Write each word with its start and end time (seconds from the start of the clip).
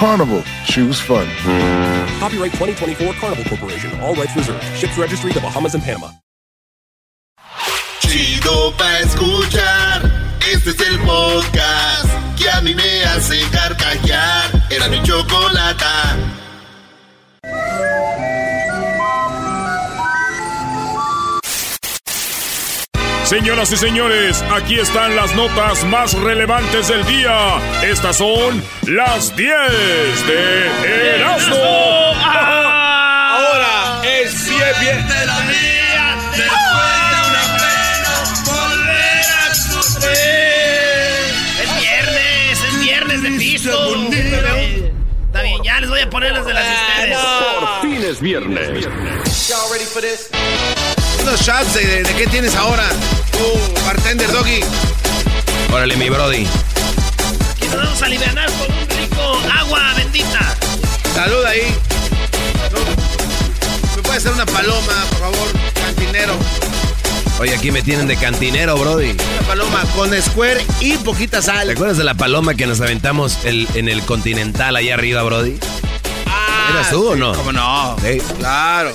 Carnival, 0.00 0.42
choose 0.64 0.98
fun. 0.98 1.26
Copyright 2.18 2.52
2024 2.52 3.12
Carnival 3.20 3.44
Corporation, 3.44 4.00
all 4.00 4.14
rights 4.14 4.34
reserved. 4.34 4.64
Ships 4.74 4.96
registry 4.96 5.30
the 5.30 5.40
Bahamas 5.40 5.74
and 5.74 5.84
Panama. 5.84 6.08
Chido 8.00 8.72
pa 8.78 8.98
escuchar, 9.00 10.10
este 10.50 10.70
es 10.70 10.80
el 10.80 10.98
podcast 11.00 12.08
que 12.38 12.48
a 12.48 12.62
mí 12.62 12.74
me 12.74 13.04
hace 13.04 13.42
carcajear. 13.50 14.50
Era 14.70 14.88
mi 14.88 15.02
chocolata. 15.02 16.16
Señoras 23.30 23.70
y 23.70 23.76
señores, 23.76 24.42
aquí 24.50 24.80
están 24.80 25.14
las 25.14 25.32
notas 25.36 25.84
más 25.84 26.14
relevantes 26.14 26.88
del 26.88 27.06
día. 27.06 27.60
Estas 27.80 28.16
son 28.16 28.60
las 28.88 29.36
10 29.36 29.54
de 30.26 31.14
Erasmo. 31.14 31.54
Ahora 32.24 34.02
es 34.04 34.46
10 34.46 34.80
bien. 34.80 35.06
de 35.06 35.26
la 35.26 35.40
mía, 35.42 36.16
después 36.32 36.50
de 37.06 37.20
una 37.28 37.44
pena, 37.60 38.12
volver 38.46 39.24
a 39.24 39.54
sufrir. 39.54 40.10
Es 41.62 41.70
viernes, 41.78 42.64
es 42.64 42.80
viernes 42.80 43.22
de 43.22 43.30
piso. 43.30 43.94
Está 45.26 45.42
bien, 45.42 45.62
ya 45.62 45.80
les 45.80 45.88
voy 45.88 46.00
a 46.00 46.10
poner 46.10 46.32
las 46.32 46.46
de 46.46 46.52
las 46.52 46.64
ustedes. 46.66 47.16
Por 47.60 47.80
fin 47.82 48.02
es 48.02 48.20
viernes. 48.20 48.88
Unos 51.22 51.40
shots 51.40 51.74
de, 51.74 51.86
de, 51.86 52.02
de 52.02 52.14
qué 52.14 52.26
tienes 52.26 52.54
ahora, 52.54 52.84
bartender 53.84 54.30
doggy. 54.32 54.60
Órale, 55.72 55.96
mi 55.96 56.08
brody. 56.08 56.46
Aquí 57.50 57.66
nos 57.66 57.76
vamos 57.76 58.02
a 58.02 58.06
aliviar 58.06 58.34
con 58.34 58.76
un 58.76 58.88
rico 58.88 59.40
agua 59.58 59.94
bendita. 59.96 60.56
Salud 61.14 61.44
ahí. 61.44 61.74
¿Me 63.96 64.02
puede 64.02 64.18
hacer 64.18 64.32
una 64.32 64.46
paloma, 64.46 64.92
por 65.10 65.18
favor, 65.20 65.48
cantinero? 65.74 66.34
Oye, 67.38 67.54
aquí 67.54 67.70
me 67.70 67.80
tienen 67.82 68.06
de 68.06 68.16
cantinero, 68.16 68.76
Brody. 68.76 69.12
Una 69.12 69.46
paloma 69.46 69.82
con 69.96 70.10
square 70.20 70.62
y 70.80 70.98
poquita 70.98 71.40
sal. 71.40 71.68
¿Te 71.68 71.72
acuerdas 71.72 71.96
de 71.96 72.04
la 72.04 72.14
paloma 72.14 72.54
que 72.54 72.66
nos 72.66 72.80
aventamos 72.82 73.38
el, 73.44 73.66
en 73.74 73.88
el 73.88 74.02
Continental 74.02 74.76
allá 74.76 74.94
arriba, 74.94 75.22
Brody? 75.22 75.58
¿Eras 76.70 76.90
tú 76.90 77.02
sí, 77.02 77.08
o 77.08 77.16
no? 77.16 77.32
¿Cómo 77.34 77.52
no? 77.52 77.96
Sí. 78.02 78.18
Claro. 78.38 78.92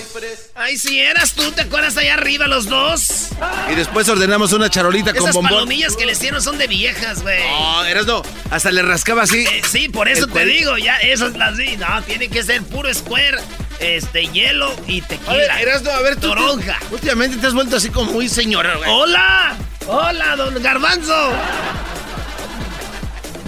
Ay, 0.55 0.77
si 0.77 0.99
eras 0.99 1.33
tú, 1.33 1.51
¿te 1.51 1.61
acuerdas 1.63 1.97
allá 1.97 2.13
arriba 2.13 2.47
los 2.47 2.67
dos? 2.67 3.29
Y 3.69 3.75
después 3.75 4.07
ordenamos 4.07 4.53
una 4.53 4.69
charolita 4.69 5.11
con 5.11 5.23
Esas 5.23 5.35
bombón. 5.35 5.51
palomillas 5.51 5.95
que 5.97 6.05
le 6.05 6.13
hicieron 6.13 6.41
son 6.41 6.57
de 6.57 6.67
viejas, 6.67 7.21
güey. 7.23 7.39
No, 7.47 7.83
eras 7.85 8.05
no. 8.05 8.21
Hasta 8.51 8.71
le 8.71 8.81
rascaba 8.81 9.23
así. 9.23 9.39
Eh, 9.45 9.61
sí, 9.69 9.89
por 9.89 10.07
eso 10.07 10.27
te 10.27 10.45
digo, 10.45 10.77
ya, 10.77 10.97
esas 10.97 11.35
las 11.35 11.57
vi. 11.57 11.75
No, 11.77 12.01
tiene 12.03 12.29
que 12.29 12.41
ser 12.43 12.63
puro 12.63 12.93
square, 12.93 13.37
este, 13.79 14.27
hielo 14.27 14.73
y 14.87 15.01
tequila. 15.01 15.33
A 15.33 15.35
ver, 15.35 15.51
Erasno, 15.67 15.91
a 15.91 16.01
ver, 16.01 16.15
tú. 16.15 16.29
Toronja. 16.29 16.79
Últimamente 16.91 17.37
te 17.37 17.47
has 17.47 17.53
vuelto 17.53 17.75
así 17.75 17.89
como 17.89 18.11
muy 18.13 18.29
señora, 18.29 18.75
güey. 18.75 18.89
¡Hola! 18.89 19.55
¡Hola, 19.87 20.35
don 20.37 20.63
Garbanzo! 20.63 21.33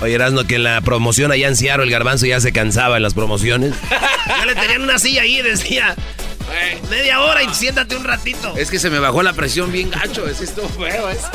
Oye, 0.01 0.13
Erasno, 0.13 0.45
que 0.45 0.55
en 0.55 0.63
la 0.63 0.79
promoción 0.81 1.31
allá 1.31 1.47
en 1.47 1.55
Seattle 1.55 1.83
el 1.85 1.89
garbanzo 1.91 2.25
ya 2.27 2.39
se 2.39 2.51
cansaba 2.53 2.97
en 2.97 3.03
las 3.03 3.13
promociones. 3.15 3.73
Ya 4.27 4.45
le 4.45 4.53
tenían 4.55 4.83
una 4.83 4.99
silla 4.99 5.23
ahí 5.23 5.39
y 5.39 5.41
decía, 5.41 5.95
media 6.89 7.21
hora 7.21 7.41
y 7.43 7.53
siéntate 7.53 7.95
un 7.95 8.03
ratito. 8.03 8.53
Es 8.57 8.69
que 8.69 8.77
se 8.79 8.89
me 8.91 8.99
bajó 8.99 9.23
la 9.23 9.33
presión 9.33 9.71
bien 9.71 9.89
gacho. 9.89 10.27
Es 10.27 10.41
esto 10.41 10.67
feo 10.69 11.09
eso. 11.09 11.31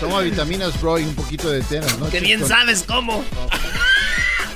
Toma 0.00 0.20
vitaminas, 0.20 0.78
bro, 0.80 0.98
y 0.98 1.04
un 1.04 1.14
poquito 1.14 1.50
de 1.50 1.62
tenas, 1.62 1.98
¿no? 1.98 2.08
Que 2.10 2.20
bien 2.20 2.46
sabes 2.46 2.84
cómo. 2.86 3.24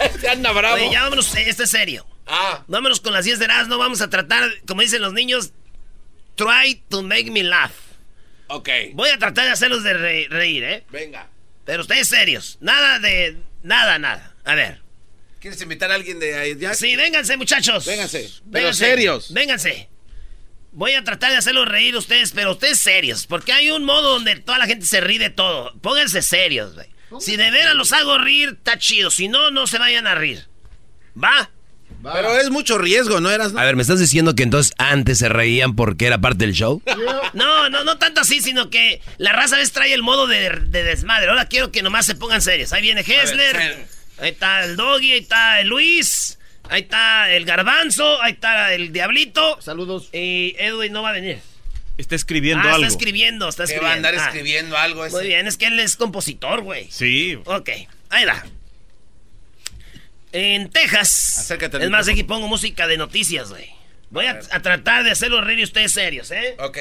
Este 0.00 0.28
anda 0.28 0.50
bravo. 0.50 0.74
Oye, 0.74 0.90
ya 0.92 1.04
vámonos, 1.04 1.34
este 1.36 1.62
es 1.62 1.70
serio. 1.70 2.04
Ah, 2.26 2.62
Vámonos 2.66 3.00
con 3.00 3.12
las 3.12 3.24
10 3.24 3.38
de 3.38 3.46
no 3.68 3.78
Vamos 3.78 4.00
a 4.00 4.10
tratar, 4.10 4.42
como 4.66 4.80
dicen 4.82 5.00
los 5.00 5.12
niños, 5.12 5.52
try 6.34 6.82
to 6.88 7.02
make 7.02 7.30
me 7.30 7.42
laugh. 7.44 7.70
ok. 8.48 8.68
Voy 8.94 9.08
a 9.10 9.18
tratar 9.18 9.44
de 9.44 9.50
hacerlos 9.52 9.84
de 9.84 9.94
re- 9.94 10.26
reír, 10.28 10.64
¿eh? 10.64 10.84
Venga. 10.90 11.28
Pero 11.64 11.82
ustedes 11.82 12.08
serios. 12.08 12.58
Nada 12.60 12.98
de... 12.98 13.36
Nada, 13.62 13.98
nada. 13.98 14.34
A 14.44 14.54
ver. 14.54 14.82
¿Quieres 15.40 15.60
invitar 15.60 15.90
a 15.90 15.94
alguien 15.94 16.18
de 16.20 16.34
allá? 16.34 16.74
Sí, 16.74 16.96
vénganse, 16.96 17.36
muchachos. 17.36 17.84
Vénganse. 17.86 18.28
Pero 18.40 18.44
Vénganse. 18.50 18.84
serios. 18.84 19.32
Vénganse. 19.32 19.88
Voy 20.72 20.92
a 20.92 21.04
tratar 21.04 21.30
de 21.30 21.36
hacerlos 21.36 21.68
reír 21.68 21.96
ustedes, 21.96 22.32
pero 22.32 22.52
ustedes 22.52 22.78
serios. 22.80 23.26
Porque 23.26 23.52
hay 23.52 23.70
un 23.70 23.84
modo 23.84 24.14
donde 24.14 24.36
toda 24.36 24.58
la 24.58 24.66
gente 24.66 24.86
se 24.86 25.00
ríe 25.00 25.18
de 25.18 25.30
todo. 25.30 25.72
Pónganse 25.80 26.20
serios, 26.22 26.74
güey. 26.74 26.88
Si 27.20 27.36
de 27.36 27.50
veras 27.50 27.74
los 27.74 27.92
hago 27.92 28.18
reír, 28.18 28.50
está 28.58 28.78
chido. 28.78 29.10
Si 29.10 29.28
no, 29.28 29.50
no 29.50 29.66
se 29.66 29.78
vayan 29.78 30.06
a 30.06 30.14
rir. 30.14 30.46
¿Va? 31.22 31.50
Pero 32.12 32.38
es 32.38 32.50
mucho 32.50 32.78
riesgo, 32.78 33.20
¿no 33.20 33.30
eras? 33.30 33.54
A 33.56 33.64
ver, 33.64 33.76
¿me 33.76 33.82
estás 33.82 33.98
diciendo 33.98 34.34
que 34.34 34.42
entonces 34.42 34.74
antes 34.78 35.18
se 35.18 35.28
reían 35.28 35.74
porque 35.76 36.06
era 36.06 36.18
parte 36.18 36.44
del 36.46 36.54
show? 36.54 36.82
No, 37.32 37.68
no, 37.68 37.82
no 37.82 37.98
tanto 37.98 38.20
así, 38.20 38.40
sino 38.40 38.70
que 38.70 39.00
la 39.18 39.32
raza 39.32 39.56
a 39.56 39.58
veces 39.58 39.72
trae 39.72 39.92
el 39.92 40.02
modo 40.04 40.28
de, 40.28 40.50
de 40.50 40.84
desmadre. 40.84 41.30
Ahora 41.30 41.46
quiero 41.46 41.72
que 41.72 41.82
nomás 41.82 42.06
se 42.06 42.14
pongan 42.14 42.40
serios. 42.42 42.72
Ahí 42.72 42.80
viene 42.82 43.00
Hessler, 43.00 43.86
ahí 44.18 44.30
está 44.30 44.64
el 44.64 44.76
Doggy, 44.76 45.12
ahí 45.12 45.18
está 45.18 45.60
el 45.60 45.66
Luis, 45.68 46.38
ahí 46.68 46.82
está 46.82 47.32
el 47.32 47.44
Garbanzo, 47.44 48.22
ahí 48.22 48.32
está 48.34 48.72
el 48.72 48.92
Diablito. 48.92 49.60
Saludos. 49.60 50.10
Y 50.12 50.54
Edwin 50.58 50.92
no 50.92 51.02
va 51.02 51.08
a 51.08 51.12
venir. 51.12 51.40
Está 51.98 52.14
escribiendo 52.14 52.62
ah, 52.68 52.74
algo. 52.74 52.84
está 52.86 52.96
escribiendo, 52.98 53.48
está 53.48 53.64
Que 53.66 53.74
escribiendo. 53.74 53.86
va 53.88 53.92
a 53.92 53.96
andar 53.96 54.14
Ah, 54.16 54.26
escribiendo 54.26 54.76
algo 54.78 55.04
ese. 55.06 55.16
Muy 55.16 55.26
bien, 55.26 55.46
es 55.48 55.56
que 55.56 55.66
él 55.66 55.80
es 55.80 55.96
compositor, 55.96 56.60
güey. 56.62 56.86
Sí. 56.90 57.36
Ok, 57.46 57.70
ahí 58.10 58.24
va. 58.24 58.44
En 60.34 60.68
Texas. 60.68 61.38
Acércate 61.38 61.82
es 61.82 61.90
más, 61.90 62.08
aquí 62.08 62.24
pongo 62.24 62.48
música 62.48 62.86
de 62.88 62.96
noticias, 62.96 63.50
güey. 63.50 63.66
Voy 64.10 64.26
a, 64.26 64.40
a 64.50 64.60
tratar 64.60 65.04
de 65.04 65.12
hacerlo 65.12 65.40
reír 65.40 65.60
y 65.60 65.64
ustedes 65.64 65.92
serios, 65.92 66.30
¿eh? 66.32 66.56
Ok. 66.58 66.76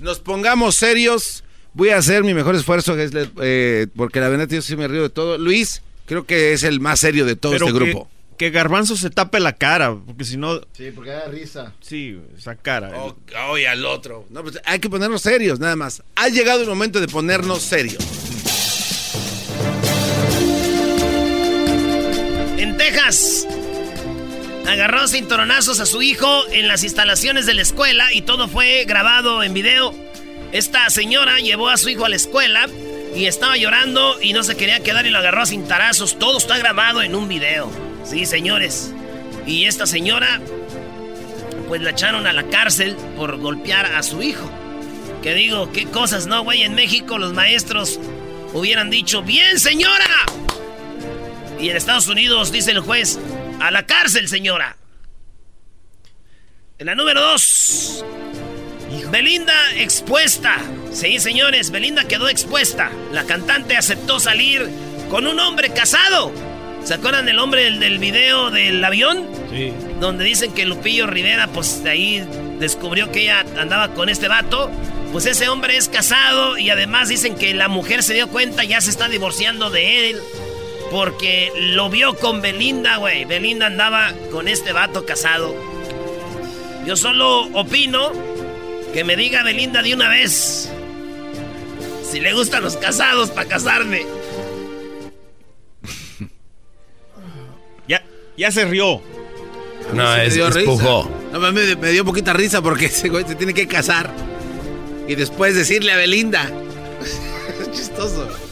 Nos 0.00 0.20
pongamos 0.20 0.76
serios. 0.76 1.42
Voy 1.72 1.88
a 1.88 1.96
hacer 1.96 2.22
mi 2.22 2.34
mejor 2.34 2.54
esfuerzo, 2.54 2.94
Gessler, 2.94 3.30
eh, 3.42 3.86
porque 3.96 4.20
la 4.20 4.28
verdad 4.28 4.46
yo 4.46 4.60
sí 4.60 4.76
me 4.76 4.88
río 4.88 5.02
de 5.04 5.08
todo. 5.08 5.38
Luis, 5.38 5.80
creo 6.04 6.26
que 6.26 6.52
es 6.52 6.64
el 6.64 6.80
más 6.80 7.00
serio 7.00 7.24
de 7.24 7.34
todo 7.34 7.52
Pero 7.52 7.66
este 7.68 7.78
que, 7.78 7.84
grupo. 7.86 8.10
que 8.36 8.50
Garbanzo 8.50 8.94
se 8.94 9.08
tape 9.08 9.40
la 9.40 9.54
cara, 9.54 9.96
porque 10.06 10.24
si 10.24 10.36
no, 10.36 10.60
Sí, 10.76 10.90
porque 10.94 11.10
da 11.12 11.28
risa. 11.28 11.72
sí, 11.80 12.18
esa 12.36 12.56
cara. 12.56 12.90
Oh, 12.94 13.16
Oye, 13.52 13.66
al 13.68 13.86
otro. 13.86 14.26
No, 14.28 14.42
pues 14.42 14.60
hay 14.66 14.80
que 14.80 14.90
ponernos 14.90 15.22
serios, 15.22 15.58
nada 15.60 15.76
más. 15.76 16.02
Ha 16.14 16.28
llegado 16.28 16.60
el 16.60 16.68
momento 16.68 17.00
de 17.00 17.08
ponernos 17.08 17.62
serios. 17.62 18.04
Texas. 22.82 23.46
Agarró 24.66 25.06
cinturonazos 25.06 25.78
a 25.78 25.86
su 25.86 26.02
hijo 26.02 26.44
en 26.50 26.66
las 26.66 26.82
instalaciones 26.82 27.46
de 27.46 27.54
la 27.54 27.62
escuela 27.62 28.12
y 28.12 28.22
todo 28.22 28.48
fue 28.48 28.84
grabado 28.86 29.44
en 29.44 29.54
video. 29.54 29.94
Esta 30.50 30.90
señora 30.90 31.38
llevó 31.38 31.68
a 31.68 31.76
su 31.76 31.90
hijo 31.90 32.06
a 32.06 32.08
la 32.08 32.16
escuela 32.16 32.66
y 33.14 33.26
estaba 33.26 33.56
llorando 33.56 34.20
y 34.20 34.32
no 34.32 34.42
se 34.42 34.56
quería 34.56 34.80
quedar 34.80 35.06
y 35.06 35.10
lo 35.10 35.18
agarró 35.18 35.42
a 35.42 35.46
cintarazos. 35.46 36.18
Todo 36.18 36.38
está 36.38 36.58
grabado 36.58 37.02
en 37.02 37.14
un 37.14 37.28
video. 37.28 37.70
Sí, 38.04 38.26
señores. 38.26 38.92
Y 39.46 39.66
esta 39.66 39.86
señora, 39.86 40.40
pues 41.68 41.82
la 41.82 41.90
echaron 41.90 42.26
a 42.26 42.32
la 42.32 42.48
cárcel 42.48 42.96
por 43.16 43.38
golpear 43.38 43.86
a 43.94 44.02
su 44.02 44.22
hijo. 44.22 44.50
Que 45.22 45.34
digo, 45.34 45.70
qué 45.70 45.86
cosas, 45.86 46.26
¿no, 46.26 46.42
güey? 46.42 46.64
En 46.64 46.74
México 46.74 47.16
los 47.16 47.32
maestros 47.32 48.00
hubieran 48.52 48.90
dicho, 48.90 49.22
bien, 49.22 49.60
señora. 49.60 50.26
Y 51.62 51.70
en 51.70 51.76
Estados 51.76 52.08
Unidos 52.08 52.50
dice 52.50 52.72
el 52.72 52.80
juez, 52.80 53.20
a 53.60 53.70
la 53.70 53.86
cárcel, 53.86 54.28
señora. 54.28 54.76
En 56.76 56.86
la 56.86 56.96
número 56.96 57.20
dos. 57.20 58.04
Belinda 59.12 59.54
expuesta. 59.76 60.56
Sí, 60.92 61.20
señores, 61.20 61.70
Belinda 61.70 62.08
quedó 62.08 62.28
expuesta. 62.28 62.90
La 63.12 63.24
cantante 63.26 63.76
aceptó 63.76 64.18
salir 64.18 64.68
con 65.08 65.28
un 65.28 65.38
hombre 65.38 65.72
casado. 65.72 66.32
¿Se 66.82 66.94
acuerdan 66.94 67.26
del 67.26 67.38
hombre 67.38 67.62
del, 67.62 67.78
del 67.78 68.00
video 68.00 68.50
del 68.50 68.84
avión? 68.84 69.30
Sí. 69.52 69.72
Donde 70.00 70.24
dicen 70.24 70.52
que 70.52 70.66
Lupillo 70.66 71.06
Rivera, 71.06 71.46
pues 71.46 71.84
de 71.84 71.90
ahí 71.90 72.28
descubrió 72.58 73.12
que 73.12 73.22
ella 73.22 73.44
andaba 73.56 73.94
con 73.94 74.08
este 74.08 74.26
vato. 74.26 74.68
Pues 75.12 75.26
ese 75.26 75.48
hombre 75.48 75.76
es 75.76 75.88
casado 75.88 76.58
y 76.58 76.70
además 76.70 77.08
dicen 77.08 77.36
que 77.36 77.54
la 77.54 77.68
mujer 77.68 78.02
se 78.02 78.14
dio 78.14 78.26
cuenta, 78.26 78.64
ya 78.64 78.80
se 78.80 78.90
está 78.90 79.08
divorciando 79.08 79.70
de 79.70 80.10
él. 80.10 80.20
Porque 80.92 81.50
lo 81.56 81.88
vio 81.88 82.14
con 82.16 82.42
Belinda, 82.42 82.98
güey. 82.98 83.24
Belinda 83.24 83.64
andaba 83.64 84.12
con 84.30 84.46
este 84.46 84.74
vato 84.74 85.06
casado. 85.06 85.56
Yo 86.86 86.96
solo 86.96 87.46
opino 87.54 88.12
que 88.92 89.02
me 89.02 89.16
diga 89.16 89.42
Belinda 89.42 89.80
de 89.80 89.94
una 89.94 90.10
vez. 90.10 90.70
Si 92.10 92.20
le 92.20 92.34
gustan 92.34 92.62
los 92.62 92.76
casados 92.76 93.30
para 93.30 93.48
casarme. 93.48 94.04
Ya, 97.88 98.04
ya 98.36 98.50
se 98.52 98.66
rió. 98.66 99.00
No, 99.94 100.12
Sí 100.12 100.18
me 100.18 100.26
es, 100.26 100.34
dio 100.34 100.48
es. 100.48 100.66
No, 101.32 101.40
me, 101.40 101.74
me 101.76 101.90
dio 101.90 102.04
poquita 102.04 102.34
risa 102.34 102.60
porque 102.60 102.84
ese 102.92 103.08
güey 103.08 103.24
se 103.26 103.34
tiene 103.34 103.54
que 103.54 103.66
casar. 103.66 104.12
Y 105.08 105.14
después 105.14 105.54
decirle 105.54 105.92
a 105.92 105.96
Belinda. 105.96 106.50
es 107.62 107.72
chistoso. 107.72 108.51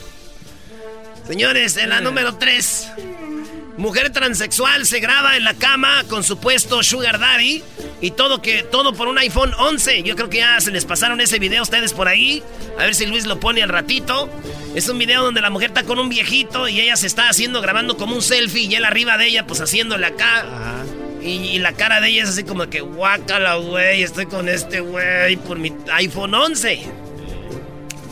Señores, 1.30 1.76
en 1.76 1.90
la 1.90 2.00
número 2.00 2.34
3. 2.34 2.90
Mujer 3.76 4.10
transexual 4.10 4.84
se 4.84 4.98
graba 4.98 5.36
en 5.36 5.44
la 5.44 5.54
cama 5.54 6.02
con 6.08 6.24
supuesto 6.24 6.82
sugar 6.82 7.20
daddy 7.20 7.62
y 8.00 8.10
todo 8.10 8.42
que 8.42 8.64
todo 8.64 8.94
por 8.94 9.06
un 9.06 9.16
iPhone 9.16 9.54
11. 9.56 10.02
Yo 10.02 10.16
creo 10.16 10.28
que 10.28 10.38
ya 10.38 10.60
se 10.60 10.72
les 10.72 10.84
pasaron 10.84 11.20
ese 11.20 11.38
video 11.38 11.60
a 11.60 11.62
ustedes 11.62 11.92
por 11.92 12.08
ahí. 12.08 12.42
A 12.80 12.82
ver 12.82 12.96
si 12.96 13.06
Luis 13.06 13.26
lo 13.26 13.38
pone 13.38 13.62
al 13.62 13.68
ratito. 13.68 14.28
Es 14.74 14.88
un 14.88 14.98
video 14.98 15.22
donde 15.22 15.40
la 15.40 15.50
mujer 15.50 15.68
está 15.68 15.84
con 15.84 16.00
un 16.00 16.08
viejito 16.08 16.66
y 16.66 16.80
ella 16.80 16.96
se 16.96 17.06
está 17.06 17.28
haciendo 17.28 17.62
grabando 17.62 17.96
como 17.96 18.16
un 18.16 18.22
selfie 18.22 18.64
y 18.64 18.74
él 18.74 18.84
arriba 18.84 19.16
de 19.16 19.28
ella 19.28 19.46
pues 19.46 19.60
haciéndole 19.60 20.06
acá. 20.06 20.44
Y, 21.22 21.28
y 21.28 21.58
la 21.60 21.74
cara 21.74 22.00
de 22.00 22.08
ella 22.08 22.24
es 22.24 22.30
así 22.30 22.42
como 22.42 22.68
que 22.68 22.80
guácala, 22.80 23.54
güey, 23.54 24.02
estoy 24.02 24.26
con 24.26 24.48
este 24.48 24.80
güey 24.80 25.36
por 25.36 25.60
mi 25.60 25.72
iPhone 25.92 26.34
11. 26.34 26.90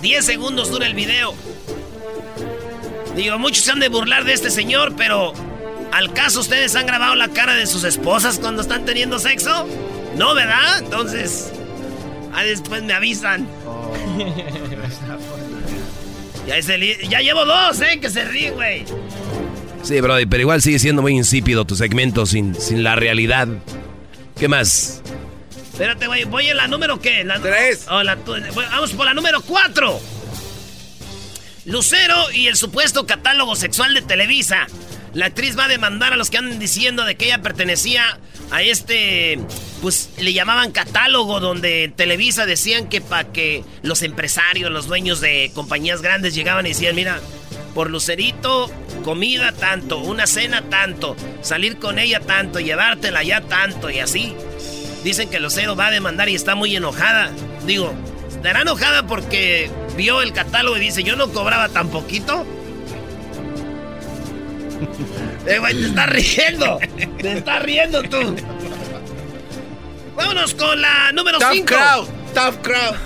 10 0.03 0.25
segundos 0.25 0.71
dura 0.71 0.87
el 0.87 0.95
video. 0.95 1.35
Digo, 3.19 3.37
muchos 3.39 3.65
se 3.65 3.73
han 3.73 3.81
de 3.81 3.89
burlar 3.89 4.25
de 4.25 4.33
este 4.33 4.49
señor, 4.49 4.95
pero 4.97 5.33
¿al 5.93 6.13
caso 6.13 6.39
ustedes 6.39 6.77
han 6.77 6.87
grabado 6.87 7.17
la 7.17 7.27
cara 7.29 7.57
de 7.57 7.67
sus 7.67 7.83
esposas 7.83 8.39
cuando 8.39 8.63
están 8.63 8.85
teniendo 8.85 9.19
sexo? 9.19 9.67
No, 10.17 10.35
¿verdad? 10.35 10.79
Entonces, 10.79 11.51
ah, 12.33 12.45
después 12.45 12.85
me 12.85 12.93
avisan. 12.93 13.49
ya, 16.47 16.57
es 16.59 16.69
el- 16.69 17.09
ya 17.09 17.21
llevo 17.21 17.45
dos, 17.45 17.81
¿eh? 17.81 17.99
Que 18.01 18.09
se 18.09 18.25
ríe, 18.25 18.53
güey. 18.53 18.85
Sí, 19.83 20.01
Brody, 20.01 20.27
pero 20.27 20.43
igual 20.43 20.63
sigue 20.63 20.79
siendo 20.79 21.03
muy 21.03 21.17
insípido 21.17 21.65
tu 21.65 21.75
segmento 21.75 22.25
sin, 22.25 22.55
sin 22.55 22.85
la 22.85 22.95
realidad. 22.95 23.49
¿Qué 24.39 24.47
más? 24.47 25.03
Espérate, 25.73 26.07
güey, 26.07 26.23
voy 26.25 26.49
en 26.49 26.57
la 26.57 26.69
número 26.69 27.01
qué? 27.01 27.25
La, 27.25 27.41
Tres. 27.41 27.87
vamos 27.89 28.93
por 28.93 29.07
la 29.07 29.15
número 29.15 29.41
cuatro. 29.43 30.01
Lucero 31.69 32.31
y 32.33 32.47
el 32.47 32.57
supuesto 32.57 33.07
catálogo 33.07 33.55
sexual 33.55 33.93
de 33.93 34.01
Televisa. 34.01 34.67
La 35.13 35.27
actriz 35.27 35.57
va 35.59 35.67
a 35.67 35.69
demandar 35.69 36.15
a 36.15 36.17
los 36.17 36.31
que 36.31 36.39
andan 36.39 36.59
diciendo 36.59 37.05
de 37.05 37.17
que 37.17 37.27
ella 37.27 37.43
pertenecía 37.43 38.19
a 38.51 38.63
este, 38.63 39.39
pues 39.83 40.09
le 40.19 40.33
llamaban 40.33 40.73
catálogo, 40.73 41.41
donde 41.41 41.93
Televisa 41.95 42.47
decían 42.47 42.89
que 42.89 43.03
para 43.03 43.31
que 43.33 43.65
los 43.83 44.01
empresarios, 44.01 44.71
los 44.71 44.87
dueños 44.87 45.21
de 45.21 45.51
compañías 45.55 46.01
grandes 46.01 46.35
llegaban 46.35 46.65
y 46.65 46.71
decían, 46.71 46.95
mira, 46.95 47.21
por 47.75 47.91
Lucerito, 47.91 48.71
comida 49.05 49.53
tanto, 49.53 49.99
una 49.99 50.27
cena 50.27 50.63
tanto, 50.71 51.17
salir 51.43 51.79
con 51.79 51.99
ella 51.99 52.21
tanto, 52.21 52.61
llevártela 52.61 53.23
ya 53.23 53.43
tanto 53.43 53.91
y 53.91 53.99
así. 53.99 54.35
Dicen 55.05 55.29
que 55.29 55.39
Lucero 55.39 55.77
va 55.77 55.89
a 55.89 55.91
demandar 55.91 56.31
y 56.31 56.35
está 56.35 56.55
muy 56.55 56.75
enojada. 56.75 57.31
Digo, 57.67 57.93
¿estará 58.39 58.63
enojada 58.63 59.07
porque 59.07 59.69
vio 59.97 60.23
el 60.23 60.33
catálogo 60.33 60.77
y 60.77 60.81
dice, 60.81 61.03
yo 61.03 61.17
no 61.17 61.33
cobraba 61.33 61.69
tan 61.69 61.89
poquito? 61.89 62.47
Eh, 65.47 65.59
güey, 65.61 65.75
te 65.75 65.87
estás 65.87 66.11
riendo. 66.11 66.79
Te 67.23 67.33
estás 67.33 67.63
riendo 67.63 68.03
tú. 68.03 68.37
Vámonos 70.15 70.53
con 70.55 70.79
la 70.79 71.11
número 71.13 71.39
Tough 71.39 71.53
5. 71.53 71.67
crowd, 71.67 72.09
tough 72.35 72.61
crowd. 72.61 72.97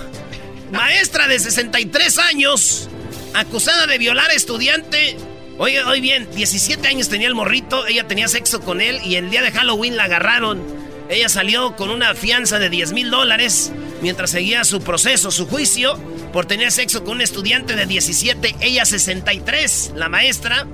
Maestra 0.71 1.27
de 1.27 1.39
63 1.39 2.17
años, 2.17 2.89
acusada 3.33 3.87
de 3.87 3.97
violar 3.97 4.29
a 4.29 4.33
estudiante. 4.33 5.15
Oye, 5.57 5.83
oye 5.85 6.01
bien, 6.01 6.27
17 6.35 6.85
años 6.85 7.07
tenía 7.07 7.29
el 7.29 7.35
morrito, 7.35 7.87
ella 7.87 8.07
tenía 8.07 8.27
sexo 8.27 8.59
con 8.59 8.81
él 8.81 8.99
y 9.05 9.15
el 9.15 9.29
día 9.29 9.41
de 9.41 9.51
Halloween 9.51 9.95
la 9.95 10.03
agarraron. 10.05 10.61
Ella 11.07 11.29
salió 11.29 11.77
con 11.77 11.91
una 11.91 12.13
fianza 12.13 12.59
de 12.59 12.69
10 12.69 12.91
mil 12.91 13.09
dólares 13.09 13.71
mientras 14.03 14.31
seguía 14.31 14.65
su 14.65 14.81
proceso, 14.81 15.31
su 15.31 15.47
juicio, 15.47 15.97
por 16.33 16.45
tener 16.45 16.73
sexo 16.73 17.05
con 17.05 17.15
un 17.15 17.21
estudiante 17.21 17.77
de 17.77 17.85
17, 17.85 18.57
ella 18.59 18.83
63, 18.83 19.93
la 19.95 20.09
maestra. 20.09 20.67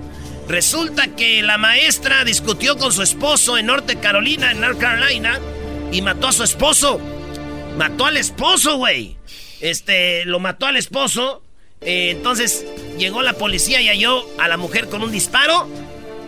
Resulta 0.47 1.15
que 1.15 1.43
la 1.43 1.59
maestra 1.59 2.23
discutió 2.23 2.75
con 2.75 2.91
su 2.91 3.03
esposo 3.03 3.59
en 3.59 3.67
Norte 3.67 3.97
Carolina, 3.97 4.51
en 4.51 4.61
North 4.61 4.79
Carolina, 4.79 5.39
y 5.91 6.01
mató 6.01 6.29
a 6.29 6.31
su 6.31 6.43
esposo. 6.43 6.99
Mató 7.77 8.07
al 8.07 8.17
esposo, 8.17 8.77
güey. 8.77 9.17
Este, 9.61 10.25
lo 10.25 10.39
mató 10.39 10.65
al 10.65 10.77
esposo. 10.77 11.43
Eh, 11.81 12.09
entonces 12.09 12.65
llegó 12.97 13.21
la 13.21 13.33
policía 13.33 13.79
y 13.79 13.89
halló 13.89 14.25
a 14.39 14.47
la 14.47 14.57
mujer 14.57 14.89
con 14.89 15.03
un 15.03 15.11
disparo, 15.11 15.69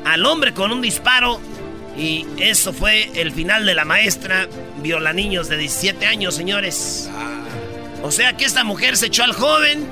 al 0.05 0.23
hombre 0.27 0.53
con 0.53 0.71
un 0.71 0.83
disparo. 0.83 1.41
Y 1.97 2.25
eso 2.39 2.73
fue 2.73 3.11
el 3.15 3.31
final 3.31 3.65
de 3.65 3.75
la 3.75 3.85
maestra. 3.85 4.47
Viola 4.81 5.13
niños 5.13 5.49
de 5.49 5.57
17 5.57 6.05
años, 6.05 6.35
señores. 6.35 7.09
O 8.03 8.11
sea 8.11 8.35
que 8.35 8.45
esta 8.45 8.63
mujer 8.63 8.97
se 8.97 9.07
echó 9.07 9.23
al 9.23 9.33
joven, 9.33 9.87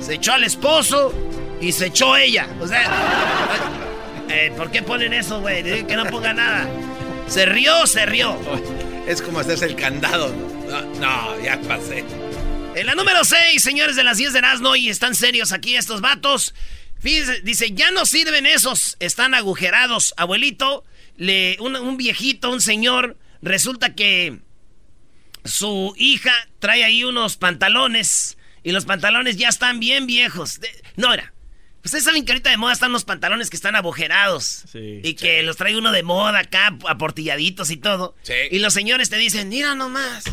se 0.00 0.14
echó 0.14 0.32
al 0.34 0.44
esposo 0.44 1.14
y 1.60 1.72
se 1.72 1.86
echó 1.86 2.16
ella. 2.16 2.46
O 2.60 2.66
sea, 2.66 2.90
eh, 4.28 4.52
¿por 4.56 4.70
qué 4.70 4.82
ponen 4.82 5.12
eso, 5.12 5.40
güey? 5.40 5.86
Que 5.86 5.96
no 5.96 6.04
ponga 6.06 6.32
nada. 6.34 6.68
Se 7.26 7.46
rió, 7.46 7.86
se 7.86 8.06
rió. 8.06 8.38
Es 9.06 9.22
como 9.22 9.38
hacerse 9.40 9.66
el 9.66 9.76
candado. 9.76 10.28
No, 10.68 10.82
no, 11.00 11.40
ya 11.42 11.58
pasé. 11.62 12.04
En 12.74 12.86
la 12.86 12.94
número 12.94 13.24
6, 13.24 13.62
señores 13.62 13.96
de 13.96 14.04
las 14.04 14.18
10 14.18 14.34
de 14.34 14.38
Erasmo, 14.38 14.76
y 14.76 14.88
están 14.88 15.14
serios 15.14 15.52
aquí 15.52 15.76
estos 15.76 16.00
vatos. 16.00 16.54
Fíjense, 17.00 17.40
dice, 17.42 17.72
ya 17.72 17.90
no 17.90 18.06
sirven 18.06 18.46
esos, 18.46 18.96
están 19.00 19.34
agujerados. 19.34 20.14
Abuelito, 20.16 20.84
le, 21.18 21.56
un, 21.60 21.76
un 21.76 21.96
viejito, 21.98 22.50
un 22.50 22.62
señor, 22.62 23.18
resulta 23.42 23.94
que 23.94 24.38
su 25.44 25.94
hija 25.96 26.32
trae 26.58 26.84
ahí 26.84 27.04
unos 27.04 27.36
pantalones 27.36 28.38
y 28.62 28.72
los 28.72 28.84
pantalones 28.84 29.36
ya 29.36 29.48
están 29.48 29.80
bien 29.80 30.06
viejos. 30.06 30.60
De- 30.60 30.70
no, 30.96 31.12
era. 31.12 31.32
Ustedes 31.84 32.04
saben 32.04 32.24
que 32.24 32.32
ahorita 32.32 32.50
de 32.50 32.56
moda 32.56 32.72
están 32.72 32.92
los 32.92 33.04
pantalones 33.04 33.50
que 33.50 33.56
están 33.56 33.76
agujerados. 33.76 34.64
y 35.04 35.14
que 35.14 35.42
los 35.42 35.56
trae 35.56 35.76
uno 35.76 35.92
de 35.92 36.02
moda 36.02 36.40
acá, 36.40 36.76
aportilladitos 36.88 37.70
y 37.70 37.76
todo. 37.76 38.14
Y 38.50 38.58
los 38.58 38.74
señores 38.74 39.10
te 39.10 39.16
dicen, 39.16 39.48
mira 39.48 39.74
nomás. 39.74 40.24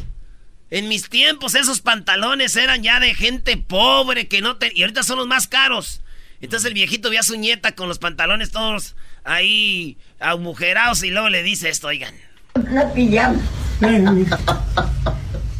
En 0.71 0.87
mis 0.89 1.07
tiempos 1.09 1.53
esos 1.55 1.81
pantalones 1.81 2.55
eran 2.55 2.81
ya 2.83 2.99
de 2.99 3.13
gente 3.13 3.55
pobre 3.57 4.27
que 4.27 4.41
no 4.41 4.57
te... 4.57 4.71
Y 4.75 4.81
ahorita 4.81 5.03
son 5.03 5.19
los 5.19 5.27
más 5.27 5.47
caros. 5.47 6.01
Entonces 6.41 6.67
el 6.67 6.73
viejito 6.73 7.09
ve 7.09 7.19
a 7.19 7.23
su 7.23 7.37
nieta 7.37 7.73
con 7.75 7.87
los 7.87 7.99
pantalones 7.99 8.51
todos 8.51 8.95
ahí 9.23 9.97
agujerados 10.25 11.03
y 11.03 11.11
luego 11.11 11.29
le 11.29 11.43
dice 11.43 11.69
esto, 11.69 11.87
oigan. 11.87 12.13
Una 12.55 12.91
pijama. 12.93 13.39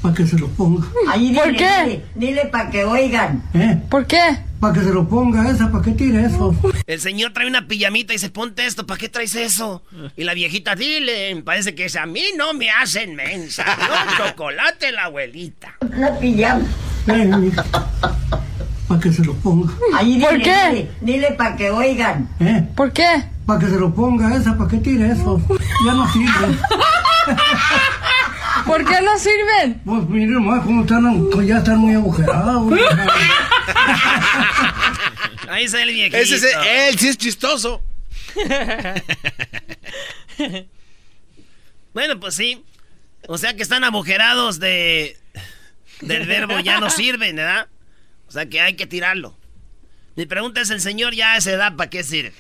Para 0.01 0.13
que 0.13 0.27
se 0.27 0.38
lo 0.38 0.48
ponga. 0.50 0.86
Ahí 1.10 1.29
dile, 1.29 1.41
¿Por 1.41 1.55
qué? 1.55 1.69
Dile, 1.84 2.01
dile 2.15 2.45
para 2.45 2.69
que 2.69 2.86
oigan. 2.86 3.43
¿Eh? 3.53 3.81
¿Por 3.89 4.05
qué? 4.05 4.22
Para 4.60 4.74
que 4.74 4.79
se 4.81 4.93
lo 4.93 5.07
ponga 5.07 5.50
esa, 5.50 5.72
para 5.72 5.84
que 5.84 5.91
tire 5.91 6.25
eso. 6.25 6.55
El 6.86 7.00
señor 7.01 7.34
trae 7.34 7.48
una 7.48 7.67
pijamita 7.67 8.13
y 8.13 8.17
dice, 8.17 8.29
ponte 8.29 8.65
esto, 8.65 8.86
¿para 8.86 9.00
qué 9.00 9.10
traes 9.10 9.36
eso? 9.36 9.84
Y 10.15 10.24
la 10.24 10.34
viejita, 10.34 10.75
dile, 10.75 11.41
parece 11.43 11.74
que 11.75 11.86
es 11.86 11.95
a 11.95 12.05
mí 12.05 12.24
no 12.38 12.53
me 12.53 12.69
hacen 12.69 13.15
mensa. 13.15 13.65
No, 13.65 14.25
chocolate 14.29 14.91
la 14.91 15.05
abuelita. 15.05 15.75
Una 15.81 16.17
pijama. 16.19 16.65
Para 18.88 19.00
que 19.01 19.12
se 19.12 19.24
lo 19.25 19.34
ponga. 19.36 19.74
Ahí 19.95 20.13
dile, 20.15 20.27
¿Por 20.27 20.41
qué? 20.43 20.55
dile, 20.69 20.91
dile 21.01 21.31
para 21.31 21.55
que 21.55 21.72
oigan. 21.72 22.29
¿Eh? 22.39 22.63
¿Por 22.75 22.91
qué? 22.93 23.24
Para 23.46 23.60
que 23.60 23.68
se 23.68 23.78
lo 23.78 23.94
ponga 23.94 24.36
esa, 24.36 24.58
para 24.58 24.70
que 24.70 24.78
tire 24.78 25.12
eso. 25.12 25.40
Ya 25.86 25.94
no 25.94 26.12
sirve. 26.12 26.32
¿Por 28.66 28.84
qué 28.86 29.02
no 29.02 29.20
sirven? 29.20 29.82
Pues 29.86 30.10
mire 30.10 30.32
nomás 30.32 30.64
cómo 30.64 30.82
están, 30.82 31.28
pues 31.32 31.48
ya 31.48 31.58
están 31.58 31.78
muy 31.80 31.94
agujerados. 31.94 32.74
Ahí 35.50 35.68
sale 35.68 35.84
el 35.84 35.94
viejito. 35.94 36.18
Ese 36.18 36.36
es 36.36 36.44
él, 36.44 36.98
sí 36.98 37.10
es 37.10 37.18
chistoso. 37.18 37.84
bueno, 41.94 42.20
pues 42.20 42.34
sí. 42.36 42.64
O 43.28 43.38
sea 43.38 43.56
que 43.56 43.64
están 43.64 43.84
agujerados 43.84 44.60
de 44.60 45.18
del 46.02 46.28
verbo 46.28 46.60
ya 46.60 46.80
no 46.80 46.90
sirven, 46.90 47.36
¿verdad? 47.36 47.68
O 48.28 48.32
sea 48.32 48.48
que 48.48 48.62
hay 48.62 48.75
que 48.75 48.88
tirarlo. 48.88 49.38
Mi 50.16 50.25
pregunta 50.25 50.62
es, 50.62 50.70
¿el 50.70 50.82
señor 50.82 51.14
ya 51.14 51.34
a 51.34 51.38
esa 51.38 51.52
edad 51.52 51.75
para 51.75 51.90
qué 51.90 52.04
sirve? 52.04 52.34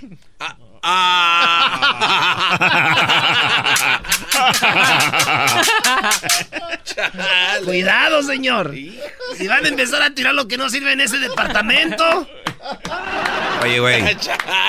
Cuidado, 7.65 8.23
señor. 8.23 8.73
Si 9.37 9.47
van 9.47 9.65
a 9.65 9.67
empezar 9.67 10.01
a 10.01 10.11
tirar 10.11 10.33
lo 10.35 10.47
que 10.47 10.57
no 10.57 10.69
sirve 10.69 10.93
en 10.93 11.01
ese 11.01 11.17
departamento. 11.17 12.27
Oye, 13.63 13.79
güey. 13.79 14.03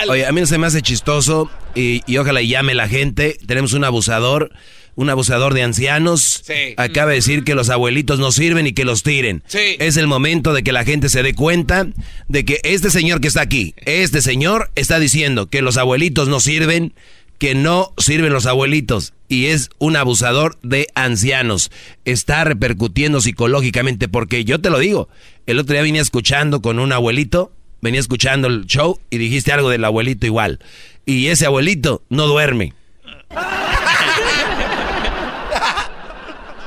Oye, 0.09 0.27
a 0.27 0.33
mí 0.33 0.41
no 0.41 0.47
se 0.47 0.59
me 0.59 0.67
hace 0.67 0.83
chistoso 0.83 1.49
y, 1.75 2.03
y 2.07 2.19
ojalá 2.19 2.41
y 2.41 2.49
llame 2.49 2.75
la 2.75 2.89
gente. 2.89 3.37
Tenemos 3.47 3.75
un 3.75 3.85
abusador, 3.85 4.51
un 4.97 5.11
abusador 5.11 5.55
de 5.55 5.63
ancianos. 5.63 6.43
Sí. 6.45 6.75
Acaba 6.77 7.11
de 7.11 7.17
decir 7.17 7.45
que 7.45 7.55
los 7.55 7.71
abuelitos 7.71 8.19
no 8.19 8.33
sirven 8.33 8.67
y 8.67 8.73
que 8.73 8.85
los 8.85 9.03
tiren. 9.03 9.45
Sí. 9.47 9.77
Es 9.79 9.97
el 9.97 10.09
momento 10.09 10.53
de 10.53 10.65
que 10.65 10.73
la 10.73 10.85
gente 10.85 11.09
se 11.09 11.23
dé 11.23 11.35
cuenta 11.35 11.87
de 12.29 12.45
que 12.45 12.61
este 12.65 12.91
señor 12.91 13.21
que 13.21 13.29
está 13.29 13.43
aquí, 13.43 13.75
este 13.85 14.23
señor 14.23 14.71
está 14.75 14.99
diciendo 14.99 15.47
que 15.49 15.63
los 15.63 15.77
abuelitos 15.77 16.29
no 16.29 16.41
sirven, 16.41 16.95
que 17.39 17.55
no 17.55 17.93
sirven 17.99 18.33
los 18.33 18.47
abuelitos 18.47 19.13
y 19.29 19.47
es 19.47 19.71
un 19.79 19.97
abusador 19.97 20.59
de 20.63 20.89
ancianos. 20.95 21.71
Está 22.05 22.45
repercutiendo 22.45 23.21
psicológicamente 23.21 24.09
porque 24.09 24.45
yo 24.45 24.61
te 24.61 24.71
lo 24.71 24.79
digo, 24.79 25.09
el 25.47 25.59
otro 25.59 25.75
día 25.75 25.83
venía 25.83 26.03
escuchando 26.03 26.63
con 26.63 26.79
un 26.79 26.93
abuelito, 26.93 27.53
venía 27.83 28.01
escuchando 28.01 28.49
el 28.49 28.67
show 28.67 28.99
y 29.11 29.19
dijiste 29.19 29.53
algo 29.53 29.69
del 29.69 29.85
abuelito 29.85 30.27
igual. 30.27 30.59
Y 31.05 31.27
ese 31.27 31.47
abuelito 31.47 32.03
no 32.09 32.27
duerme. 32.27 32.73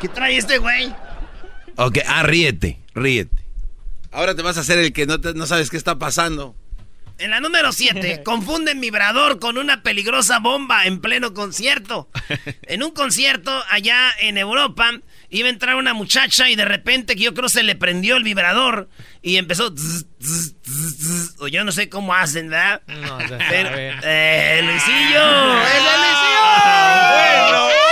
¿Qué 0.01 0.07
trae 0.09 0.37
este 0.37 0.57
güey? 0.57 0.93
Ok, 1.75 1.99
ah, 2.07 2.23
ríete, 2.23 2.79
ríete. 2.93 3.35
Ahora 4.11 4.35
te 4.35 4.41
vas 4.41 4.57
a 4.57 4.61
hacer 4.61 4.79
el 4.79 4.91
que 4.93 5.05
no, 5.05 5.19
te- 5.21 5.33
no 5.33 5.45
sabes 5.45 5.69
qué 5.69 5.77
está 5.77 5.97
pasando. 5.99 6.55
En 7.17 7.31
la 7.31 7.41
número 7.41 7.71
7, 7.73 8.21
confunden 8.25 8.79
vibrador 8.79 9.39
con 9.39 9.57
una 9.57 9.83
peligrosa 9.83 10.39
bomba 10.39 10.85
en 10.85 10.99
pleno 11.01 11.33
concierto. 11.33 12.09
En 12.63 12.83
un 12.83 12.91
concierto 12.91 13.51
allá 13.69 14.11
en 14.19 14.37
Europa 14.37 14.91
iba 15.29 15.47
a 15.47 15.51
entrar 15.51 15.75
una 15.75 15.93
muchacha 15.93 16.49
y 16.49 16.55
de 16.55 16.65
repente 16.65 17.15
que 17.15 17.23
yo 17.23 17.33
creo 17.33 17.49
se 17.49 17.63
le 17.63 17.75
prendió 17.75 18.15
el 18.15 18.23
vibrador 18.23 18.89
y 19.21 19.37
empezó... 19.37 19.73
o 21.39 21.47
yo 21.47 21.63
no 21.63 21.71
sé 21.71 21.89
cómo 21.89 22.13
hacen, 22.13 22.49
¿verdad? 22.49 22.81
No, 22.87 23.17
Pero-. 23.49 23.69
¡Eh, 24.03 24.61
Luisillo! 24.63 25.59
¡Es 25.63 25.75
el 25.75 25.83
Bueno, 27.11 27.65
Luisillo! 27.65 27.88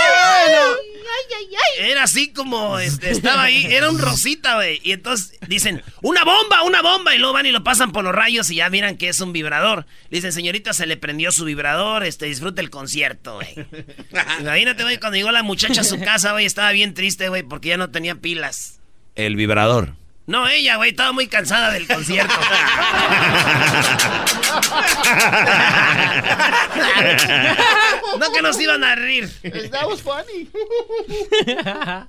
Era 1.78 2.02
así 2.02 2.32
como 2.32 2.78
este, 2.80 3.10
estaba 3.10 3.44
ahí, 3.44 3.66
era 3.70 3.88
un 3.88 4.00
rosita, 4.00 4.56
güey. 4.56 4.80
Y 4.82 4.92
entonces 4.92 5.38
dicen, 5.46 5.82
una 6.02 6.24
bomba, 6.24 6.62
una 6.64 6.82
bomba. 6.82 7.14
Y 7.14 7.18
luego 7.18 7.34
van 7.34 7.46
y 7.46 7.52
lo 7.52 7.62
pasan 7.62 7.92
por 7.92 8.02
los 8.02 8.14
rayos 8.14 8.50
y 8.50 8.56
ya 8.56 8.68
miran 8.68 8.96
que 8.96 9.08
es 9.08 9.20
un 9.20 9.32
vibrador. 9.32 9.86
Dicen, 10.10 10.32
señorita, 10.32 10.72
se 10.72 10.86
le 10.86 10.96
prendió 10.96 11.30
su 11.30 11.44
vibrador, 11.44 12.04
este, 12.04 12.26
disfrute 12.26 12.60
el 12.60 12.70
concierto, 12.70 13.36
güey. 13.36 13.54
Imagínate, 14.40 14.82
güey, 14.82 14.98
cuando 14.98 15.16
llegó 15.16 15.30
la 15.30 15.44
muchacha 15.44 15.82
a 15.82 15.84
su 15.84 16.00
casa, 16.00 16.32
güey, 16.32 16.46
estaba 16.46 16.72
bien 16.72 16.94
triste, 16.94 17.28
güey, 17.28 17.44
porque 17.44 17.68
ya 17.68 17.76
no 17.76 17.90
tenía 17.90 18.16
pilas. 18.16 18.80
El 19.14 19.36
vibrador. 19.36 19.94
No, 20.28 20.46
ella, 20.46 20.76
güey, 20.76 20.90
estaba 20.90 21.10
muy 21.12 21.26
cansada 21.26 21.70
del 21.70 21.86
concierto. 21.86 22.34
no 28.18 28.30
que 28.30 28.42
nos 28.42 28.60
iban 28.60 28.84
a 28.84 28.94
rir. 28.94 29.30
That 29.70 29.88
was 29.88 30.02
funny. 30.02 30.50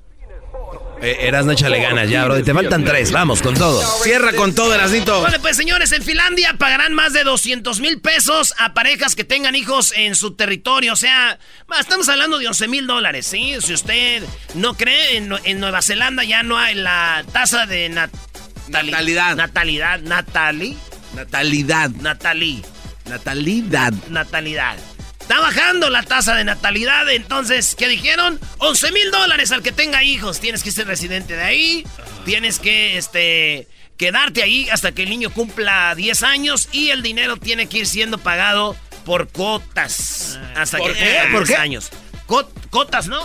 Eh, 1.02 1.28
Erasno, 1.28 1.54
échale 1.54 1.82
ganas 1.82 2.10
ya, 2.10 2.26
bro. 2.26 2.44
Te 2.44 2.54
faltan 2.54 2.84
tres, 2.84 3.12
vamos, 3.14 3.42
con 3.42 3.54
todo. 3.56 3.82
Cierra 4.04 4.34
con 4.34 4.54
todo, 4.54 4.76
Erasnito. 4.76 5.22
Vale, 5.22 5.40
pues 5.40 5.56
señores, 5.56 5.94
en 5.94 6.04
Finlandia 6.04 6.56
pagarán 6.58 6.94
más 6.94 7.14
de 7.14 7.24
200 7.24 7.80
mil 7.80 8.02
pesos 8.02 8.54
a 8.58 8.74
parejas 8.74 9.16
que 9.16 9.24
tengan 9.24 9.56
hijos 9.56 9.94
en 9.96 10.16
su 10.16 10.36
territorio. 10.36 10.92
O 10.92 10.98
sea, 10.98 11.40
estamos 11.80 12.10
hablando 12.10 12.38
de 12.38 12.48
11 12.50 12.68
mil 12.68 12.86
dólares, 12.86 13.28
¿sí? 13.28 13.56
Si 13.62 13.74
usted 13.74 14.24
no 14.56 14.74
cree, 14.74 15.16
en, 15.16 15.34
en 15.46 15.60
Nueva 15.62 15.82
Zelanda 15.82 16.26
ya 16.26 16.44
no 16.44 16.58
hay 16.58 16.76
la 16.76 17.24
tasa 17.32 17.66
de 17.66 17.90
nat- 17.90 18.10
Natalidad. 18.68 19.36
Natalidad. 19.38 20.00
Natali. 20.02 20.78
Natalidad. 21.16 21.90
Natalí. 21.92 22.62
Natalidad. 23.08 23.94
Natalidad. 24.10 24.76
Está 25.30 25.42
bajando 25.42 25.92
la 25.92 26.02
tasa 26.02 26.34
de 26.34 26.44
natalidad, 26.44 27.08
entonces, 27.12 27.76
¿qué 27.78 27.88
dijeron? 27.88 28.40
11 28.58 28.92
mil 28.92 29.12
dólares 29.12 29.52
al 29.52 29.62
que 29.62 29.72
tenga 29.72 30.04
hijos. 30.04 30.40
Tienes 30.40 30.64
que 30.64 30.72
ser 30.72 30.88
residente 30.88 31.36
de 31.36 31.44
ahí, 31.44 31.86
tienes 32.26 32.58
que, 32.58 32.98
este, 32.98 33.68
quedarte 33.96 34.42
ahí 34.42 34.68
hasta 34.72 34.92
que 34.92 35.04
el 35.04 35.10
niño 35.12 35.30
cumpla 35.30 35.94
10 35.94 36.24
años 36.24 36.68
y 36.72 36.90
el 36.90 37.04
dinero 37.04 37.38
tiene 37.38 37.68
que 37.70 37.78
ir 37.78 37.86
siendo 37.86 38.18
pagado 38.18 38.76
por 39.06 39.28
cotas. 39.28 40.40
Hasta 40.56 40.80
¿Por 40.80 40.94
que 40.94 40.98
qué? 41.00 41.20
¿Por 41.32 41.46
10 41.46 41.50
qué? 41.50 41.56
años. 41.62 41.90
Cot- 42.28 42.50
cotas, 42.72 43.06
¿no? 43.08 43.22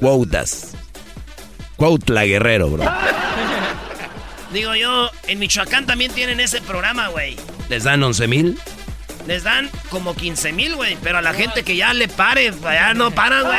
Cuotas. 0.00 0.72
Cuautla 1.76 2.24
Guerrero, 2.24 2.68
bro. 2.68 2.84
Digo 4.52 4.74
yo, 4.74 5.10
en 5.28 5.38
Michoacán 5.38 5.86
también 5.86 6.12
tienen 6.12 6.40
ese 6.40 6.60
programa, 6.60 7.08
güey. 7.08 7.36
¿Les 7.70 7.84
dan 7.84 8.02
11 8.02 8.28
mil? 8.28 8.58
Les 9.26 9.44
dan 9.44 9.70
como 9.88 10.14
15 10.14 10.52
mil, 10.52 10.74
güey. 10.74 10.96
Pero 11.02 11.18
a 11.18 11.22
la 11.22 11.34
gente 11.34 11.62
que 11.62 11.76
ya 11.76 11.92
le 11.94 12.08
pare, 12.08 12.52
ya 12.62 12.94
no 12.94 13.10
paran, 13.10 13.44
güey. 13.44 13.58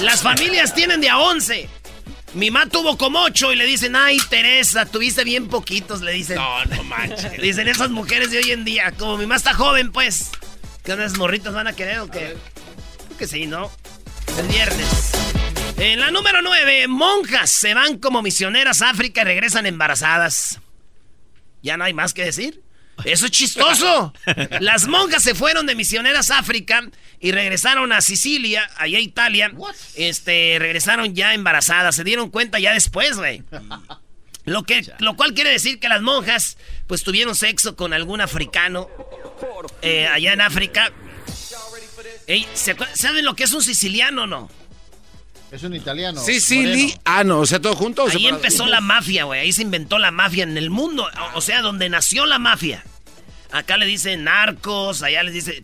Las 0.00 0.22
familias 0.22 0.74
tienen 0.74 1.00
de 1.00 1.08
a 1.08 1.18
11. 1.18 1.68
Mi 2.34 2.50
mamá 2.50 2.66
tuvo 2.68 2.96
como 2.96 3.22
8 3.22 3.52
y 3.52 3.56
le 3.56 3.66
dicen, 3.66 3.94
ay, 3.94 4.18
Teresa, 4.30 4.86
tuviste 4.86 5.22
bien 5.24 5.48
poquitos, 5.48 6.00
le 6.00 6.12
dicen. 6.12 6.36
No, 6.36 6.64
no 6.64 6.84
manches. 6.84 7.40
Dicen 7.40 7.68
esas 7.68 7.90
mujeres 7.90 8.30
de 8.30 8.38
hoy 8.38 8.50
en 8.50 8.64
día. 8.64 8.92
Como 8.92 9.16
mi 9.16 9.24
mamá 9.24 9.36
está 9.36 9.54
joven, 9.54 9.92
pues. 9.92 10.30
¿Qué 10.82 10.94
unas 10.94 11.16
morritas 11.16 11.52
van 11.54 11.66
a 11.66 11.74
querer 11.74 12.00
o 12.00 12.10
qué? 12.10 12.36
Creo 13.06 13.18
que 13.18 13.26
sí, 13.26 13.46
¿no? 13.46 13.70
El 14.38 14.48
viernes. 14.48 15.12
En 15.76 16.00
la 16.00 16.10
número 16.10 16.42
9, 16.42 16.88
monjas 16.88 17.50
se 17.50 17.74
van 17.74 17.98
como 17.98 18.22
misioneras 18.22 18.82
a 18.82 18.90
África 18.90 19.22
y 19.22 19.24
regresan 19.24 19.66
embarazadas. 19.66 20.60
Ya 21.62 21.76
no 21.76 21.84
hay 21.84 21.94
más 21.94 22.12
que 22.14 22.24
decir. 22.24 22.62
Eso 23.04 23.24
es 23.26 23.30
chistoso. 23.32 24.12
Las 24.60 24.86
monjas 24.86 25.22
se 25.22 25.34
fueron 25.34 25.66
de 25.66 25.74
misioneras 25.74 26.30
a 26.30 26.38
África 26.38 26.82
y 27.20 27.32
regresaron 27.32 27.92
a 27.92 28.00
Sicilia, 28.00 28.68
allá 28.76 28.98
a 28.98 29.00
Italia. 29.00 29.52
Este, 29.94 30.56
regresaron 30.58 31.14
ya 31.14 31.34
embarazadas. 31.34 31.96
Se 31.96 32.04
dieron 32.04 32.30
cuenta 32.30 32.58
ya 32.58 32.74
después, 32.74 33.16
güey. 33.16 33.42
Lo, 34.44 34.64
que, 34.64 34.84
lo 34.98 35.16
cual 35.16 35.34
quiere 35.34 35.50
decir 35.50 35.78
que 35.80 35.88
las 35.88 36.02
monjas, 36.02 36.58
pues 36.86 37.02
tuvieron 37.02 37.34
sexo 37.36 37.76
con 37.76 37.92
algún 37.92 38.20
africano 38.20 38.88
eh, 39.82 40.06
allá 40.08 40.32
en 40.32 40.40
África. 40.40 40.92
Ey, 42.26 42.46
¿se 42.54 42.76
acuer- 42.76 42.94
¿Saben 42.94 43.24
lo 43.24 43.34
que 43.34 43.44
es 43.44 43.52
un 43.52 43.62
siciliano 43.62 44.24
o 44.24 44.26
no? 44.26 44.50
Es 45.52 45.62
un 45.62 45.74
italiano. 45.74 46.20
Sicily. 46.24 46.94
Ah, 47.04 47.22
no, 47.24 47.40
o 47.40 47.46
sea, 47.46 47.60
todo 47.60 47.76
junto. 47.76 48.02
o 48.04 48.06
Ahí 48.06 48.12
separado? 48.12 48.36
empezó 48.36 48.66
la 48.66 48.80
mafia, 48.80 49.24
güey. 49.24 49.40
Ahí 49.40 49.52
se 49.52 49.62
inventó 49.62 49.98
la 49.98 50.10
mafia 50.10 50.44
en 50.44 50.56
el 50.56 50.70
mundo. 50.70 51.06
O, 51.34 51.38
o 51.38 51.40
sea, 51.42 51.60
donde 51.60 51.88
nació 51.90 52.24
la 52.26 52.38
mafia. 52.38 52.82
Acá 53.52 53.76
le 53.76 53.84
dicen 53.86 54.24
narcos, 54.24 55.02
allá 55.02 55.22
les 55.22 55.34
dice... 55.34 55.62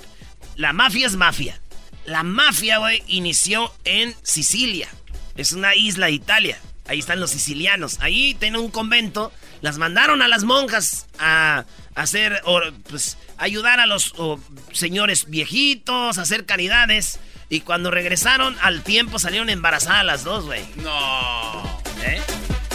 La 0.56 0.72
mafia 0.74 1.06
es 1.06 1.16
mafia. 1.16 1.58
La 2.04 2.22
mafia, 2.22 2.78
güey, 2.78 3.02
inició 3.06 3.72
en 3.84 4.14
Sicilia. 4.22 4.88
Es 5.36 5.52
una 5.52 5.74
isla 5.74 6.06
de 6.06 6.12
Italia. 6.12 6.58
Ahí 6.86 6.98
están 6.98 7.20
los 7.20 7.30
sicilianos. 7.30 7.98
Ahí 8.00 8.34
tienen 8.34 8.60
un 8.60 8.70
convento. 8.70 9.32
Las 9.62 9.78
mandaron 9.78 10.20
a 10.20 10.28
las 10.28 10.44
monjas 10.44 11.06
a, 11.18 11.64
hacer, 11.94 12.40
or- 12.44 12.74
pues, 12.90 13.16
ayudar 13.38 13.80
a 13.80 13.86
los 13.86 14.12
o, 14.18 14.38
señores 14.72 15.30
viejitos, 15.30 16.18
a 16.18 16.22
hacer 16.22 16.44
caridades. 16.44 17.20
Y 17.50 17.60
cuando 17.60 17.90
regresaron, 17.90 18.56
al 18.60 18.82
tiempo 18.82 19.18
salieron 19.18 19.48
embarazadas 19.48 20.04
las 20.04 20.24
dos, 20.24 20.44
güey. 20.44 20.62
No. 20.76 21.62
¿Eh? 22.04 22.20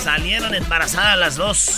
Salieron 0.01 0.55
embarazadas 0.55 1.17
las 1.17 1.35
dos. 1.35 1.77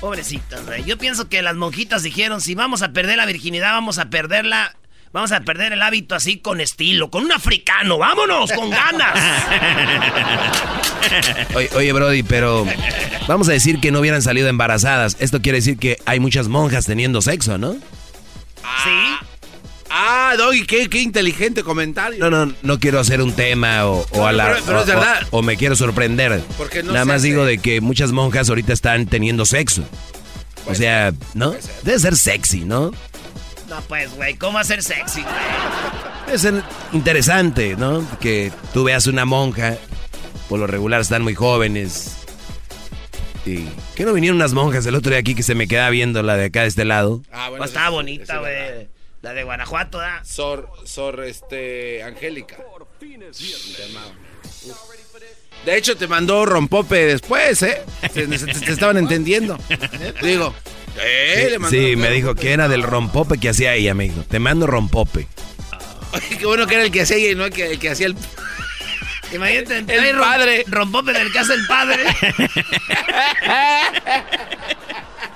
Pobrecitas, 0.00 0.64
güey. 0.66 0.84
Yo 0.84 0.98
pienso 0.98 1.28
que 1.28 1.42
las 1.42 1.56
monjitas 1.56 2.02
dijeron, 2.02 2.40
si 2.40 2.54
vamos 2.54 2.82
a 2.82 2.92
perder 2.92 3.16
la 3.16 3.26
virginidad, 3.26 3.72
vamos 3.72 3.98
a 3.98 4.10
perderla... 4.10 4.74
Vamos 5.10 5.32
a 5.32 5.40
perder 5.40 5.72
el 5.72 5.80
hábito 5.80 6.14
así 6.14 6.36
con 6.36 6.60
estilo, 6.60 7.10
con 7.10 7.24
un 7.24 7.32
africano. 7.32 7.96
¡Vámonos! 7.96 8.52
¡Con 8.52 8.68
ganas! 8.68 9.18
Oye, 11.54 11.70
oye, 11.74 11.92
Brody, 11.92 12.22
pero 12.22 12.66
vamos 13.26 13.48
a 13.48 13.52
decir 13.52 13.80
que 13.80 13.90
no 13.90 14.00
hubieran 14.00 14.20
salido 14.20 14.48
embarazadas. 14.48 15.16
Esto 15.18 15.40
quiere 15.40 15.58
decir 15.58 15.78
que 15.78 15.96
hay 16.04 16.20
muchas 16.20 16.48
monjas 16.48 16.84
teniendo 16.84 17.22
sexo, 17.22 17.56
¿no? 17.56 17.72
¿Sí? 18.84 19.16
Ah, 19.90 20.34
Doggy, 20.36 20.66
qué, 20.66 20.88
qué 20.88 21.00
inteligente 21.00 21.62
comentario. 21.62 22.18
No, 22.18 22.46
no, 22.46 22.52
no 22.62 22.78
quiero 22.78 23.00
hacer 23.00 23.22
un 23.22 23.32
tema 23.32 23.86
o, 23.86 24.06
o 24.10 24.16
No, 24.18 24.26
a 24.26 24.32
la- 24.32 24.44
pero- 24.52 24.64
pero 24.66 24.78
es 24.80 24.84
o- 24.84 24.86
verdad. 24.86 25.26
o 25.30 25.42
me 25.42 25.56
quiero 25.56 25.76
sorprender. 25.76 26.42
Porque 26.58 26.82
no 26.82 26.92
Nada 26.92 27.04
más 27.04 27.16
hace. 27.18 27.28
digo 27.28 27.44
de 27.44 27.58
que 27.58 27.80
muchas 27.80 28.12
monjas 28.12 28.48
ahorita 28.48 28.72
están 28.72 29.06
teniendo 29.06 29.46
sexo. 29.46 29.84
O 30.66 30.74
sea, 30.74 31.12
¿no? 31.34 31.54
Debe 31.82 31.98
ser 31.98 32.16
sexy, 32.16 32.60
¿no? 32.66 32.90
No, 33.70 33.80
pues, 33.88 34.14
güey, 34.14 34.34
¿cómo 34.36 34.58
hacer 34.58 34.82
sexy, 34.82 35.22
güey? 35.22 36.34
Es 36.34 36.44
en- 36.44 36.62
interesante, 36.92 37.74
¿no? 37.76 38.06
Que 38.20 38.52
tú 38.74 38.84
veas 38.84 39.06
una 39.06 39.24
monja, 39.24 39.76
por 40.50 40.58
lo 40.58 40.66
regular 40.66 41.00
están 41.00 41.22
muy 41.22 41.34
jóvenes. 41.34 42.16
Y 43.46 43.66
que 43.94 44.04
no 44.04 44.12
vinieron 44.12 44.36
unas 44.36 44.52
monjas 44.52 44.84
el 44.84 44.94
otro 44.94 45.10
día 45.10 45.20
aquí 45.20 45.34
que 45.34 45.42
se 45.42 45.54
me 45.54 45.66
queda 45.68 45.88
viendo 45.88 46.22
la 46.22 46.36
de 46.36 46.46
acá 46.46 46.62
de 46.62 46.68
este 46.68 46.84
lado. 46.84 47.22
Ah, 47.32 47.48
Pues 47.56 47.70
estaba 47.70 47.88
bonita, 47.90 48.38
güey. 48.40 48.88
La 49.22 49.32
de 49.32 49.42
Guanajuato, 49.42 49.98
¿da? 49.98 50.22
Sor, 50.24 50.70
Sor, 50.84 51.24
este, 51.24 52.02
Angélica. 52.04 52.56
De 55.64 55.76
hecho, 55.76 55.96
te 55.96 56.06
mandó 56.06 56.46
rompope 56.46 57.04
después, 57.06 57.60
¿eh? 57.62 57.82
Se- 58.14 58.38
se- 58.38 58.46
te, 58.46 58.54
te 58.60 58.72
estaban 58.72 58.96
entendiendo. 58.96 59.58
Digo, 60.22 60.54
¿eh? 61.02 61.42
Sí, 61.44 61.50
Le 61.50 61.58
mandó 61.58 61.76
sí, 61.76 61.96
me 61.96 62.10
dijo 62.10 62.34
que 62.36 62.52
era 62.52 62.68
del 62.68 62.84
rompope 62.84 63.38
que 63.38 63.48
hacía 63.48 63.74
ella, 63.74 63.92
me 63.94 64.04
dijo. 64.04 64.22
Te 64.22 64.38
mando 64.38 64.66
rompope. 64.68 65.26
Oye, 66.12 66.38
qué 66.38 66.46
bueno 66.46 66.66
que 66.66 66.74
era 66.76 66.84
el 66.84 66.92
que 66.92 67.02
hacía 67.02 67.16
ella 67.16 67.30
y 67.32 67.34
no 67.34 67.44
el 67.46 67.52
que, 67.52 67.72
el 67.72 67.78
que 67.78 67.90
hacía 67.90 68.06
el... 68.06 68.16
Imagínate, 69.32 69.78
El 69.94 70.16
rom- 70.16 70.20
padre. 70.20 70.64
Rompope 70.68 71.12
del 71.12 71.30
que 71.32 71.38
hace 71.40 71.54
el 71.54 71.66
padre. 71.66 72.04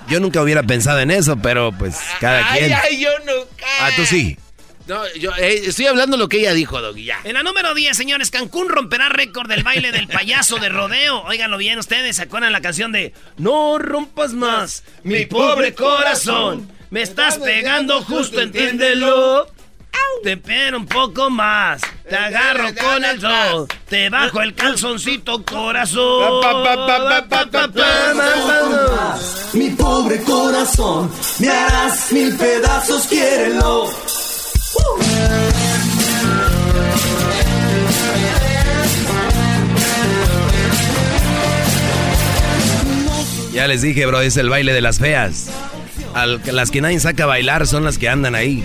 Yo 0.08 0.20
nunca 0.20 0.42
hubiera 0.42 0.62
pensado 0.62 1.00
en 1.00 1.10
eso, 1.10 1.36
pero 1.36 1.72
pues 1.72 1.98
cada 2.20 2.50
ay, 2.50 2.60
quien. 2.60 2.72
ay, 2.72 3.00
yo 3.00 3.10
nunca. 3.20 3.66
Ah, 3.80 3.90
tú 3.96 4.04
sí. 4.04 4.36
No, 4.86 5.02
yo 5.14 5.30
eh, 5.36 5.62
estoy 5.66 5.86
hablando 5.86 6.16
lo 6.16 6.28
que 6.28 6.40
ella 6.40 6.52
dijo, 6.54 6.80
Doggy, 6.80 7.04
ya. 7.04 7.20
En 7.22 7.34
la 7.34 7.42
número 7.42 7.72
10, 7.72 7.96
señores, 7.96 8.30
Cancún 8.30 8.68
romperá 8.68 9.08
récord 9.08 9.48
del 9.48 9.62
baile 9.62 9.92
del 9.92 10.08
payaso 10.08 10.56
de 10.56 10.68
rodeo. 10.68 11.22
Óiganlo 11.22 11.56
bien 11.56 11.78
ustedes, 11.78 12.16
¿se 12.16 12.22
acuerdan 12.22 12.52
la 12.52 12.60
canción 12.60 12.90
de 12.90 13.12
No 13.38 13.78
rompas 13.78 14.32
más, 14.32 14.82
mi 15.04 15.26
pobre 15.26 15.74
corazón? 15.74 16.70
Me 16.90 17.02
estás 17.02 17.38
pegando 17.38 18.02
justo, 18.02 18.40
entiéndelo. 18.40 19.46
Te 20.22 20.32
espero 20.34 20.76
un 20.78 20.86
poco 20.86 21.28
más, 21.30 21.80
te 22.08 22.14
agarro 22.16 22.68
con 22.80 23.04
el 23.04 23.20
sol, 23.20 23.66
te 23.88 24.08
bajo 24.08 24.40
el 24.40 24.54
calzoncito 24.54 25.42
corazón. 25.44 26.40
Mi 29.54 29.70
pobre 29.70 30.22
corazón, 30.22 31.10
me 31.40 31.48
harás 31.48 32.12
mil 32.12 32.36
pedazos, 32.36 33.06
quiérelo. 33.08 33.90
Ya 43.52 43.66
les 43.68 43.82
dije, 43.82 44.06
bro, 44.06 44.20
es 44.20 44.36
el 44.38 44.48
baile 44.48 44.72
de 44.72 44.80
las 44.80 44.98
feas. 44.98 45.48
Al- 46.14 46.40
las 46.46 46.70
que 46.70 46.80
nadie 46.80 46.98
saca 47.00 47.24
a 47.24 47.26
bailar 47.26 47.66
son 47.66 47.84
las 47.84 47.98
que 47.98 48.08
andan 48.08 48.34
ahí. 48.34 48.64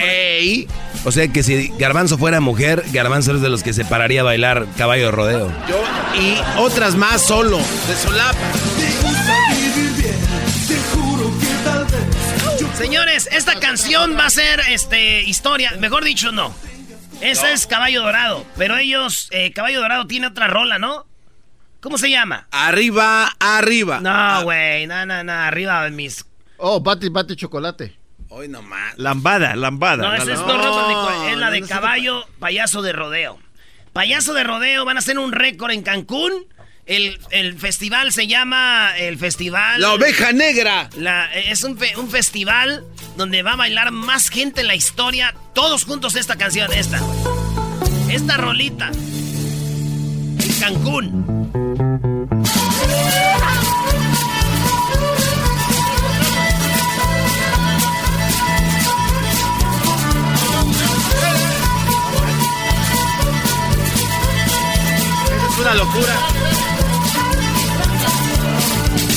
Ey. 0.00 0.68
O 1.04 1.12
sea 1.12 1.28
que 1.28 1.42
si 1.42 1.68
Garbanzo 1.78 2.18
fuera 2.18 2.40
mujer, 2.40 2.84
Garbanzo 2.92 3.34
es 3.34 3.40
de 3.40 3.48
los 3.48 3.62
que 3.62 3.72
se 3.72 3.84
pararía 3.84 4.20
a 4.20 4.24
bailar 4.24 4.66
caballo 4.76 5.06
de 5.06 5.10
rodeo. 5.10 5.52
Yo 5.68 5.80
y 6.18 6.36
otras 6.58 6.96
más 6.96 7.22
solo, 7.22 7.58
de 7.58 7.96
solapa. 7.96 8.38
Señores, 12.76 13.28
esta 13.30 13.60
canción 13.60 14.16
va 14.18 14.26
a 14.26 14.30
ser 14.30 14.60
este 14.70 15.22
historia, 15.22 15.72
mejor 15.78 16.04
dicho, 16.04 16.32
no. 16.32 16.54
Esa 17.20 17.52
es 17.52 17.66
Caballo 17.66 18.02
Dorado, 18.02 18.46
pero 18.56 18.78
ellos, 18.78 19.28
eh, 19.30 19.52
Caballo 19.52 19.80
Dorado 19.80 20.06
tiene 20.06 20.28
otra 20.28 20.48
rola, 20.48 20.78
¿no? 20.78 21.06
¿Cómo 21.80 21.98
se 21.98 22.10
llama? 22.10 22.48
Arriba, 22.50 23.36
arriba. 23.38 24.00
No, 24.00 24.44
güey, 24.44 24.86
no, 24.86 25.04
no, 25.04 25.22
no, 25.22 25.32
arriba 25.32 25.84
de 25.84 25.90
mis... 25.90 26.24
Oh, 26.56 26.80
bate, 26.80 27.10
bate 27.10 27.36
chocolate. 27.36 27.99
Hoy 28.30 28.48
nomás. 28.48 28.96
Lambada, 28.96 29.56
lambada. 29.56 30.04
No, 30.08 30.14
esa 30.14 30.32
es, 30.32 30.38
no, 30.40 30.88
Nico- 30.88 31.28
es 31.30 31.36
la 31.36 31.50
de 31.50 31.62
caballo, 31.62 32.26
payaso 32.38 32.80
de 32.80 32.92
rodeo. 32.92 33.38
Payaso 33.92 34.34
de 34.34 34.44
rodeo, 34.44 34.84
van 34.84 34.96
a 34.96 35.00
hacer 35.00 35.18
un 35.18 35.32
récord 35.32 35.72
en 35.72 35.82
Cancún. 35.82 36.32
El, 36.86 37.20
el 37.30 37.58
festival 37.58 38.12
se 38.12 38.26
llama 38.26 38.92
el 38.98 39.18
festival... 39.18 39.80
La 39.80 39.92
oveja 39.92 40.32
negra. 40.32 40.88
La- 40.96 41.32
es 41.34 41.62
un, 41.64 41.76
fe- 41.76 41.96
un 41.96 42.08
festival 42.10 42.84
donde 43.16 43.42
va 43.42 43.52
a 43.52 43.56
bailar 43.56 43.90
más 43.92 44.28
gente 44.28 44.60
en 44.62 44.66
la 44.68 44.74
historia. 44.74 45.34
Todos 45.54 45.84
juntos 45.84 46.14
esta 46.16 46.36
canción, 46.36 46.72
esta. 46.72 47.00
Esta 48.10 48.36
rolita. 48.36 48.90
En 48.92 50.52
Cancún. 50.60 51.39
Una 65.70 65.84
locura. 65.84 66.16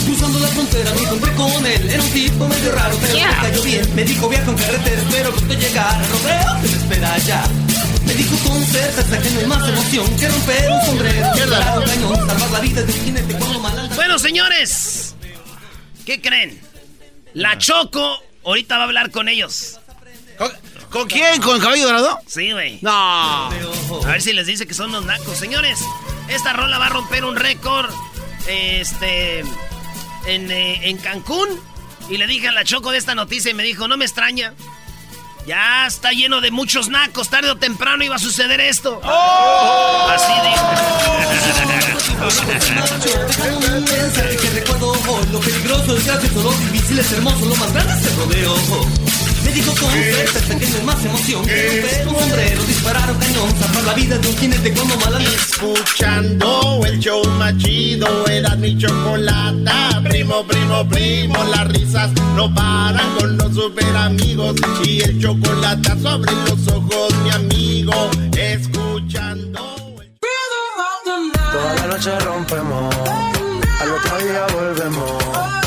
Cruzando 0.06 0.40
la 0.40 0.48
frontera 0.48 0.92
me 0.94 1.02
encontré 1.02 1.34
con 1.34 1.66
él. 1.66 1.90
Era 1.90 2.04
un 2.04 2.12
tipo 2.12 2.48
medio 2.48 2.72
raro, 2.72 2.98
pero 3.02 3.14
me 3.14 3.36
cayó 3.42 3.64
bien. 3.64 3.96
Me 3.96 4.04
dijo 4.04 4.30
viaja 4.30 4.52
en 4.52 4.58
carretera, 4.58 5.02
espero 5.02 5.32
pronto 5.32 5.54
llegar. 5.54 6.02
Rodeo 6.12 6.62
que 6.62 6.68
me 6.68 6.78
espera 6.78 7.14
allá. 7.14 7.44
Me 8.06 8.14
dijo 8.14 8.38
con 8.48 8.64
certeza 8.66 9.20
que 9.20 9.30
no 9.32 9.40
hay 9.40 9.46
más 9.48 9.68
emoción 9.68 10.18
que 10.18 10.28
romper 10.30 10.72
un 10.72 10.86
sombrero. 10.86 11.28
Un 11.28 11.86
cañón, 11.86 12.28
salvar 12.28 12.52
la 12.52 12.60
vida 12.60 12.82
de 12.84 12.94
un 12.94 13.04
jinete 13.04 13.34
cuando 13.36 13.60
mal 13.60 13.80
anda. 13.80 13.96
Bueno, 13.96 14.20
señores. 14.20 15.16
¿Qué 16.06 16.22
creen? 16.22 16.62
La 17.34 17.58
Choco 17.58 18.22
ahorita 18.46 18.76
va 18.78 18.84
a 18.84 18.86
hablar 18.88 19.10
con 19.10 19.30
ellos. 19.30 19.80
¿Con, 20.38 20.52
con 20.90 21.08
quién? 21.08 21.42
¿Con 21.42 21.60
Caballo 21.60 21.86
Dorado? 21.86 22.20
Sí, 22.28 22.52
güey. 22.52 22.80
No. 22.82 22.92
A 22.92 23.50
ver 24.06 24.22
si 24.22 24.34
les 24.34 24.46
dice 24.46 24.68
que 24.68 24.74
son 24.74 24.92
los 24.92 25.06
nacos. 25.06 25.38
Señores, 25.38 25.80
esta 26.28 26.54
rola 26.54 26.78
va 26.78 26.88
a 26.88 26.90
romper 26.90 27.26
un 27.26 27.36
récord. 27.36 27.90
Este. 28.48 29.40
En, 30.26 30.52
eh, 30.52 30.90
en 30.90 30.98
Cancún. 30.98 31.50
Y 32.10 32.18
le 32.18 32.28
dije 32.28 32.50
a 32.50 32.52
la 32.52 32.64
Choco 32.64 32.92
de 32.92 32.98
esta 32.98 33.16
noticia 33.16 33.52
y 33.52 33.54
me 33.54 33.64
dijo: 33.64 33.88
No 33.88 33.98
me 33.98 34.06
extraña. 34.06 34.54
Ya 35.46 35.86
está 35.88 36.12
lleno 36.12 36.40
de 36.40 36.52
muchos 36.52 36.88
nacos. 36.88 37.30
Tarde 37.30 37.52
o 37.52 37.58
temprano 37.58 38.04
iba 38.04 38.16
a 38.16 38.20
suceder 38.20 38.62
esto. 38.62 39.02
Así 39.04 40.34
Dejando 43.26 44.94
Me 49.44 49.52
dijo 49.52 49.74
con 49.76 49.92
certeza 49.92 50.58
que 50.58 50.68
no 50.68 50.84
más 50.86 51.06
emoción 51.06 51.46
que 51.46 51.82
romper 51.82 52.08
un 52.08 52.20
sombrero, 52.20 52.64
disparar 52.64 53.12
un 53.12 53.18
cañón, 53.18 53.60
salvar 53.60 53.84
la 53.84 53.94
vida 53.94 54.18
de 54.18 54.28
un 54.28 54.38
jinete 54.38 54.74
cuando 54.74 54.98
mal 54.98 55.16
anda. 55.16 55.30
Escuchando 55.30 56.82
el 56.86 57.00
show 57.00 57.24
más 57.38 57.58
chido, 57.58 58.28
era 58.28 58.56
mi 58.56 58.78
chocolata. 58.78 60.02
Primo, 60.04 60.46
primo, 60.46 60.88
primo, 60.88 61.44
las 61.46 61.68
risas 61.68 62.12
no 62.36 62.54
paran 62.54 63.16
con 63.18 63.38
los 63.38 63.54
super 63.54 63.96
amigos. 63.96 64.56
Y 64.84 65.02
el 65.02 65.22
chocolate 65.22 65.90
sobre 66.02 66.32
los 66.32 66.68
ojos, 66.68 67.14
mi 67.24 67.32
amigo. 67.32 68.10
Escuchando. 68.38 69.60
Toda 71.52 71.76
la 71.76 71.88
noche 71.88 72.20
rompemos, 72.20 72.96
al 73.80 73.92
otro 73.92 74.18
día 74.18 74.48
volvemos. 74.54 75.63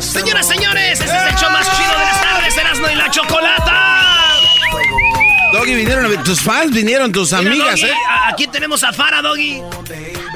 Señoras, 0.00 0.46
señores, 0.46 1.00
este 1.00 1.04
es 1.04 1.22
el 1.30 1.34
show 1.36 1.50
más 1.50 1.66
chido 1.76 1.90
de 1.90 2.04
las 2.04 2.20
tardes, 2.20 2.56
Erasmo 2.56 2.86
y 2.90 2.94
la 2.96 3.10
Chocolata. 3.10 4.34
Doggy, 5.52 5.74
vinieron, 5.74 6.24
tus 6.24 6.40
fans 6.40 6.74
vinieron, 6.74 7.12
tus 7.12 7.32
Mira, 7.32 7.50
amigas, 7.50 7.80
Doggy, 7.80 7.92
¿eh? 7.92 7.94
Aquí 8.28 8.46
tenemos 8.46 8.82
a 8.84 8.92
Fara, 8.92 9.22
Doggy. 9.22 9.62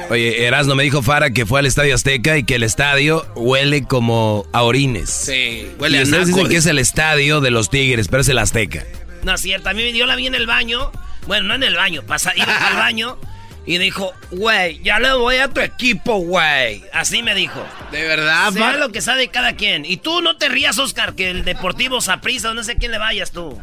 Oye, 0.09 0.45
Erasmo 0.45 0.73
me 0.73 0.83
dijo 0.83 1.01
Fara 1.01 1.31
que 1.31 1.45
fue 1.45 1.59
al 1.59 1.65
Estadio 1.65 1.93
Azteca 1.93 2.37
y 2.37 2.43
que 2.43 2.55
el 2.55 2.63
estadio 2.63 3.25
huele 3.35 3.83
como 3.83 4.47
a 4.53 4.63
orines. 4.63 5.09
Sí, 5.09 5.33
Y 5.33 5.75
huele 5.79 5.99
a 5.99 6.03
ustedes 6.03 6.27
dicen 6.27 6.47
que 6.47 6.57
es 6.57 6.65
el 6.65 6.79
estadio 6.79 7.41
de 7.41 7.51
los 7.51 7.69
Tigres, 7.69 8.07
pero 8.07 8.21
es 8.21 8.29
el 8.29 8.37
Azteca. 8.39 8.83
No 9.23 9.33
es 9.33 9.41
cierto, 9.41 9.69
a 9.69 9.73
mí 9.73 9.91
yo 9.93 10.05
la 10.05 10.15
vi 10.15 10.27
en 10.27 10.35
el 10.35 10.47
baño. 10.47 10.91
Bueno, 11.27 11.47
no 11.49 11.55
en 11.55 11.63
el 11.63 11.75
baño, 11.75 12.03
pasa, 12.03 12.31
iba 12.35 12.67
al 12.67 12.77
baño 12.77 13.19
y 13.67 13.77
dijo, 13.79 14.13
güey, 14.31 14.81
ya 14.81 14.97
le 14.97 15.11
voy 15.13 15.35
a 15.35 15.49
tu 15.49 15.59
equipo, 15.59 16.19
güey. 16.19 16.85
Así 16.93 17.21
me 17.21 17.35
dijo. 17.35 17.61
¿De 17.91 18.01
verdad, 18.01 18.53
Sea 18.53 18.77
lo 18.77 18.93
que 18.93 19.01
sabe 19.01 19.27
cada 19.27 19.57
quien. 19.57 19.83
Y 19.83 19.97
tú 19.97 20.21
no 20.21 20.37
te 20.37 20.47
rías, 20.47 20.79
Oscar, 20.79 21.15
que 21.15 21.29
el 21.29 21.43
Deportivo 21.43 21.99
Saprissa, 21.99 22.53
no 22.53 22.63
sé 22.63 22.71
a 22.71 22.75
quién 22.75 22.93
le 22.93 22.97
vayas 22.97 23.31
tú. 23.31 23.61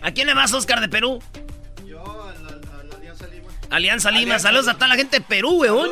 ¿A 0.00 0.12
quién 0.12 0.26
le 0.26 0.32
vas, 0.32 0.54
Oscar, 0.54 0.80
de 0.80 0.88
Perú? 0.88 1.22
Alianza 3.70 4.10
Lima. 4.10 4.38
Saludos 4.38 4.68
a 4.68 4.74
toda 4.74 4.88
la 4.88 4.96
gente 4.96 5.18
de 5.18 5.24
Perú, 5.24 5.60
weón. 5.60 5.90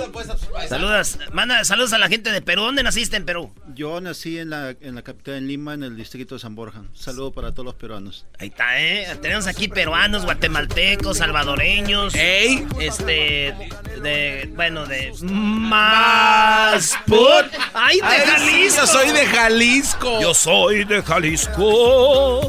Saludos, 0.69 1.19
manda 1.33 1.65
saludos 1.65 1.93
a 1.93 1.99
la 1.99 2.09
gente 2.09 2.31
de 2.31 2.43
Perú. 2.43 2.63
¿Dónde 2.63 2.83
naciste 2.83 3.17
en 3.17 3.25
Perú? 3.25 3.53
Yo 3.75 4.01
nací 4.01 4.39
en 4.39 4.51
la, 4.51 4.71
en 4.81 4.95
la 4.95 5.03
capital, 5.03 5.35
en 5.35 5.49
Lima, 5.49 5.75
en 5.75 5.83
el 5.83 5.97
distrito 5.97 6.35
de 6.35 6.41
San 6.41 6.55
Borja. 6.55 6.83
Saludo 6.95 7.33
para 7.33 7.53
todos 7.53 7.67
los 7.67 7.75
peruanos. 7.75 8.27
Ahí 8.39 8.49
está, 8.49 8.81
¿eh? 8.81 9.19
Tenemos 9.21 9.47
aquí 9.47 9.69
peruanos, 9.69 10.25
guatemaltecos, 10.25 11.19
salvadoreños. 11.19 12.15
Este. 12.15 13.55
De, 14.03 14.51
bueno, 14.55 14.87
de 14.87 15.13
más 15.23 16.97
put. 17.07 17.47
¡Ay, 17.75 18.01
de 18.01 18.27
Jalisco! 18.27 18.81
yo 18.81 18.87
soy 18.87 19.13
de 19.13 19.27
Jalisco. 19.27 20.21
Yo 20.21 20.35
soy 20.35 20.85
de 20.85 21.03
Jalisco. 21.03 22.41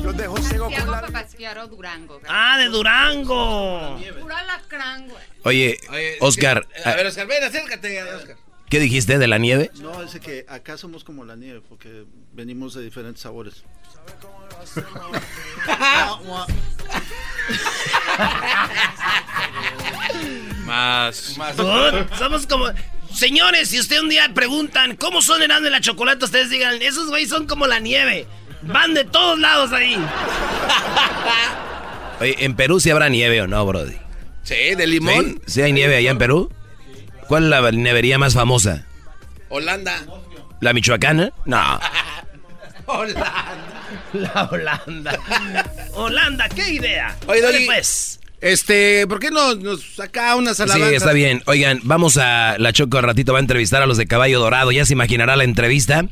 Durango. 1.67 2.19
Ah, 2.27 2.57
de 2.57 2.69
Durango. 2.69 3.99
Pura 4.19 4.43
Oye, 5.43 5.77
Oscar, 6.19 6.67
A 6.83 6.95
ver, 6.95 7.05
Oscar, 7.05 7.27
ven, 7.27 7.43
acércate, 7.43 8.03
Oscar. 8.03 8.37
¿qué 8.69 8.79
dijiste 8.79 9.17
de 9.17 9.27
la 9.27 9.37
nieve? 9.37 9.71
No, 9.75 10.01
es 10.01 10.19
que 10.19 10.45
acá 10.49 10.77
somos 10.77 11.03
como 11.03 11.23
la 11.23 11.35
nieve 11.35 11.61
porque 11.67 12.05
venimos 12.33 12.73
de 12.73 12.83
diferentes 12.83 13.21
sabores. 13.21 13.63
Más. 20.65 21.35
Put, 21.55 22.17
Somos 22.17 22.47
como... 22.47 22.65
Señores, 23.13 23.69
si 23.69 23.79
usted 23.79 24.01
un 24.01 24.09
día 24.09 24.29
preguntan 24.33 24.97
cómo 24.97 25.21
son 25.21 25.41
Erasmo 25.41 25.63
de 25.65 25.69
la 25.71 25.79
Chocolata, 25.79 26.25
ustedes 26.25 26.49
digan, 26.49 26.81
esos 26.81 27.07
güeyes 27.07 27.29
son 27.29 27.47
como 27.47 27.65
la 27.65 27.79
nieve. 27.79 28.27
Van 28.63 28.93
de 28.93 29.05
todos 29.05 29.39
lados 29.39 29.71
ahí. 29.71 29.95
Oye, 32.19 32.35
¿en 32.39 32.55
Perú 32.55 32.79
sí 32.79 32.89
habrá 32.89 33.07
nieve 33.09 33.41
o 33.41 33.47
no, 33.47 33.65
Brody? 33.65 33.95
Sí, 34.45 34.75
de 34.75 34.87
limón. 34.87 35.41
¿Sí? 35.45 35.53
¿Sí 35.53 35.61
hay 35.61 35.73
nieve 35.73 35.97
allá 35.97 36.11
en 36.11 36.17
Perú? 36.17 36.51
¿Cuál 37.27 37.45
es 37.45 37.49
la 37.49 37.71
nevería 37.71 38.17
más 38.17 38.33
famosa? 38.33 38.85
Holanda. 39.49 40.01
¿La 40.61 40.71
michoacana? 40.71 41.31
No. 41.45 41.79
Holanda. 42.85 43.45
La 44.13 44.43
Holanda. 44.51 45.19
Holanda, 45.93 46.49
¿qué 46.49 46.69
idea? 46.69 47.15
Oye, 47.27 47.41
Dale, 47.41 47.65
pues. 47.65 48.19
Este, 48.45 49.07
¿por 49.07 49.19
qué 49.19 49.31
no 49.31 49.55
nos 49.55 49.81
saca 49.95 50.35
unas 50.35 50.59
alabanzas? 50.59 50.89
Sí, 50.89 50.95
está 50.95 51.13
bien. 51.13 51.41
Oigan, 51.47 51.79
vamos 51.81 52.17
a 52.17 52.57
la 52.59 52.71
Choco 52.73 52.99
al 52.99 53.03
ratito 53.03 53.33
va 53.33 53.39
a 53.39 53.41
entrevistar 53.41 53.81
a 53.81 53.87
los 53.87 53.97
de 53.97 54.05
Caballo 54.05 54.39
Dorado. 54.39 54.71
Ya 54.71 54.85
se 54.85 54.93
imaginará 54.93 55.35
la 55.35 55.45
entrevista 55.45 56.05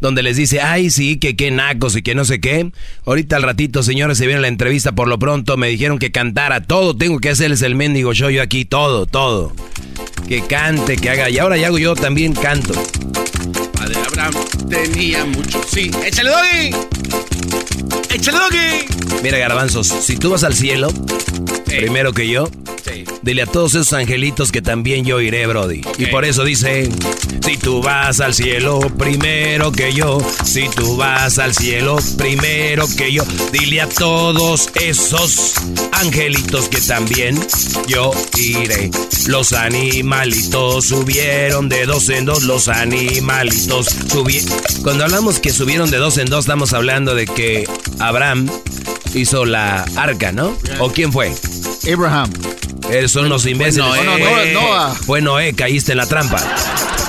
donde 0.00 0.22
les 0.22 0.36
dice, 0.36 0.60
ay, 0.60 0.90
sí, 0.90 1.18
que 1.18 1.34
qué 1.34 1.50
nacos 1.50 1.96
y 1.96 2.02
que 2.02 2.14
no 2.14 2.24
sé 2.24 2.40
qué. 2.40 2.70
Ahorita 3.06 3.34
al 3.34 3.42
ratito, 3.42 3.82
señores, 3.82 4.18
se 4.18 4.26
viene 4.26 4.40
la 4.40 4.46
entrevista 4.46 4.92
por 4.92 5.08
lo 5.08 5.18
pronto. 5.18 5.56
Me 5.56 5.66
dijeron 5.66 5.98
que 5.98 6.12
cantara 6.12 6.62
todo. 6.62 6.96
Tengo 6.96 7.18
que 7.18 7.30
hacerles 7.30 7.60
el 7.62 7.74
mendigo 7.74 8.14
show 8.14 8.30
yo 8.30 8.40
aquí, 8.40 8.64
todo, 8.64 9.06
todo. 9.06 9.52
Que 10.28 10.46
cante, 10.46 10.96
que 10.96 11.10
haga. 11.10 11.28
Y 11.28 11.38
ahora 11.38 11.56
ya 11.56 11.66
hago 11.66 11.78
yo 11.78 11.96
también 11.96 12.34
canto. 12.34 12.72
Abraham 14.20 14.34
tenía 14.68 15.24
mucho. 15.24 15.62
Sí, 15.66 15.90
échale 16.04 16.30
doggy. 16.30 16.76
Échale 18.14 18.38
doggy. 18.38 19.22
Mira, 19.22 19.38
garbanzos, 19.38 19.86
si 19.88 20.16
tú 20.16 20.30
vas 20.30 20.44
al 20.44 20.54
cielo, 20.54 20.88
primero 21.66 22.12
que 22.12 22.28
yo, 22.28 22.48
Sí. 22.84 23.04
Dile 23.22 23.42
a 23.42 23.46
todos 23.46 23.74
esos 23.74 23.92
angelitos 23.92 24.52
que 24.52 24.62
también 24.62 25.04
yo 25.04 25.20
iré, 25.20 25.46
Brody. 25.46 25.82
Y 25.98 26.06
por 26.06 26.24
eso 26.24 26.44
dice, 26.44 26.88
si 27.44 27.56
tú 27.56 27.82
vas 27.82 28.20
al 28.20 28.34
cielo 28.34 28.80
primero 28.98 29.72
que 29.72 29.92
yo, 29.92 30.18
si 30.44 30.68
tú 30.68 30.96
vas 30.96 31.38
al 31.38 31.54
cielo 31.54 31.98
primero 32.16 32.86
que 32.96 33.12
yo, 33.12 33.24
dile 33.52 33.80
a 33.80 33.88
todos 33.88 34.70
esos 34.74 35.54
angelitos 35.92 36.68
que 36.68 36.80
también 36.80 37.38
yo 37.86 38.12
iré. 38.38 38.90
Los 39.26 39.52
animalitos 39.52 40.86
subieron 40.86 41.68
de 41.68 41.86
dos 41.86 42.08
en 42.08 42.24
dos, 42.24 42.42
los 42.44 42.68
animalitos 42.68 43.86
subieron. 44.10 44.50
Cuando 44.82 45.04
hablamos 45.04 45.38
que 45.38 45.50
subieron 45.50 45.90
de 45.90 45.98
dos 45.98 46.18
en 46.18 46.26
dos, 46.28 46.44
estamos 46.44 46.72
hablando 46.72 47.14
de 47.14 47.26
que 47.26 47.68
Abraham 47.98 48.50
hizo 49.14 49.44
la 49.44 49.84
arca, 49.96 50.32
¿no? 50.32 50.56
¿O 50.78 50.90
quién 50.90 51.12
fue? 51.12 51.32
Abraham. 51.92 52.30
Esos 52.90 53.12
son 53.12 53.28
los 53.28 53.46
imbéciles. 53.46 53.86
Noé. 53.86 54.04
No, 54.04 54.18
no, 54.18 54.24
Fue- 54.24 54.52
Noah. 54.52 54.94
Fue 54.94 55.20
Noé, 55.20 55.52
caíste 55.54 55.92
en 55.92 55.98
la 55.98 56.06
trampa. 56.06 56.42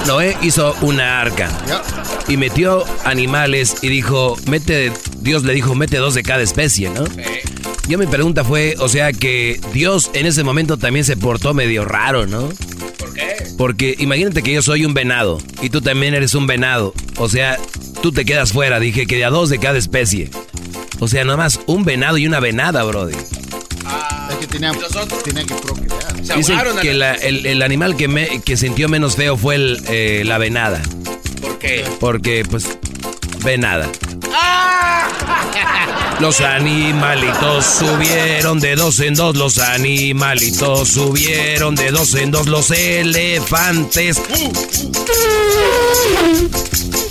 Noé 0.08 0.36
hizo 0.42 0.76
una 0.82 1.22
arca 1.22 1.50
y 2.28 2.38
metió 2.38 2.84
animales 3.04 3.76
y 3.82 3.90
dijo, 3.90 4.36
mete, 4.48 4.92
Dios 5.20 5.44
le 5.44 5.54
dijo, 5.54 5.76
mete 5.76 5.98
dos 5.98 6.14
de 6.16 6.24
cada 6.24 6.42
especie, 6.42 6.90
¿no? 6.90 7.04
Yo 7.88 7.98
mi 7.98 8.08
pregunta 8.08 8.44
fue, 8.44 8.76
o 8.80 8.88
sea 8.90 9.12
que 9.14 9.60
Dios 9.74 10.10
en 10.14 10.26
ese 10.26 10.44
momento 10.44 10.78
también 10.78 11.06
se 11.06 11.18
portó 11.18 11.54
medio 11.54 11.84
raro, 11.86 12.26
¿no? 12.26 12.50
¿Por 12.98 13.14
qué? 13.14 13.36
Porque 13.58 13.96
imagínate 14.00 14.42
que 14.44 14.54
yo 14.54 14.62
soy 14.62 14.86
un 14.86 14.94
venado 14.94 15.40
y 15.62 15.70
tú 15.70 15.82
también 15.82 16.14
eres 16.14 16.34
un 16.36 16.48
venado. 16.48 16.94
O 17.18 17.28
sea, 17.30 17.58
tú 18.02 18.12
te 18.12 18.24
quedas 18.26 18.54
fuera. 18.54 18.80
Dije 18.80 19.06
que 19.06 19.18
de 19.18 19.26
a 19.26 19.30
dos 19.30 19.50
de 19.50 19.60
cada 19.60 19.78
especie. 19.78 20.30
O 21.00 21.08
sea, 21.08 21.26
nomás 21.26 21.60
un 21.68 21.84
venado 21.84 22.18
y 22.18 22.26
una 22.28 22.40
venada, 22.40 22.84
brody. 22.84 23.16
Tenía, 24.52 24.72
tenía 25.24 25.46
que 25.46 25.56
procrear. 25.56 26.26
Se 26.26 26.34
Dicen 26.36 26.60
que 26.82 26.94
la- 26.94 27.16
el, 27.16 27.46
el 27.46 27.62
animal 27.62 27.96
que, 27.96 28.08
me- 28.08 28.42
que 28.42 28.58
sintió 28.58 28.88
menos 28.90 29.16
feo 29.16 29.38
fue 29.38 29.56
el, 29.56 29.82
eh, 29.88 30.24
la 30.26 30.38
venada. 30.38 30.82
¿Por 31.42 31.58
qué? 31.60 31.86
Porque, 32.00 32.44
pues, 32.50 32.66
venada. 33.44 33.90
¡Ah! 34.34 35.08
Los 36.20 36.40
animalitos 36.42 37.66
subieron 37.66 38.60
de 38.60 38.76
dos 38.76 39.00
en 39.00 39.16
dos, 39.16 39.36
los 39.36 39.58
animalitos 39.58 40.90
subieron 40.90 41.74
de 41.76 41.90
dos 41.90 42.14
en 42.14 42.30
dos, 42.30 42.46
los 42.48 42.70
elefantes 42.70 44.22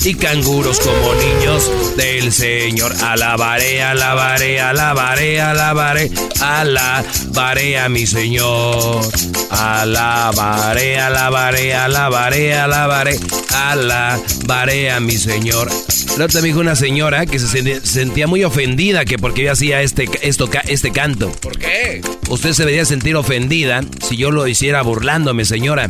y 0.05 0.15
canguros 0.15 0.81
como 0.81 1.15
niños 1.15 1.97
del 1.97 2.33
Señor. 2.33 2.95
Alabaré, 3.03 3.83
alabaré, 3.83 4.61
alabaré, 4.61 5.41
alabaré, 5.41 6.11
alabaré 6.41 7.79
a 7.79 7.89
mi 7.89 8.07
Señor. 8.07 9.03
Alabaré, 9.51 10.99
alabaré, 10.99 11.75
alabaré, 11.75 12.55
alabaré, 12.55 13.19
alabaré 13.51 14.91
a 14.91 15.01
mi 15.01 15.17
Señor. 15.17 15.71
La 16.19 16.25
otra 16.25 16.41
me 16.41 16.49
dijo 16.49 16.61
una 16.61 16.77
señora 16.77 17.25
que 17.27 17.39
se 17.39 17.81
sentía, 17.85 18.27
muy 18.27 18.45
ofendida 18.45 19.05
que 19.05 19.19
porque 19.19 19.45
yo 19.45 19.53
hacía 19.53 19.83
este, 19.83 20.09
esto, 20.23 20.49
este 20.67 20.93
canto. 20.93 21.31
¿Por 21.41 21.59
qué? 21.59 22.03
Usted 22.29 22.53
se 22.53 22.63
debería 22.63 22.85
sentir 22.85 23.17
ofendida 23.17 23.83
si 24.07 24.17
yo 24.17 24.31
lo 24.31 24.47
hiciera 24.47 24.83
burlándome, 24.83 25.45
señora. 25.45 25.89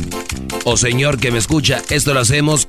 O 0.63 0.77
señor 0.77 1.17
que 1.17 1.31
me 1.31 1.39
escucha, 1.39 1.81
esto 1.89 2.13
lo 2.13 2.19
hacemos, 2.19 2.67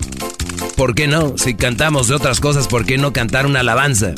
¿por 0.77 0.95
qué 0.95 1.07
no? 1.07 1.37
Si 1.37 1.55
cantamos 1.55 2.09
de 2.09 2.15
otras 2.15 2.41
cosas, 2.41 2.69
¿por 2.69 2.85
qué 2.85 2.99
no 2.99 3.13
cantar 3.13 3.47
una 3.47 3.61
alabanza? 3.61 4.15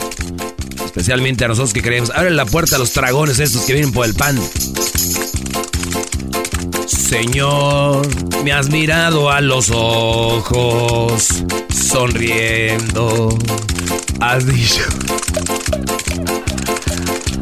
Especialmente 0.85 1.45
a 1.45 1.49
nosotros 1.49 1.73
que 1.73 1.83
creemos. 1.83 2.11
Abre 2.11 2.31
la 2.31 2.47
puerta 2.47 2.77
a 2.77 2.79
los 2.79 2.95
dragones 2.95 3.39
estos 3.39 3.63
que 3.63 3.73
vienen 3.73 3.93
por 3.93 4.07
el 4.07 4.15
pan. 4.15 4.39
Señor, 6.87 8.07
me 8.45 8.53
has 8.53 8.71
mirado 8.71 9.31
a 9.31 9.41
los 9.41 9.71
ojos, 9.73 11.45
sonriendo. 11.73 13.37
Has 14.21 14.47
dicho. 14.47 14.83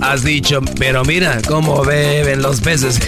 Has 0.01 0.25
dicho, 0.25 0.61
pero 0.79 1.05
mira 1.05 1.41
cómo 1.47 1.85
beben 1.85 2.43
los 2.43 2.61
peces. 2.61 2.99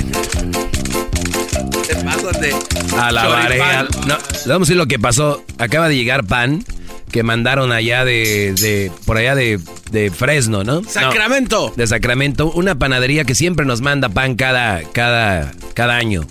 Se 1.98 2.04
pasan 2.04 2.40
de. 2.40 2.54
Alabaré. 2.98 3.59
choripán. 3.59 3.76
al- 3.76 3.88
No, 4.09 4.16
vamos 4.46 4.48
a 4.48 4.59
decir 4.59 4.76
lo 4.76 4.87
que 4.87 4.98
pasó. 4.98 5.44
Acaba 5.59 5.88
de 5.88 5.96
llegar 5.96 6.24
pan 6.24 6.64
que 7.11 7.22
mandaron 7.22 7.70
allá 7.72 8.04
de, 8.04 8.54
de 8.61 8.90
por 9.04 9.16
allá 9.18 9.35
de, 9.37 9.61
de 9.92 10.11
Fresno, 10.11 10.64
¿no? 10.64 10.80
No, 10.80 10.88
Sacramento. 10.90 11.72
de 11.76 11.87
Sacramento, 11.87 12.50
una 12.50 12.74
panadería 12.76 13.24
que 13.24 13.35
siempre 13.37 13.64
nos 13.64 13.80
manda 13.83 14.09
pan 14.09 14.35
cada, 14.35 14.83
cada, 14.92 15.52
cada 15.74 15.96
año. 15.96 16.22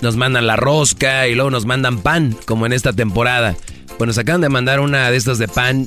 Nos 0.00 0.16
mandan 0.16 0.46
la 0.46 0.56
rosca 0.56 1.28
y 1.28 1.34
luego 1.34 1.50
nos 1.50 1.64
mandan 1.64 2.00
pan, 2.00 2.36
como 2.44 2.66
en 2.66 2.72
esta 2.72 2.92
temporada. 2.92 3.54
Bueno, 3.98 4.10
nos 4.10 4.18
acaban 4.18 4.40
de 4.42 4.48
mandar 4.48 4.80
una 4.80 5.10
de 5.10 5.16
estas 5.16 5.38
de 5.38 5.48
pan 5.48 5.86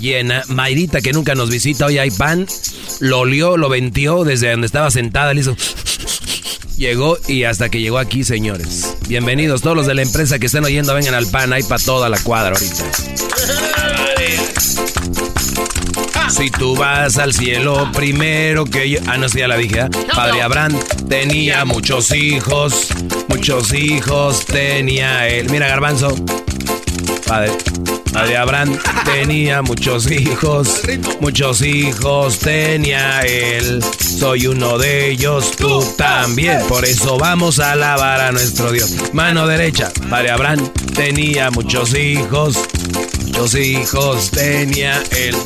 llena. 0.00 0.42
Mayrita, 0.48 1.00
que 1.02 1.12
nunca 1.12 1.34
nos 1.34 1.50
visita, 1.50 1.86
hoy 1.86 1.98
hay 1.98 2.10
pan. 2.10 2.46
Lo 3.00 3.20
olió, 3.20 3.56
lo 3.58 3.68
ventió 3.68 4.24
desde 4.24 4.50
donde 4.50 4.66
estaba 4.66 4.90
sentada, 4.90 5.34
le 5.34 5.42
hizo... 5.42 5.54
Llegó 6.78 7.18
y 7.26 7.42
hasta 7.42 7.70
que 7.70 7.80
llegó 7.80 7.98
aquí, 7.98 8.22
señores. 8.22 8.96
Bienvenidos 9.08 9.62
todos 9.62 9.76
los 9.76 9.86
de 9.88 9.96
la 9.96 10.02
empresa 10.02 10.38
que 10.38 10.46
están 10.46 10.64
oyendo, 10.64 10.94
vengan 10.94 11.14
al 11.14 11.26
pan, 11.26 11.52
hay 11.52 11.64
para 11.64 11.82
toda 11.82 12.08
la 12.08 12.20
cuadra 12.20 12.54
ahorita. 12.54 12.84
Si 16.28 16.50
tú 16.50 16.76
vas 16.76 17.16
al 17.16 17.32
cielo 17.32 17.90
primero 17.92 18.64
que 18.64 18.90
yo... 18.90 18.98
Ah, 19.06 19.16
no, 19.16 19.28
sí, 19.28 19.38
ya 19.38 19.48
la 19.48 19.56
dije. 19.56 19.80
¿eh? 19.80 19.88
Padre 20.14 20.42
Abraham 20.42 20.78
tenía 21.08 21.64
muchos 21.64 22.12
hijos, 22.12 22.88
muchos 23.28 23.72
hijos 23.72 24.44
tenía 24.44 25.26
él. 25.28 25.48
Mira, 25.50 25.68
garbanzo. 25.68 26.14
Padre, 27.26 27.52
padre 28.12 28.36
Abraham 28.36 28.78
tenía 29.04 29.62
muchos 29.62 30.10
hijos, 30.10 30.82
muchos 31.20 31.62
hijos 31.62 32.38
tenía 32.38 33.20
él. 33.20 33.82
Soy 33.98 34.46
uno 34.46 34.78
de 34.78 35.10
ellos, 35.10 35.52
tú 35.56 35.84
también. 35.96 36.60
Por 36.68 36.84
eso 36.84 37.18
vamos 37.18 37.58
a 37.58 37.72
alabar 37.72 38.20
a 38.20 38.32
nuestro 38.32 38.72
Dios. 38.72 38.94
Mano 39.12 39.46
derecha, 39.46 39.90
padre 40.08 40.30
Abraham 40.30 40.70
tenía 40.94 41.50
muchos 41.50 41.94
hijos, 41.94 42.58
muchos 43.38 43.54
hijos 43.54 44.30
tenía 44.32 45.00
él. 45.12 45.36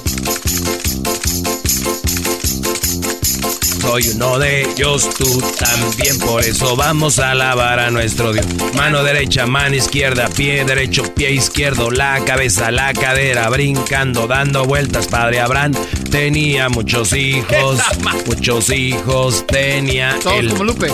soy 3.81 4.09
uno 4.15 4.39
de 4.39 4.63
ellos, 4.63 5.11
tú 5.19 5.43
también. 5.59 6.19
Por 6.21 6.43
eso 6.43 6.75
vamos 6.75 7.19
a 7.19 7.33
alabar 7.33 7.79
a 7.81 7.91
nuestro 7.91 8.33
Dios. 8.33 8.47
Mano 8.75 9.03
derecha, 9.05 9.47
mano 9.47 9.77
izquierda, 9.77 10.31
pie 10.31 10.65
derecho, 10.65 11.03
pie 11.15 11.33
izquierdo, 11.33 11.91
la 11.91 12.25
cabeza, 12.25 12.71
la 12.71 12.95
cadera, 12.95 13.51
brincando, 13.51 14.27
dando 14.27 14.65
vueltas. 14.65 15.09
Padre 15.09 15.41
Abraham 15.41 15.73
tenía 16.11 16.71
muchos 16.71 17.13
hijos, 17.13 17.79
muchos 18.27 18.71
hijos 18.71 19.47
tenía. 19.47 20.17
Todos 20.23 20.39
él. 20.39 20.49
como 20.49 20.65
Lupe. 20.65 20.91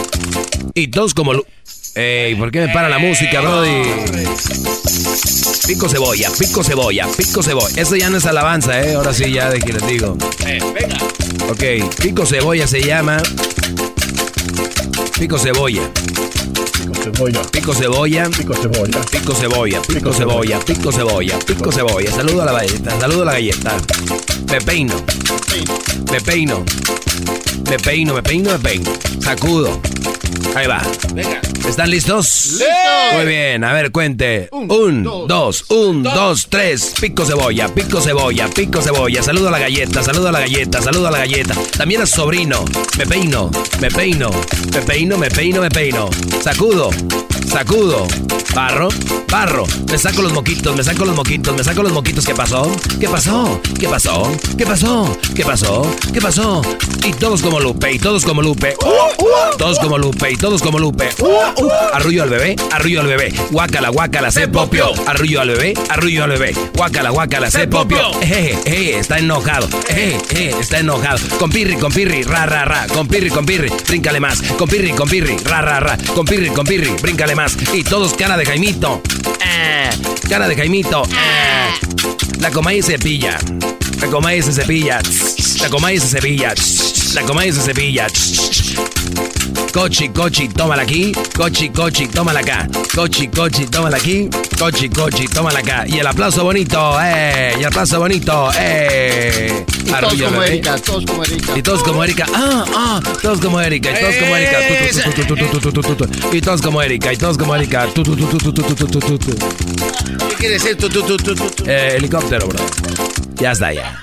Y 0.74 0.88
todos 0.88 1.14
como 1.14 1.34
Lupe. 1.34 1.57
Ey, 2.00 2.36
¿por 2.36 2.52
qué 2.52 2.60
me 2.60 2.68
para 2.68 2.88
la 2.88 3.00
música, 3.00 3.40
Brody? 3.40 3.82
Pico 5.66 5.88
cebolla, 5.88 6.30
pico 6.38 6.62
cebolla, 6.62 7.08
pico 7.16 7.42
cebolla. 7.42 7.82
Eso 7.82 7.96
ya 7.96 8.08
no 8.08 8.18
es 8.18 8.26
alabanza, 8.26 8.80
¿eh? 8.80 8.94
Ahora 8.94 9.12
sí, 9.12 9.32
ya 9.32 9.50
de 9.50 9.58
que 9.58 9.72
les 9.72 9.84
digo. 9.84 10.16
venga. 10.44 10.96
Ok, 11.50 11.92
pico 12.00 12.24
cebolla 12.24 12.68
se 12.68 12.82
llama. 12.82 13.20
Pico 15.18 15.40
cebolla. 15.40 15.90
Cebolla. 17.02 17.42
Pico 17.50 17.74
cebolla. 17.74 18.28
Pico 18.30 18.54
cebolla. 18.54 19.00
Pico 19.10 19.34
cebolla. 19.34 19.80
Pico 19.80 20.12
cebolla. 20.12 20.58
Pico 20.60 20.92
cebolla. 20.92 21.38
Pico 21.38 21.72
cebolla. 21.72 22.10
Saludo 22.12 22.42
a 22.42 22.44
la 22.46 22.52
galleta. 22.52 23.00
Saludo 23.00 23.22
a 23.22 23.24
la 23.24 23.32
galleta. 23.32 23.76
Me 24.50 24.60
peino. 24.60 24.94
Me 26.10 26.20
peino. 26.20 26.64
Me 27.68 27.78
peino, 27.78 28.14
me 28.14 28.22
peino, 28.22 28.52
me 28.52 28.58
peino. 28.58 28.92
Sacudo. 29.20 29.80
Ahí 30.54 30.66
va. 30.66 30.82
Venga. 31.12 31.40
¿Están 31.68 31.90
listos? 31.90 32.60
Muy 33.12 33.26
bien, 33.26 33.62
a 33.62 33.74
ver, 33.74 33.92
cuente. 33.92 34.48
Un, 34.52 35.02
dos, 35.04 35.64
un, 35.68 36.02
dos, 36.02 36.46
tres. 36.48 36.94
Pico 36.98 37.26
cebolla, 37.26 37.68
pico 37.68 38.00
cebolla, 38.00 38.48
pico 38.48 38.80
cebolla. 38.80 39.22
Saludo 39.22 39.48
a 39.48 39.50
la 39.50 39.58
galleta, 39.58 40.02
saludo 40.02 40.28
a 40.28 40.32
la 40.32 40.40
galleta, 40.40 40.80
saludo 40.80 41.08
a 41.08 41.10
la 41.10 41.18
galleta. 41.18 41.54
También 41.76 42.00
a 42.00 42.06
su 42.06 42.16
sobrino. 42.16 42.64
Me 42.96 43.06
peino, 43.06 43.50
me 43.80 43.90
peino, 43.90 44.30
me 44.72 44.80
peino, 44.80 45.18
me 45.18 45.28
peino, 45.28 45.60
me 45.60 45.68
peino. 45.68 46.08
Sacudo, 46.42 46.77
saludo 46.78 47.37
sacudo. 47.48 48.06
Barro, 48.54 48.88
barro. 49.30 49.64
Me 49.90 49.98
saco 49.98 50.22
los 50.22 50.32
moquitos, 50.32 50.74
me 50.76 50.82
saco 50.82 51.04
los 51.04 51.14
moquitos, 51.14 51.56
me 51.56 51.62
saco 51.62 51.82
los 51.82 51.92
moquitos. 51.92 52.24
¿Qué 52.24 52.34
pasó? 52.34 52.70
¿Qué 52.98 53.08
pasó? 53.08 53.60
¿Qué 53.78 53.88
pasó? 53.88 54.36
¿Qué 54.56 54.66
pasó? 54.66 55.16
¿Qué 55.34 55.44
pasó? 55.44 55.96
¿Qué 56.12 56.20
pasó? 56.20 56.62
Y 57.04 57.12
todos 57.12 57.40
como 57.40 57.60
Lupe, 57.60 57.92
y 57.92 57.98
todos 57.98 58.24
como 58.24 58.42
Lupe. 58.42 58.74
Todos 59.56 59.78
como 59.78 59.98
Lupe, 59.98 60.32
y 60.32 60.36
todos 60.36 60.60
como 60.60 60.78
Lupe. 60.78 61.08
Arrullo 61.92 62.24
al 62.24 62.30
bebé, 62.30 62.56
arrullo 62.72 63.00
al 63.00 63.06
bebé. 63.06 63.32
Guácala, 63.50 63.90
guácala, 63.90 64.30
se 64.30 64.48
popio. 64.48 64.90
Arrullo 65.06 65.40
al 65.40 65.48
bebé, 65.50 65.74
arrullo 65.88 66.24
al 66.24 66.30
bebé. 66.30 66.54
Guácala, 66.74 67.10
guácala, 67.10 67.50
se 67.50 67.66
popio. 67.68 68.10
Eh, 68.22 68.58
eh, 68.64 68.96
está 68.98 69.18
enojado. 69.18 69.68
Eh, 69.88 70.18
eh, 70.30 70.54
está 70.60 70.80
enojado. 70.80 71.18
Con 71.38 71.50
pirri, 71.50 71.76
con 71.76 71.92
pirri, 71.92 72.22
ra, 72.24 72.46
ra, 72.46 72.64
ra. 72.64 72.86
Con 72.88 73.06
pirri, 73.08 73.30
con 73.30 73.46
pirri, 73.46 73.70
bríncale 73.86 74.20
más. 74.20 74.42
Con 74.58 74.68
pirri, 74.68 74.92
con 74.92 75.08
pirri, 75.08 75.36
ra, 75.44 75.62
ra, 75.62 75.80
ra. 75.80 75.98
Con 76.14 76.24
pirri, 76.26 76.50
con 76.50 76.66
pirri, 76.66 76.90
bríncale 77.00 77.34
más. 77.34 77.37
Y 77.72 77.84
todos 77.84 78.14
cara 78.14 78.36
de 78.36 78.44
Jaimito. 78.44 79.00
Cara 80.28 80.48
de 80.48 80.56
Jaimito. 80.56 81.04
Eh. 81.04 81.70
La 82.40 82.50
Comay 82.50 82.82
se 82.82 82.92
cepilla. 82.92 83.38
La 84.00 84.08
Comay 84.08 84.42
se 84.42 84.52
cepilla. 84.52 85.00
La 85.60 85.68
Comay 85.70 86.00
se 86.00 86.08
cepilla. 86.08 86.54
La 87.14 87.22
Comay 87.22 87.52
se 87.52 87.62
cepilla. 87.62 88.08
Cochi, 89.72 90.08
cochi, 90.08 90.48
tómala 90.48 90.82
aquí. 90.82 91.12
Cochi, 91.36 91.68
cochi, 91.68 92.08
tómala 92.08 92.40
acá. 92.40 92.66
Cochi, 92.94 93.28
cochi, 93.28 93.66
tómala 93.66 93.96
aquí. 93.98 94.28
Cochi, 94.58 94.88
cochi, 94.88 95.28
tómala 95.28 95.60
acá. 95.60 95.84
Y 95.86 95.98
el 95.98 96.06
aplauso 96.06 96.42
bonito. 96.42 96.96
Y 97.00 97.60
el 97.60 97.66
aplauso 97.66 98.00
bonito, 98.00 98.50
eh. 98.58 99.64
Y 99.84 99.90
todos 99.90 100.14
como. 100.22 100.42
Erika, 100.42 100.76
todos 100.78 101.04
como 101.06 101.24
Erika. 101.24 101.56
Y 101.56 101.62
todos 101.62 101.82
como 101.82 102.04
Erika. 102.04 102.26
Ah, 102.34 102.64
ah, 102.74 103.00
todos 103.22 103.40
como 103.40 103.60
Erika. 103.60 103.90
Y 103.90 104.00
todos 104.00 104.14
como 104.16 104.36
Erika. 104.36 104.60
Y 104.60 105.12
todos 105.12 105.22
como 105.22 105.42
Erika. 105.42 106.36
Y 106.36 106.40
todos 106.40 106.62
como 106.62 106.82
Erika. 106.82 107.12
Como 107.36 107.54
¿Qué 107.54 107.68
quiere 110.38 110.54
decir 110.54 110.78
helicóptero, 111.66 112.46
bro. 112.48 112.58
Ya 113.34 113.52
está, 113.52 113.70
ya. 113.74 114.02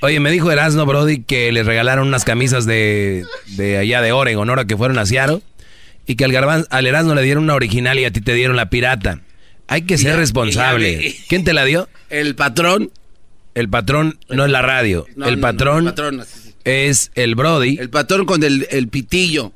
Oye, 0.00 0.18
me 0.18 0.32
dijo 0.32 0.50
Erasno 0.50 0.84
Brody 0.84 1.22
que 1.22 1.52
le 1.52 1.62
regalaron 1.62 2.08
unas 2.08 2.24
camisas 2.24 2.66
de, 2.66 3.24
de 3.46 3.78
allá 3.78 4.02
de 4.02 4.10
Oregon, 4.10 4.48
ahora 4.50 4.64
que 4.64 4.76
fueron 4.76 4.98
a 4.98 5.06
Seattle, 5.06 5.40
y 6.04 6.16
que 6.16 6.24
al, 6.24 6.66
al 6.68 6.86
Erasno 6.86 7.14
le 7.14 7.22
dieron 7.22 7.44
una 7.44 7.54
original 7.54 7.96
y 8.00 8.06
a 8.06 8.10
ti 8.10 8.20
te 8.20 8.34
dieron 8.34 8.56
la 8.56 8.68
pirata. 8.68 9.20
Hay 9.68 9.82
que 9.82 9.96
ser 9.96 10.16
responsable. 10.16 11.14
¿Quién 11.28 11.44
te 11.44 11.52
la 11.52 11.64
dio? 11.64 11.88
El 12.10 12.34
patrón. 12.34 12.90
El 13.54 13.68
patrón 13.68 14.18
no 14.28 14.44
es 14.44 14.50
la 14.50 14.62
radio. 14.62 15.06
El 15.24 15.38
patrón, 15.38 15.84
patrón 15.84 16.24
es 16.64 17.12
el 17.14 17.36
Brody. 17.36 17.78
El 17.78 17.90
patrón 17.90 18.26
con 18.26 18.42
el 18.42 18.88
pitillo. 18.88 19.52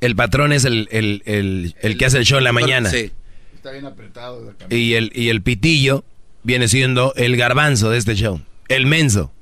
El 0.00 0.16
patrón 0.16 0.52
es 0.52 0.64
el, 0.64 0.88
el, 0.90 1.22
el, 1.26 1.74
el 1.80 1.98
que 1.98 2.06
hace 2.06 2.18
el 2.18 2.24
show 2.24 2.38
en 2.38 2.44
la 2.44 2.52
mañana. 2.52 2.90
Sí. 2.90 3.12
Está 3.54 3.72
bien 3.72 3.84
apretado. 3.86 4.44
la 4.44 4.52
camisa. 4.52 4.74
Y 4.74 4.94
el, 4.94 5.12
y 5.14 5.28
el 5.28 5.42
pitillo 5.42 6.04
viene 6.42 6.68
siendo 6.68 7.12
el 7.16 7.36
garbanzo 7.36 7.90
de 7.90 7.98
este 7.98 8.14
show. 8.14 8.40
El 8.68 8.86
menso. 8.86 9.32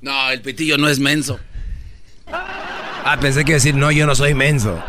No, 0.00 0.30
el 0.30 0.40
pitillo 0.42 0.78
no 0.78 0.88
es 0.88 0.98
menso. 0.98 1.38
Ah, 2.26 3.16
pensé 3.20 3.44
que 3.44 3.54
decir, 3.54 3.74
no, 3.74 3.90
yo 3.90 4.06
no 4.06 4.14
soy 4.14 4.34
menso. 4.34 4.82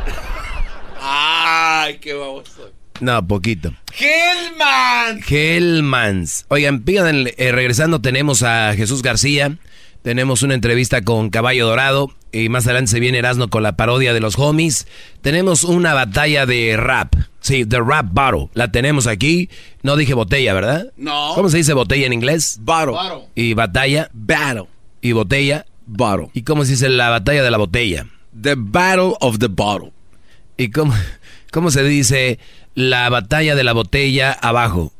Ay, 1.00 1.98
qué 2.00 2.14
baboso. 2.14 2.72
No, 3.00 3.26
poquito. 3.26 3.74
Hellman. 3.98 5.22
Hellmans. 5.28 6.46
Oigan, 6.50 6.82
pídanle, 6.82 7.34
eh, 7.38 7.52
regresando 7.52 8.02
tenemos 8.02 8.44
a 8.44 8.74
Jesús 8.76 9.02
García. 9.02 9.58
Tenemos 10.02 10.42
una 10.44 10.54
entrevista 10.54 11.02
con 11.02 11.30
Caballo 11.30 11.68
Dorado. 11.68 12.14
Y 12.32 12.50
más 12.50 12.66
adelante 12.66 12.92
se 12.92 13.00
viene 13.00 13.18
Erasmo 13.18 13.50
con 13.50 13.64
la 13.64 13.76
parodia 13.76 14.14
de 14.14 14.20
los 14.20 14.38
homies. 14.38 14.88
Tenemos 15.22 15.64
una 15.64 15.94
batalla 15.94 16.46
de 16.46 16.78
rap. 16.78 17.16
Sí, 17.40 17.64
de 17.64 17.80
rap 17.80 18.08
battle. 18.12 18.50
La 18.54 18.72
tenemos 18.72 19.08
aquí. 19.08 19.50
No 19.82 19.96
dije 19.96 20.14
botella, 20.14 20.54
¿verdad? 20.54 20.92
No. 20.96 21.32
¿Cómo 21.34 21.50
se 21.50 21.58
dice 21.58 21.74
botella 21.74 22.06
en 22.06 22.14
inglés? 22.14 22.60
Bottle. 22.62 22.96
Y 23.34 23.56
batalla. 23.56 24.10
Battle. 24.14 24.68
Y 25.02 25.14
botella. 25.14 25.66
Bottle. 25.88 26.30
¿Y 26.34 26.44
cómo 26.44 26.66
se 26.66 26.72
dice 26.72 26.90
la 26.90 27.10
batalla 27.10 27.42
de 27.42 27.50
la 27.50 27.58
botella? 27.58 28.06
The 28.40 28.56
battle 28.56 29.14
of 29.22 29.40
the 29.40 29.48
bottle. 29.48 29.92
¿Y 30.58 30.70
cómo, 30.70 30.94
cómo 31.52 31.72
se 31.72 31.84
dice 31.84 32.38
la 32.76 33.10
batalla 33.10 33.56
de 33.56 33.64
la 33.64 33.74
botella 33.74 34.34
abajo? 34.34 34.94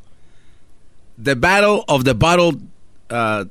The 1.22 1.34
battle 1.34 1.84
of 1.86 2.02
the 2.02 2.14
bottle. 2.14 2.58
Uh, 3.08 3.44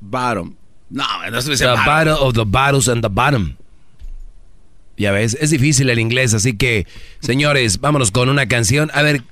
bottom. 0.00 0.54
No, 0.90 1.04
no 1.30 1.40
se 1.40 1.50
dice 1.50 1.64
The 1.64 1.70
bottle. 1.70 1.86
battle 1.86 2.12
of 2.18 2.34
the 2.34 2.44
bottles 2.44 2.88
and 2.88 3.02
the 3.02 3.08
bottom. 3.08 3.56
Ya 4.96 5.12
ves, 5.12 5.36
es 5.40 5.50
difícil 5.50 5.88
el 5.88 5.98
inglés, 5.98 6.34
así 6.34 6.56
que, 6.56 6.86
señores, 7.20 7.80
vámonos 7.80 8.10
con 8.10 8.28
una 8.28 8.46
canción. 8.48 8.90
A 8.92 9.00
ver, 9.02 9.22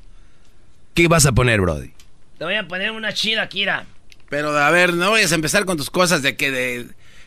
¿qué 0.94 1.08
vas 1.08 1.26
a 1.26 1.32
poner, 1.32 1.60
Brody? 1.60 1.92
Te 2.38 2.44
voy 2.44 2.54
a 2.54 2.66
poner 2.66 2.90
una 2.92 3.12
chida, 3.12 3.48
Kira. 3.48 3.84
Pero 4.30 4.56
a 4.56 4.70
ver, 4.70 4.94
no 4.94 5.10
vayas 5.10 5.32
a 5.32 5.34
empezar 5.34 5.64
con 5.66 5.76
tus 5.76 5.90
cosas 5.90 6.22
de 6.22 6.36
que 6.36 6.50
de, 6.50 6.86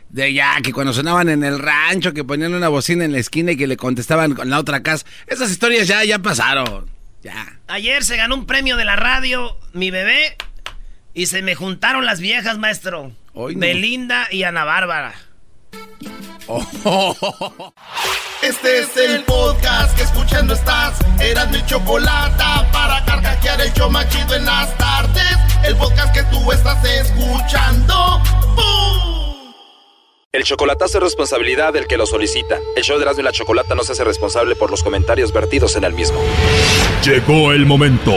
de 0.10 0.34
ya, 0.34 0.56
que 0.64 0.72
cuando 0.74 0.94
sonaban 0.94 1.30
en 1.30 1.44
el 1.44 1.60
rancho, 1.60 2.14
que 2.14 2.24
ponían 2.24 2.54
una 2.54 2.70
bocina 2.70 3.06
en 3.06 3.12
la 3.12 3.20
esquina 3.20 3.52
y 3.52 3.58
que 3.58 3.68
le 3.68 3.78
contestaban 3.78 4.34
con 4.34 4.50
la 4.50 4.60
otra 4.60 4.82
casa. 4.82 5.06
Esas 5.28 5.52
historias 5.52 5.88
ya, 5.88 6.04
ya 6.04 6.18
pasaron. 6.20 6.90
Ya. 7.22 7.60
Ayer 7.68 8.04
se 8.04 8.18
ganó 8.18 8.36
un 8.36 8.46
premio 8.48 8.76
de 8.78 8.86
la 8.86 8.96
radio, 8.96 9.56
mi 9.74 9.92
bebé, 9.92 10.36
y 11.14 11.28
se 11.28 11.44
me 11.44 11.54
juntaron 11.54 12.06
las 12.06 12.20
viejas, 12.20 12.58
maestro. 12.58 13.12
Hoy 13.34 13.56
no. 13.56 13.62
Belinda 13.62 14.28
y 14.32 14.44
Ana 14.44 14.66
Bárbara. 14.66 15.14
Este 18.42 18.80
es 18.80 18.98
el 18.98 19.24
podcast 19.24 19.96
que 19.96 20.04
escuchando 20.04 20.56
estás. 20.56 21.00
Eran 21.22 21.52
mi 21.52 21.64
chocolate 21.66 22.44
para 22.74 23.06
carcajear 23.06 23.62
el 23.62 23.72
show 23.74 23.90
machido 23.90 24.36
en 24.36 24.46
las 24.46 24.76
tardes. 24.78 25.38
El 25.64 25.76
podcast 25.78 26.14
que 26.14 26.24
tú 26.24 26.52
estás 26.52 26.84
escuchando. 26.84 28.20
¡Bum! 28.56 29.54
El 30.32 30.44
chocolatazo 30.44 30.98
es 30.98 31.04
responsabilidad 31.04 31.72
del 31.72 31.86
que 31.88 31.98
lo 31.98 32.08
solicita. 32.08 32.58
El 32.76 32.84
show 32.84 32.98
de 32.98 33.04
Erasmo 33.04 33.22
y 33.22 33.26
la 33.26 33.32
Chocolata 33.32 33.76
no 33.76 33.84
se 33.84 33.92
hace 33.92 34.04
responsable 34.04 34.56
por 34.56 34.72
los 34.72 34.82
comentarios 34.82 35.32
vertidos 35.32 35.76
en 35.76 35.84
el 35.84 35.94
mismo. 35.94 36.20
Llegó 37.06 37.52
el 37.52 37.68
momento 37.68 38.14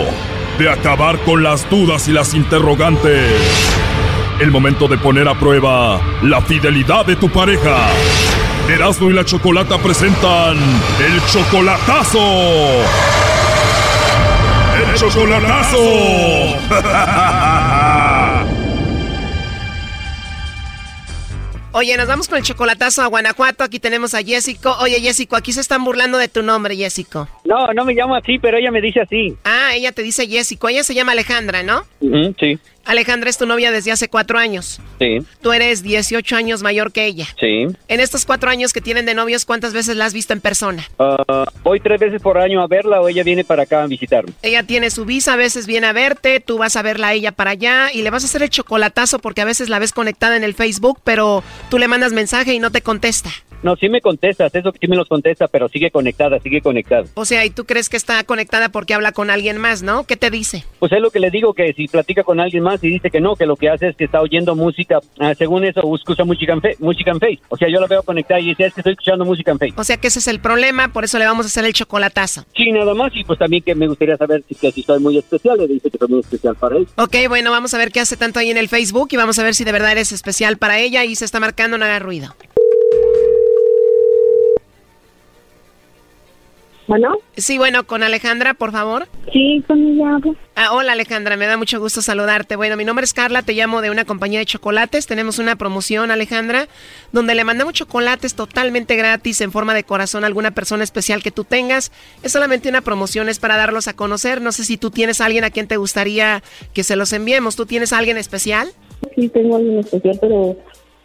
de 0.58 0.70
acabar 0.70 1.18
con 1.24 1.42
las 1.42 1.68
dudas 1.68 2.08
y 2.08 2.12
las 2.12 2.32
interrogantes. 2.32 3.83
El 4.44 4.50
momento 4.50 4.86
de 4.88 4.98
poner 4.98 5.26
a 5.26 5.32
prueba 5.32 5.98
la 6.22 6.42
fidelidad 6.42 7.06
de 7.06 7.16
tu 7.16 7.30
pareja. 7.30 7.88
Erasmo 8.68 9.08
y 9.08 9.14
la 9.14 9.24
Chocolata 9.24 9.78
presentan 9.78 10.58
el 11.00 11.18
chocolatazo. 11.32 12.20
¡El 14.76 14.94
chocolatazo! 14.96 15.78
Oye, 21.76 21.96
nos 21.96 22.06
vamos 22.06 22.28
con 22.28 22.38
el 22.38 22.44
chocolatazo 22.44 23.02
a 23.02 23.06
Guanajuato. 23.06 23.64
Aquí 23.64 23.80
tenemos 23.80 24.14
a 24.14 24.22
Jessico. 24.22 24.76
Oye, 24.80 25.00
Jessico, 25.00 25.34
aquí 25.34 25.52
se 25.52 25.60
están 25.60 25.82
burlando 25.82 26.18
de 26.18 26.28
tu 26.28 26.42
nombre, 26.42 26.76
Jessico. 26.76 27.26
No, 27.44 27.72
no 27.72 27.84
me 27.84 27.94
llamo 27.94 28.14
así, 28.14 28.38
pero 28.38 28.58
ella 28.58 28.70
me 28.70 28.80
dice 28.80 29.00
así. 29.00 29.36
Ah, 29.42 29.70
ella 29.74 29.90
te 29.90 30.02
dice 30.02 30.28
Jessico. 30.28 30.68
Ella 30.68 30.84
se 30.84 30.94
llama 30.94 31.12
Alejandra, 31.12 31.62
¿no? 31.62 31.84
sí. 32.38 32.58
Alejandra 32.84 33.30
es 33.30 33.38
tu 33.38 33.46
novia 33.46 33.70
desde 33.70 33.92
hace 33.92 34.08
cuatro 34.08 34.38
años. 34.38 34.80
Sí. 34.98 35.18
Tú 35.40 35.52
eres 35.52 35.82
18 35.82 36.36
años 36.36 36.62
mayor 36.62 36.92
que 36.92 37.06
ella. 37.06 37.26
Sí. 37.38 37.66
En 37.88 38.00
estos 38.00 38.24
cuatro 38.24 38.50
años 38.50 38.72
que 38.72 38.80
tienen 38.80 39.06
de 39.06 39.14
novios, 39.14 39.44
¿cuántas 39.44 39.72
veces 39.72 39.96
la 39.96 40.06
has 40.06 40.14
visto 40.14 40.32
en 40.32 40.40
persona? 40.40 40.84
Uh, 40.98 41.44
voy 41.62 41.80
tres 41.80 42.00
veces 42.00 42.20
por 42.20 42.38
año 42.38 42.62
a 42.62 42.66
verla 42.66 43.00
o 43.00 43.08
ella 43.08 43.22
viene 43.22 43.44
para 43.44 43.64
acá 43.64 43.82
a 43.82 43.86
visitarme. 43.86 44.32
Ella 44.42 44.62
tiene 44.62 44.90
su 44.90 45.04
visa, 45.04 45.34
a 45.34 45.36
veces 45.36 45.66
viene 45.66 45.86
a 45.86 45.92
verte, 45.92 46.40
tú 46.40 46.58
vas 46.58 46.76
a 46.76 46.82
verla 46.82 47.08
a 47.08 47.12
ella 47.14 47.32
para 47.32 47.50
allá 47.50 47.92
y 47.92 48.02
le 48.02 48.10
vas 48.10 48.24
a 48.24 48.26
hacer 48.26 48.42
el 48.42 48.50
chocolatazo 48.50 49.18
porque 49.18 49.40
a 49.40 49.44
veces 49.44 49.68
la 49.68 49.78
ves 49.78 49.92
conectada 49.92 50.36
en 50.36 50.44
el 50.44 50.54
Facebook, 50.54 51.00
pero 51.04 51.42
tú 51.70 51.78
le 51.78 51.88
mandas 51.88 52.12
mensaje 52.12 52.54
y 52.54 52.58
no 52.58 52.70
te 52.70 52.82
contesta. 52.82 53.30
No, 53.64 53.76
sí 53.76 53.88
me 53.88 54.02
contestas, 54.02 54.54
eso 54.54 54.72
sí 54.78 54.86
me 54.88 54.94
los 54.94 55.08
contesta, 55.08 55.48
pero 55.48 55.70
sigue 55.70 55.90
conectada, 55.90 56.38
sigue 56.38 56.60
conectada. 56.60 57.04
O 57.14 57.24
sea, 57.24 57.46
¿y 57.46 57.50
tú 57.50 57.64
crees 57.64 57.88
que 57.88 57.96
está 57.96 58.22
conectada 58.24 58.68
porque 58.68 58.92
habla 58.92 59.12
con 59.12 59.30
alguien 59.30 59.56
más, 59.56 59.82
no? 59.82 60.04
¿Qué 60.04 60.18
te 60.18 60.30
dice? 60.30 60.66
Pues 60.78 60.92
es 60.92 61.00
lo 61.00 61.10
que 61.10 61.18
le 61.18 61.30
digo, 61.30 61.54
que 61.54 61.72
si 61.72 61.88
platica 61.88 62.24
con 62.24 62.40
alguien 62.40 62.62
más 62.62 62.84
y 62.84 62.88
dice 62.88 63.10
que 63.10 63.22
no, 63.22 63.36
que 63.36 63.46
lo 63.46 63.56
que 63.56 63.70
hace 63.70 63.88
es 63.88 63.96
que 63.96 64.04
está 64.04 64.20
oyendo 64.20 64.54
música, 64.54 64.98
ah, 65.18 65.34
según 65.34 65.64
eso, 65.64 65.80
escucha 65.94 66.24
música 66.24 66.52
en, 66.52 66.60
fe, 66.60 66.76
música 66.78 67.10
en 67.10 67.20
Face. 67.20 67.40
O 67.48 67.56
sea, 67.56 67.70
yo 67.70 67.80
la 67.80 67.86
veo 67.86 68.02
conectada 68.02 68.38
y 68.38 68.48
dice, 68.48 68.66
es 68.66 68.74
que 68.74 68.82
estoy 68.82 68.92
escuchando 68.92 69.24
música 69.24 69.52
en 69.52 69.58
Face. 69.58 69.74
O 69.78 69.84
sea, 69.84 69.96
que 69.96 70.08
ese 70.08 70.18
es 70.18 70.28
el 70.28 70.40
problema, 70.40 70.92
por 70.92 71.04
eso 71.04 71.18
le 71.18 71.24
vamos 71.24 71.46
a 71.46 71.48
hacer 71.48 71.64
el 71.64 71.72
chocolatazo. 71.72 72.44
Sí, 72.54 72.70
nada 72.70 72.92
más, 72.92 73.12
y 73.16 73.24
pues 73.24 73.38
también 73.38 73.62
que 73.62 73.74
me 73.74 73.88
gustaría 73.88 74.18
saber 74.18 74.44
si, 74.46 74.56
que 74.56 74.72
si 74.72 74.82
soy 74.82 75.00
muy 75.00 75.16
especial, 75.16 75.56
le 75.56 75.68
dice 75.68 75.90
que 75.90 75.96
soy 75.96 76.08
muy 76.08 76.20
especial 76.20 76.54
para 76.56 76.76
él. 76.76 76.86
Ok, 76.98 77.16
bueno, 77.28 77.50
vamos 77.50 77.72
a 77.72 77.78
ver 77.78 77.92
qué 77.92 78.00
hace 78.00 78.18
tanto 78.18 78.40
ahí 78.40 78.50
en 78.50 78.58
el 78.58 78.68
Facebook 78.68 79.08
y 79.12 79.16
vamos 79.16 79.38
a 79.38 79.42
ver 79.42 79.54
si 79.54 79.64
de 79.64 79.72
verdad 79.72 79.92
eres 79.92 80.12
especial 80.12 80.58
para 80.58 80.78
ella 80.80 81.02
y 81.06 81.16
se 81.16 81.24
está 81.24 81.40
marcando, 81.40 81.78
no 81.78 81.86
haga 81.86 81.98
ruido. 81.98 82.34
Bueno. 86.86 87.16
Sí, 87.36 87.56
bueno, 87.58 87.86
con 87.86 88.02
Alejandra, 88.02 88.54
por 88.54 88.72
favor. 88.72 89.08
Sí, 89.32 89.64
con 89.66 89.82
ella 89.82 90.16
hablo. 90.16 90.36
Ah, 90.54 90.72
hola 90.72 90.92
Alejandra, 90.92 91.36
me 91.36 91.46
da 91.46 91.56
mucho 91.56 91.80
gusto 91.80 92.02
saludarte. 92.02 92.56
Bueno, 92.56 92.76
mi 92.76 92.84
nombre 92.84 93.04
es 93.04 93.14
Carla, 93.14 93.42
te 93.42 93.54
llamo 93.54 93.80
de 93.80 93.90
una 93.90 94.04
compañía 94.04 94.38
de 94.38 94.46
chocolates. 94.46 95.06
Tenemos 95.06 95.38
una 95.38 95.56
promoción, 95.56 96.10
Alejandra, 96.10 96.68
donde 97.12 97.34
le 97.34 97.44
mandamos 97.44 97.74
chocolates 97.74 98.34
totalmente 98.34 98.96
gratis 98.96 99.40
en 99.40 99.50
forma 99.50 99.74
de 99.74 99.84
corazón 99.84 100.24
a 100.24 100.26
alguna 100.26 100.50
persona 100.50 100.84
especial 100.84 101.22
que 101.22 101.30
tú 101.30 101.44
tengas. 101.44 101.90
Es 102.22 102.32
solamente 102.32 102.68
una 102.68 102.82
promoción, 102.82 103.28
es 103.28 103.38
para 103.38 103.56
darlos 103.56 103.88
a 103.88 103.96
conocer. 103.96 104.40
No 104.40 104.52
sé 104.52 104.64
si 104.64 104.76
tú 104.76 104.90
tienes 104.90 105.20
a 105.20 105.26
alguien 105.26 105.44
a 105.44 105.50
quien 105.50 105.66
te 105.66 105.76
gustaría 105.76 106.42
que 106.72 106.84
se 106.84 106.96
los 106.96 107.12
enviemos. 107.12 107.56
¿Tú 107.56 107.66
tienes 107.66 107.92
a 107.92 107.98
alguien 107.98 108.18
especial? 108.18 108.68
Sí, 109.16 109.28
tengo 109.28 109.54
a 109.54 109.58
alguien 109.58 109.78
especial, 109.78 110.18
pero 110.20 110.34
pero 110.34 110.56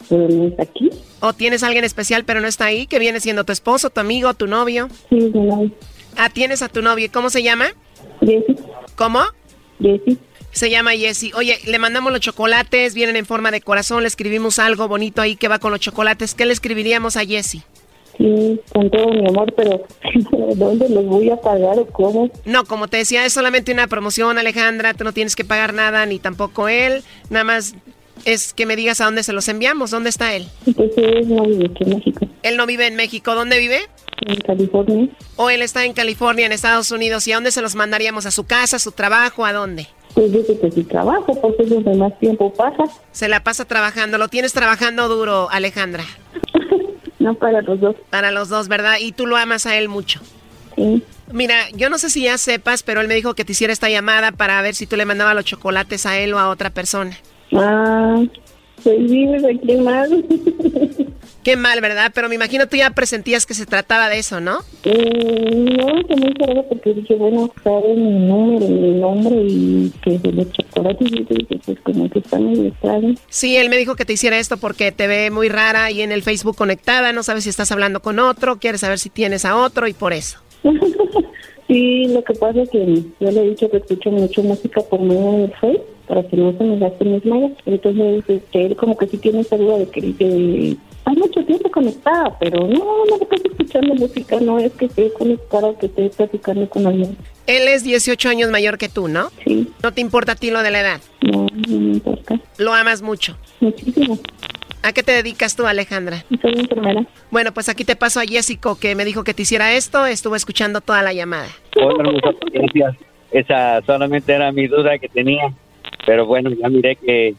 no 0.10 0.48
está 0.48 0.64
aquí. 0.64 0.90
¿O 1.20 1.34
tienes 1.34 1.64
a 1.64 1.68
alguien 1.68 1.84
especial 1.84 2.24
pero 2.24 2.42
no 2.42 2.48
está 2.48 2.66
ahí? 2.66 2.88
¿Que 2.88 3.00
viene 3.00 3.20
siendo 3.20 3.44
tu 3.44 3.52
esposo, 3.52 3.90
tu 3.90 4.00
amigo, 4.00 4.34
tu 4.34 4.48
novio? 4.48 4.90
Sí, 5.10 5.16
mi 5.16 5.30
novio. 5.30 5.72
Ah, 6.18 6.30
tienes 6.30 6.62
a 6.62 6.70
tu 6.70 6.82
novio. 6.82 7.10
¿Cómo 7.12 7.30
se 7.30 7.44
llama? 7.44 7.68
Jessy. 8.22 8.56
¿Cómo? 8.96 9.22
Jessy. 9.82 10.18
Se 10.52 10.70
llama 10.70 10.92
Jessy. 10.92 11.32
Oye, 11.36 11.60
le 11.66 11.80
mandamos 11.80 12.12
los 12.12 12.22
chocolates, 12.22 12.94
vienen 12.94 13.16
en 13.16 13.26
forma 13.26 13.52
de 13.52 13.62
corazón, 13.62 14.02
le 14.02 14.08
escribimos 14.08 14.58
algo 14.60 14.88
bonito 14.88 15.22
ahí 15.22 15.36
que 15.36 15.48
va 15.48 15.60
con 15.60 15.72
los 15.72 15.80
chocolates. 15.80 16.34
¿Qué 16.34 16.46
le 16.46 16.54
escribiríamos 16.54 17.18
a 17.18 17.26
Jessy? 17.26 17.64
Sí, 18.18 18.60
con 18.74 18.90
todo 18.90 19.08
mi 19.12 19.26
amor, 19.28 19.54
pero 19.56 19.86
¿dónde 20.56 20.90
los 20.90 21.06
voy 21.06 21.30
a 21.30 21.40
pagar 21.40 21.80
o 21.80 21.86
cómo? 21.86 22.30
No, 22.44 22.66
como 22.66 22.88
te 22.88 22.98
decía, 22.98 23.26
es 23.26 23.32
solamente 23.32 23.72
una 23.72 23.88
promoción, 23.88 24.38
Alejandra. 24.38 24.94
Tú 24.94 25.04
no 25.04 25.14
tienes 25.14 25.36
que 25.36 25.46
pagar 25.46 25.74
nada, 25.74 26.06
ni 26.06 26.20
tampoco 26.20 26.68
él. 26.68 27.04
Nada 27.30 27.46
más 27.46 27.76
es 28.26 28.54
que 28.54 28.66
me 28.66 28.76
digas 28.76 29.02
a 29.02 29.06
dónde 29.06 29.24
se 29.24 29.34
los 29.34 29.48
enviamos. 29.48 29.92
¿Dónde 29.92 30.10
está 30.10 30.34
él? 30.34 30.48
Pues 30.76 30.92
él 30.98 31.36
no 31.36 31.44
vive 31.44 31.66
aquí 31.66 31.84
en 31.84 31.90
México. 31.90 32.28
Él 32.44 32.58
no 32.58 32.66
vive 32.66 32.88
en 32.88 32.96
México. 32.96 33.36
¿Dónde 33.36 33.60
vive? 33.60 33.82
En 34.28 34.40
California. 34.42 35.08
¿O 35.36 35.50
él 35.50 35.62
está 35.62 35.86
en 35.86 35.94
California, 35.94 36.46
en 36.46 36.52
Estados 36.52 36.92
Unidos? 36.92 37.28
¿Y 37.28 37.32
a 37.32 37.36
dónde 37.36 37.52
se 37.52 37.62
los 37.62 37.76
mandaríamos? 37.76 38.26
¿A 38.26 38.32
su 38.32 38.46
casa, 38.46 38.78
a 38.78 38.80
su 38.80 38.92
trabajo? 38.92 39.46
¿A 39.46 39.54
dónde? 39.54 39.88
Pues 40.14 40.32
dice 40.32 40.60
que 40.60 40.72
su 40.72 40.84
trabajo, 40.84 41.40
porque 41.40 41.64
es 41.64 41.70
donde 41.70 41.96
más 41.96 42.18
tiempo 42.20 42.54
pasa. 42.54 42.84
Se 43.12 43.28
la 43.28 43.44
pasa 43.44 43.66
trabajando. 43.66 44.18
¿Lo 44.18 44.28
tienes 44.28 44.54
trabajando 44.54 45.08
duro, 45.08 45.50
Alejandra? 45.52 46.04
no, 47.20 47.36
para 47.36 47.62
los 47.62 47.80
dos. 47.80 47.96
Para 48.10 48.32
los 48.32 48.50
dos, 48.50 48.68
¿verdad? 48.68 48.98
¿Y 49.00 49.12
tú 49.12 49.28
lo 49.28 49.38
amas 49.38 49.66
a 49.66 49.78
él 49.78 49.88
mucho? 49.88 50.20
Sí. 50.76 51.04
Mira, 51.32 51.70
yo 51.76 51.90
no 51.90 52.00
sé 52.00 52.10
si 52.10 52.24
ya 52.24 52.38
sepas, 52.38 52.82
pero 52.82 53.02
él 53.02 53.08
me 53.08 53.14
dijo 53.14 53.36
que 53.36 53.46
te 53.46 53.52
hiciera 53.52 53.72
esta 53.72 53.90
llamada 53.90 54.32
para 54.32 54.62
ver 54.64 54.74
si 54.74 54.88
tú 54.88 54.96
le 54.96 55.06
mandabas 55.06 55.36
los 55.36 55.46
chocolates 55.46 56.06
a 56.06 56.18
él 56.18 56.34
o 56.34 56.40
a 56.40 56.50
otra 56.50 56.72
persona. 56.72 57.16
Ah, 57.54 58.24
pues 58.84 59.10
vives 59.10 59.44
aquí 59.44 59.76
mal. 59.78 60.26
Qué 61.44 61.56
mal, 61.56 61.80
¿verdad? 61.80 62.12
Pero 62.14 62.28
me 62.28 62.36
imagino 62.36 62.68
tú 62.68 62.76
ya 62.76 62.90
presentías 62.92 63.46
que 63.46 63.54
se 63.54 63.66
trataba 63.66 64.10
de 64.10 64.20
eso, 64.20 64.42
¿no? 64.42 64.60
Mm, 64.84 65.66
no, 65.78 65.88
se 66.08 66.16
me 66.16 66.32
hizo 66.32 66.64
porque 66.68 66.94
dije, 66.94 67.16
bueno, 67.16 67.50
sabe 67.64 67.96
mi 67.96 68.28
número, 68.28 68.68
mi 68.68 69.00
nombre 69.00 69.36
y 69.48 69.92
que 70.04 70.20
de 70.20 70.32
los 70.34 70.52
chocolates 70.52 71.08
y 71.08 71.24
dije, 71.24 71.60
pues 71.66 71.80
como 71.82 72.10
que 72.10 72.20
está 72.20 72.40
muy 72.40 72.68
extraño. 72.68 73.16
Sí, 73.30 73.56
él 73.56 73.70
me 73.70 73.78
dijo 73.78 73.96
que 73.96 74.04
te 74.04 74.14
hiciera 74.14 74.38
esto 74.38 74.58
porque 74.58 74.92
te 74.92 75.08
ve 75.08 75.32
muy 75.32 75.48
rara 75.48 75.92
y 75.92 76.02
en 76.02 76.12
el 76.12 76.24
Facebook 76.24 76.58
conectada, 76.58 77.14
no 77.14 77.24
sabes 77.24 77.46
si 77.46 77.50
estás 77.50 77.72
hablando 77.72 78.02
con 78.02 78.20
otro, 78.20 78.60
quieres 78.60 78.82
saber 78.82 79.00
si 79.00 79.10
tienes 79.10 79.46
a 79.46 79.56
otro 79.56 79.88
y 79.88 79.94
por 79.94 80.12
eso. 80.12 80.40
sí, 81.68 82.06
lo 82.10 82.22
que 82.22 82.34
pasa 82.34 82.64
es 82.64 82.70
que 82.70 83.04
yo 83.20 83.32
le 83.32 83.42
he 83.42 83.50
dicho 83.50 83.70
que 83.70 83.78
escucho 83.78 84.12
mucho 84.12 84.44
música 84.44 84.82
por 84.82 85.00
medio 85.00 85.32
del 85.32 85.54
Facebook 85.54 85.99
para 86.10 86.24
que 86.24 86.36
no 86.36 86.52
se 86.58 86.64
me 86.64 86.80
gasten 86.80 87.14
mis 87.14 87.26
mallas. 87.26 87.52
Entonces, 87.68 88.24
este, 88.28 88.66
él 88.66 88.76
como 88.76 88.98
que 88.98 89.08
sí 89.08 89.18
tiene 89.20 89.42
esa 89.42 89.56
duda 89.56 89.78
de 89.78 89.88
que 89.88 90.02
dice, 90.02 90.76
hay 91.06 91.16
mucho 91.16 91.46
tiempo 91.46 91.70
conectada, 91.70 92.36
pero 92.40 92.68
no, 92.68 93.06
no 93.06 93.16
estás 93.22 93.42
escuchando 93.46 93.94
música, 93.94 94.40
no 94.42 94.58
es 94.58 94.74
que 94.74 94.86
esté 94.86 95.14
conectada, 95.14 95.78
que 95.78 95.86
esté 95.86 96.10
platicando 96.10 96.68
con 96.68 96.88
alguien. 96.88 97.16
Él 97.46 97.68
es 97.68 97.84
18 97.84 98.28
años 98.28 98.50
mayor 98.50 98.80
que 98.80 98.90
tú, 98.90 99.08
¿no? 99.08 99.30
Sí. 99.46 99.68
¿No 99.84 99.94
te 99.94 100.02
importa 100.02 100.32
a 100.32 100.36
ti 100.36 100.50
lo 100.50 100.64
de 100.64 100.72
la 100.72 100.82
edad? 100.82 101.02
No, 101.22 101.46
no 101.68 101.80
me 101.80 101.94
importa. 101.94 102.40
¿Lo 102.58 102.74
amas 102.74 103.04
mucho? 103.04 103.38
Muchísimo. 103.60 104.18
¿A 104.82 104.94
qué 104.94 105.04
te 105.04 105.12
dedicas 105.12 105.56
tú, 105.56 105.68
Alejandra? 105.68 106.24
Soy 106.42 106.54
enfermera. 106.54 107.06
Bueno, 107.30 107.54
pues 107.54 107.70
aquí 107.70 107.86
te 107.86 107.96
paso 107.96 108.20
a 108.20 108.24
Jessico, 108.24 108.80
que 108.80 108.96
me 108.96 109.06
dijo 109.06 109.24
que 109.24 109.34
te 109.36 109.44
hiciera 109.44 109.74
esto. 109.74 110.06
Estuvo 110.08 110.36
escuchando 110.36 110.82
toda 110.82 111.04
la 111.04 111.14
llamada. 111.14 111.50
Hola, 111.76 112.12
gracias. 112.52 112.96
Esa 113.32 113.82
solamente 113.86 114.34
era 114.34 114.52
mi 114.52 114.68
duda 114.68 114.98
que 114.98 115.10
tenía. 115.10 115.54
Pero 116.06 116.26
bueno, 116.26 116.52
ya 116.52 116.70
miré 116.70 116.96
que 116.96 117.36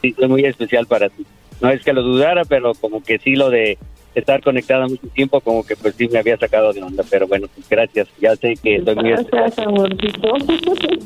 sí 0.00 0.12
soy 0.12 0.28
muy 0.28 0.44
especial 0.44 0.86
para 0.86 1.08
ti. 1.08 1.24
No 1.60 1.70
es 1.70 1.82
que 1.82 1.92
lo 1.92 2.02
dudara, 2.02 2.44
pero 2.44 2.74
como 2.74 3.02
que 3.02 3.18
sí 3.18 3.36
lo 3.36 3.50
de 3.50 3.78
estar 4.14 4.42
conectada 4.42 4.86
mucho 4.86 5.06
tiempo, 5.08 5.40
como 5.40 5.64
que 5.64 5.76
pues 5.76 5.94
sí 5.94 6.08
me 6.08 6.18
había 6.18 6.36
sacado 6.36 6.72
de 6.72 6.82
onda. 6.82 7.04
Pero 7.08 7.26
bueno, 7.26 7.46
pues 7.54 7.68
gracias. 7.68 8.08
Ya 8.20 8.36
sé 8.36 8.54
que 8.62 8.82
soy 8.84 8.94
muy 8.96 9.12
especial. 9.12 9.52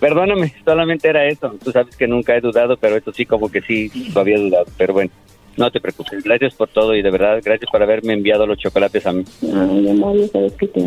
Perdóname, 0.00 0.54
solamente 0.64 1.08
era 1.08 1.26
eso. 1.26 1.54
Tú 1.62 1.72
sabes 1.72 1.96
que 1.96 2.08
nunca 2.08 2.36
he 2.36 2.40
dudado, 2.40 2.76
pero 2.76 2.96
esto 2.96 3.12
sí 3.12 3.26
como 3.26 3.50
que 3.50 3.60
sí 3.62 3.90
lo 4.14 4.20
había 4.20 4.38
dudado. 4.38 4.66
Pero 4.76 4.94
bueno. 4.94 5.10
No 5.58 5.72
te 5.72 5.80
preocupes, 5.80 6.22
gracias 6.22 6.54
por 6.54 6.68
todo 6.68 6.94
y 6.94 7.02
de 7.02 7.10
verdad, 7.10 7.40
gracias 7.44 7.68
por 7.70 7.82
haberme 7.82 8.12
enviado 8.12 8.46
los 8.46 8.58
chocolates 8.58 9.04
a 9.06 9.12
mí. 9.12 9.24
Ay, 9.42 9.90
amor, 9.90 10.16
ya 10.16 10.28
sabes 10.28 10.52
que 10.52 10.68
te. 10.68 10.80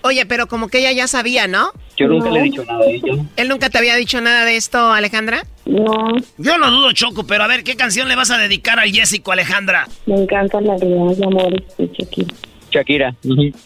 Oye, 0.00 0.24
pero 0.24 0.46
como 0.46 0.68
que 0.68 0.78
ella 0.78 0.92
ya 0.92 1.06
sabía, 1.06 1.46
¿no? 1.46 1.72
Yo 1.98 2.08
nunca 2.08 2.30
le 2.30 2.40
he 2.40 2.42
dicho 2.44 2.64
nada 2.64 2.80
a 2.84 2.88
ella. 2.88 3.22
¿Él 3.36 3.48
nunca 3.48 3.68
te 3.68 3.76
había 3.76 3.96
dicho 3.96 4.22
nada 4.22 4.46
de 4.46 4.56
esto, 4.56 4.92
Alejandra? 4.92 5.42
No. 5.66 6.08
Yo 6.38 6.56
no 6.56 6.70
dudo, 6.70 6.92
Choco, 6.92 7.26
pero 7.26 7.44
a 7.44 7.48
ver, 7.48 7.64
¿qué 7.64 7.76
canción 7.76 8.08
le 8.08 8.16
vas 8.16 8.30
a 8.30 8.38
dedicar 8.38 8.78
al 8.78 8.90
Jessico, 8.90 9.30
Alejandra? 9.30 9.88
Me 10.06 10.22
encanta 10.22 10.58
la 10.62 10.74
de 10.76 10.86
Hay 10.86 11.22
Amores 11.22 11.76
de 11.76 11.90
Shakira. 11.92 12.34
Shakira. 12.70 13.14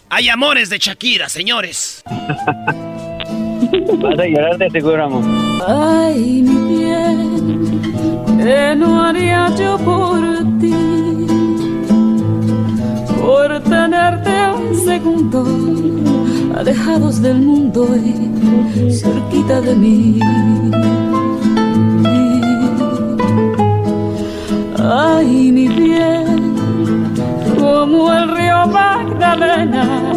Hay 0.09 0.29
amores 0.29 0.69
de 0.69 0.77
Shakira, 0.77 1.29
señores. 1.29 2.03
Vas 4.01 4.19
a 4.19 4.25
llorar 4.25 4.57
de 4.57 4.69
seguro, 4.69 5.03
amor. 5.03 5.23
Ay, 5.67 6.41
mi 6.41 6.77
bien, 6.77 7.81
¿qué 8.41 8.75
no 8.75 9.03
haría 9.03 9.53
yo 9.55 9.77
por 9.79 10.19
ti? 10.59 10.73
Por 13.21 13.59
tenerte 13.63 14.31
un 14.57 14.75
segundo, 14.75 15.45
alejados 16.57 17.21
del 17.21 17.41
mundo 17.41 17.87
y 17.95 18.91
cerquita 18.91 19.61
de 19.61 19.75
mí. 19.75 20.19
Ay, 24.91 25.51
mi 25.51 25.67
bien, 25.67 26.65
como 27.59 28.11
el 28.11 28.35
río 28.35 28.65
Magdalena 28.67 30.13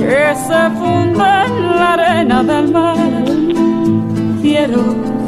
que 0.00 0.34
se 0.46 0.62
funde 0.78 1.30
en 1.46 1.54
la 1.78 1.92
arena 1.92 2.42
del 2.42 2.72
mar. 2.72 3.24
Quiero 4.40 4.82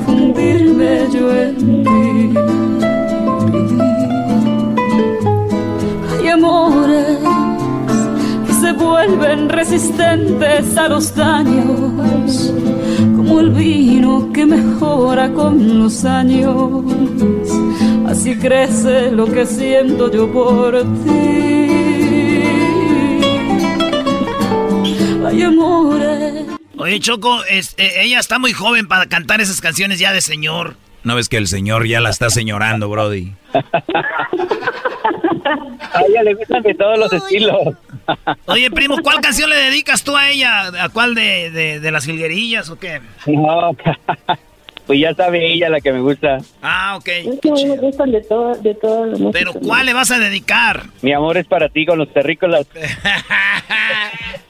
fundirme 0.06 1.07
yo 1.12 1.24
en 1.44 1.57
ti. 1.57 2.38
Hay 6.11 6.28
amores 6.28 7.18
que 8.47 8.53
se 8.55 8.72
vuelven 8.72 9.49
resistentes 9.51 10.76
a 10.78 10.88
los 10.88 11.14
daños, 11.14 12.53
como 13.16 13.40
el 13.40 13.51
vino 13.51 14.32
que 14.32 14.47
mejora 14.47 15.30
con 15.32 15.80
los 15.80 16.05
años. 16.05 16.84
Así 18.07 18.36
crece 18.36 19.11
lo 19.11 19.26
que 19.26 19.44
siento 19.44 20.11
yo 20.11 20.32
por 20.32 20.82
ti. 21.05 21.91
Amores 25.27 26.47
Oye, 26.79 26.99
Choco, 27.01 27.45
es, 27.45 27.75
eh, 27.79 27.93
ella 28.03 28.18
está 28.18 28.39
muy 28.39 28.53
joven 28.53 28.89
para 28.89 29.07
cantar 29.07 29.41
esas 29.41 29.61
canciones 29.61 29.99
ya 29.99 30.12
de 30.12 30.20
señor. 30.20 30.75
¿No 31.05 31.14
ves 31.14 31.29
que 31.29 31.37
el 31.37 31.47
señor 31.47 31.87
ya 31.87 32.01
la 32.01 32.11
está 32.11 32.31
señorando, 32.31 32.89
Brody? 32.89 33.33
A 35.93 36.01
ella 36.09 36.23
le 36.25 36.35
gustan 36.35 36.62
de 36.62 36.75
todos 36.75 36.99
los 36.99 37.12
estilos. 37.12 37.57
Oye, 38.47 38.70
primo, 38.70 38.97
¿cuál 39.03 39.20
canción 39.23 39.51
le 39.51 39.57
dedicas 39.57 40.03
tú 40.03 40.16
a 40.16 40.31
ella? 40.31 40.68
¿A 40.83 40.89
cuál 40.89 41.14
de, 41.14 41.51
de, 41.51 41.81
de 41.81 41.93
las 41.93 42.05
jilguerillas 42.05 42.70
o 42.70 42.79
qué? 42.79 43.01
No, 43.27 43.77
pues 44.87 45.01
ya 45.01 45.14
sabe 45.14 45.53
ella 45.53 45.68
la 45.68 45.81
que 45.81 45.93
me 45.93 46.01
gusta. 46.01 46.39
Ah, 46.62 46.97
ok. 46.97 47.09
Es 47.09 47.41
que 47.41 47.51
me 47.66 47.77
gustan 47.77 48.11
de 48.12 48.20
toda, 48.23 48.55
de 48.57 48.75
música. 49.18 49.31
Pero 49.33 49.53
¿cuál 49.55 49.87
le 49.87 49.93
vas 49.95 50.11
a 50.11 50.18
dedicar? 50.18 50.85
Mi 51.03 51.12
amor 51.12 51.37
es 51.37 51.47
para 51.47 51.68
ti 51.68 51.85
con 51.85 51.99
los 51.99 52.12
terrícolas. 52.12 52.66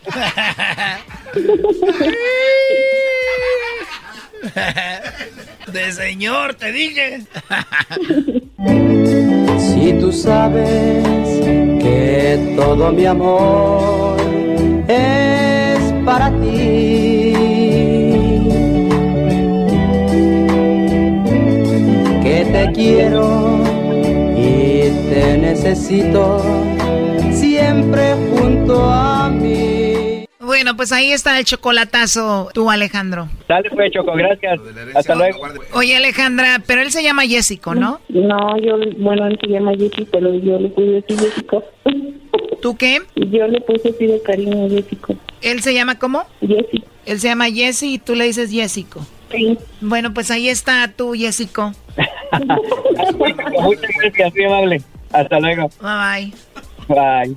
De 5.73 5.93
señor, 5.93 6.55
te 6.55 6.73
dije. 6.73 7.21
Si 9.59 9.93
tú 9.95 10.13
sabes 10.13 11.03
que 11.83 12.55
todo 12.57 12.93
mi 12.93 13.05
amor 13.07 14.17
es 14.87 15.93
para 16.05 16.31
ti, 16.41 17.33
que 22.23 22.47
te 22.53 22.71
quiero 22.73 23.59
y 24.37 24.91
te 25.11 25.39
necesito 25.39 26.41
siempre 27.33 28.15
junto 28.31 28.89
a 28.89 29.29
mí. 29.31 29.72
Bueno, 30.63 30.77
pues 30.77 30.93
ahí 30.93 31.11
está 31.11 31.41
el 31.41 31.45
chocolatazo, 31.45 32.49
tú 32.55 32.71
Alejandro. 32.71 33.29
Dale 33.49 33.69
pues, 33.69 33.91
Choco, 33.91 34.13
gracias. 34.13 34.61
Hasta 34.95 35.17
luego. 35.17 35.41
Oye 35.73 35.97
Alejandra, 35.97 36.63
pero 36.65 36.83
él 36.83 36.93
se 36.93 37.03
llama 37.03 37.23
Jessico, 37.23 37.75
¿no? 37.75 38.01
No, 38.09 38.57
yo, 38.59 38.77
bueno, 38.99 39.27
él 39.27 39.37
se 39.41 39.49
llama 39.49 39.73
Jessy, 39.73 40.07
pero 40.13 40.33
yo 40.33 40.61
le 40.61 40.69
puse 40.69 40.99
así 40.99 41.17
Jessico. 41.19 41.65
¿Tú 42.63 42.77
qué? 42.77 43.01
Yo 43.17 43.49
le 43.49 43.61
puse 43.63 43.89
así 43.89 44.07
de 44.07 44.23
cariño 44.23 44.69
Jessico. 44.71 45.17
¿Él 45.41 45.63
se 45.63 45.75
llama 45.75 45.99
cómo? 45.99 46.27
Jessy. 46.41 46.85
Él 47.07 47.19
se 47.19 47.27
llama 47.27 47.51
Jesse 47.51 47.83
y 47.83 47.99
tú 47.99 48.15
le 48.15 48.27
dices 48.27 48.53
Jessico. 48.53 49.05
Sí. 49.33 49.59
Bueno, 49.81 50.15
pues 50.15 50.31
ahí 50.31 50.49
está 50.49 50.87
tú, 50.97 51.15
Jessico. 51.15 51.73
Muchas 53.17 53.91
gracias, 54.01 54.33
muy 54.33 54.45
amable. 54.45 54.83
Hasta 55.11 55.41
luego. 55.41 55.71
Bye 55.81 56.33
bye. 56.87 57.35
Bye. 57.35 57.37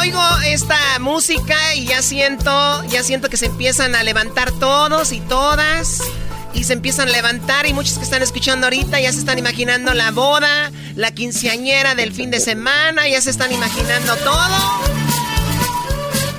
oigo 0.00 0.22
esta 0.46 0.98
música 0.98 1.74
y 1.74 1.84
ya 1.84 2.00
siento, 2.00 2.50
ya 2.88 3.02
siento 3.02 3.28
que 3.28 3.36
se 3.36 3.46
empiezan 3.46 3.94
a 3.94 4.02
levantar 4.02 4.50
todos 4.52 5.12
y 5.12 5.20
todas. 5.20 6.00
Y 6.54 6.64
se 6.64 6.72
empiezan 6.72 7.08
a 7.08 7.12
levantar 7.12 7.66
y 7.66 7.74
muchos 7.74 7.98
que 7.98 8.04
están 8.04 8.22
escuchando 8.22 8.66
ahorita 8.66 8.98
ya 8.98 9.12
se 9.12 9.20
están 9.20 9.38
imaginando 9.38 9.94
la 9.94 10.10
boda, 10.10 10.72
la 10.96 11.12
quinceañera 11.12 11.94
del 11.94 12.12
fin 12.12 12.30
de 12.30 12.40
semana, 12.40 13.08
ya 13.08 13.20
se 13.20 13.30
están 13.30 13.52
imaginando 13.52 14.16
todo. 14.16 15.09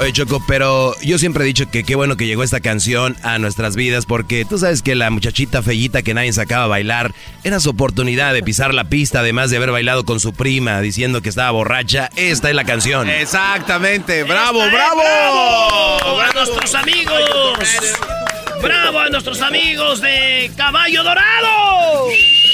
Oye, 0.01 0.13
Choco, 0.13 0.43
pero 0.47 0.99
yo 1.01 1.19
siempre 1.19 1.43
he 1.43 1.47
dicho 1.47 1.69
que 1.69 1.83
qué 1.83 1.93
bueno 1.93 2.17
que 2.17 2.25
llegó 2.25 2.41
esta 2.41 2.59
canción 2.59 3.15
a 3.21 3.37
nuestras 3.37 3.75
vidas 3.75 4.07
porque 4.07 4.45
tú 4.45 4.57
sabes 4.57 4.81
que 4.81 4.95
la 4.95 5.11
muchachita 5.11 5.61
fellita 5.61 6.01
que 6.01 6.15
nadie 6.15 6.33
sacaba 6.33 6.63
a 6.63 6.67
bailar 6.67 7.13
era 7.43 7.59
su 7.59 7.69
oportunidad 7.69 8.33
de 8.33 8.41
pisar 8.41 8.73
la 8.73 8.85
pista, 8.85 9.19
además 9.19 9.51
de 9.51 9.57
haber 9.57 9.69
bailado 9.69 10.03
con 10.03 10.19
su 10.19 10.33
prima 10.33 10.81
diciendo 10.81 11.21
que 11.21 11.29
estaba 11.29 11.51
borracha. 11.51 12.09
Esta 12.15 12.49
es 12.49 12.55
la 12.55 12.63
canción. 12.63 13.11
Exactamente, 13.11 14.23
bravo, 14.23 14.63
¡Esta 14.63 14.65
es 14.65 14.73
bravo. 14.73 15.01
¡Bravo! 15.03 16.19
¡A 16.19 16.33
nuestros 16.33 16.73
amigos! 16.73 17.59
¡Bravo 18.63 18.99
a 19.01 19.09
nuestros 19.09 19.39
amigos 19.41 20.01
de 20.01 20.51
Caballo 20.57 21.03
Dorado! 21.03 22.07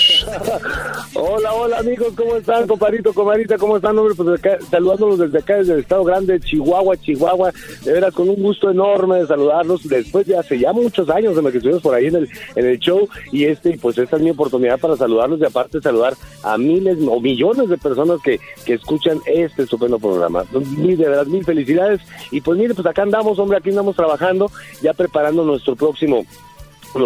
Hola, 1.14 1.54
hola 1.54 1.80
amigos, 1.80 2.14
¿cómo 2.16 2.36
están, 2.36 2.68
compadrito, 2.68 3.14
comadrita? 3.14 3.58
¿Cómo 3.58 3.78
están, 3.78 3.98
hombre? 3.98 4.16
Pues 4.16 4.40
acá, 4.40 4.58
saludándolos 4.70 5.20
desde 5.20 5.40
acá, 5.40 5.58
desde 5.58 5.74
el 5.74 5.80
Estado 5.80 6.04
Grande, 6.04 6.40
Chihuahua, 6.40 6.98
Chihuahua. 6.98 7.52
De 7.84 7.92
veras, 7.92 8.14
con 8.14 8.30
un 8.30 8.42
gusto 8.42 8.70
enorme 8.70 9.20
de 9.20 9.28
saludarlos 9.28 9.88
después 9.88 10.26
de 10.28 10.38
hace 10.38 10.60
ya 10.60 10.72
muchos 10.72 11.10
años 11.10 11.36
de 11.36 11.52
que 11.52 11.58
estuvimos 11.58 11.82
por 11.82 11.96
ahí 11.96 12.08
en 12.08 12.16
el, 12.16 12.30
en 12.56 12.66
el 12.66 12.80
show. 12.80 13.08
Y 13.32 13.46
este, 13.46 13.78
pues 13.78 13.98
esta 13.98 14.18
es 14.18 14.22
mi 14.22 14.30
oportunidad 14.30 14.80
para 14.80 14.96
saludarlos 14.96 15.40
y 15.40 15.46
aparte 15.46 15.82
saludar 15.82 16.14
a 16.44 16.58
miles 16.58 16.98
o 17.08 17.20
millones 17.20 17.70
de 17.70 17.78
personas 17.78 18.22
que, 18.22 18.40
que 18.66 18.76
escuchan 18.76 19.20
este 19.26 19.64
estupendo 19.64 20.00
programa. 20.00 20.44
Mil, 20.78 20.98
de 20.98 21.10
verdad, 21.10 21.26
mil 21.26 21.44
felicidades. 21.44 22.02
Y 22.32 22.42
pues 22.42 22.58
mire, 22.58 22.74
pues 22.74 22.88
acá 22.88 23.02
andamos, 23.02 23.40
hombre, 23.40 23.58
aquí 23.58 23.70
andamos 23.70 23.96
trabajando, 23.96 24.50
ya 24.82 24.94
preparando 24.94 25.44
nuestro 25.44 25.76
próximo 25.76 26.26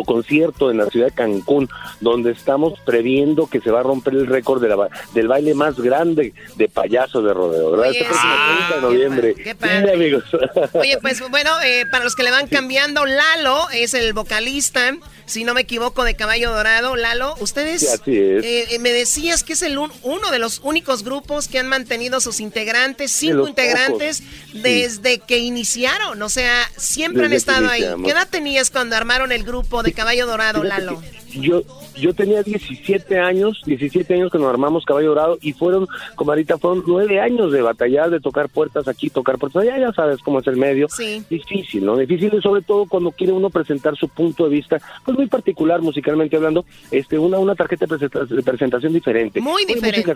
concierto 0.04 0.72
en 0.72 0.78
la 0.78 0.88
ciudad 0.88 1.08
de 1.08 1.12
Cancún, 1.14 1.70
donde 2.00 2.32
estamos 2.32 2.80
previendo 2.86 3.48
que 3.48 3.60
se 3.62 3.70
va 3.72 3.82
a 3.82 3.84
romper 3.84 4.14
el 4.14 4.28
récord 4.28 4.62
de 4.62 4.70
la 4.70 4.90
del 5.14 5.28
baile 5.28 5.54
más 5.54 5.80
grande 5.80 6.34
de 6.56 6.70
payasos 6.70 7.24
de 7.24 7.34
rodeo, 7.34 7.72
¿verdad? 7.72 7.90
Oye, 7.90 8.00
este 8.00 8.10
próximo 8.10 8.34
sí. 8.34 8.58
30 8.58 8.76
de 8.76 8.82
noviembre. 8.82 9.36
Qué 9.36 9.56
padre. 9.56 9.84
Sí, 9.88 9.94
amigos. 9.94 10.24
Oye, 10.74 10.98
pues 11.02 11.30
bueno, 11.30 11.52
eh, 11.64 11.86
para 11.92 12.04
los 12.04 12.16
que 12.16 12.24
le 12.24 12.32
van 12.32 12.48
cambiando, 12.48 13.06
Lalo 13.06 13.70
es 13.74 13.94
el 13.94 14.14
vocalista, 14.14 14.96
si 15.26 15.44
no 15.44 15.54
me 15.54 15.62
equivoco, 15.62 16.04
de 16.04 16.16
Caballo 16.16 16.52
Dorado. 16.52 16.96
Lalo, 16.96 17.36
ustedes 17.40 17.82
Sí, 17.82 17.88
así 17.88 18.18
es. 18.18 18.44
eh, 18.44 18.66
eh, 18.76 18.80
me 18.80 18.92
decías 18.92 19.44
que 19.44 19.54
es 19.54 19.62
el 19.62 19.78
un- 19.78 19.92
uno 20.04 20.30
de 20.32 20.40
los 20.40 20.60
únicos 20.64 21.04
grupos 21.04 21.48
que 21.48 21.60
han 21.60 21.68
mantenido 21.68 22.20
sus 22.20 22.40
integrantes, 22.40 23.12
cinco 23.12 23.48
integrantes, 23.48 24.22
pocos, 24.22 24.62
desde 24.64 25.20
que 25.20 25.38
iniciaron. 25.40 26.22
O 26.22 26.30
sea, 26.30 26.70
siempre 26.78 27.24
han 27.26 27.32
Desde 27.32 27.52
estado 27.52 27.70
ahí. 27.70 27.86
¿Qué 28.04 28.12
edad 28.12 28.28
tenías 28.30 28.70
cuando 28.72 28.96
armaron 28.96 29.32
el 29.32 29.44
grupo 29.44 29.81
de 29.84 29.94
Caballo 29.94 30.26
Dorado, 30.26 30.64
Lalo? 30.64 31.02
Yo, 31.34 31.64
yo 32.02 32.14
tenía 32.14 32.44
17 32.44 33.20
años, 33.20 33.62
17 33.66 34.14
años 34.14 34.32
que 34.32 34.38
nos 34.38 34.48
armamos 34.50 34.84
Caballo 34.86 35.10
Dorado 35.10 35.38
y 35.42 35.54
fueron, 35.54 35.88
como 36.16 36.32
ahorita, 36.32 36.58
fueron 36.58 36.84
nueve 36.86 37.20
años 37.20 37.52
de 37.52 37.62
batallar, 37.62 38.10
de 38.10 38.20
tocar 38.20 38.50
puertas 38.50 38.88
aquí, 38.88 39.10
tocar 39.10 39.38
puertas 39.38 39.64
allá, 39.64 39.78
ya 39.80 39.94
sabes 39.94 40.20
cómo 40.22 40.40
es 40.40 40.48
el 40.48 40.58
medio. 40.58 40.88
Sí. 40.90 41.24
Difícil, 41.30 41.86
¿no? 41.86 41.96
Difícil 41.96 42.34
y 42.34 42.42
sobre 42.42 42.62
todo 42.62 42.86
cuando 42.86 43.12
quiere 43.12 43.34
uno 43.34 43.50
presentar 43.50 43.96
su 43.96 44.08
punto 44.10 44.46
de 44.46 44.50
vista, 44.56 44.78
pues 45.06 45.18
muy 45.18 45.28
particular 45.28 45.82
musicalmente 45.82 46.36
hablando, 46.36 46.66
este 46.92 47.18
una, 47.20 47.38
una 47.40 47.56
tarjeta 47.56 47.86
de 47.86 47.96
presenta- 47.96 48.26
de 48.26 48.44
presentación 48.44 48.94
diferente. 48.94 49.40
Muy 49.40 49.64
diferente. 49.66 50.14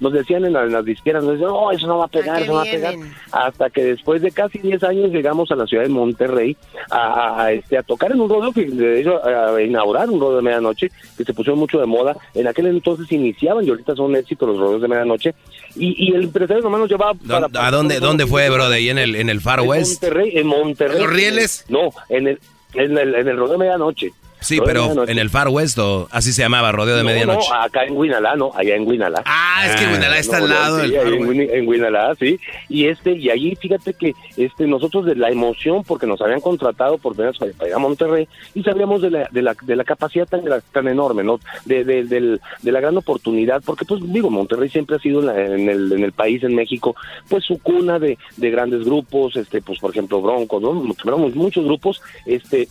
nos 0.00 0.12
decían 0.12 0.44
en, 0.44 0.52
la- 0.52 0.64
en 0.64 0.72
las 0.72 0.84
disqueras, 0.84 1.22
nos 1.24 1.32
decían, 1.34 1.50
no, 1.50 1.70
eso 1.72 1.86
no 1.86 1.98
va 1.98 2.04
a 2.04 2.08
pegar, 2.08 2.36
qué 2.38 2.42
eso 2.44 2.52
no 2.52 2.56
va 2.58 2.62
a 2.62 2.64
pegar. 2.64 2.94
Hasta 3.32 3.70
que 3.70 3.84
después 3.84 4.22
de 4.22 4.30
casi 4.30 4.58
10 4.58 4.82
años 4.84 5.10
llegamos 5.10 5.50
a 5.50 5.56
la 5.56 5.66
ciudad 5.66 5.82
de 5.82 5.88
Monterrey 5.88 6.56
a, 6.90 6.96
a- 6.98 7.42
a, 7.44 7.52
este, 7.52 7.76
a 7.78 7.82
tocar 7.82 8.12
en 8.12 8.20
un 8.20 8.28
rodeo, 8.28 8.52
que 8.52 8.64
de 8.66 9.00
hecho 9.00 9.24
a, 9.24 9.56
a 9.56 9.62
inaugurar 9.62 10.08
un 10.10 10.20
rodeo 10.20 10.36
de 10.36 10.42
medianoche, 10.42 10.90
que 11.16 11.24
se 11.24 11.34
pusieron 11.34 11.58
mucho 11.58 11.78
de 11.78 11.86
moda. 11.86 12.16
En 12.34 12.46
aquel 12.46 12.66
entonces 12.66 13.10
iniciaban 13.12 13.64
y 13.64 13.70
ahorita 13.70 13.94
son 13.94 14.14
éxito 14.16 14.46
los 14.46 14.58
rodeos 14.58 14.82
de 14.82 14.88
medianoche. 14.88 15.34
Y, 15.76 16.06
y 16.06 16.14
el 16.14 16.24
empresario 16.24 16.62
nomás 16.62 16.80
nos 16.80 16.90
llevaba 16.90 17.14
para... 17.14 17.66
¿A 17.66 17.70
dónde, 17.70 18.00
dónde 18.00 18.26
fue, 18.26 18.48
bro? 18.50 18.68
¿De 18.68 18.76
ahí 18.76 18.88
en 18.88 18.98
el, 18.98 19.14
en 19.14 19.28
el 19.28 19.40
Far 19.40 19.60
En 19.60 19.68
West? 19.68 20.02
Monterrey, 20.02 20.32
en 20.34 20.46
Monterrey. 20.46 20.96
¿En 20.96 21.02
los 21.02 21.12
rieles? 21.12 21.64
No, 21.68 21.90
en 22.08 22.28
el, 22.28 22.40
en 22.74 22.98
el, 22.98 23.14
en 23.14 23.28
el 23.28 23.36
rodeo 23.36 23.52
de 23.52 23.58
medianoche. 23.58 24.12
Sí, 24.40 24.58
Rodeo 24.58 24.88
de 24.88 24.94
pero 24.94 25.08
en 25.08 25.18
el 25.18 25.30
Far 25.30 25.48
West 25.48 25.78
o 25.78 26.08
así 26.10 26.32
se 26.32 26.42
llamaba, 26.42 26.70
rodeo 26.72 26.96
de 26.96 27.02
No, 27.02 27.08
medianoche. 27.08 27.48
No, 27.50 27.60
acá 27.62 27.84
en 27.84 28.00
Guinalá, 28.00 28.36
no, 28.36 28.50
allá 28.54 28.76
en 28.76 28.88
Guinalá. 28.88 29.22
Ah, 29.24 29.64
es 29.66 29.76
que 29.76 29.86
Guinalá 29.86 30.18
está 30.18 30.36
al 30.38 30.48
lado 30.48 30.76
sí, 30.76 30.82
del 30.90 30.92
ahí 30.92 31.18
Far 31.18 31.32
en, 31.36 31.50
en 31.54 31.70
Guinalá, 31.70 32.14
sí. 32.18 32.38
Y 32.68 32.86
este, 32.86 33.12
y 33.12 33.30
allí 33.30 33.56
fíjate 33.56 33.94
que 33.94 34.14
este 34.36 34.66
nosotros 34.66 35.04
de 35.06 35.16
la 35.16 35.30
emoción, 35.30 35.82
porque 35.84 36.06
nos 36.06 36.20
habían 36.20 36.40
contratado 36.40 36.98
por 36.98 37.16
veras 37.16 37.36
para, 37.38 37.50
ir 37.68 37.74
a 37.74 37.78
Monterrey, 37.78 38.28
y 38.54 38.62
sabíamos 38.62 39.02
de 39.02 39.10
la, 39.10 39.28
de 39.30 39.42
la, 39.42 39.56
de 39.60 39.76
la 39.76 39.84
capacidad 39.84 40.26
tan, 40.26 40.42
gra- 40.42 40.62
tan 40.72 40.86
enorme, 40.88 41.24
¿no? 41.24 41.40
De, 41.64 41.84
de, 41.84 42.04
del- 42.04 42.40
de 42.62 42.72
la 42.72 42.80
gran 42.80 42.96
oportunidad, 42.96 43.62
porque 43.64 43.84
pues 43.84 44.00
digo, 44.12 44.30
Monterrey 44.30 44.68
siempre 44.68 44.96
ha 44.96 45.00
sido 45.00 45.20
en, 45.20 45.26
la- 45.26 45.44
en 45.44 45.68
el, 45.68 45.92
en 45.92 46.04
el 46.04 46.12
país, 46.12 46.42
en 46.44 46.54
México, 46.54 46.94
pues 47.28 47.44
su 47.44 47.58
cuna 47.58 47.98
de, 47.98 48.16
de 48.36 48.50
grandes 48.50 48.84
grupos, 48.84 49.36
este, 49.36 49.60
pues 49.62 49.78
por 49.78 49.90
ejemplo 49.90 50.20
Broncos, 50.22 50.62
¿no? 50.62 50.72
Muchos 50.74 51.64
grupos, 51.64 52.00
este, 52.26 52.68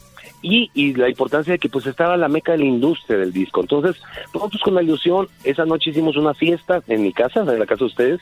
y, 0.50 0.72
y 0.74 0.94
la 0.94 1.10
importancia 1.10 1.54
de 1.54 1.60
que 1.60 1.68
pues 1.70 1.86
estaba 1.88 2.16
la 2.16 2.28
meca 2.30 2.54
de 2.54 2.60
la 2.60 2.66
industria 2.66 3.18
del 3.18 3.34
disco. 3.34 3.62
Entonces, 3.62 4.02
nosotros 4.34 4.62
con 4.64 4.76
la 4.76 4.84
ilusión, 4.84 5.28
esa 5.44 5.66
noche 5.66 5.90
hicimos 5.90 6.16
una 6.16 6.34
fiesta 6.34 6.82
en 6.88 7.02
mi 7.04 7.12
casa, 7.12 7.42
en 7.42 7.60
la 7.60 7.66
casa 7.66 7.80
de 7.80 7.86
ustedes, 7.86 8.22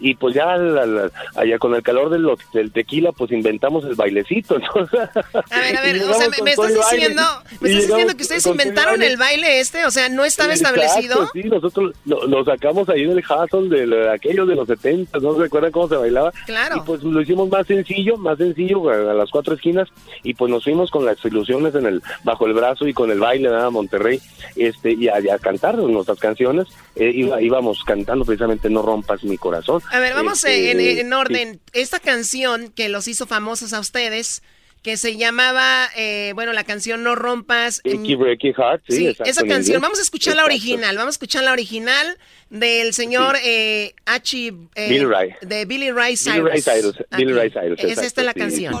y 0.00 0.14
pues 0.14 0.34
ya 0.34 0.56
la- 0.56 0.86
la- 0.86 1.10
allá 1.34 1.58
con 1.58 1.74
el 1.74 1.82
calor 1.82 2.08
del, 2.10 2.26
del 2.52 2.72
tequila, 2.72 3.12
pues 3.12 3.30
inventamos 3.32 3.84
el 3.84 3.94
bailecito. 3.94 4.56
Entonces, 4.56 5.00
A 5.50 5.60
ver, 5.60 5.76
a 5.76 5.82
ver, 5.82 6.02
o 6.02 6.14
sea, 6.14 6.28
me, 6.42 6.50
estás 6.50 6.74
diciendo, 6.74 7.22
me 7.60 7.68
estás 7.70 7.86
diciendo 7.88 8.16
que 8.16 8.22
ustedes 8.22 8.46
inventaron 8.46 9.02
el 9.02 9.16
baile 9.16 9.60
este, 9.60 9.84
o 9.84 9.90
sea, 9.90 10.08
no 10.08 10.24
estaba 10.24 10.54
Exacto, 10.54 10.80
establecido. 10.80 11.28
Sí, 11.32 11.42
nosotros 11.44 11.94
lo, 12.04 12.26
lo 12.26 12.44
sacamos 12.44 12.88
ahí 12.88 13.04
del 13.04 13.18
hustle 13.18 13.68
de, 13.68 13.86
lo- 13.86 13.96
de 13.96 14.10
aquellos 14.10 14.48
de 14.48 14.54
los 14.54 14.66
70, 14.66 15.18
no 15.18 15.34
se 15.34 15.40
recuerdan 15.42 15.72
cómo 15.72 15.88
se 15.88 15.96
bailaba. 15.96 16.32
Claro. 16.46 16.76
Y 16.76 16.80
pues 16.80 17.02
lo 17.02 17.20
hicimos 17.20 17.48
más 17.50 17.66
sencillo, 17.66 18.16
más 18.16 18.38
sencillo 18.38 18.88
a, 18.90 18.94
a 19.10 19.14
las 19.14 19.30
cuatro 19.30 19.54
esquinas 19.54 19.88
y 20.22 20.34
pues 20.34 20.50
nos 20.50 20.64
fuimos 20.64 20.90
con 20.90 21.04
las 21.04 21.22
ilusiones 21.24 21.65
en 21.74 21.86
el 21.86 22.02
bajo 22.24 22.46
el 22.46 22.52
brazo 22.54 22.86
y 22.86 22.92
con 22.94 23.10
el 23.10 23.18
baile 23.20 23.50
de 23.50 23.70
Monterrey 23.70 24.20
este 24.56 24.92
y 24.92 25.08
a, 25.08 25.20
y 25.20 25.28
a 25.28 25.38
cantar 25.38 25.76
nuestras 25.76 26.18
canciones. 26.18 26.68
Eh, 26.94 27.10
iba- 27.14 27.40
íbamos 27.42 27.82
cantando 27.84 28.24
precisamente 28.24 28.70
No 28.70 28.82
rompas 28.82 29.24
mi 29.24 29.36
corazón. 29.38 29.82
A 29.90 29.98
ver, 29.98 30.14
vamos 30.14 30.44
Este, 30.44 30.70
en, 30.70 30.80
en 30.80 31.06
sí. 31.08 31.12
orden. 31.12 31.60
Esta 31.72 31.98
canción 31.98 32.70
que 32.70 32.88
los 32.88 33.08
hizo 33.08 33.26
famosos 33.26 33.72
a 33.72 33.80
ustedes, 33.80 34.42
que 34.82 34.96
se 34.96 35.16
llamaba, 35.16 35.88
eh, 35.96 36.30
bueno, 36.36 36.52
la 36.52 36.62
canción 36.62 37.02
No 37.02 37.16
Rompas. 37.16 37.80
Icky 37.82 38.14
Breaky 38.14 38.52
Heart, 38.52 38.82
sí, 38.88 38.96
Sí, 38.96 39.06
exacto, 39.08 39.30
esa 39.30 39.44
canción. 39.44 39.82
Vamos 39.82 39.98
a 39.98 40.02
escuchar 40.02 40.36
la 40.36 40.42
Exacto. 40.42 40.54
original. 40.54 40.96
Vamos 40.96 41.14
a 41.14 41.16
escuchar 41.16 41.42
la 41.42 41.52
original 41.52 42.16
del 42.50 42.92
señor 42.94 43.34
eh, 43.42 43.94
H. 44.04 44.46
eh, 44.76 44.88
Billy 44.88 45.04
Ray. 45.04 45.30
De 45.42 45.64
Billy 45.64 45.90
Ray 45.90 46.16
Cyrus. 46.16 46.36
Billy 46.36 46.48
Ray 46.50 46.62
Cyrus, 46.62 46.96
Billy. 47.16 47.32
Ray 47.32 47.50
Cyrus, 47.50 47.78
Es 47.80 47.84
exacto, 47.84 48.06
esta 48.06 48.22
la 48.22 48.32
sí. 48.32 48.38
canción. 48.38 48.74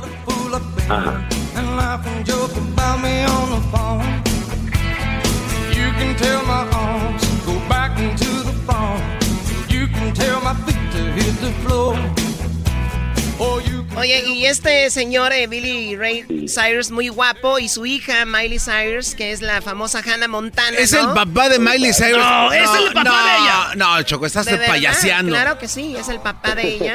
Ajá. 0.88 1.28
Me 3.06 3.22
on 3.24 3.46
the 3.54 3.62
phone. 3.72 4.12
You 5.78 5.88
can 5.98 6.12
tell 6.16 6.42
my 6.54 6.62
arms 6.84 7.24
go 7.48 7.54
back 7.68 7.92
into 8.06 8.32
the 8.48 8.56
farm. 8.66 9.00
You 9.74 9.86
can 9.86 10.08
tell 10.14 10.40
my 10.40 10.54
feet 10.64 10.84
to 10.94 11.02
hit 11.18 11.34
the 11.46 11.52
floor. 11.62 12.25
Oye, 13.38 14.22
y 14.28 14.44
este 14.44 14.90
señor 14.90 15.32
eh, 15.32 15.46
Billy 15.46 15.96
Ray 15.96 16.24
Cyrus, 16.48 16.90
muy 16.90 17.08
guapo, 17.08 17.58
y 17.58 17.68
su 17.68 17.86
hija 17.86 18.26
Miley 18.26 18.58
Cyrus, 18.58 19.14
que 19.14 19.32
es 19.32 19.40
la 19.40 19.62
famosa 19.62 20.00
Hannah 20.00 20.28
Montana. 20.28 20.76
Es 20.78 20.92
¿no? 20.92 21.00
el 21.00 21.14
papá 21.14 21.48
de 21.48 21.58
Miley 21.58 21.92
Cyrus. 21.94 22.18
No, 22.18 22.52
es 22.52 22.68
el 22.78 22.92
papá 22.92 23.04
no, 23.04 23.10
de 23.10 23.32
ella. 23.32 23.74
No, 23.76 24.02
Choco, 24.02 24.26
estás 24.26 24.46
¿De 24.46 24.58
payaseando. 24.58 25.32
Claro 25.32 25.58
que 25.58 25.66
sí, 25.66 25.96
es 25.96 26.08
el 26.10 26.20
papá 26.20 26.54
de 26.54 26.74
ella. 26.76 26.94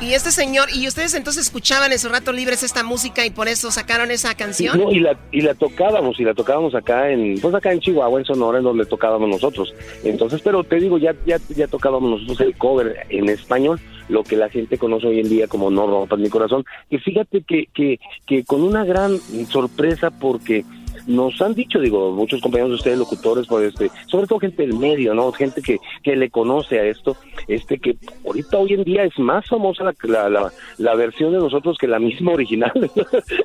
Y 0.00 0.14
este 0.14 0.30
señor, 0.30 0.68
¿y 0.74 0.88
ustedes 0.88 1.12
entonces 1.14 1.44
escuchaban 1.44 1.92
en 1.92 1.98
sus 1.98 2.10
ratos 2.10 2.34
libres 2.34 2.62
esta 2.62 2.82
música 2.82 3.26
y 3.26 3.30
por 3.30 3.48
eso 3.48 3.70
sacaron 3.70 4.10
esa 4.10 4.34
canción? 4.34 4.78
No, 4.78 4.90
y 4.90 5.00
la, 5.00 5.18
y 5.32 5.42
la 5.42 5.54
tocábamos, 5.54 6.18
y 6.18 6.24
la 6.24 6.34
tocábamos 6.34 6.74
acá 6.74 7.10
en, 7.10 7.38
pues 7.40 7.54
acá 7.54 7.72
en 7.72 7.80
Chihuahua, 7.80 8.20
en 8.20 8.24
Sonora, 8.24 8.58
en 8.58 8.64
donde 8.64 8.86
tocábamos 8.86 9.28
nosotros. 9.28 9.74
Entonces, 10.02 10.40
pero 10.42 10.64
te 10.64 10.76
digo, 10.76 10.98
ya, 10.98 11.14
ya, 11.26 11.38
ya 11.48 11.66
tocábamos 11.66 12.10
nosotros 12.22 12.40
el 12.40 12.56
cover 12.56 13.06
en 13.10 13.28
español, 13.28 13.78
lo 14.08 14.22
que 14.24 14.36
la 14.36 14.48
gente 14.48 14.78
conoce 14.78 15.06
hoy 15.06 15.20
en 15.20 15.28
día 15.28 15.48
como 15.48 15.70
No 15.70 15.86
rompas 15.86 16.18
mi 16.18 16.28
corazón. 16.28 16.64
Y 16.90 16.98
fíjate 16.98 17.42
que, 17.42 17.66
que, 17.74 18.00
que 18.26 18.44
con 18.44 18.62
una 18.62 18.84
gran 18.84 19.18
sorpresa 19.48 20.10
porque 20.10 20.64
nos 21.06 21.40
han 21.40 21.54
dicho, 21.54 21.80
digo, 21.80 22.12
muchos 22.12 22.40
compañeros 22.40 22.70
de 22.70 22.76
ustedes, 22.76 22.98
locutores, 22.98 23.46
pues, 23.46 23.68
este, 23.68 23.90
sobre 24.06 24.26
todo 24.26 24.40
gente 24.40 24.62
del 24.62 24.74
medio, 24.74 25.14
¿no? 25.14 25.32
Gente 25.32 25.62
que, 25.62 25.78
que 26.02 26.16
le 26.16 26.28
conoce 26.28 26.78
a 26.78 26.84
esto, 26.84 27.16
este, 27.46 27.78
que 27.78 27.96
ahorita 28.26 28.58
hoy 28.58 28.74
en 28.74 28.84
día 28.84 29.04
es 29.04 29.18
más 29.18 29.46
famosa 29.46 29.84
la, 29.84 29.94
la, 30.02 30.28
la, 30.28 30.52
la 30.76 30.94
versión 30.94 31.32
de 31.32 31.38
nosotros 31.38 31.78
que 31.78 31.86
la 31.86 31.98
misma 31.98 32.32
original. 32.32 32.72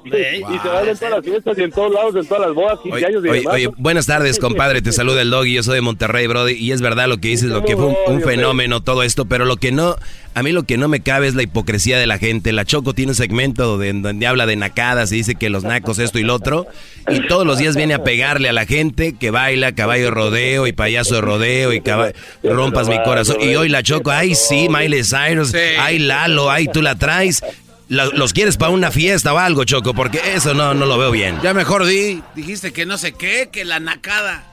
y 0.06 0.10
se 0.10 0.68
van 0.68 0.88
en 0.90 0.98
todas 0.98 1.12
las 1.12 1.24
fiestas 1.26 1.58
y 1.58 1.64
en 1.64 1.72
todos 1.72 1.94
lados, 1.94 2.16
en 2.16 2.26
todas 2.26 2.48
las 2.48 2.54
bodas, 2.54 2.80
15 2.80 2.96
Oye, 2.98 3.06
años 3.06 3.26
y 3.26 3.30
oye, 3.30 3.40
demás. 3.40 3.54
oye, 3.54 3.70
buenas 3.78 4.06
tardes, 4.08 4.40
compadre. 4.40 4.82
Te 4.82 4.92
saluda 4.92 5.22
el 5.22 5.30
doggy. 5.30 5.54
Yo 5.54 5.64
soy 5.64 5.76
de 5.76 5.82
Monterrey, 5.82 6.28
Brody. 6.28 6.54
Y 6.54 6.72
es 6.72 6.82
verdad 6.82 7.08
lo 7.08 7.18
que 7.18 7.30
dices, 7.30 7.50
lo 7.50 7.64
que 7.64 7.78
fue 7.78 7.86
un, 7.88 7.96
un 8.08 8.22
fenómeno 8.22 8.82
todo 8.82 9.04
esto. 9.04 9.26
Pero 9.26 9.46
lo 9.46 9.56
que 9.56 9.72
no, 9.72 9.96
a 10.36 10.44
mí 10.44 10.52
lo 10.52 10.64
que 10.64 10.78
no 10.78 10.88
me 10.88 11.02
cabe 11.02 11.28
es 11.28 11.36
la 11.36 11.44
hipocresía 11.44 11.98
de 12.00 12.08
la 12.08 12.18
gente. 12.18 12.52
La 12.52 12.66
Choco 12.66 12.94
tiene 12.94 13.12
un 13.12 13.16
segmento 13.16 13.66
donde, 13.78 13.94
donde 13.94 14.28
habla 14.28 14.46
de 14.46 14.56
nacadas 14.56 15.12
y 15.12 15.18
dice 15.18 15.36
que 15.36 15.50
los 15.50 15.64
nacos 15.64 16.00
esto 16.00 16.20
y 16.20 16.24
lo 16.24 16.36
otro. 16.36 16.66
Y 17.10 17.28
todos 17.28 17.46
los 17.46 17.58
días 17.60 17.76
viene 17.76 17.94
a 17.94 18.04
pegarle 18.04 18.50
a 18.50 18.54
la 18.54 18.66
gente 18.66 19.14
que 19.14 19.32
baila 19.32 19.74
caballo 19.74 20.06
de 20.06 20.12
rodeo 20.12 20.68
y 20.68 20.74
payaso 20.74 21.16
de 21.16 21.22
rodeo 21.22 21.74
y 21.74 21.82
caba- 21.82 22.12
rompas 22.44 22.88
mi 22.88 23.02
corazón. 23.04 23.38
Y 23.42 23.56
hoy 23.56 23.70
la 23.70 23.84
Choco, 23.84 24.12
ay 24.12 24.36
sí, 24.36 24.68
Miley 24.70 25.04
Cyrus, 25.04 25.54
ay 25.80 26.00
Lalo, 26.00 26.50
ay 26.50 26.68
tú 26.72 26.82
la 26.82 26.96
traes. 26.96 27.42
Lo- 27.90 28.12
¿Los 28.14 28.34
quieres 28.34 28.58
para 28.58 28.72
una 28.72 28.90
fiesta 28.92 29.34
o 29.34 29.38
algo, 29.38 29.66
Choco? 29.66 29.94
Porque 29.94 30.20
eso 30.34 30.54
no, 30.54 30.74
no 30.74 30.86
lo 30.86 30.98
veo 30.98 31.12
bien. 31.12 31.38
Ya 31.44 31.54
mejor 31.54 31.86
di, 31.86 32.22
dijiste 32.34 32.72
que 32.74 32.86
no 32.86 32.98
sé 32.98 33.12
qué, 33.12 33.50
que 33.52 33.66
la 33.66 33.80
nacada. 33.80 34.46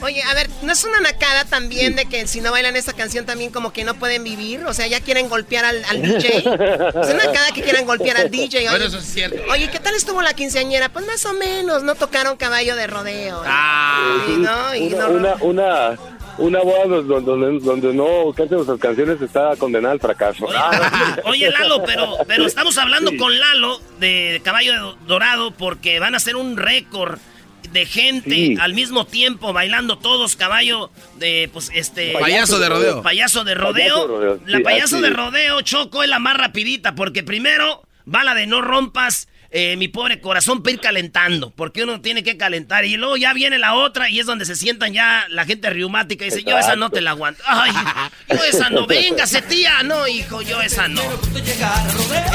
Oye, 0.00 0.22
a 0.22 0.32
ver, 0.34 0.48
¿no 0.62 0.72
es 0.72 0.84
una 0.84 1.00
nacada 1.00 1.44
también 1.44 1.96
de 1.96 2.06
que 2.06 2.26
si 2.28 2.40
no 2.40 2.52
bailan 2.52 2.76
esta 2.76 2.92
canción 2.92 3.26
también 3.26 3.50
como 3.50 3.72
que 3.72 3.82
no 3.84 3.94
pueden 3.94 4.22
vivir? 4.22 4.64
O 4.64 4.72
sea, 4.72 4.86
ya 4.86 5.00
quieren 5.00 5.28
golpear 5.28 5.64
al, 5.64 5.84
al 5.86 6.02
DJ. 6.02 6.38
Es 6.38 6.44
una 6.44 7.24
nacada 7.24 7.48
que 7.54 7.62
quieran 7.62 7.84
golpear 7.84 8.16
al 8.16 8.30
DJ. 8.30 8.58
Oye, 8.60 8.70
Bueno, 8.70 8.84
eso 8.84 8.98
es 8.98 9.04
cierto. 9.06 9.36
Oye, 9.50 9.68
¿qué 9.70 9.80
tal 9.80 9.94
estuvo 9.94 10.22
la 10.22 10.34
quinceañera? 10.34 10.88
Pues 10.88 11.04
más 11.06 11.24
o 11.26 11.32
menos, 11.34 11.82
no 11.82 11.94
tocaron 11.96 12.36
caballo 12.36 12.76
de 12.76 12.86
rodeo. 12.86 13.42
Ah. 13.44 14.24
¿no? 14.38 14.74
Y 14.76 14.94
una, 14.94 15.08
no- 15.08 15.14
una, 15.14 15.34
una, 15.40 15.98
una 16.38 16.60
boda 16.60 16.84
donde, 17.00 17.20
donde, 17.24 17.58
donde 17.64 17.94
no 17.94 18.32
canten 18.36 18.56
nuestras 18.58 18.78
canciones 18.78 19.20
está 19.20 19.56
condenada 19.56 19.94
al 19.94 20.00
fracaso. 20.00 20.46
Oye, 21.24 21.50
Lalo, 21.58 21.82
pero, 21.84 22.16
pero 22.26 22.46
estamos 22.46 22.78
hablando 22.78 23.10
con 23.18 23.36
Lalo 23.36 23.80
de 23.98 24.40
Caballo 24.44 24.96
Dorado 25.08 25.50
porque 25.50 25.98
van 25.98 26.14
a 26.14 26.18
hacer 26.18 26.36
un 26.36 26.56
récord 26.56 27.18
de 27.72 27.86
gente 27.86 28.30
Sí. 28.34 28.56
al 28.60 28.74
mismo 28.74 29.06
tiempo 29.06 29.52
bailando 29.52 29.98
todos 29.98 30.36
caballo 30.36 30.90
de 31.16 31.48
pues 31.52 31.70
este 31.74 32.12
Payaso 32.12 32.58
de 32.58 32.68
rodeo. 32.68 33.02
payaso 33.02 33.44
de 33.44 33.54
rodeo 33.54 33.72
Payaso 33.74 34.08
de 34.08 34.14
rodeo, 34.14 34.40
la 34.46 34.58
sí, 34.58 34.64
payaso 34.64 35.00
de 35.00 35.10
rodeo 35.10 35.60
choco 35.62 36.02
es 36.02 36.08
la 36.08 36.18
más 36.18 36.36
rapidita 36.36 36.94
porque 36.94 37.22
primero 37.22 37.82
va 38.12 38.24
la 38.24 38.34
de 38.34 38.46
no 38.46 38.60
rompas 38.62 39.28
eh, 39.50 39.76
mi 39.76 39.88
pobre 39.88 40.20
corazón 40.20 40.62
para 40.62 40.74
ir 40.74 40.80
calentando 40.80 41.50
porque 41.50 41.82
uno 41.82 42.00
tiene 42.00 42.22
que 42.22 42.36
calentar 42.36 42.84
y 42.84 42.96
luego 42.96 43.16
ya 43.16 43.32
viene 43.32 43.58
la 43.58 43.74
otra 43.74 44.10
y 44.10 44.20
es 44.20 44.26
donde 44.26 44.44
se 44.44 44.56
sientan 44.56 44.92
ya 44.92 45.26
la 45.30 45.44
gente 45.44 45.70
reumática 45.70 46.24
y 46.24 46.30
dice 46.30 46.44
yo 46.44 46.58
esa 46.58 46.76
no 46.76 46.90
te 46.90 47.00
la 47.00 47.10
aguanto 47.10 47.42
ay 47.46 47.72
yo 48.28 48.44
esa 48.44 48.68
no 48.70 48.86
véngase 48.86 49.42
tía. 49.42 49.82
No 49.82 50.06
hijo 50.06 50.42
yo 50.42 50.60
esa 50.60 50.88
no. 50.88 51.02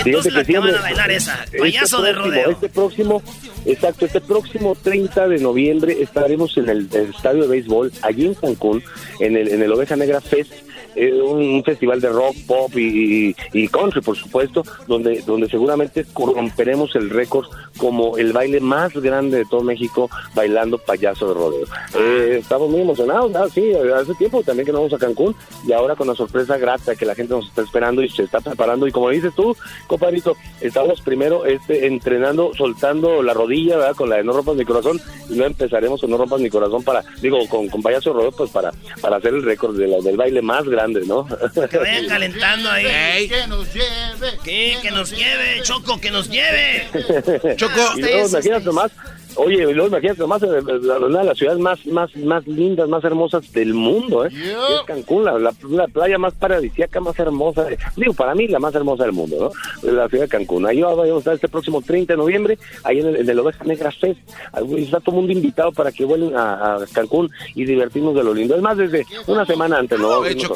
Entonces 0.05 0.33
la 0.33 0.43
que 0.43 0.57
van 0.57 0.75
a 0.75 0.81
bailar 0.81 1.11
esa 1.11 1.43
este 1.43 1.59
payaso 1.59 2.01
de 2.01 2.13
rodeo. 2.13 2.51
Este 2.51 2.69
próximo, 2.69 3.21
exacto, 3.65 4.05
este 4.05 4.21
próximo 4.21 4.75
30 4.75 5.27
de 5.27 5.39
noviembre 5.39 6.01
estaremos 6.01 6.57
en 6.57 6.69
el, 6.69 6.89
el 6.93 7.09
estadio 7.15 7.43
de 7.43 7.47
béisbol, 7.47 7.91
allí 8.01 8.25
en 8.25 8.35
Cancún, 8.35 8.83
en 9.19 9.37
el, 9.37 9.49
en 9.49 9.61
el 9.61 9.71
Oveja 9.71 9.95
Negra 9.95 10.21
Fest, 10.21 10.53
eh, 10.95 11.13
un, 11.21 11.63
festival 11.63 11.99
de 12.01 12.09
rock, 12.09 12.35
pop 12.47 12.71
y, 12.77 13.35
y- 13.53 13.67
country, 13.69 14.01
por 14.01 14.15
supuesto, 14.17 14.63
donde, 14.87 15.21
donde 15.21 15.47
seguramente 15.49 16.05
romperemos 16.15 16.95
el 16.95 17.09
récord 17.09 17.45
como 17.77 18.17
el 18.17 18.33
baile 18.33 18.59
más 18.59 18.93
grande 18.93 19.37
de 19.39 19.45
todo 19.45 19.61
México 19.61 20.09
bailando 20.35 20.77
payaso 20.77 21.27
de 21.29 21.33
rodeo. 21.33 21.65
Eh, 21.97 22.37
estamos 22.41 22.69
muy 22.69 22.81
emocionados, 22.81 23.31
sí, 23.53 23.71
hace 23.73 24.13
tiempo 24.15 24.43
también 24.43 24.65
que 24.65 24.71
no 24.71 24.79
vamos 24.79 24.93
a 24.93 24.97
Cancún 24.97 25.35
y 25.67 25.71
ahora 25.73 25.95
con 25.95 26.07
la 26.07 26.15
sorpresa 26.15 26.57
grata 26.57 26.95
que 26.95 27.05
la 27.05 27.15
gente 27.15 27.33
nos 27.33 27.47
está 27.47 27.61
esperando 27.61 28.01
y 28.01 28.09
se 28.09 28.23
está 28.23 28.39
preparando 28.41 28.87
y 28.87 28.91
como 28.91 29.09
dices 29.09 29.33
tú, 29.35 29.55
compadrito, 29.87 30.35
estamos 30.61 31.01
primero 31.01 31.45
este 31.45 31.87
entrenando, 31.87 32.51
soltando 32.55 33.21
la 33.23 33.33
rodilla, 33.33 33.77
¿verdad? 33.77 33.95
Con 33.95 34.09
la 34.09 34.17
de 34.17 34.23
no 34.23 34.33
rompas 34.33 34.55
mi 34.55 34.65
corazón 34.65 34.99
y 35.29 35.35
luego 35.35 35.47
empezaremos 35.47 36.01
con 36.01 36.09
no 36.11 36.17
rompas 36.17 36.39
mi 36.41 36.49
corazón 36.49 36.83
para, 36.83 37.03
digo, 37.21 37.37
con, 37.49 37.67
con 37.69 37.81
payaso 37.81 38.09
de 38.11 38.15
rodeo, 38.17 38.31
pues 38.31 38.51
para, 38.51 38.71
para 39.01 39.17
hacer 39.17 39.33
el 39.33 39.43
récord 39.43 39.75
de 39.77 39.87
la- 39.87 39.99
del 40.01 40.17
baile 40.17 40.41
más 40.41 40.63
grande, 40.65 40.82
¿no? 40.87 41.27
que 41.69 41.77
vayan 41.77 42.07
calentando 42.07 42.69
ahí 42.69 43.27
Que 43.29 43.47
nos 43.47 43.73
lleve. 43.73 44.37
¿Qué? 44.43 44.77
que 44.81 44.91
nos 44.91 45.11
lleve 45.11 45.61
Choco 45.63 45.99
que 45.99 46.11
nos 46.11 46.29
lleve 46.29 46.87
Choco. 47.57 47.81
y 47.97 48.01
luego 48.01 48.27
imagínate 48.27 48.65
nomás, 48.65 48.91
oye, 49.35 49.71
luego 49.73 49.87
imagínate 49.87 50.19
nomás, 50.19 50.43
eh, 50.43 50.47
la- 50.81 50.97
una 50.99 51.19
de 51.19 51.25
las 51.25 51.37
ciudades 51.37 51.59
más, 51.59 51.85
más, 51.87 52.15
más 52.17 52.45
lindas, 52.47 52.87
más 52.89 53.03
hermosas 53.03 53.51
del 53.53 53.73
mundo, 53.73 54.25
¿eh? 54.25 54.29
Es 54.33 54.81
Cancún, 54.85 55.25
la, 55.25 55.37
la, 55.39 55.53
la 55.69 55.87
playa 55.87 56.17
más 56.17 56.33
paradisíaca, 56.33 56.99
más 56.99 57.17
hermosa, 57.19 57.63
de- 57.63 57.77
digo, 57.95 58.13
para 58.13 58.35
mí 58.35 58.47
la 58.47 58.59
más 58.59 58.73
hermosa 58.75 59.03
del 59.03 59.13
mundo, 59.13 59.51
¿no? 59.83 59.91
La 59.91 60.07
ciudad 60.09 60.23
de 60.25 60.29
Cancún. 60.29 60.65
Ahí 60.67 60.81
vamos 60.81 61.07
a 61.07 61.17
estar 61.17 61.33
este 61.35 61.47
próximo 61.47 61.81
30 61.81 62.13
de 62.13 62.17
noviembre, 62.17 62.57
ahí 62.83 62.99
en 62.99 63.07
el, 63.07 63.15
en 63.17 63.29
el 63.29 63.39
Oveja 63.39 63.63
Negra 63.63 63.91
Fest. 63.91 64.19
Ahí 64.51 64.83
Está 64.83 64.99
todo 64.99 65.11
el 65.15 65.17
mundo 65.21 65.33
invitado 65.33 65.71
para 65.71 65.91
que 65.91 66.05
vuelen 66.05 66.35
a, 66.35 66.75
a 66.75 66.85
Cancún 66.93 67.29
y 67.55 67.65
divertirnos 67.65 68.15
de 68.15 68.23
lo 68.23 68.33
lindo. 68.33 68.55
Es 68.55 68.61
más, 68.61 68.77
desde 68.77 69.05
una 69.27 69.45
semana 69.45 69.77
antes, 69.79 69.99
¿no? 69.99 70.21
Dice 70.21 70.47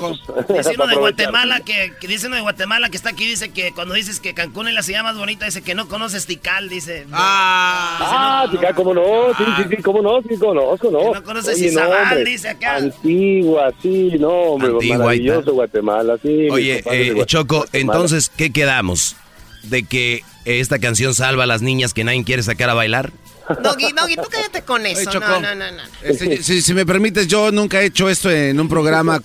uno 0.76 0.88
de 0.88 0.94
aprovechar. 0.94 1.00
Guatemala 1.00 1.60
que, 1.62 1.94
que 2.00 2.08
dice 2.08 2.28
uno 2.28 2.36
de 2.36 2.42
Guatemala 2.42 2.90
que 2.90 2.98
está 2.98 3.10
aquí 3.10 3.26
dice 3.28 3.52
que 3.52 3.72
cuando 3.74 3.94
dices 3.94 4.20
que 4.20 4.34
Cancún 4.34 4.68
es 4.68 4.74
la 4.74 4.84
ciudad 4.84 5.04
más 5.04 5.18
bonita 5.18 5.46
dice 5.46 5.62
que 5.62 5.76
no 5.76 5.88
conoces 5.88 6.26
Tikal 6.26 6.70
dice 6.70 7.06
Ah, 7.12 7.98
Ah, 8.00 8.48
sí, 8.52 8.58
claro, 8.70 8.76
cómo 8.76 8.94
no, 8.94 9.34
sí, 9.38 9.44
sí, 9.58 9.64
sí, 9.76 9.84
cómo 9.84 10.02
no, 10.02 10.22
sí, 10.22 10.36
conozco, 10.38 10.92
no. 10.92 11.14
no 11.14 11.24
conoces 11.24 11.56
Oye, 11.58 11.68
Izabal, 11.68 12.04
hombre, 12.04 12.26
dice 12.26 12.50
acá. 12.50 12.76
Antigua, 12.78 13.74
sí, 13.82 14.12
no, 14.20 14.30
hombre, 14.30 14.70
Antigua, 14.72 14.98
maravilloso. 14.98 15.54
Guatemala, 15.54 16.18
sí. 16.22 16.48
Oye, 16.50 16.84
eh, 16.92 17.14
Choco, 17.26 17.58
Guatemala. 17.58 17.94
entonces, 17.96 18.30
¿qué 18.36 18.52
quedamos? 18.52 19.16
¿De 19.64 19.84
que 19.84 20.22
esta 20.46 20.80
canción 20.80 21.14
salva 21.14 21.44
a 21.44 21.48
las 21.48 21.62
niñas 21.62 21.94
que 21.94 22.04
nadie 22.04 22.24
quiere 22.24 22.44
sacar 22.44 22.70
a 22.70 22.74
bailar? 22.74 23.12
Doggy, 23.64 23.94
Doggy, 23.94 24.16
tú 24.18 24.28
cállate 24.30 24.62
con 24.64 24.86
eso. 24.86 25.02
Oye, 25.10 25.10
Choco. 25.10 25.26
no, 25.26 25.40
no, 25.40 25.56
no, 25.56 25.72
no. 25.72 25.84
Este, 26.04 26.44
si, 26.44 26.62
si 26.62 26.74
me 26.74 26.86
permites, 26.86 27.28
yo 27.28 27.50
nunca 27.52 27.82
he 27.82 27.86
hecho 27.86 28.10
esto 28.10 28.30
en 28.30 28.60
un 28.60 28.68
programa 28.68 29.22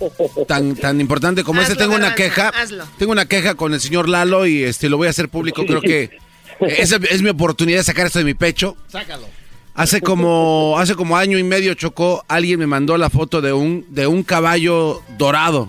tan, 0.47 0.77
tan 0.77 1.01
importante 1.01 1.43
como 1.43 1.61
este. 1.61 1.73
Hazlo, 1.73 1.85
Tengo 1.85 1.97
una 1.97 2.15
queja. 2.15 2.49
hazlo. 2.51 2.85
Tengo 2.99 3.11
una 3.13 3.27
queja 3.27 3.57
con 3.57 3.75
el 3.75 3.81
señor 3.81 4.09
Lalo 4.09 4.47
y 4.47 4.63
este 4.63 4.89
lo 4.89 4.97
voy 4.97 5.09
a 5.09 5.11
hacer 5.11 5.29
público. 5.29 5.65
Creo 5.67 5.81
que 5.81 6.19
esa 6.69 6.97
es 7.11 7.23
mi 7.23 7.31
oportunidad 7.31 7.79
de 7.79 7.85
sacar 7.85 8.07
esto 8.07 8.19
de 8.19 8.25
mi 8.25 8.35
pecho. 8.35 8.77
Sácalo. 8.89 9.27
Hace 9.75 10.03
como, 10.03 10.77
hace 10.79 10.95
como 10.95 11.17
año 11.17 11.39
y 11.39 11.43
medio 11.43 11.73
chocó, 11.75 12.25
alguien 12.29 12.59
me 12.59 12.67
mandó 12.67 12.99
la 12.99 13.09
foto 13.09 13.41
de 13.41 13.55
un, 13.55 13.87
de 13.89 14.07
un 14.07 14.23
caballo 14.23 15.03
dorado. 15.17 15.69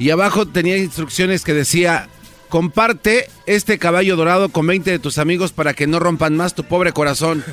Y 0.00 0.10
abajo 0.10 0.46
tenía 0.48 0.76
instrucciones 0.76 1.44
que 1.44 1.54
decía, 1.54 2.08
comparte 2.48 3.30
este 3.46 3.78
caballo 3.78 4.16
dorado 4.16 4.48
con 4.48 4.66
20 4.66 4.90
de 4.90 4.98
tus 4.98 5.18
amigos 5.18 5.52
para 5.52 5.74
que 5.74 5.86
no 5.86 5.98
rompan 6.00 6.36
más 6.36 6.54
tu 6.54 6.64
pobre 6.64 6.92
corazón. 6.92 7.44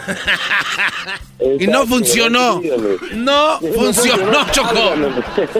Y 1.59 1.65
no 1.67 1.87
funcionó. 1.87 2.61
No 3.13 3.59
funcionó, 3.59 4.45
Choco. 4.51 4.93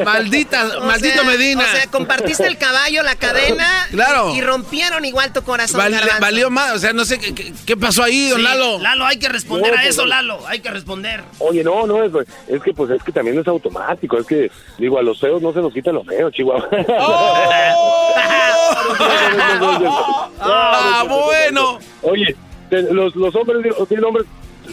Maldita, 0.05 0.77
O 0.77 0.85
maldito 0.85 1.15
sea, 1.15 1.23
Medina. 1.23 1.63
O 1.63 1.75
sea, 1.75 1.87
compartiste 1.87 2.45
el 2.45 2.57
caballo, 2.57 3.01
la 3.03 3.15
cadena. 3.15 3.87
Claro. 3.89 4.33
Y, 4.33 4.37
y 4.37 4.41
rompieron 4.41 5.03
igual 5.05 5.33
tu 5.33 5.41
corazón. 5.41 5.79
Val- 5.79 5.99
valió 6.19 6.49
más, 6.51 6.73
o 6.73 6.79
sea, 6.79 6.93
no 6.93 7.03
sé 7.03 7.17
qué, 7.19 7.75
pasó 7.77 8.03
ahí, 8.03 8.29
don 8.29 8.37
Sí, 8.39 8.43
Lalo. 8.43 8.79
Lalo, 8.79 9.05
hay 9.05 9.17
que 9.17 9.27
responder 9.27 9.71
No, 9.71 9.77
a 9.77 9.81
pues, 9.81 9.89
eso, 9.95 10.03
no. 10.03 10.07
Lalo. 10.09 10.39
Hay 10.47 10.59
que 10.59 10.69
responder. 10.69 11.23
Oye, 11.39 11.63
no, 11.63 11.87
no, 11.87 12.03
es, 12.03 12.11
es 12.47 12.61
que 12.61 12.73
pues 12.73 12.91
es 12.91 13.01
que 13.03 13.11
también 13.11 13.39
es 13.39 13.47
automático, 13.47 14.19
es 14.19 14.27
que 14.27 14.51
digo, 14.77 14.99
a 14.99 15.01
los 15.01 15.19
feos 15.19 15.41
no 15.41 15.51
se 15.51 15.59
nos 15.61 15.73
quitan 15.73 15.95
los 15.95 16.05
feos, 16.05 16.31
Chihuahua. 16.31 16.69
Ah, 20.39 21.05
bueno. 21.07 21.79
Oye, 22.01 22.35
los, 22.69 23.15
los 23.15 23.35
hombres, 23.35 23.75
tienen 23.87 24.05
hombres, 24.05 24.25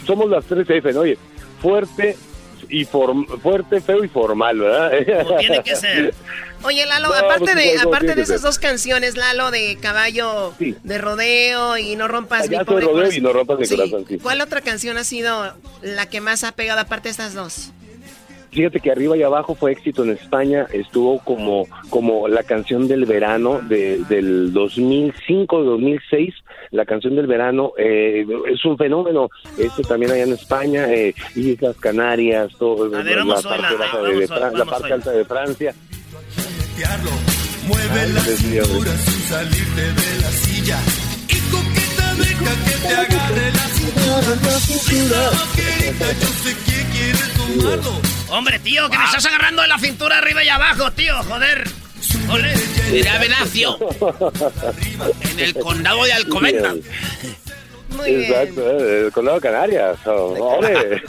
somos 0.06 0.28
las 0.30 0.44
tres 0.44 0.68
F, 0.68 0.92
¿no? 0.92 1.00
Oye, 1.00 1.18
fuerte 1.60 2.16
y 2.70 2.84
form, 2.84 3.26
fuerte, 3.40 3.80
feo 3.80 4.04
y 4.04 4.08
formal, 4.08 4.58
¿verdad? 4.58 4.90
tiene 5.38 5.62
que 5.62 5.74
ser. 5.76 6.14
Oye, 6.64 6.84
Lalo, 6.86 7.08
No, 7.08 7.14
aparte 7.14 7.44
pues, 7.44 7.54
de 7.54 7.76
no, 7.76 7.82
no, 7.84 7.88
aparte 7.88 8.14
de 8.16 8.22
esas 8.22 8.42
dos 8.42 8.58
canciones, 8.58 9.16
Lalo, 9.16 9.50
de 9.52 9.78
caballo 9.80 10.54
de 10.58 10.98
rodeo 10.98 11.78
y 11.78 11.94
no 11.96 12.08
rompas 12.08 12.48
mi 12.50 12.56
pobre 12.58 12.84
rodeo 12.84 12.92
corazón. 12.94 13.16
y 13.16 13.20
no 13.20 13.32
rompas 13.32 13.58
mi 13.60 13.66
Sí. 13.66 13.76
corazón, 13.76 14.04
sí. 14.08 14.18
¿Cuál 14.18 14.40
otra 14.40 14.60
canción 14.60 14.98
ha 14.98 15.04
sido 15.04 15.54
la 15.82 16.06
que 16.06 16.20
más 16.20 16.42
ha 16.44 16.52
pegado 16.52 16.80
aparte 16.80 17.08
de 17.08 17.10
estas 17.12 17.32
dos? 17.34 17.70
Fíjate 18.50 18.80
que 18.80 18.90
arriba 18.90 19.16
y 19.16 19.22
abajo 19.22 19.54
fue 19.54 19.72
éxito 19.72 20.02
en 20.04 20.10
España, 20.10 20.66
estuvo 20.72 21.18
como, 21.20 21.66
como 21.90 22.28
la 22.28 22.42
canción 22.42 22.88
del 22.88 23.04
verano 23.04 23.60
de, 23.68 23.98
del 24.08 24.52
2005, 24.52 25.62
2006, 25.64 26.34
la 26.70 26.84
canción 26.86 27.14
del 27.14 27.26
verano, 27.26 27.72
eh, 27.78 28.26
es 28.50 28.64
un 28.64 28.76
fenómeno, 28.78 29.28
este 29.58 29.82
también 29.82 30.12
allá 30.12 30.24
en 30.24 30.32
España, 30.32 30.86
eh, 30.92 31.14
Islas 31.36 31.76
Canarias, 31.76 32.50
todo, 32.58 32.88
ver, 32.90 33.04
la, 33.24 33.34
parte, 33.58 33.76
baja 33.76 33.98
vamos 33.98 34.18
de, 34.18 34.24
a- 34.24 34.28
Fran- 34.28 34.52
la 34.52 34.58
vamos 34.64 34.68
parte 34.74 34.92
alta 34.94 35.10
de 35.12 35.24
Francia. 35.24 35.74
Mueve 37.66 38.00
Ay, 38.00 38.12
la 38.12 38.22
Dios 38.22 38.42
mío, 38.44 38.64
cintura 38.64 38.92
sin 38.96 39.22
salirte 39.24 39.80
de 39.82 40.20
la 40.22 40.28
silla. 40.30 40.78
Deja 42.18 42.52
que 42.64 42.88
te 42.88 42.94
agarre 42.94 43.52
la 43.52 43.68
cintura. 43.68 45.30
Vaquerita, 45.30 46.12
yo 46.12 46.28
sé 46.42 46.56
que 46.64 46.86
quieres 46.92 47.30
tomarlo. 47.34 48.00
Hombre, 48.30 48.58
tío, 48.58 48.88
que 48.90 48.98
me 48.98 49.04
estás 49.04 49.24
agarrando 49.26 49.62
de 49.62 49.68
la 49.68 49.78
cintura 49.78 50.18
arriba 50.18 50.44
y 50.44 50.48
abajo, 50.48 50.90
tío, 50.92 51.22
joder. 51.24 51.68
Ole. 52.30 52.54
Mira, 52.92 53.18
Venacio. 53.18 53.78
En 55.20 55.40
el 55.40 55.54
condado 55.54 56.04
de 56.04 56.12
Alcobendas. 56.12 56.76
Muy 57.98 58.14
bien. 58.14 58.32
Exacto, 58.32 58.70
eh, 58.80 59.06
el 59.06 59.12
condado 59.12 59.36
de 59.38 59.42
Canarias. 59.42 59.98
oh, 60.06 60.58
¡Ole! 60.58 61.02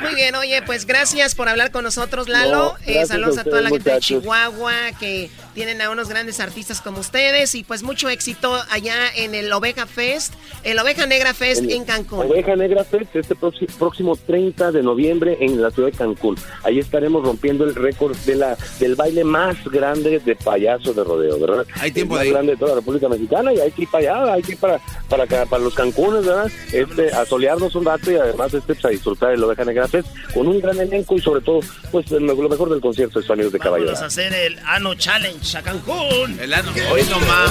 Muy 0.00 0.14
bien, 0.14 0.34
oye, 0.34 0.62
pues 0.62 0.86
gracias 0.86 1.34
por 1.34 1.48
hablar 1.48 1.70
con 1.70 1.84
nosotros, 1.84 2.28
Lalo. 2.28 2.74
No, 2.74 2.76
Eh, 2.86 3.06
saludos 3.06 3.38
a 3.38 3.42
a, 3.42 3.44
toda 3.44 3.60
la 3.60 3.68
gente 3.70 3.90
de. 3.90 3.98
Chihuahua 4.00 4.72
que 4.98 5.30
tienen 5.54 5.80
a 5.80 5.90
unos 5.90 6.08
grandes 6.08 6.40
artistas 6.40 6.80
como 6.80 7.00
ustedes 7.00 7.54
y 7.54 7.64
pues 7.64 7.82
mucho 7.82 8.08
éxito 8.08 8.54
allá 8.70 8.94
en 9.14 9.34
el 9.34 9.52
Oveja 9.52 9.86
Fest, 9.86 10.34
el 10.64 10.78
Oveja 10.78 11.06
Negra 11.06 11.32
Fest 11.34 11.62
en, 11.68 11.84
Cancún. 11.84 12.26
Oveja 12.26 12.56
Negra 12.56 12.84
Fest 12.84 13.14
este 13.16 13.34
próximo, 13.34 13.68
próximo 13.78 14.16
30 14.16 14.72
de 14.72 14.82
noviembre 14.82 15.38
en 15.40 15.60
la 15.62 15.70
ciudad 15.70 15.90
de 15.90 15.96
Cancún. 15.96 16.36
Ahí 16.62 16.78
estaremos 16.78 17.24
rompiendo 17.24 17.64
el 17.64 17.74
récord 17.74 18.16
de 18.18 18.36
la 18.36 18.56
del 18.78 18.96
baile 18.96 19.24
más 19.24 19.56
grande 19.64 20.18
de 20.18 20.36
payaso 20.36 20.92
de 20.92 21.04
rodeo, 21.04 21.38
¿verdad? 21.38 21.66
Hay 21.80 21.90
tiempo 21.90 22.14
el 22.14 22.18
de 22.18 22.24
más 22.24 22.26
ir. 22.26 22.32
grande 22.32 22.52
de 22.52 22.58
toda 22.58 22.70
la 22.72 22.76
República 22.76 23.08
Mexicana 23.08 23.52
y 23.52 23.60
hay 23.60 23.70
que 23.72 23.82
ir 23.82 23.88
para 23.88 24.12
allá, 24.22 24.32
hay 24.34 24.42
que 24.42 24.52
ir 24.52 24.58
para, 24.58 24.80
para, 25.08 25.24
acá, 25.24 25.46
para 25.46 25.62
los 25.66 25.74
Cancunes, 25.74 26.24
¿verdad? 26.24 26.50
Este, 26.72 27.12
a 27.12 27.24
solearnos 27.26 27.74
un 27.74 27.84
rato 27.84 28.10
y 28.10 28.16
además 28.16 28.54
este, 28.54 28.74
pues, 28.74 28.84
a 28.84 28.88
disfrutar 28.88 29.32
el 29.32 29.42
Oveja 29.44 29.64
Negra 29.64 29.86
Fest 29.88 30.08
con 30.32 30.46
un 30.46 30.60
gran 30.60 30.78
elenco 30.78 31.14
y 31.16 31.20
sobre 31.20 31.40
todo, 31.42 31.60
pues 31.92 32.10
lo, 32.10 32.18
lo 32.20 32.48
mejor 32.48 32.70
del 32.70 32.80
concierto 32.80 33.20
es 33.20 33.26
Sonidos 33.26 33.52
de 33.52 33.58
Caballo. 33.58 33.84
Vamos 33.86 34.02
a 34.02 34.06
hacer 34.06 34.32
el 34.32 34.58
Ano 34.64 34.94
Challenge 34.94 35.56
a 35.58 35.62
Cancún. 35.62 36.38
El 36.40 36.52
ano, 36.54 36.72
hoy 36.90 37.02
nomás. 37.10 37.50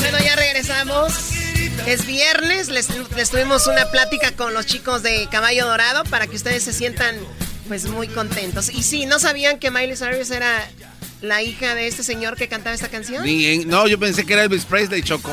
Bueno, 0.00 0.18
ya 0.24 0.36
regresamos. 0.36 1.12
Es 1.86 2.06
viernes, 2.06 2.68
les, 2.68 2.88
les 3.16 3.30
tuvimos 3.30 3.66
una 3.66 3.86
plática 3.90 4.32
con 4.32 4.52
los 4.54 4.66
chicos 4.66 5.02
de 5.02 5.26
Caballo 5.30 5.66
Dorado 5.66 6.04
para 6.04 6.26
que 6.26 6.36
ustedes 6.36 6.62
se 6.62 6.72
sientan 6.72 7.16
pues 7.68 7.86
muy 7.86 8.08
contentos. 8.08 8.68
Y 8.70 8.82
sí, 8.82 9.06
¿no 9.06 9.18
sabían 9.18 9.58
que 9.58 9.70
Miley 9.70 9.96
Cyrus 9.96 10.30
era 10.30 10.68
la 11.22 11.42
hija 11.42 11.74
de 11.74 11.86
este 11.86 12.02
señor 12.02 12.36
que 12.36 12.48
cantaba 12.48 12.74
esta 12.74 12.88
canción? 12.88 13.24
Ni- 13.24 13.64
No, 13.64 13.86
yo 13.86 13.98
pensé 13.98 14.26
que 14.26 14.32
era 14.34 14.44
Elvis 14.44 14.64
Presley, 14.64 15.02
Choco. 15.02 15.30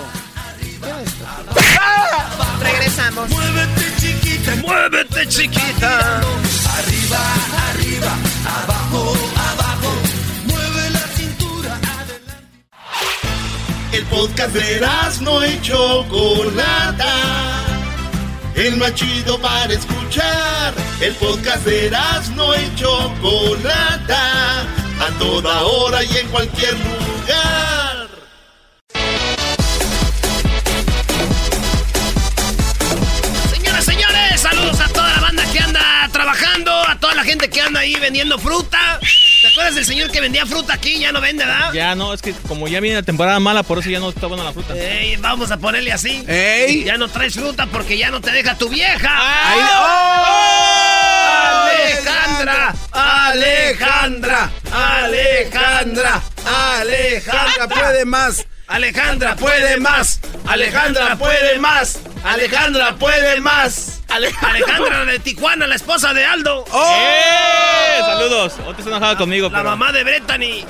Regresamos. 2.62 3.30
Muévete 3.30 3.86
chiquita, 4.00 4.56
muévete 4.58 5.28
chiquita. 5.28 6.22
Arriba, 6.78 7.20
arriba, 7.70 8.14
abajo, 8.62 9.14
abajo. 9.52 9.92
Mueve 10.46 10.90
la 10.92 11.08
cintura. 11.16 11.80
El 13.92 14.06
podcast 14.06 14.54
de 14.54 14.88
no 15.22 15.46
y 15.46 15.62
Chocolata. 15.62 17.14
El 18.56 18.78
más 18.78 18.94
chido 18.96 19.40
para 19.40 19.74
escuchar. 19.74 20.74
El 21.00 21.14
podcast 21.16 21.66
de 21.66 21.92
no 22.36 22.56
y 22.56 22.76
Chocolata. 22.76 24.62
A 25.00 25.12
toda 25.20 25.62
hora 25.64 26.04
y 26.04 26.18
en 26.18 26.28
cualquier 26.30 26.74
lugar. 26.74 27.87
Trabajando, 36.18 36.72
a 36.90 36.98
toda 37.00 37.14
la 37.14 37.24
gente 37.24 37.48
que 37.48 37.62
anda 37.62 37.82
ahí 37.82 37.94
vendiendo 37.96 38.40
fruta. 38.40 39.00
¿Te 39.42 39.48
acuerdas 39.50 39.76
del 39.76 39.86
señor 39.86 40.10
que 40.10 40.20
vendía 40.20 40.48
fruta 40.48 40.74
aquí? 40.74 40.98
Ya 40.98 41.12
no 41.12 41.22
vende, 41.22 41.46
¿verdad? 41.46 41.72
Ya 41.74 41.94
no, 41.94 42.12
es 42.12 42.24
que 42.24 42.34
como 42.48 42.68
ya 42.68 42.80
viene 42.80 42.96
la 42.98 43.04
temporada 43.04 43.40
mala, 43.40 43.62
por 43.62 43.78
eso 43.78 43.90
ya 43.92 44.00
no 44.00 44.10
está 44.10 44.26
buena 44.26 44.44
la 44.44 44.52
fruta. 44.52 44.74
Ey, 44.76 45.16
vamos 45.18 45.52
a 45.52 45.58
ponerle 45.58 45.92
así. 45.94 46.24
Ey. 46.28 46.84
Ya 46.86 46.98
no 46.98 47.08
traes 47.08 47.36
fruta 47.36 47.68
porque 47.68 48.00
ya 48.00 48.10
no 48.10 48.20
te 48.20 48.32
deja 48.32 48.58
tu 48.58 48.68
vieja. 48.68 49.12
Ahí- 49.52 49.60
¡Oh! 49.80 51.68
Alejandra, 51.68 52.74
Alejandra, 52.92 54.50
Alejandra, 54.72 56.22
Alejandra 56.80 57.68
puede 57.68 58.06
más. 58.06 58.46
Alejandra 58.68 59.36
puede 59.36 59.78
más. 59.78 60.20
Alejandra 60.46 61.16
puede 61.16 61.58
más. 61.60 62.00
Alejandra 62.24 62.96
puede 62.96 63.40
más. 63.40 64.02
Alejandra 64.10 65.06
de 65.06 65.20
Tijuana, 65.20 65.68
la 65.68 65.76
esposa 65.76 66.14
de 66.14 66.26
Aldo. 66.26 66.66
¡Eh! 66.74 68.00
Saludos. 68.02 68.54
O 68.66 68.74
te 68.74 68.82
estás 68.82 68.88
enojado 68.88 69.18
conmigo, 69.18 69.50
La 69.50 69.60
pero... 69.60 69.70
mamá 69.70 69.92
de 69.94 70.04
Brittany. 70.04 70.66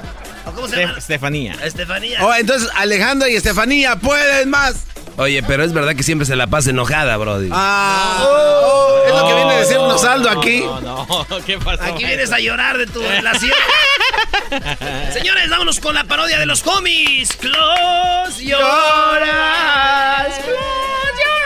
¿O 0.46 0.52
¿Cómo 0.52 0.68
se 0.68 0.78
llama? 0.82 0.98
Estefanía. 0.98 1.56
Estefanía. 1.64 2.24
Oh, 2.24 2.34
entonces 2.34 2.70
Alejandra 2.76 3.30
y 3.30 3.36
Estefanía 3.36 3.96
pueden 3.96 4.50
más. 4.50 4.76
Oye, 5.18 5.42
pero 5.42 5.64
es 5.64 5.74
verdad 5.74 5.96
que 5.96 6.04
siempre 6.04 6.28
se 6.28 6.36
la 6.36 6.46
pasa 6.46 6.70
enojada, 6.70 7.18
Brody. 7.18 7.50
Ah, 7.52 8.24
oh, 8.24 9.04
es 9.08 9.14
lo 9.16 9.28
que 9.28 9.34
viene 9.34 9.52
a 9.52 9.58
decirnos 9.58 10.04
Aldo 10.04 10.30
aquí. 10.30 10.60
No, 10.60 11.26
no, 11.28 11.44
¿qué 11.44 11.58
pasó? 11.58 11.84
Aquí 11.84 12.06
vienes 12.06 12.32
a 12.32 12.40
llorar 12.40 12.78
de 12.78 12.86
tu 12.86 13.02
relación. 13.02 13.52
Señores, 15.12 15.50
vámonos 15.50 15.80
con 15.80 15.96
la 15.96 16.04
parodia 16.04 16.38
de 16.38 16.46
los 16.46 16.66
homies. 16.68 17.36
Close 17.36 18.44
your 18.44 18.60
eyes. 18.62 20.36
Close 20.36 21.18
your 21.26 21.44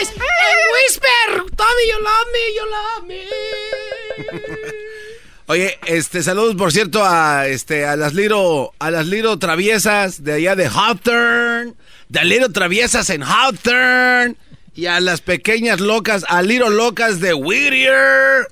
eyes. 0.00 0.08
And 0.08 0.60
whisper. 0.72 1.44
Tommy, 1.54 1.84
you 1.90 1.98
love 2.02 2.28
me, 2.32 2.54
you 2.54 2.64
love 2.70 3.04
me. 4.50 4.55
Oye, 5.48 5.78
este, 5.86 6.24
saludos 6.24 6.56
por 6.56 6.72
cierto 6.72 7.04
a 7.04 7.46
este 7.46 7.86
a 7.86 7.94
las 7.94 8.14
Liro, 8.14 8.74
a 8.80 8.90
las 8.90 9.06
Liro 9.06 9.38
traviesas 9.38 10.24
de 10.24 10.34
allá 10.34 10.56
de 10.56 10.66
Hawthorne, 10.66 11.74
de 12.08 12.24
Liro 12.24 12.50
traviesas 12.50 13.10
en 13.10 13.22
Hawthorne 13.22 14.34
y 14.74 14.86
a 14.86 14.98
las 14.98 15.20
pequeñas 15.20 15.78
locas, 15.78 16.24
a 16.28 16.42
Liro 16.42 16.68
locas 16.68 17.20
de 17.20 17.32
Whittier. 17.32 18.48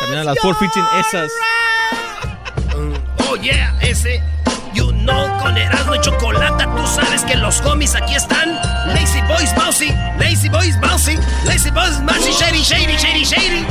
También 0.00 0.20
a 0.20 0.24
las 0.24 0.38
Four 0.40 0.56
Fitting 0.58 0.84
esas. 1.00 1.32
Oh, 3.28 3.36
yeah, 3.36 3.74
ese. 3.80 4.22
No 5.06 5.38
con 5.38 5.56
Erasmo 5.56 5.94
y 5.94 6.00
Chocolata, 6.00 6.64
tú 6.76 6.86
sabes 6.86 7.22
que 7.22 7.36
los 7.36 7.60
homies 7.60 7.94
aquí 7.94 8.14
están. 8.14 8.54
Lazy 8.88 9.20
Boys 9.28 9.54
Mousy, 9.56 9.88
Lazy 10.18 10.48
Boys 10.48 10.76
Mousy, 10.78 11.16
Lazy 11.44 11.70
Boys 11.70 12.00
Mousy, 12.00 12.32
Shady, 12.32 12.62
Shady, 12.62 12.96
Shady, 12.96 13.24
Shady. 13.24 13.66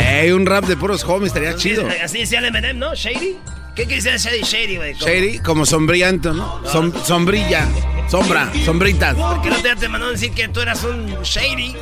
Ey, 0.20 0.30
un 0.32 0.46
rap 0.46 0.64
de 0.64 0.76
puros 0.76 1.02
homies 1.04 1.28
estaría 1.28 1.56
chido. 1.56 1.88
Así 2.02 2.18
decía 2.18 2.38
el 2.38 2.46
Eminem, 2.46 2.78
¿no? 2.78 2.94
Shady. 2.94 3.38
¿Qué 3.74 3.86
quiere 3.86 4.02
decir 4.02 4.18
Shady, 4.18 4.42
Shady, 4.42 4.76
güey? 4.76 4.94
Shady, 4.94 5.38
como 5.38 5.64
sombriento, 5.64 6.32
¿no? 6.34 6.62
Som- 6.64 6.92
sombrilla, 7.04 7.66
sombra, 8.08 8.50
sombritas. 8.64 9.14
¿Por 9.14 9.40
qué 9.42 9.50
no 9.50 9.56
te, 9.62 9.74
te 9.76 9.88
mandó 9.88 10.08
a 10.08 10.10
decir 10.10 10.32
que 10.32 10.48
tú 10.48 10.60
eras 10.60 10.84
un 10.84 11.22
Shady? 11.22 11.74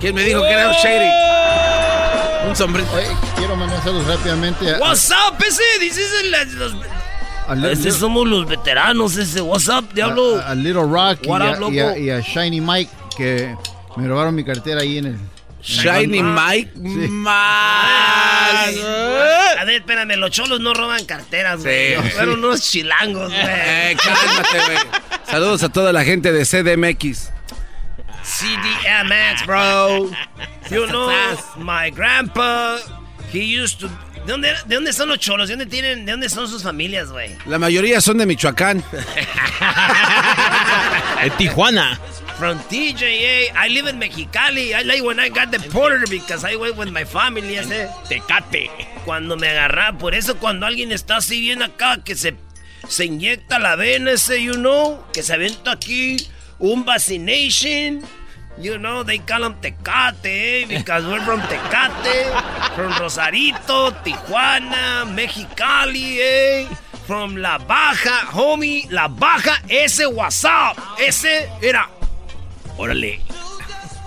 ¿Quién 0.00 0.14
me 0.14 0.22
dijo 0.22 0.42
que 0.42 0.50
era 0.50 0.68
un 0.68 0.74
shady? 0.74 2.48
Un 2.48 2.56
sombrito. 2.56 2.88
Oye, 2.94 3.08
quiero 3.36 3.56
mandar 3.56 3.82
saludos 3.82 4.06
rápidamente 4.06 4.74
a, 4.74 4.78
What's 4.78 5.10
up, 5.10 5.36
ese? 5.46 5.62
Dices 5.80 6.08
los... 6.54 6.97
Ese 7.70 7.90
somos 7.92 8.26
los 8.28 8.46
veteranos, 8.46 9.16
ese. 9.16 9.40
What's 9.40 9.68
up, 9.68 9.92
diablo? 9.94 10.36
a- 10.38 10.50
a 10.50 10.54
Little 10.54 10.82
Rock 10.84 11.20
y 11.24 11.30
a, 11.30 11.52
up, 11.52 11.58
loco? 11.60 11.72
y 11.72 11.78
a- 11.80 11.98
y 11.98 12.10
a 12.10 12.20
Shiny 12.20 12.60
Mike 12.60 12.90
que 13.16 13.56
me 13.96 14.06
robaron 14.06 14.34
mi 14.34 14.44
cartera 14.44 14.82
ahí 14.82 14.98
en 14.98 15.06
el... 15.06 15.18
Shiny 15.62 16.22
Mike. 16.22 16.72
Más. 16.76 18.68
A 19.58 19.64
ver, 19.66 19.80
espérame, 19.80 20.16
los 20.16 20.30
cholos 20.30 20.60
no 20.60 20.72
roban 20.72 21.04
carteras, 21.04 21.62
güey. 21.62 21.96
Sí. 22.00 22.10
Fueron 22.10 22.38
unos 22.44 22.62
chilangos, 22.62 23.28
güey. 23.32 23.42
Eh, 23.44 23.96
cálmate, 24.02 24.58
güey. 24.66 24.78
Saludos 25.28 25.62
a 25.64 25.68
toda 25.68 25.92
la 25.92 26.04
gente 26.04 26.32
de 26.32 26.44
CDMX. 26.44 27.30
CDMX, 28.22 29.46
bro. 29.46 30.10
You 30.70 30.86
know, 30.86 31.10
my 31.56 31.90
grandpa, 31.90 32.76
he 33.32 33.40
used 33.60 33.80
to... 33.80 33.88
¿De 34.28 34.32
dónde, 34.32 34.54
¿De 34.66 34.74
dónde 34.74 34.92
son 34.92 35.08
los 35.08 35.18
cholos? 35.20 35.48
¿De 35.48 35.56
dónde, 35.56 35.64
tienen, 35.64 36.04
¿De 36.04 36.12
dónde 36.12 36.28
son 36.28 36.46
sus 36.46 36.62
familias, 36.62 37.10
güey? 37.10 37.34
La 37.46 37.58
mayoría 37.58 37.98
son 38.02 38.18
de 38.18 38.26
Michoacán. 38.26 38.84
En 41.22 41.30
Tijuana. 41.38 41.98
From 42.38 42.58
TJA, 42.68 43.54
I 43.56 43.70
live 43.70 43.88
in 43.88 43.98
Mexicali. 43.98 44.74
I 44.74 44.84
like 44.84 45.02
when 45.02 45.18
I 45.18 45.30
got 45.30 45.50
deported 45.50 46.10
because 46.10 46.44
I 46.44 46.56
went 46.56 46.76
with 46.76 46.90
my 46.90 47.06
family. 47.06 47.56
Ese. 47.56 47.88
Tecate. 48.06 48.70
Cuando 49.06 49.38
me 49.38 49.48
agarra, 49.48 49.96
por 49.96 50.14
eso 50.14 50.36
cuando 50.36 50.66
alguien 50.66 50.92
está 50.92 51.16
así 51.16 51.40
bien 51.40 51.62
acá, 51.62 52.04
que 52.04 52.14
se, 52.14 52.36
se 52.86 53.06
inyecta 53.06 53.58
la 53.58 53.76
vena 53.76 54.10
ese, 54.10 54.42
you 54.42 54.56
know, 54.56 55.06
que 55.10 55.22
se 55.22 55.32
aventa 55.32 55.72
aquí 55.72 56.18
un 56.58 56.84
vaccination. 56.84 58.02
You 58.60 58.76
know, 58.76 59.04
they 59.04 59.18
call 59.18 59.42
them 59.42 59.54
Tecate, 59.62 60.26
eh, 60.26 60.66
because 60.66 61.06
we're 61.06 61.20
from 61.20 61.40
Tecate, 61.42 62.74
from 62.74 62.90
Rosarito, 62.98 63.92
Tijuana, 64.02 65.06
Mexicali, 65.14 66.18
eh, 66.18 66.66
from 67.06 67.36
La 67.36 67.58
Baja, 67.58 68.26
homie, 68.34 68.90
La 68.90 69.06
Baja, 69.06 69.62
ese 69.68 70.06
WhatsApp, 70.08 70.76
ese 70.98 71.48
era, 71.62 71.88
órale. 72.76 73.20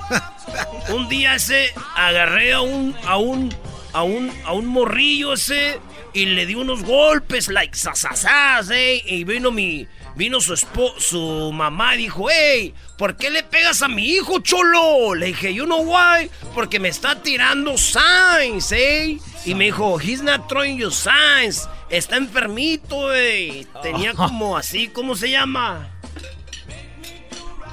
un 0.89 1.07
día 1.07 1.35
ese 1.35 1.71
agarré 1.95 2.51
a 2.51 2.59
un, 2.59 2.93
a 3.07 3.15
un, 3.17 3.55
a 3.93 4.03
un, 4.03 4.29
a 4.45 4.51
un 4.51 4.65
morrillo 4.65 5.31
ese 5.31 5.79
y 6.13 6.25
le 6.25 6.45
di 6.45 6.55
unos 6.55 6.83
golpes, 6.83 7.47
like, 7.47 7.77
sasasas, 7.77 8.69
eh, 8.69 9.01
y 9.05 9.23
vino 9.23 9.49
mi, 9.49 9.87
vino 10.15 10.39
su 10.41 10.53
espo, 10.53 10.93
su 10.99 11.51
mamá 11.53 11.95
y 11.95 11.99
dijo, 11.99 12.27
hey, 12.29 12.73
¿por 12.97 13.17
qué 13.17 13.29
le 13.29 13.43
pegas 13.43 13.81
a 13.81 13.87
mi 13.87 14.05
hijo, 14.09 14.39
cholo? 14.39 15.15
Le 15.15 15.27
dije, 15.27 15.53
you 15.53 15.65
know 15.65 15.81
why? 15.83 16.29
Porque 16.53 16.79
me 16.79 16.89
está 16.89 17.21
tirando 17.21 17.77
signs, 17.77 18.71
eh. 18.71 19.17
Y 19.45 19.55
me 19.55 19.65
dijo, 19.65 19.99
he's 19.99 20.21
not 20.21 20.47
throwing 20.47 20.77
you 20.77 20.91
signs. 20.91 21.67
Está 21.89 22.17
enfermito, 22.17 23.13
eh. 23.13 23.65
Tenía 23.81 24.13
como 24.15 24.57
así, 24.57 24.87
¿cómo 24.89 25.15
se 25.15 25.29
llama? 25.31 25.89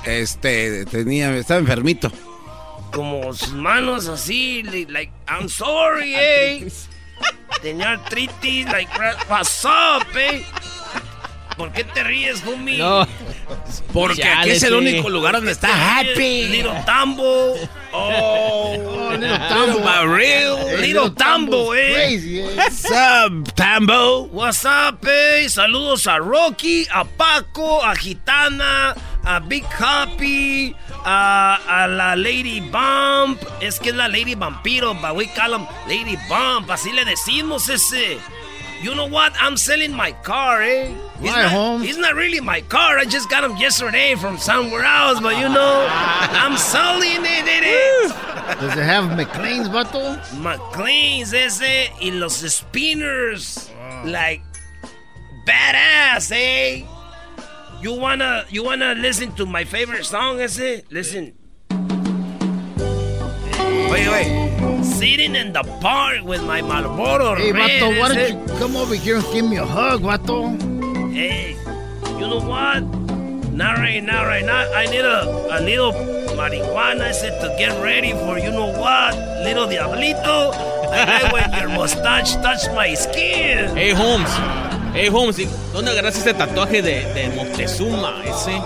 Este, 0.05 0.87
tenía, 0.87 1.35
estaba 1.37 1.61
enfermito. 1.61 2.11
Como 2.93 3.33
sus 3.35 3.53
manos 3.53 4.09
así, 4.09 4.63
li- 4.63 4.87
like, 4.87 5.13
I'm 5.29 5.49
sorry, 5.49 6.15
eh. 6.17 6.69
Tenía 7.61 7.91
artritis, 7.93 8.65
like, 8.67 8.91
what's 9.29 9.65
up, 9.65 10.07
eh. 10.17 10.45
¿Por 11.59 11.73
qué 11.73 11.83
te 11.83 12.05
ríes, 12.05 12.45
homie? 12.47 12.79
No. 12.79 13.05
Porque 13.93 14.23
aquí 14.23 14.51
es 14.51 14.63
el 14.63 14.71
sí. 14.71 14.75
único 14.77 15.11
lugar 15.11 15.35
donde 15.35 15.51
está 15.51 15.99
happy. 15.99 16.47
Little 16.47 16.85
Tambo. 16.87 17.55
Oh, 17.93 19.11
Little 19.11 19.39
Tambo. 19.49 20.17
Hey, 20.17 20.77
Little 20.81 21.11
Tambo, 21.11 21.75
eh. 21.75 21.93
Crazy, 21.95 22.41
eh. 22.41 22.55
What's 22.57 22.85
up, 22.85 23.53
Tambo? 23.57 24.29
What's 24.31 24.65
up, 24.65 25.05
eh? 25.09 25.49
Saludos 25.49 26.07
a 26.07 26.19
Rocky, 26.19 26.87
a 26.93 27.05
Paco, 27.05 27.83
a 27.85 27.97
Gitana, 27.97 28.95
a 29.25 29.41
Big 29.41 29.65
Happy, 29.65 30.77
a, 31.05 31.59
a 31.67 31.89
la 31.89 32.15
Lady 32.15 32.61
Bump. 32.61 33.43
Es 33.61 33.81
que 33.81 33.89
es 33.89 33.97
la 33.97 34.07
Lady 34.07 34.37
Vampiro, 34.37 34.95
but 34.95 35.17
we 35.17 35.27
call 35.27 35.55
him 35.55 35.67
Lady 35.89 36.17
Bump. 36.29 36.71
Así 36.71 36.93
le 36.93 37.05
decimos 37.05 37.69
ese. 37.69 38.19
You 38.81 38.95
know 38.95 39.07
what? 39.07 39.33
I'm 39.41 39.57
selling 39.57 39.93
my 39.93 40.13
car, 40.13 40.63
eh? 40.63 40.87
He's 41.21 41.31
Why, 41.33 41.43
not, 41.43 41.51
Holmes? 41.51 41.85
He's 41.85 41.99
not 41.99 42.15
really 42.15 42.41
my 42.41 42.61
car. 42.61 42.97
I 42.99 43.05
just 43.05 43.29
got 43.29 43.43
him 43.43 43.57
yesterday 43.57 44.15
from 44.15 44.39
somewhere 44.39 44.85
else, 44.85 45.19
but 45.21 45.37
you 45.37 45.49
know, 45.49 45.87
I'm 45.91 46.57
selling 46.57 47.25
it. 47.25 47.45
it 47.49 47.65
is. 47.65 48.13
Does 48.61 48.77
it 48.77 48.85
have 48.85 49.05
McLean's, 49.17 49.69
bottle? 49.69 50.17
McLean's 50.41 51.33
ese 51.33 51.91
y 52.01 52.11
los 52.13 52.37
spinners. 52.37 53.69
Like 54.05 54.43
badass, 55.45 56.31
eh? 56.33 56.85
You 57.83 57.95
wanna 57.95 58.45
you 58.49 58.63
wanna 58.65 58.95
listen 58.95 59.33
to 59.35 59.47
my 59.47 59.65
favorite 59.65 60.05
song 60.05 60.41
ese? 60.41 60.83
Listen. 60.91 61.35
Oye, 63.91 64.07
oye. 64.09 64.58
Sitting 64.99 65.37
in 65.37 65.53
the 65.53 65.63
park 65.81 66.25
with 66.25 66.43
my 66.43 66.61
Marlboro 66.61 67.37
Hey, 67.37 67.53
Red, 67.53 67.71
vato, 67.71 67.99
why 68.01 68.09
don't 68.09 68.51
you 68.51 68.59
come 68.59 68.77
over 68.77 68.97
here 68.97 69.17
and 69.19 69.25
give 69.33 69.49
me 69.49 69.57
a 69.57 69.65
hug, 69.65 70.03
vato? 70.03 70.51
Hey, 71.15 71.55
you 72.19 72.27
know 72.27 72.41
what? 72.41 72.83
Not 73.55 73.79
right 73.79 74.03
now, 74.03 74.27
right 74.27 74.45
now. 74.45 74.73
I 74.75 74.87
need 74.87 75.05
a, 75.07 75.23
a 75.57 75.63
little 75.63 75.93
marijuana 76.35 77.11
ese 77.11 77.31
to 77.31 77.55
get 77.59 77.81
ready 77.81 78.11
for 78.11 78.39
you 78.39 78.51
know 78.51 78.75
what? 78.75 79.15
Little 79.45 79.69
diablito. 79.69 80.51
I 80.91 81.23
like 81.23 81.33
when 81.33 81.53
your 81.61 81.69
mustache 81.79 82.35
touch 82.43 82.67
my 82.75 82.93
skin. 82.95 83.77
Hey, 83.77 83.93
Holmes. 83.93 84.31
Hey, 84.95 85.07
Holmes, 85.09 85.39
¿y 85.39 85.47
¿dónde 85.73 85.93
agarraste 85.93 86.21
ese 86.21 86.35
tatuaje 86.35 86.83
de, 86.83 87.05
de 87.15 87.29
Montezuma? 87.37 88.21
Ese. 88.25 88.61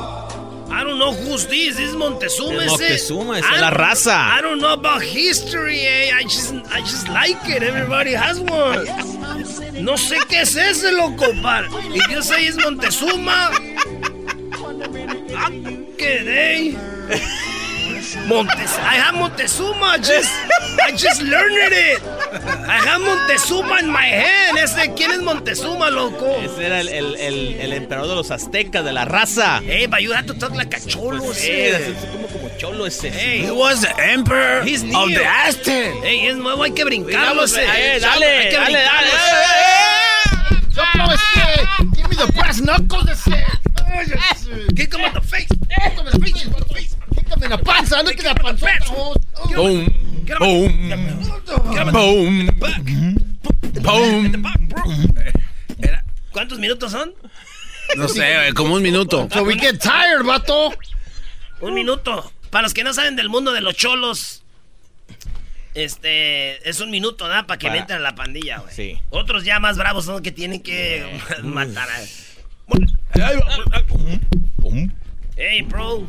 I 0.83 0.85
don't 0.85 0.99
know 0.99 1.13
who's 1.13 1.47
this. 1.47 1.77
This 1.77 1.91
is 1.91 1.95
Montezuma. 1.97 2.59
I 2.63 2.65
es 2.65 3.09
la 3.61 3.71
don't- 3.71 3.79
raza. 3.79 4.17
I 4.17 4.41
don't 4.43 4.61
know 4.61 4.73
about 4.73 5.01
history, 5.01 5.79
eh. 5.87 6.11
I 6.13 6.25
just, 6.25 6.53
I 6.73 6.81
just 6.81 7.07
like 7.09 7.39
it. 7.49 7.63
Everybody 7.63 8.11
has 8.15 8.41
one. 8.41 8.85
No 9.85 9.93
sé 9.97 10.17
qué 10.29 10.41
es 10.41 10.57
ese, 10.57 10.91
loco, 10.91 11.33
par. 11.41 11.67
If 11.95 12.09
you 12.11 12.21
say 12.21 12.47
it's 12.47 12.57
Montezuma, 12.57 13.53
ah, 15.37 15.51
¿qué 15.97 16.25
day? 16.25 16.77
Montes, 18.33 18.79
I 18.79 18.95
have 18.97 19.15
Montezuma. 19.15 19.99
Just, 19.99 20.31
I 20.87 20.91
just 20.93 21.23
learned 21.23 21.73
it. 21.73 22.03
I 22.69 22.79
have 22.87 23.01
Montezuma 23.03 23.79
in 23.81 23.91
my 23.91 24.05
hand. 24.07 24.59
Ese, 24.59 24.93
¿quién 24.95 25.11
es 25.13 25.23
Montezuma, 25.23 25.91
loco? 25.91 26.27
Ese 26.41 26.67
era 26.67 26.81
el, 26.81 26.89
el, 26.89 27.17
el, 27.17 27.61
el 27.61 27.73
emperador 27.73 28.09
de 28.09 28.15
los 28.17 28.31
aztecas, 28.31 28.85
de 28.85 28.93
la 28.93 29.05
raza. 29.05 29.61
Hey, 29.65 29.87
but 29.87 30.01
you 30.03 30.13
have 30.13 30.27
to 30.27 30.35
talk 30.35 30.55
like 30.55 30.75
a 30.77 30.81
cholo, 30.81 31.19
Pues, 31.23 31.39
ese. 31.39 31.71
eh, 31.71 31.95
es 31.99 32.05
como, 32.11 32.27
como 32.29 32.49
cholo 32.59 32.87
ese. 32.87 33.11
Hey, 33.11 33.43
He 33.47 33.51
was 33.51 33.81
the 33.83 33.95
emperor 34.03 34.63
He's 34.65 34.83
of 34.83 34.89
new. 35.09 35.15
the 35.19 35.25
Aztec. 35.27 35.95
Ey, 36.05 36.27
es 36.29 36.37
nuevo, 36.37 36.63
hay 36.63 36.73
que 36.73 36.85
brincarlo. 36.85 37.45
Ese. 37.45 37.63
eh, 37.65 37.69
Hay 37.95 38.01
dale, 38.01 38.49
que 38.51 38.57
dale, 38.57 38.79
dale. 38.83 39.09
ese. 39.09 40.75
Soplo 40.75 41.05
ese! 41.13 41.67
Give 41.97 42.09
me 42.09 42.17
the 42.17 42.33
brass 42.33 42.61
knuckles 42.63 43.07
ese! 43.11 43.45
Kick 44.75 44.95
him 44.95 45.01
in 45.05 45.13
the 45.13 45.21
face. 45.21 45.47
Kick 45.49 45.93
him 45.93 46.07
in 46.07 46.13
the 46.13 46.65
face, 46.75 46.92
The 47.41 47.59
panza, 47.59 47.99
at 47.99 48.07
that 48.07 48.41
panzota, 48.41 48.85
Holmes. 48.87 49.27
Boom. 49.55 49.87
Boom. 50.39 50.91
Boom. 51.93 52.59
Boom. 52.59 52.75
¿Cuántos 56.33 56.59
minutos 56.59 56.93
son? 56.93 57.13
No 57.97 58.09
sé, 58.09 58.53
como 58.55 58.75
un 58.75 58.83
minuto. 58.83 59.29
So 59.33 59.43
we 59.45 59.55
get 59.59 59.79
tired, 59.81 60.23
vato. 60.25 60.73
Un 61.61 61.75
minuto. 61.75 62.33
Para 62.51 62.63
los 62.63 62.73
que 62.75 62.85
no 62.85 62.95
saben 62.95 63.17
del 63.17 63.29
mundo 63.29 63.53
de 63.53 63.61
los 63.61 63.75
cholos, 63.75 64.43
este, 65.75 66.67
es 66.69 66.81
un 66.81 66.91
minuto, 66.91 67.25
¿verdad? 67.27 67.47
Para 67.47 67.59
que 67.59 67.67
Para- 67.67 67.75
le 67.75 67.81
entren 67.81 67.99
a 67.99 68.03
la 68.03 68.15
pandilla, 68.15 68.59
güey. 68.59 68.75
Sí. 68.75 68.99
Otros 69.11 69.45
ya 69.45 69.59
más 69.59 69.77
bravos 69.77 70.05
son 70.07 70.15
los 70.15 70.23
que 70.23 70.33
tienen 70.33 70.63
que 70.63 71.21
matar 71.43 71.89
a... 71.91 72.01
Hey, 75.37 75.63
bro. 75.63 76.07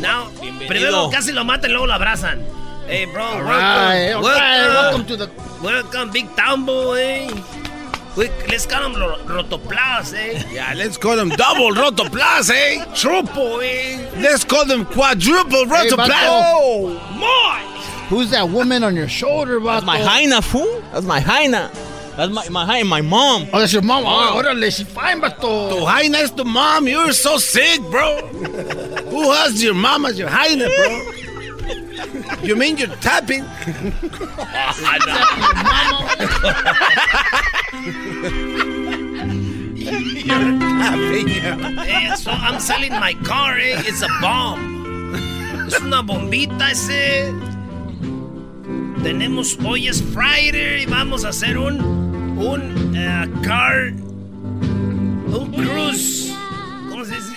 Now, 0.00 0.28
Bienvenido. 0.40 0.68
primero 0.68 1.10
casi 1.10 1.32
lo 1.32 1.44
matan 1.44 1.70
y 1.70 1.72
luego 1.72 1.86
lo 1.86 1.94
abrazan. 1.94 2.42
Hey, 2.86 3.06
bro, 3.06 3.22
All 3.24 3.38
welcome. 3.38 3.50
right, 3.50 4.12
all 4.12 4.22
right, 4.22 4.68
welcome 4.68 5.06
to 5.06 5.16
the... 5.16 5.30
Welcome, 5.62 6.10
Big 6.12 6.28
Tambo, 6.36 6.92
eh. 6.92 7.28
We, 8.16 8.28
let's 8.48 8.64
call 8.66 8.82
them 8.82 8.94
ro- 9.00 9.18
rotoplas, 9.26 10.14
eh? 10.14 10.42
Yeah, 10.52 10.72
let's 10.76 10.96
call 10.96 11.16
them 11.16 11.30
double 11.30 11.72
rotoplas, 11.72 12.50
eh? 12.50 12.84
Triple, 12.94 13.60
eh? 13.62 14.08
Let's 14.20 14.44
call 14.44 14.64
them 14.66 14.84
quadruple 14.86 15.66
Hey, 15.66 15.88
rotoplas. 15.90 16.08
Vato. 16.08 17.18
My! 17.18 17.62
Who's 18.08 18.30
that 18.30 18.48
woman 18.50 18.84
on 18.84 18.94
your 18.94 19.08
shoulder, 19.08 19.58
vato? 19.58 19.64
That's 19.80 19.86
my 19.86 19.98
hyena, 19.98 20.40
fool. 20.40 20.80
That's 20.92 21.04
my 21.06 21.18
hyena. 21.20 21.70
That's 22.16 22.32
my 22.32 22.48
my 22.48 22.64
hyena, 22.64 22.84
my 22.86 23.02
mom. 23.02 23.46
Oh, 23.52 23.60
that's 23.60 23.72
your 23.72 23.82
mom. 23.82 24.04
Oh, 24.06 24.40
órale, 24.40 24.74
she 24.74 24.84
fine, 24.84 25.20
vato. 25.20 25.68
Tu 25.68 25.84
hyena 25.84 26.18
is 26.18 26.32
the 26.32 26.44
mom. 26.44 26.88
You're 26.88 27.12
so 27.12 27.36
sick, 27.36 27.80
bro. 27.90 28.26
Who 29.10 29.32
has 29.32 29.62
your 29.62 29.74
mom 29.74 30.06
as 30.06 30.18
your 30.18 30.28
hyena, 30.28 30.66
bro? 30.66 31.12
You 32.42 32.56
mean 32.56 32.76
you're 32.78 32.88
tapping? 33.04 33.44
you're 40.26 40.58
tapping. 40.58 41.28
Eh, 41.88 42.14
so 42.14 42.30
I'm 42.30 42.60
selling 42.60 42.92
my 42.92 43.14
car, 43.24 43.58
eh? 43.58 43.82
It's 43.84 44.02
a 44.02 44.08
bomb. 44.20 44.74
Es 45.66 45.80
una 45.80 46.00
bombita 46.00 46.70
ese. 46.70 47.55
Tenemos, 49.06 49.56
hoy 49.64 49.86
es 49.86 50.02
Friday 50.02 50.82
y 50.82 50.86
vamos 50.86 51.24
a 51.24 51.28
hacer 51.28 51.56
un, 51.58 51.80
un 51.80 52.92
eh, 52.96 53.30
car, 53.44 53.92
un 53.92 55.52
cruise. 55.52 56.34
¿Cómo 56.90 57.04
se 57.04 57.14
dice? 57.14 57.36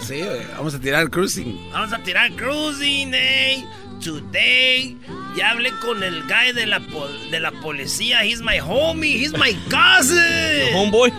Sí, 0.00 0.20
vamos 0.56 0.74
a 0.74 0.80
tirar 0.80 1.08
cruising. 1.08 1.70
Vamos 1.70 1.92
a 1.92 2.02
tirar 2.02 2.32
cruising, 2.32 3.14
eh. 3.14 3.64
Today. 4.06 4.96
Ya 5.34 5.50
hablé 5.50 5.72
con 5.80 6.00
el 6.04 6.22
guy 6.28 6.52
de 6.54 6.64
la, 6.64 6.78
pol- 6.78 7.28
de 7.32 7.40
la 7.40 7.50
policía. 7.50 8.24
He's 8.24 8.40
my 8.40 8.60
homie. 8.60 9.16
He's 9.18 9.32
my 9.32 9.52
cousin. 9.68 10.72
Homeboy. 10.74 11.10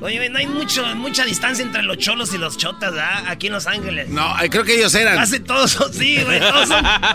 Oye, 0.00 0.30
no 0.30 0.38
hay 0.38 0.46
mucho, 0.46 0.86
mucha 0.96 1.26
distancia 1.26 1.62
entre 1.62 1.82
los 1.82 1.98
cholos 1.98 2.32
y 2.32 2.38
los 2.38 2.56
chotas, 2.56 2.92
¿verdad? 2.92 3.24
Aquí 3.26 3.48
en 3.48 3.52
Los 3.52 3.66
Ángeles. 3.66 4.08
No, 4.08 4.40
eh, 4.40 4.48
creo 4.48 4.64
que 4.64 4.76
ellos 4.76 4.94
eran. 4.94 5.16
Casi 5.16 5.40
todos 5.40 5.72
son, 5.72 5.92
sí, 5.92 6.22
güey, 6.24 6.40
todos 6.40 6.70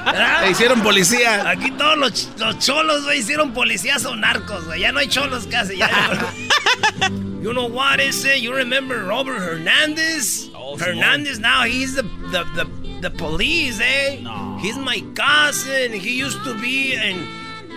hicieron 0.52 0.82
policía. 0.84 1.50
Aquí 1.50 1.72
todos 1.72 1.98
los, 1.98 2.30
los 2.38 2.60
cholos, 2.60 3.04
güey, 3.06 3.20
hicieron 3.20 3.52
policías 3.54 4.06
o 4.06 4.16
narcos, 4.16 4.66
güey. 4.66 4.82
Ya 4.82 4.92
no 4.92 5.00
hay 5.00 5.08
cholos 5.08 5.48
casi. 5.50 5.78
Ya, 5.78 5.90
you 7.42 7.52
know 7.52 7.66
what 7.68 8.00
is 8.00 8.24
it? 8.26 8.42
You 8.42 8.54
remember 8.54 9.04
Robert 9.04 9.42
Hernandez? 9.42 10.50
Hernandez 10.80 11.40
now 11.40 11.64
he's 11.64 11.96
the 11.96 12.04
the 12.32 12.44
the, 12.56 12.66
the 13.04 13.12
police, 13.12 13.80
eh? 13.82 14.22
No. 14.22 14.58
He's 14.60 14.78
my 14.78 15.04
cousin. 15.14 15.92
He 15.92 16.18
used 16.18 16.42
to 16.46 16.54
be 16.60 16.94
in 16.96 17.28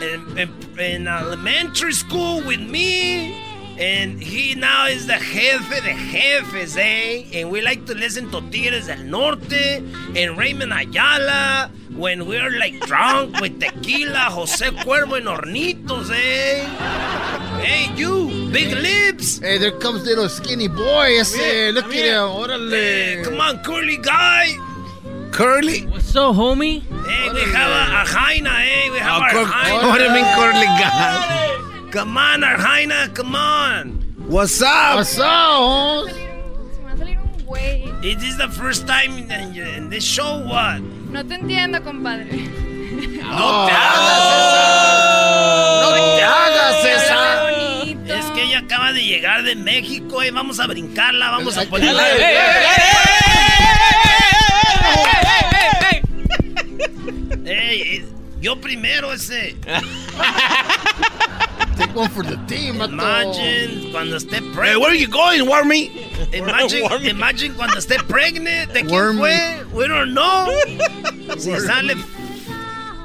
in, 0.00 0.38
in 0.38 0.48
in 0.78 1.08
elementary 1.08 1.92
school 1.92 2.42
with 2.46 2.60
me. 2.60 3.44
And 3.78 4.22
he 4.22 4.54
now 4.54 4.86
is 4.86 5.06
the 5.06 5.18
jefe 5.18 5.82
de 5.84 5.92
jefes, 6.10 6.78
eh? 6.78 7.24
And 7.34 7.50
we 7.50 7.60
like 7.60 7.84
to 7.86 7.94
listen 7.94 8.30
to 8.30 8.40
Tigres 8.50 8.86
del 8.86 9.04
Norte 9.04 9.82
and 10.16 10.38
Raymond 10.38 10.72
Ayala 10.72 11.70
when 11.94 12.26
we're 12.26 12.50
like 12.58 12.80
drunk 12.86 13.38
with 13.40 13.60
tequila, 13.60 14.30
José 14.32 14.70
Cuervo 14.82 15.18
and 15.18 15.26
Hornitos, 15.26 16.08
eh? 16.10 16.64
Hey, 17.60 17.92
you, 17.96 18.48
big 18.50 18.72
lips. 18.72 19.40
Hey, 19.40 19.58
there 19.58 19.72
comes 19.72 20.04
little 20.04 20.28
skinny 20.30 20.68
boy. 20.68 21.18
Ese, 21.20 21.36
Yeah, 21.36 21.70
look 21.74 21.86
at 21.86 21.92
him. 21.92 22.28
Órale. 22.32 22.70
Hey, 22.70 23.22
come 23.24 23.40
on, 23.40 23.62
curly 23.62 23.98
guy. 23.98 24.56
Curly? 25.32 25.82
What's 25.86 26.14
up, 26.16 26.34
homie? 26.34 26.82
Hey, 27.06 27.30
we 27.32 27.40
have 27.52 27.70
a, 27.70 28.02
a 28.02 28.04
hyena, 28.06 28.50
eh? 28.50 28.90
We 28.90 28.98
have 28.98 29.22
Oh, 29.22 29.38
our 29.38 29.44
hyena. 29.44 29.88
what 29.88 29.98
do 29.98 30.04
you 30.04 30.10
mean 30.10 30.24
curly 30.34 30.66
guy? 30.80 31.88
Come 31.90 32.16
on, 32.16 32.42
our 32.44 33.08
come 33.14 33.34
on. 33.34 33.90
What's 34.28 34.60
up? 34.62 34.96
What's 34.96 35.18
up, 35.18 36.06
Is 38.02 38.16
this 38.20 38.36
the 38.36 38.48
first 38.48 38.86
time 38.86 39.18
in, 39.18 39.30
in 39.56 39.90
this 39.90 40.04
show? 40.04 40.38
What? 40.46 40.80
No 41.10 41.22
te 41.22 41.34
entiendo, 41.34 41.82
compadre. 41.82 42.26
No 42.26 43.66
te 43.66 43.72
hagas 43.72 44.22
No 45.82 45.88
te 46.16 46.22
hagas 46.22 46.84
esa. 46.84 47.50
Es 48.18 48.26
que 48.32 48.42
ella 48.44 48.58
acaba 48.60 48.92
de 48.92 49.02
llegar 49.04 49.42
de 49.42 49.54
México 49.56 50.22
y 50.22 50.30
vamos 50.30 50.60
a 50.60 50.66
brincarla, 50.66 51.30
vamos 51.30 51.56
a 51.58 51.64
ponerla. 51.64 52.04
Ey, 57.44 58.04
yo 58.40 58.56
primero 58.56 59.12
ese. 59.12 59.56
Take 61.76 61.94
one 61.94 62.08
for 62.08 62.22
the 62.24 62.36
team, 62.46 62.76
vato. 62.78 62.92
Imagine 62.92 63.90
cuando 63.92 64.16
esté 64.16 64.40
pregnant. 64.54 64.66
Hey, 64.66 64.76
where 64.76 64.90
are 64.90 64.94
you 64.94 65.08
going, 65.08 65.46
Wormy? 65.46 65.90
Imagine, 66.32 66.84
imagine 67.04 67.54
cuando 67.54 67.76
esté 67.76 67.98
pregnant. 68.08 68.72
¿De 68.72 68.82
quién 68.82 69.18
fue? 69.18 69.64
We 69.72 69.86
don't 69.86 70.14
know. 70.14 70.48
Si 71.38 71.50
sale. 71.58 71.94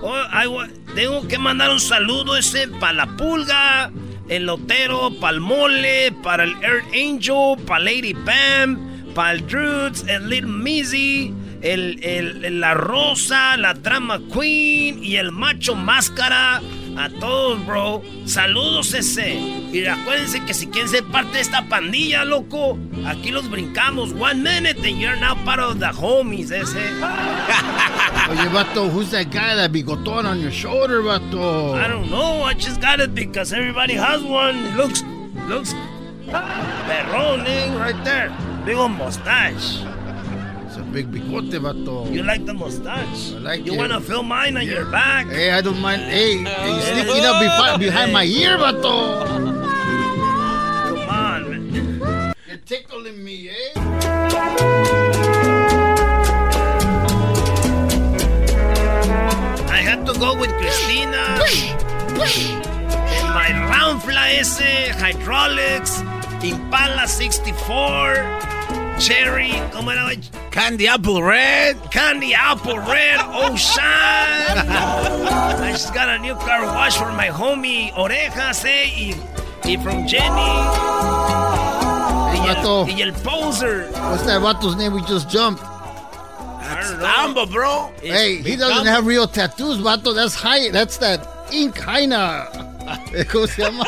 Oh, 0.04 0.14
I 0.14 0.48
tengo 0.96 1.28
que 1.28 1.38
mandar 1.38 1.70
un 1.70 1.80
saludo 1.80 2.36
ese 2.36 2.68
para 2.68 2.94
la 2.94 3.18
pulga, 3.18 3.92
el 4.30 4.46
lotero, 4.46 5.12
para 5.20 5.34
el 5.34 5.40
mole, 5.42 6.12
para 6.24 6.44
el 6.44 6.54
Earth 6.64 6.86
Angel, 6.94 7.58
para 7.66 7.84
Lady 7.84 8.14
Pam, 8.14 9.14
para 9.14 9.34
el 9.34 9.48
Druids, 9.48 10.04
el 10.08 10.30
Little 10.30 10.52
Mizzy, 10.52 11.34
el, 11.62 12.04
el- 12.04 12.60
la 12.60 12.74
Rosa, 12.74 13.56
la 13.58 13.74
Drama 13.74 14.20
Queen 14.34 15.04
y 15.04 15.16
el 15.18 15.32
Macho 15.32 15.76
Máscara. 15.76 16.62
A 16.98 17.08
todos, 17.22 17.66
bro. 17.66 18.02
Saludos 18.26 18.94
ese. 18.94 19.34
Y 19.72 19.86
acuérdense 19.86 20.44
que 20.44 20.54
si 20.54 20.68
quieren 20.68 20.90
ser 20.90 21.06
parte 21.06 21.36
de 21.36 21.40
esta 21.40 21.62
pandilla, 21.64 22.26
loco, 22.26 22.78
aquí 23.08 23.32
los 23.32 23.50
brincamos. 23.50 24.12
One 24.12 24.44
minute 24.44 24.78
and 24.86 25.00
you're 25.00 25.16
now 25.16 25.36
part 25.46 25.62
of 25.62 25.80
the 25.80 25.86
homies, 25.94 26.52
ese. 26.52 26.76
Oye, 26.76 28.50
vato, 28.50 28.90
who's 28.92 29.10
that 29.12 29.32
guy, 29.32 29.56
that 29.56 29.72
bigotón 29.72 30.26
on 30.26 30.42
your 30.42 30.52
shoulder, 30.52 31.02
vato? 31.02 31.76
I 31.76 31.88
don't 31.88 32.10
know. 32.12 32.44
I 32.44 32.54
just 32.56 32.82
got 32.82 33.00
it 33.00 33.16
because 33.16 33.54
everybody 33.54 33.94
has 33.94 34.22
one. 34.22 34.58
It 34.58 34.76
looks, 34.76 35.02
looks, 35.48 35.74
perrón, 36.28 37.46
eh, 37.48 37.74
right 37.78 38.04
there. 38.04 38.32
Big 38.66 38.76
old 38.76 38.92
mustache. 38.92 39.80
Bigote, 40.92 41.58
vato. 41.60 42.12
You 42.12 42.24
like 42.24 42.46
the 42.46 42.54
mustache? 42.54 43.32
I 43.34 43.38
like 43.40 43.66
You 43.66 43.74
it. 43.74 43.78
wanna 43.78 44.02
film 44.02 44.28
mine 44.28 44.58
on 44.58 44.66
your 44.66 44.86
back? 44.86 45.28
Hey, 45.28 45.52
I 45.52 45.62
don't 45.62 45.80
mind. 45.80 46.02
Hey, 46.02 46.38
hey 46.44 46.82
sneaking 46.82 47.26
up 47.26 47.40
behind, 47.40 47.80
behind 47.86 48.12
my 48.14 48.26
ear, 48.26 48.58
vato. 48.58 49.26
Come 50.88 51.10
on, 51.10 51.50
man. 51.50 52.34
You're 52.48 52.58
tickling 52.58 53.24
me, 53.24 53.50
eh? 53.50 54.82
I 58.58 59.80
had 59.88 60.06
to 60.06 60.14
go 60.20 60.36
with 60.38 60.52
Christina. 60.60 61.40
En 63.18 63.28
my 63.34 63.50
Ramfla 63.72 64.40
ese, 64.40 64.92
hydraulics, 65.00 66.02
Impala 66.44 67.08
64, 67.08 68.16
Cherry, 69.02 69.52
¿cómo 69.74 69.92
era? 69.92 70.12
Candy 70.52 70.86
Apple 70.86 71.24
Red. 71.24 71.76
Candy 71.90 72.36
Apple 72.36 72.78
Red 72.78 73.20
oh 73.20 73.50
Ocean. 73.52 73.82
I 73.82 75.72
just 75.72 75.92
got 75.92 76.08
a 76.08 76.20
new 76.20 76.36
car 76.36 76.64
wash 76.66 77.00
for 77.00 77.12
my 77.12 77.30
homie 77.30 77.92
Orejas, 77.94 78.64
eh? 78.64 78.86
Y, 78.94 79.16
y 79.66 79.76
from 79.78 80.06
Jenny. 80.08 80.52
Y 82.30 82.46
Vato. 82.46 82.88
el, 82.88 82.96
y 82.96 83.02
el 83.02 83.14
poser. 83.24 83.90
What's 83.92 84.24
that 84.26 84.40
vato's 84.40 84.76
name 84.76 84.94
we 84.94 85.02
just 85.02 85.28
jumped? 85.32 85.64
That's 85.64 86.90
Samba, 86.90 87.48
bro. 87.48 87.92
Hey, 88.04 88.44
he 88.44 88.56
doesn't 88.56 88.86
have 88.86 89.08
real 89.08 89.26
tattoos, 89.26 89.80
vato. 89.80 90.14
That's 90.14 90.36
high. 90.36 90.70
That's 90.70 90.98
that 90.98 91.28
ink 91.52 91.76
Jaina. 91.76 92.48
¿Cómo 93.26 93.48
se 93.48 93.64
llama? 93.64 93.84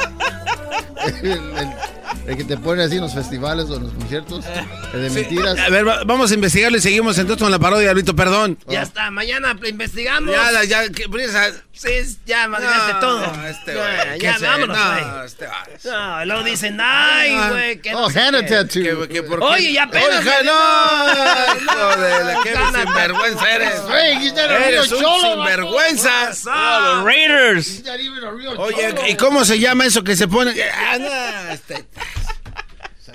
El, 2.28 2.38
que 2.38 2.44
te 2.46 2.56
pone 2.58 2.84
así 2.84 2.96
en 2.96 3.02
los 3.02 3.14
festivales 3.14 3.70
o 3.70 3.76
en 3.76 3.84
los 3.84 3.92
conciertos. 3.94 4.46
El 4.94 5.02
de 5.02 5.10
mentiras. 5.10 5.60
A 5.60 5.70
ver, 5.70 5.86
va- 5.88 6.04
vamos 6.06 6.32
a 6.32 6.34
investigarlo 6.36 6.78
y 6.78 6.82
seguimos 6.82 7.18
entonces 7.18 7.42
con 7.44 7.52
la 7.52 7.60
parodia, 7.60 7.92
Alvito, 7.92 8.16
perdón. 8.16 8.58
Ya 8.68 8.82
está, 8.84 9.12
mañana 9.12 9.56
investigamos. 9.66 10.34
Ya, 10.34 10.64
ya, 10.64 10.90
que. 10.90 11.04
Sí, 11.74 11.90
ya, 12.26 12.48
madreaste 12.48 12.94
No, 12.94 13.00
todo. 13.00 13.26
este 13.50 13.74
ya, 13.74 14.16
ya, 14.18 14.38
vámonos, 14.40 14.78
No, 14.78 14.92
güey. 14.92 15.26
este 15.26 15.48
va. 15.48 15.66
No, 15.84 16.26
luego 16.26 16.44
dicen, 16.44 16.78
ay, 16.80 17.32
Ah. 17.36 17.50
güey, 17.52 17.82
que 17.82 17.94
Oh, 17.96 18.10
sé 18.10 18.20
Hannah 18.20 18.42
qué. 18.46 18.48
tattoo. 18.56 18.82
Que- 18.84 19.08
que 19.10 19.24
por 19.24 19.40
qué- 19.40 19.46
Oye, 19.46 19.74
ya 19.74 19.84
apenas. 19.84 20.20
Oiga, 20.20 20.44
no. 20.44 21.62
Hijo 21.62 22.02
de 22.02 22.24
la 22.24 22.40
que 22.44 22.54
sinvergüenza 22.86 23.52
eres. 23.56 23.74
Hey, 23.92 24.34
Eres 24.68 24.92
un 24.92 25.02
cholo, 25.02 25.34
sinvergüenza. 25.34 26.32
Oh, 26.46 27.04
Raiders. 27.06 27.84
Oye. 28.58 28.96
¿y 29.10 29.16
cómo 29.16 29.44
se 29.44 29.60
llama 29.60 29.86
eso 29.86 30.04
que 30.04 30.16
se 30.16 30.28
pone? 30.28 30.54
Ah, 30.74 30.98
no, 31.00 31.54
este- 31.54 31.86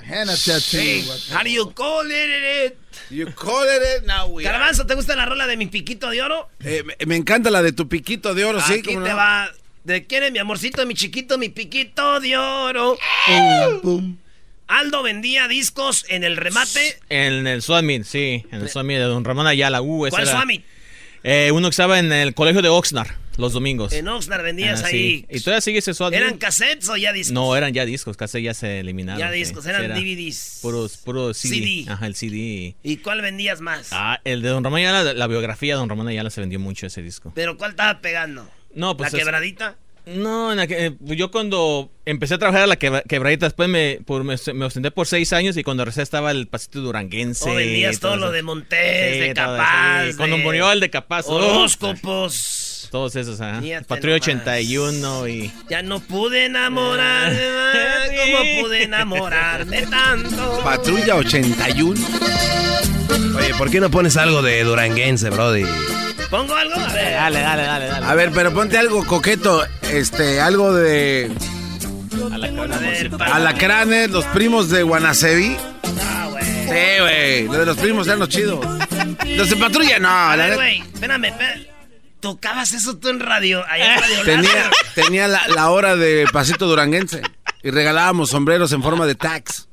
It's 0.08 0.16
a 0.16 0.18
Hannah 0.20 0.36
tattoo. 0.36 0.78
Hey, 0.78 1.04
how 1.32 1.42
do 1.42 1.50
you 1.50 1.66
call 1.72 2.04
it? 2.06 2.76
You 3.10 3.26
call 3.32 3.64
it 3.68 4.06
now 4.06 4.26
we 4.28 4.42
Garbanzo, 4.44 4.86
¿te 4.86 4.94
gusta 4.94 5.14
la 5.16 5.26
rola 5.26 5.46
de 5.46 5.56
mi 5.56 5.66
piquito 5.66 6.10
de 6.10 6.22
oro? 6.22 6.48
Eh, 6.64 6.82
me, 6.84 6.94
me 7.06 7.16
encanta 7.16 7.50
la 7.50 7.62
de 7.62 7.72
tu 7.72 7.88
piquito 7.88 8.34
de 8.34 8.44
oro, 8.44 8.60
sí. 8.60 8.74
Aquí 8.74 8.82
¿cómo 8.94 9.02
te 9.04 9.10
no? 9.10 9.16
va. 9.16 9.50
¿De 9.84 10.06
quién 10.06 10.22
es 10.22 10.32
mi 10.32 10.38
amorcito, 10.38 10.84
mi 10.86 10.94
chiquito, 10.94 11.38
mi 11.38 11.48
piquito 11.48 12.20
de 12.20 12.36
oro? 12.36 12.98
Aldo 14.66 15.02
vendía 15.02 15.48
discos 15.48 16.04
en 16.08 16.24
el 16.24 16.36
remate. 16.36 16.98
En 17.08 17.46
el 17.46 17.62
Swami, 17.62 18.04
sí, 18.04 18.44
en 18.50 18.60
el 18.62 18.68
Swami 18.68 18.94
de 18.94 19.00
Don 19.00 19.24
Ramón 19.24 19.46
Ayala. 19.46 19.80
Uh, 19.80 20.08
¿Cuál 20.10 20.22
era- 20.22 20.32
Swami? 20.32 20.62
Eh, 21.24 21.50
uno 21.52 21.68
que 21.68 21.72
estaba 21.72 21.98
en 21.98 22.12
el 22.12 22.34
colegio 22.34 22.60
de 22.62 22.68
Oxnard 22.68 23.08
los 23.38 23.52
domingos. 23.54 23.92
En 23.92 24.06
Oxnard 24.08 24.42
vendías 24.42 24.82
Ah, 24.82 24.88
ahí. 24.88 25.20
sí. 25.20 25.26
¿Y 25.30 25.40
todavía 25.40 25.60
sigue 25.60 25.78
ese 25.78 25.94
Swami? 25.94 26.16
¿Eran 26.16 26.36
cassettes 26.38 26.88
o 26.88 26.96
ya 26.96 27.12
discos? 27.12 27.32
No, 27.32 27.56
eran 27.56 27.72
ya 27.72 27.84
discos, 27.86 28.16
casi 28.16 28.42
ya 28.42 28.52
se 28.52 28.80
eliminaron. 28.80 29.20
Ya 29.20 29.30
discos, 29.30 29.64
eran 29.66 29.84
era 29.84 29.94
DVDs. 29.94 30.58
Puros, 30.60 30.96
puro 30.98 31.32
CD. 31.34 31.54
CD. 31.54 31.84
Ajá, 31.90 32.06
el 32.06 32.14
CD. 32.14 32.74
¿Y 32.82 32.96
cuál 32.98 33.22
vendías 33.22 33.60
más? 33.60 33.88
Ah, 33.92 34.20
el 34.24 34.42
de 34.42 34.48
Don 34.48 34.62
Ramón 34.64 34.80
Ayala, 34.80 35.14
la 35.14 35.26
biografía 35.26 35.74
de 35.74 35.78
Don 35.78 35.88
Ramón 35.88 36.08
Ayala 36.08 36.30
se 36.30 36.40
vendió 36.40 36.58
mucho 36.60 36.86
ese 36.86 37.00
disco. 37.02 37.32
¿Pero 37.34 37.56
cuál 37.56 37.70
estaba 37.70 38.00
pegando? 38.00 38.48
No, 38.74 38.96
pues 38.96 39.12
¿La 39.12 39.18
es- 39.18 39.24
quebradita? 39.24 39.76
No, 40.06 40.52
en 40.52 40.56
la 40.56 40.66
que- 40.66 40.86
eh, 40.86 40.92
yo 41.00 41.30
cuando 41.30 41.92
empecé 42.06 42.32
a 42.34 42.38
trabajar 42.38 42.62
a 42.62 42.66
la 42.66 42.76
quebra- 42.76 43.02
quebradita, 43.06 43.44
después 43.44 43.68
me, 43.68 43.98
por, 44.06 44.24
me, 44.24 44.36
me 44.54 44.64
ausenté 44.64 44.90
por 44.90 45.06
seis 45.06 45.34
años 45.34 45.54
y 45.58 45.62
cuando 45.62 45.84
regresé 45.84 46.00
estaba 46.00 46.30
el 46.30 46.46
pasito 46.48 46.80
duranguense. 46.80 47.50
¿O 47.50 47.54
vendías 47.54 47.96
y 47.96 48.00
todo 48.00 48.16
lo 48.16 48.26
eso. 48.26 48.32
de 48.32 48.42
Montés, 48.42 49.12
Sí, 49.14 49.20
de 49.20 49.34
Capaz? 49.34 50.04
eso. 50.06 50.16
Cuando 50.16 50.38
murió 50.38 50.72
el 50.72 50.80
de 50.80 50.88
Capaz. 50.88 51.26
uf, 51.28 51.76
Todos 52.90 53.16
esos, 53.16 53.40
ajá. 53.40 53.60
Patrulla 53.86 54.16
nomás. 54.16 54.22
81 54.28 55.28
y... 55.28 55.52
Ya 55.68 55.82
no 55.82 56.00
pude 56.00 56.46
enamorarme 56.46 57.38
más, 57.50 58.08
como 58.08 58.62
pude 58.62 58.82
enamorarme 58.84 59.82
tanto. 59.86 60.60
Patrulla 60.64 61.16
81. 61.16 62.00
Oye, 63.36 63.54
¿por 63.58 63.70
qué 63.70 63.80
no 63.80 63.90
pones 63.90 64.16
algo 64.16 64.40
de 64.42 64.64
duranguense, 64.64 65.28
brody? 65.30 65.64
¿Pongo 66.30 66.54
algo? 66.54 66.74
A 66.80 66.92
ver. 66.92 67.12
Dale, 67.14 67.40
dale, 67.40 67.62
dale, 67.62 67.86
dale. 67.86 68.06
A 68.06 68.14
ver, 68.14 68.30
pero 68.34 68.52
ponte 68.54 68.78
algo 68.78 69.04
coqueto, 69.06 69.64
este, 69.92 70.40
algo 70.40 70.72
de 70.74 71.30
alacranes, 73.20 74.10
los 74.10 74.24
primos 74.26 74.70
de 74.70 74.82
Guanacevi. 74.82 75.56
Ah, 76.02 76.28
güey. 76.30 76.44
Sí, 76.44 77.00
güey, 77.00 77.44
lo 77.46 77.52
de 77.58 77.66
los 77.66 77.76
primos 77.76 78.06
eran 78.06 78.18
los 78.18 78.28
chidos. 78.28 78.64
Los 79.36 79.50
de 79.50 79.56
patrulla, 79.56 79.98
no, 79.98 80.08
A 80.08 80.36
la 80.36 80.36
ver, 80.36 80.50
neta. 80.50 80.56
güey, 80.56 80.78
espérame, 80.92 81.24
espérame. 81.26 81.66
¿Tocabas 82.20 82.72
eso 82.72 82.96
tú 82.98 83.08
en 83.10 83.20
radio? 83.20 83.64
Allá 83.68 83.94
en 83.94 84.00
Radio 84.00 84.22
Tenía, 84.24 84.70
tenía 84.94 85.28
la, 85.28 85.46
la 85.48 85.70
hora 85.70 85.94
de 85.96 86.26
pasito 86.32 86.66
duranguense 86.66 87.22
y 87.62 87.70
regalábamos 87.70 88.30
sombreros 88.30 88.72
en 88.72 88.82
forma 88.82 89.06
de 89.06 89.14
tax. 89.14 89.68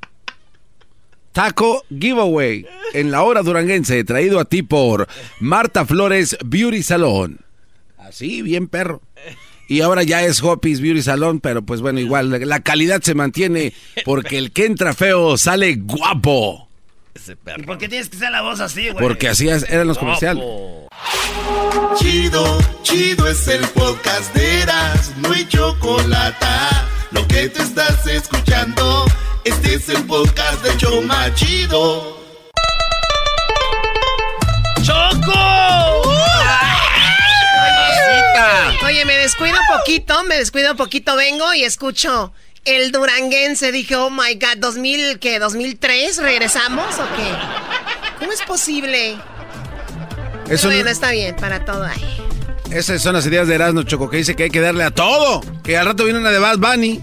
Taco 1.32 1.84
Giveaway 1.90 2.66
en 2.94 3.12
la 3.12 3.24
hora 3.24 3.42
duranguense, 3.42 4.04
traído 4.06 4.40
a 4.40 4.46
ti 4.46 4.64
por 4.64 5.08
Marta 5.40 5.86
Flores 5.86 6.38
Beauty 6.46 6.82
Salon. 6.82 7.40
Así, 7.98 8.42
bien 8.42 8.68
perro. 8.68 9.02
Y 9.68 9.82
ahora 9.82 10.04
ya 10.04 10.24
es 10.24 10.42
Hopi's 10.44 10.80
Beauty 10.80 11.02
Salon, 11.02 11.40
pero 11.40 11.64
pues 11.66 11.82
bueno, 11.82 12.00
igual 12.00 12.30
la- 12.30 12.38
la 12.38 12.60
calidad 12.62 13.02
se 13.02 13.16
mantiene 13.16 13.74
porque 14.06 14.38
el 14.38 14.52
que 14.52 14.66
entra 14.66 14.94
feo 14.94 15.38
sale 15.38 15.76
guapo. 15.76 16.65
¿Y 17.58 17.64
por 17.64 17.78
qué 17.78 17.88
tienes 17.88 18.10
que 18.10 18.18
ser 18.18 18.32
la 18.32 18.42
voz 18.42 18.60
así, 18.60 18.90
güey? 18.90 19.02
Porque 19.04 19.30
así 19.30 19.48
es- 19.50 19.64
eran 19.70 19.88
los 19.88 19.98
comerciales. 19.98 20.44
Chido, 21.98 22.58
chido 22.84 23.28
es 23.28 23.48
el 23.48 23.66
podcast 23.70 24.34
de 24.36 24.62
Eras, 24.62 25.12
no 25.18 25.32
hay 25.32 25.48
chocolate. 25.48 26.46
Lo 27.12 27.26
que 27.28 27.48
te 27.50 27.62
estás 27.64 28.06
escuchando, 28.08 29.06
este 29.46 29.76
es 29.76 29.88
el 29.90 30.04
podcast 30.04 30.62
de 30.64 30.76
Choma 30.78 31.34
Chido. 31.36 32.20
¡Choco! 34.84 36.12
Oye, 38.86 39.04
me 39.06 39.16
descuido 39.18 39.58
un 39.58 39.78
poquito, 39.80 40.24
me 40.26 40.36
descuido 40.38 40.72
un 40.72 40.78
poquito, 40.78 41.16
vengo 41.16 41.54
y 41.54 41.64
escucho 41.64 42.34
el 42.66 42.92
duranguense. 42.92 43.72
Dije, 43.72 43.96
oh 43.96 44.10
my 44.10 44.36
god, 44.36 44.58
2000, 44.58 45.20
¿qué? 45.20 45.40
¿2003? 45.42 46.18
¿Regresamos 46.22 46.96
o 46.96 47.06
qué? 47.16 47.32
¿Cómo 48.20 48.32
es 48.32 48.42
posible? 48.44 49.18
Eso 50.50 50.68
bueno, 50.68 50.84
no- 50.86 50.90
está 50.90 51.12
bien, 51.12 51.36
para 51.36 51.64
todo 51.66 51.84
hay. 51.86 52.22
Esas 52.72 53.02
son 53.02 53.14
las 53.14 53.26
ideas 53.26 53.48
de 53.48 53.56
Erasmo 53.56 53.84
Choco, 53.84 54.10
que 54.10 54.18
dice 54.18 54.36
que 54.36 54.44
hay 54.44 54.50
que 54.50 54.62
darle 54.62 54.84
a 54.84 54.92
todo. 54.92 55.42
Que 55.64 55.78
al 55.78 55.86
rato 55.86 56.04
viene 56.04 56.20
una 56.20 56.32
de 56.32 56.40
Bad 56.40 56.58
Bunny. 56.58 57.00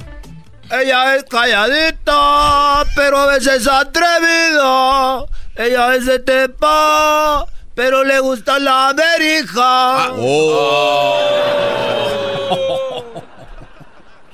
Ella 0.71 1.17
es 1.17 1.25
calladita, 1.25 2.85
pero 2.97 3.19
a 3.19 3.27
veces 3.27 3.67
atrevida. 3.69 5.25
Ella 5.57 5.85
a 5.85 5.89
veces 5.89 6.25
te 6.25 6.49
pa, 6.49 7.47
pero 7.75 8.05
le 8.05 8.19
gusta 8.21 8.59
la 8.59 8.93
verija. 8.95 10.13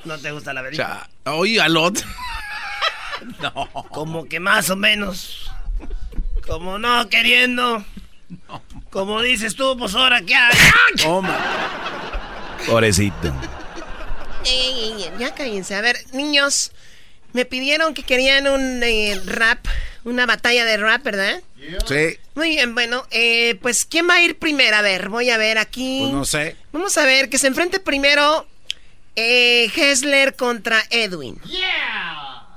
¿No 0.05 0.17
te 0.17 0.31
gusta 0.31 0.53
la 0.53 0.61
verija? 0.61 1.07
Oye, 1.33 1.59
al 1.61 1.77
otro. 1.77 2.07
No. 3.41 3.51
Como 3.91 4.25
que 4.25 4.39
más 4.39 4.69
o 4.69 4.75
menos. 4.77 5.51
Como 6.47 6.79
no 6.79 7.09
queriendo. 7.09 7.83
Como 8.89 9.21
dices 9.21 9.55
tú, 9.55 9.77
pues 9.77 9.93
ahora 9.93 10.21
qué 10.21 10.35
hay. 10.35 10.57
Pobrecito. 12.65 13.33
Ey, 14.45 14.71
ey, 14.71 15.03
ey, 15.03 15.11
ya 15.19 15.33
cállense. 15.35 15.75
A 15.75 15.81
ver, 15.81 15.97
niños, 16.13 16.71
me 17.33 17.45
pidieron 17.45 17.93
que 17.93 18.03
querían 18.03 18.47
un 18.47 18.81
eh, 18.83 19.19
rap, 19.25 19.65
una 20.05 20.25
batalla 20.25 20.65
de 20.65 20.77
rap, 20.77 21.03
¿verdad? 21.03 21.41
Sí, 21.85 22.17
Muy 22.35 22.49
bien, 22.51 22.73
bueno, 22.73 23.05
eh, 23.11 23.59
pues 23.61 23.85
¿quién 23.85 24.07
va 24.09 24.15
a 24.15 24.21
ir 24.21 24.39
primero? 24.39 24.77
A 24.77 24.81
ver, 24.81 25.09
voy 25.09 25.29
a 25.29 25.37
ver 25.37 25.57
aquí. 25.57 25.99
pues 26.01 26.13
no 26.13 26.25
sé. 26.25 26.55
Vamos 26.71 26.97
a 26.97 27.05
ver, 27.05 27.29
que 27.29 27.37
se 27.37 27.47
enfrente 27.47 27.79
primero 27.79 28.47
eh, 29.19 29.71
Hessler 29.75 30.35
contra 30.35 30.81
Edwin. 30.89 31.39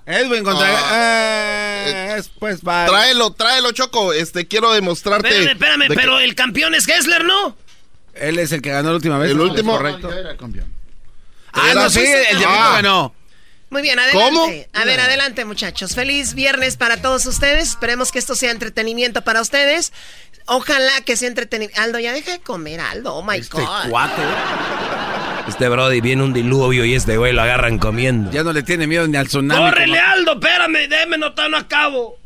Edwin 0.07 0.43
contra. 0.45 0.67
Ah. 0.69 1.85
Eh, 1.87 2.15
es, 2.19 2.29
pues 2.29 2.61
va. 2.63 2.87
Tráelo, 2.87 3.33
tráelo, 3.33 3.73
Choco. 3.73 4.13
Este, 4.13 4.47
quiero 4.49 4.73
demostrarte. 4.73 5.29
Espérame, 5.29 5.53
espérame, 5.53 5.81
de 5.83 5.89
que- 5.89 5.95
pero 5.95 6.19
el 6.21 6.35
campeón 6.35 6.75
es 6.75 6.89
Hessler, 6.89 7.25
¿no? 7.25 7.57
Él 8.15 8.39
es 8.39 8.53
el 8.53 8.61
que 8.63 8.71
ganó 8.71 8.91
la 8.91 8.97
última 8.97 9.19
vez. 9.19 9.31
El 9.31 9.39
¿no? 9.39 9.45
último- 9.45 9.73
Correcto. 9.77 10.13
Era 10.13 10.37
campeón. 10.37 10.73
Ah, 11.53 11.73
no, 11.75 11.89
sí, 11.91 12.01
el 12.01 12.39
diablito 12.39 12.49
Ah. 12.49 12.73
ganó. 12.77 13.15
Muy 13.71 13.81
bien, 13.81 13.99
adelante. 13.99 14.23
¿Cómo? 14.25 14.45
A 14.75 14.85
ver, 14.85 15.01
adelante, 15.01 15.45
muchachos. 15.47 15.95
Feliz 15.95 16.35
viernes 16.35 16.77
para 16.77 17.01
todos 17.01 17.25
ustedes. 17.25 17.69
Esperemos 17.71 18.13
que 18.13 18.19
esto 18.19 18.35
sea 18.35 18.51
entretenimiento 18.51 19.23
para 19.23 19.41
ustedes. 19.41 19.93
Ojalá 20.47 21.01
que 21.07 21.17
sea 21.17 21.29
entretenimiento. 21.29 21.81
Aldo, 21.81 21.99
ya 21.99 22.13
deja 22.13 22.33
de 22.33 22.41
comer, 22.41 22.81
Aldo. 22.81 23.15
Oh 23.15 23.23
my 23.23 23.37
Este 23.39 23.57
God. 23.57 23.89
cuate. 23.89 24.23
Este 25.49 25.69
Brody 25.69 26.01
viene 26.01 26.23
un 26.23 26.33
diluvio 26.33 26.85
y 26.85 26.95
este 26.95 27.17
güey 27.17 27.33
lo 27.33 27.43
agarran 27.43 27.79
comiendo. 27.79 28.31
Ya 28.31 28.43
no 28.45 28.53
le 28.53 28.63
tiene 28.63 28.87
miedo 28.87 29.07
ni 29.09 29.17
al 29.17 29.27
tsunami. 29.29 29.61
¡Córrele, 29.71 29.99
como- 29.99 30.11
Aldo! 30.13 30.33
Espérame, 30.35 30.89
déjeme 30.89 31.19
notar, 31.19 31.51
no 31.51 31.57
acabo. 31.57 32.19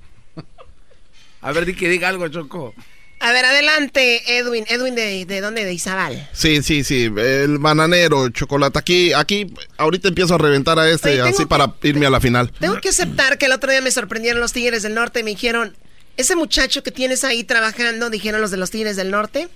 A 1.41 1.53
ver, 1.53 1.65
di 1.65 1.75
que 1.75 1.89
diga 1.89 2.09
algo, 2.09 2.29
Choco. 2.29 2.75
A 3.21 3.33
ver, 3.33 3.45
adelante, 3.47 4.37
Edwin. 4.39 4.65
Edwin, 4.69 4.95
¿de, 4.95 5.25
de 5.25 5.41
dónde? 5.41 5.65
De 5.65 5.73
Izabal. 5.73 6.29
Sí, 6.33 6.63
sí, 6.63 6.85
sí. 6.85 7.11
El 7.17 7.59
bananero, 7.59 8.29
chocolate. 8.29 8.79
Aquí, 8.79 9.13
aquí, 9.15 9.53
ahorita 9.79 10.09
empiezo 10.09 10.35
a 10.35 10.39
reventar 10.39 10.79
a 10.79 10.89
este, 10.91 11.23
Oye, 11.23 11.31
así 11.31 11.45
que- 11.45 11.47
para 11.47 11.73
irme 11.83 12.07
a 12.07 12.11
la 12.11 12.21
final. 12.21 12.53
Tengo 12.61 12.79
que 12.81 12.91
aceptar 12.91 13.39
que 13.39 13.47
el 13.47 13.53
otro 13.53 13.71
día 13.71 13.81
me 13.81 13.91
sorprendieron 13.91 14.41
los 14.41 14.53
Tigres 14.53 14.83
del 14.83 14.95
Norte 14.95 15.21
y 15.21 15.23
me 15.23 15.31
dijeron, 15.31 15.75
ese 16.19 16.37
muchacho 16.37 16.83
que 16.83 16.91
tienes 16.91 17.25
ahí 17.25 17.43
trabajando, 17.45 18.11
dijeron 18.11 18.41
los 18.43 18.51
de 18.51 18.59
los 18.59 18.71
Tigres 18.71 18.97
del 18.97 19.11
Norte, 19.11 19.49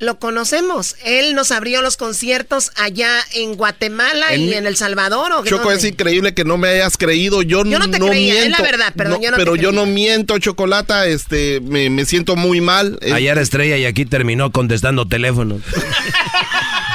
lo 0.00 0.18
conocemos. 0.18 0.96
Él 1.04 1.34
nos 1.34 1.50
abrió 1.50 1.82
los 1.82 1.96
conciertos 1.96 2.70
allá 2.76 3.10
en 3.34 3.54
Guatemala 3.56 4.32
En 4.32 4.42
y 4.42 4.54
en 4.54 4.66
El 4.66 4.76
Salvador. 4.76 5.32
¿o 5.32 5.44
Choco, 5.44 5.64
dónde? 5.64 5.78
es 5.78 5.84
increíble 5.84 6.34
que 6.34 6.44
no 6.44 6.56
me 6.56 6.68
hayas 6.68 6.96
creído. 6.96 7.42
Yo, 7.42 7.64
Yo 7.64 7.78
no 7.78 7.90
te 7.90 7.98
no 7.98 8.06
creía, 8.06 8.34
es 8.34 8.40
miento. 8.46 8.62
la 8.62 8.70
verdad, 8.70 8.92
perdón, 8.96 9.20
yo 9.20 9.30
no 9.30 9.36
te 9.36 9.42
pero 9.42 9.56
yo 9.56 9.72
no 9.72 9.86
miento, 9.86 10.38
Chocolata. 10.38 11.06
Este, 11.06 11.60
me, 11.60 11.90
me 11.90 12.04
siento 12.04 12.36
muy 12.36 12.60
mal. 12.60 12.98
Eh, 13.02 13.12
Allá 13.12 13.32
era 13.32 13.40
estrella 13.40 13.76
y 13.76 13.86
aquí 13.86 14.04
terminó 14.04 14.52
contestando 14.52 15.06
teléfonos. 15.06 15.62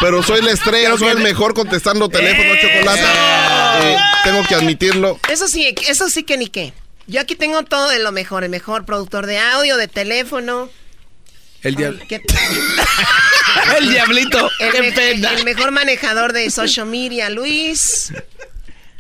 Pero 0.01 0.22
soy 0.22 0.41
la 0.41 0.51
estrella, 0.51 0.97
soy 0.97 1.10
el 1.10 1.20
mejor 1.20 1.54
contestando 1.54 2.10
teléfono, 2.10 2.49
Chocolata. 2.62 3.80
Eh, 3.89 3.97
tengo 4.26 4.43
que 4.47 4.56
admitirlo. 4.56 5.18
Eso 5.32 5.47
sí, 5.47 5.74
eso 5.88 6.10
sí 6.10 6.24
que 6.24 6.36
ni 6.38 6.47
qué. 6.47 6.74
Yo 7.08 7.22
aquí 7.22 7.36
tengo 7.36 7.64
todo 7.64 7.89
de 7.89 7.99
lo 7.99 8.12
mejor, 8.12 8.43
el 8.43 8.49
mejor 8.49 8.86
productor 8.86 9.28
de 9.28 9.38
audio, 9.39 9.78
de 9.78 9.88
teléfono. 9.88 10.70
El 11.64 11.76
diablo. 11.76 11.99
¿Qué- 12.07 12.22
El 13.78 13.89
diablito. 13.89 14.49
El, 14.59 14.72
Qué 14.72 14.82
me- 14.82 14.91
pena. 14.91 15.34
el 15.34 15.43
mejor 15.45 15.72
manejador 15.72 16.34
de 16.34 16.49
social 16.49 16.86
media, 16.88 17.30
Luis. 17.30 18.11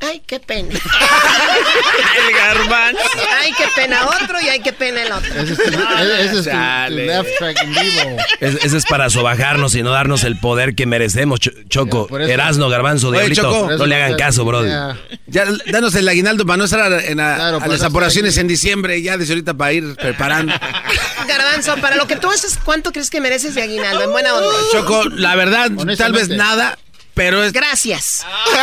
Ay, 0.05 0.21
qué 0.25 0.39
pena. 0.39 0.69
El 0.73 2.35
garbanzo. 2.35 2.99
Ay, 3.41 3.51
qué 3.57 3.65
pena 3.75 4.05
otro 4.07 4.39
y 4.41 4.49
ay, 4.49 4.59
qué 4.61 4.73
pena 4.73 5.03
el 5.03 5.11
otro. 5.11 5.33
Ese 5.33 5.53
es 5.53 5.57
tu, 5.57 5.63
ese 5.63 6.23
es 6.25 6.31
tu- 6.31 6.37
tu 6.37 6.43
Chale. 6.43 7.05
left 7.07 7.29
track 7.37 7.57
en 7.63 7.73
vivo. 7.73 8.17
Es- 8.39 8.55
Ese 8.65 8.77
es 8.77 8.85
para 8.85 9.09
sobajarnos 9.09 9.75
y 9.75 9.83
no 9.83 9.91
darnos 9.91 10.23
el 10.23 10.37
poder 10.39 10.75
que 10.75 10.85
merecemos, 10.85 11.39
Cho- 11.39 11.51
Choco. 11.69 12.07
Eso- 12.07 12.19
Erasno, 12.31 12.69
Garbanzo, 12.69 13.09
Oye, 13.09 13.19
Diablito. 13.19 13.41
Choco. 13.41 13.71
no 13.77 13.85
le 13.85 13.95
hagan 13.95 14.15
caso, 14.17 14.45
Brody. 14.45 14.69
Ya. 14.69 14.97
Ya, 15.27 15.45
danos 15.71 15.95
el 15.95 16.07
aguinaldo 16.07 16.45
para 16.45 16.57
no 16.57 16.65
estar 16.65 16.79
a, 16.81 16.99
en 17.03 17.19
a- 17.19 17.35
Claro, 17.35 17.57
a 17.57 17.59
para 17.61 17.71
las 17.73 17.81
apuraciones 17.83 18.37
en 18.37 18.47
diciembre, 18.47 19.01
ya 19.01 19.17
desde 19.17 19.33
ahorita 19.33 19.53
para 19.55 19.73
ir 19.73 19.95
preparando. 19.95 20.53
Garbanzo, 21.27 21.75
para 21.77 21.95
lo 21.95 22.07
que 22.07 22.15
tú 22.15 22.29
haces, 22.29 22.59
¿cuánto 22.63 22.91
crees 22.91 23.09
que 23.09 23.21
mereces 23.21 23.55
de 23.55 23.63
aguinaldo? 23.63 24.03
En 24.03 24.11
buena 24.11 24.33
onda. 24.35 24.49
Choco, 24.71 25.05
la 25.09 25.35
verdad, 25.35 25.71
tal 25.97 26.13
vez 26.13 26.29
nada, 26.29 26.77
Pero 27.13 27.43
es... 27.43 27.53
Gracias. 27.53 28.25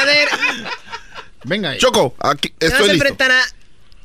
a 0.00 0.04
ver, 0.04 0.28
Venga. 1.44 1.76
Choco, 1.78 2.14
aquí 2.20 2.52
estoy 2.60 2.78
a 2.90 2.92
listo. 2.92 2.92
enfrentar 2.92 3.32
a, 3.32 3.42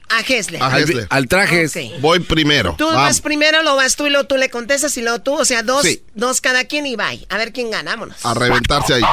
a 0.09 0.19
Hesler. 0.21 0.61
A 0.63 0.79
Hessler. 0.79 1.99
Voy 1.99 2.19
primero. 2.19 2.75
Tú 2.77 2.85
Vamos. 2.87 3.01
vas 3.01 3.21
primero, 3.21 3.61
lo 3.63 3.75
vas 3.75 3.95
tú 3.95 4.07
y 4.07 4.09
luego 4.09 4.25
tú 4.25 4.37
le 4.37 4.49
contestas 4.49 4.95
y 4.97 5.01
luego 5.01 5.19
tú, 5.21 5.35
o 5.35 5.45
sea, 5.45 5.61
dos, 5.63 5.83
Sí. 5.83 6.01
dos 6.15 6.41
cada 6.41 6.63
quien 6.65 6.85
y 6.87 6.95
bye. 6.95 7.25
A 7.29 7.37
ver 7.37 7.51
quién 7.53 7.69
gana, 7.69 7.91
vámonos. 7.91 8.25
A 8.25 8.33
reventarse 8.33 8.95
ahí. 8.95 9.03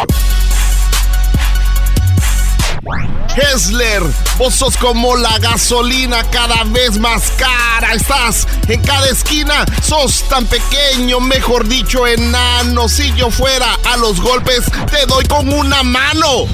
Hessler, 3.36 4.02
vos 4.38 4.54
sos 4.54 4.76
como 4.76 5.16
la 5.16 5.38
gasolina 5.38 6.22
cada 6.30 6.64
vez 6.64 6.98
más 6.98 7.32
cara. 7.36 7.94
Estás 7.94 8.46
en 8.68 8.80
cada 8.82 9.08
esquina, 9.08 9.64
sos 9.82 10.22
tan 10.28 10.46
pequeño, 10.46 11.20
mejor 11.20 11.66
dicho, 11.66 12.06
enano. 12.06 12.88
Si 12.88 13.12
yo 13.14 13.30
fuera 13.30 13.78
a 13.84 13.96
los 13.96 14.20
golpes, 14.20 14.64
te 14.90 15.06
doy 15.06 15.24
con 15.24 15.52
una 15.52 15.82
mano. 15.82 16.46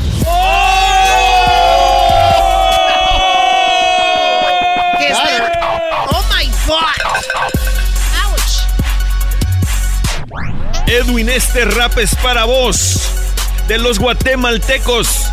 Hesler. 4.98 5.52
Oh 6.12 6.24
my 6.30 6.46
God. 6.66 7.00
Ouch. 8.24 8.64
Edwin, 10.86 11.28
este 11.28 11.64
rap 11.64 11.98
es 11.98 12.14
para 12.16 12.44
vos. 12.44 13.00
De 13.68 13.78
los 13.78 13.98
guatemaltecos. 13.98 15.30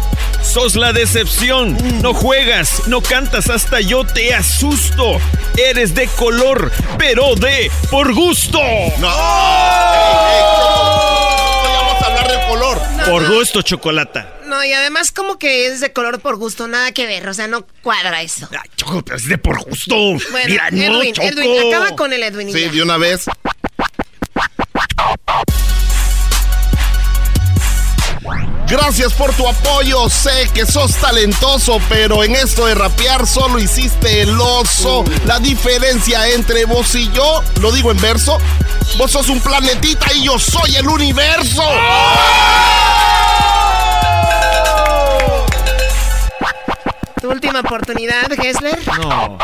Sos 0.58 0.76
la 0.76 0.91
decepción. 0.91 1.78
No 2.01 2.16
juegas, 2.16 2.88
no 2.88 2.99
cantas, 2.99 3.47
hasta 3.47 3.80
yo 3.80 4.03
te 4.03 4.34
asusto. 4.34 5.20
Eres 5.55 5.93
de 5.93 6.08
color, 6.08 6.72
pero 6.97 7.36
de 7.36 7.70
por 7.91 8.12
gusto. 8.16 8.58
No. 8.97 9.08
Vamos 11.64 12.01
a 12.01 12.05
hablar 12.08 12.28
del 12.28 12.47
color. 12.49 12.82
Por 13.08 13.32
gusto, 13.32 13.62
chocolata. 13.62 14.34
No, 14.47 14.66
y 14.66 14.74
además 14.74 15.12
como 15.12 15.38
que 15.38 15.68
es 15.68 15.80
de 15.80 15.93
color 15.93 16.22
por 16.22 16.38
gusto, 16.38 16.68
nada 16.68 16.91
que 16.91 17.05
ver, 17.05 17.30
o 17.30 17.36
sea, 17.36 17.45
no 17.45 17.68
cuadra 17.84 18.24
eso. 18.24 18.49
Choco, 18.78 19.03
pero 19.03 19.18
es 19.18 19.28
de 19.28 19.38
por 19.38 19.64
gusto. 19.64 19.95
Bueno, 19.95 20.49
Mira, 20.49 20.72
no, 20.72 20.82
Edwin, 20.82 21.14
Choco. 21.14 21.28
Edwin, 21.28 21.72
acaba 21.72 21.95
con 21.95 22.14
el 22.14 22.24
Edwin. 22.24 22.51
Sí, 22.51 22.62
ya. 22.62 22.72
de 22.72 22.82
una 22.82 22.97
vez. 22.97 23.26
Gracias 28.68 29.13
por 29.13 29.34
tu 29.34 29.47
apoyo, 29.47 30.09
sé 30.09 30.49
que 30.53 30.65
sos 30.65 30.93
talentoso, 30.95 31.80
pero 31.88 32.26
en 32.26 32.36
esto 32.36 32.65
de 32.65 32.76
rapear 32.76 33.26
solo 33.26 33.59
hiciste 33.59 34.22
el 34.22 34.38
oso. 34.41 35.05
La 35.26 35.39
diferencia 35.39 36.28
entre 36.28 36.65
vos 36.65 36.93
y 36.95 37.09
yo, 37.13 37.41
lo 37.61 37.72
digo 37.72 37.91
en 37.91 38.01
verso, 38.01 38.38
vos 38.97 39.09
sos 39.09 39.30
un 39.30 39.39
planetita 39.39 40.11
y 40.13 40.26
yo 40.26 40.38
soy 40.38 40.76
el 40.76 40.89
universo. 40.89 41.63
Tu 47.22 47.30
última 47.32 47.61
oportunidad, 47.61 48.30
Hesler. 48.34 48.80
No. 48.99 49.38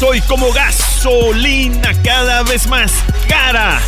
Soy 0.00 0.20
como 0.22 0.52
gasolina 0.52 1.92
cada 2.02 2.42
vez 2.42 2.66
más 2.66 2.90
cara. 3.28 3.80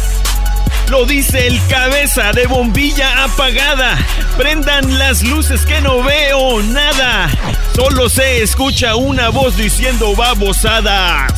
Lo 0.89 1.07
dice 1.07 1.47
el 1.47 1.61
cabeza 1.69 2.33
de 2.33 2.47
bombilla 2.47 3.25
apagada. 3.25 3.97
Prendan 4.37 4.99
las 4.99 5.23
luces 5.23 5.65
que 5.65 5.81
no 5.81 6.03
veo 6.03 6.63
nada. 6.63 7.31
Solo 7.75 8.09
se 8.09 8.43
escucha 8.43 8.97
una 8.97 9.31
voz 9.31 9.57
diciendo 9.57 10.15
babosadas. 10.15 11.33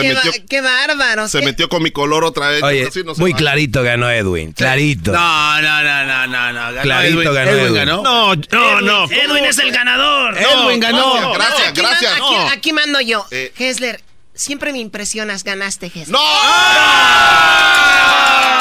Se 0.00 0.08
qué, 0.08 0.14
metió, 0.14 0.32
qué 0.48 0.60
bárbaro. 0.60 1.28
se 1.28 1.40
qué- 1.40 1.44
metió 1.46 1.68
con 1.68 1.82
mi 1.82 1.90
color 1.90 2.24
otra 2.24 2.48
vez. 2.48 2.62
Oye, 2.62 2.86
Así 2.86 3.02
no 3.04 3.14
se 3.14 3.20
muy 3.20 3.32
va. 3.32 3.38
clarito 3.38 3.82
ganó 3.82 4.10
Edwin. 4.10 4.52
Clarito. 4.52 5.12
No, 5.12 5.62
no, 5.62 5.82
no, 5.82 6.04
no, 6.06 6.26
no, 6.26 6.52
no. 6.52 6.60
Ganó 6.72 6.82
Clarito 6.82 7.20
Edwin. 7.22 7.34
ganó 7.34 7.50
Edwin 7.50 7.64
Edwin. 7.64 7.74
ganó. 7.74 8.02
No, 8.02 8.34
no, 8.34 8.80
no. 8.80 9.04
Edwin 9.10 9.44
es 9.44 9.58
el 9.58 9.72
ganador. 9.72 10.36
Edwin 10.38 10.80
ganó. 10.80 11.20
No, 11.20 11.32
Gracias, 11.34 11.68
aquí 11.68 11.80
gracias. 11.80 12.12
Aquí, 12.12 12.20
No. 12.36 12.48
aquí 12.48 12.72
mando 12.72 13.00
yo. 13.00 13.26
Eh. 13.30 13.52
Hesler, 13.58 14.00
siempre 14.36 14.72
me 14.72 14.78
impresionas, 14.78 15.42
ganaste, 15.44 15.86
Hesler. 15.86 16.08
¡No! 16.10 16.20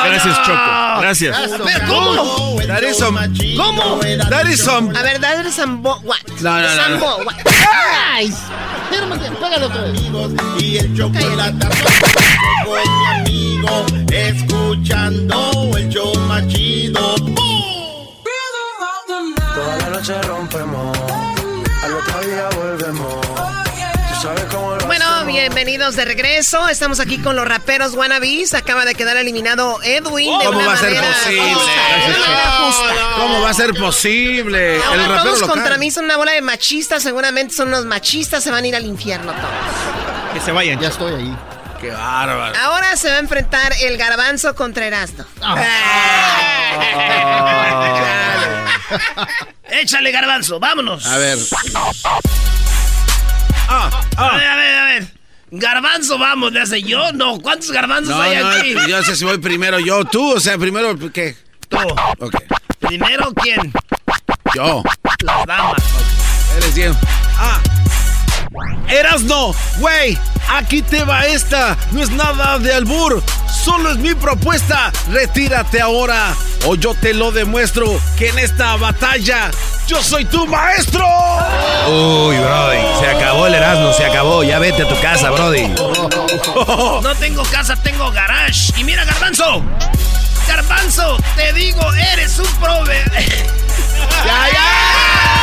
Gracias, 0.06 0.38
Choco. 0.44 1.02
Gracias. 1.02 1.38
Pero, 1.64 1.88
¿cómo? 1.88 2.58
That 2.68 2.84
is 2.84 2.98
some- 2.98 3.20
¿Cómo? 3.58 4.00
That 4.30 4.48
is 4.48 4.62
some- 4.62 4.96
A 4.98 5.02
ver, 5.02 5.20
what? 6.04 6.18
No, 6.42 6.60
no, 6.60 6.62
no, 6.62 6.76
Sambo, 6.76 7.18
no. 7.20 7.26
what? 7.26 7.36
¡Ay! 8.14 8.28
Espérame, 8.84 9.20
pégale 9.40 9.66
otra 9.66 9.82
vez. 9.82 10.02
Y 10.60 10.78
el 10.78 10.96
chocolate 10.96 11.68
con 12.64 13.00
mi 13.00 13.08
amigo, 13.08 13.86
escuchando 14.12 15.72
el 15.78 15.90
show 15.90 16.16
más 16.28 16.48
chido. 16.48 17.16
Bienvenidos 25.50 25.96
de 25.96 26.06
regreso. 26.06 26.68
Estamos 26.70 27.00
aquí 27.00 27.20
con 27.20 27.36
los 27.36 27.48
raperos 27.48 27.94
wannabes. 27.94 28.56
Acaba 28.56 28.84
de 28.84 28.96
quedar 28.96 29.16
eliminado 29.18 29.78
Edwin 29.84 30.40
de 30.40 30.46
¿Cómo 30.46 30.58
una 30.58 30.68
va 30.70 30.74
a 30.74 30.78
ser 30.78 30.96
manera 30.96 31.14
posible? 31.14 31.44
justa. 31.46 32.94
¿Cómo 33.16 33.42
va 33.42 33.50
a 33.52 33.54
ser 33.54 33.74
posible? 33.76 34.82
Ahora 34.84 35.04
el 35.04 35.08
rapero 35.10 35.24
todos 35.24 35.42
local. 35.42 35.56
contra 35.56 35.78
mí 35.78 35.92
son 35.92 36.06
una 36.06 36.18
bola 36.18 36.32
de 36.32 36.42
machistas. 36.42 37.04
Seguramente 37.04 37.54
son 37.54 37.68
unos 37.68 37.86
machistas. 37.86 38.44
Se 38.44 38.50
van 38.50 38.64
a 38.64 38.68
ir 38.68 38.76
al 38.76 38.88
infierno 38.88 39.34
todos. 39.34 40.34
Que 40.34 40.40
se 40.40 40.52
vayan. 40.52 40.80
Ya 40.80 40.88
estoy 40.88 41.14
ahí. 41.14 41.38
Qué 41.80 41.92
bárbaro. 41.92 42.58
Ahora 42.64 42.96
se 42.96 43.12
va 43.12 43.18
a 43.18 43.20
enfrentar 43.20 43.72
el 43.82 43.98
garbanzo 43.98 44.56
contra 44.56 44.88
Erasmo. 44.88 45.26
Échale, 49.70 50.12
garbanzo, 50.12 50.60
vámonos. 50.60 51.06
A 51.06 51.18
ver. 51.20 51.38
A 53.68 53.90
ver, 54.38 54.48
a 54.48 54.56
ver, 54.56 54.76
a 54.80 54.86
ver. 54.86 55.25
Garbanzo, 55.52 56.18
vamos, 56.18 56.52
le 56.52 56.62
hace 56.62 56.82
yo. 56.82 57.12
No, 57.14 57.40
¿cuántos 57.40 57.72
garbanzos 57.72 58.16
No, 58.16 58.22
hay 58.22 58.38
no, 58.38 58.48
aquí? 58.50 58.76
yo 58.90 59.04
sé 59.04 59.16
si 59.16 59.26
voy 59.26 59.38
primero 59.38 59.80
yo, 59.80 60.04
tú, 60.06 60.34
o 60.34 60.40
sea, 60.40 60.58
primero, 60.58 60.98
¿qué? 61.12 61.36
Tú. 61.70 61.78
Ok. 62.20 62.36
Primero, 62.80 63.34
¿quién? 63.42 63.72
Yo. 64.56 64.84
Las 65.24 65.46
damas. 65.46 65.82
Eres 66.58 66.76
bien. 66.76 66.94
Ah. 67.38 67.60
Erasno, 68.90 69.54
güey, 69.78 70.18
aquí 70.50 70.82
te 70.82 71.04
va 71.04 71.26
esta. 71.26 71.76
No 71.92 72.02
es 72.02 72.10
nada 72.12 72.58
de 72.60 72.74
albur, 72.74 73.22
solo 73.64 73.92
es 73.92 73.98
mi 73.98 74.14
propuesta. 74.16 74.92
Retírate 75.12 75.82
ahora 75.82 76.34
o 76.66 76.76
yo 76.76 76.94
te 76.96 77.14
lo 77.14 77.32
demuestro 77.32 77.86
que 78.18 78.30
en 78.30 78.40
esta 78.40 78.76
batalla 78.78 79.52
yo 79.88 80.02
soy 80.02 80.26
tu 80.26 80.48
maestro. 80.48 81.06
Uy, 81.88 82.38
Brody. 82.38 82.78
Se 83.00 83.08
acabó 83.08 83.48
el 83.48 83.56
Erasmo, 83.56 83.94
se 83.94 84.06
acabó. 84.06 84.44
Ya 84.44 84.60
vete 84.60 84.84
a 84.84 84.88
tu 84.88 85.00
casa, 85.00 85.30
Brody. 85.32 85.68
No 87.04 87.16
tengo 87.20 87.44
casa, 87.44 87.76
tengo 87.76 88.12
garage. 88.12 88.74
Y 88.78 88.84
mira, 88.84 89.06
garbanzo. 89.06 89.64
Garbanzo, 90.48 91.18
te 91.36 91.54
digo, 91.54 91.82
eres 92.14 92.40
un 92.40 92.48
prove. 92.60 93.04
ya, 94.26 94.50
Ya, 94.52 94.95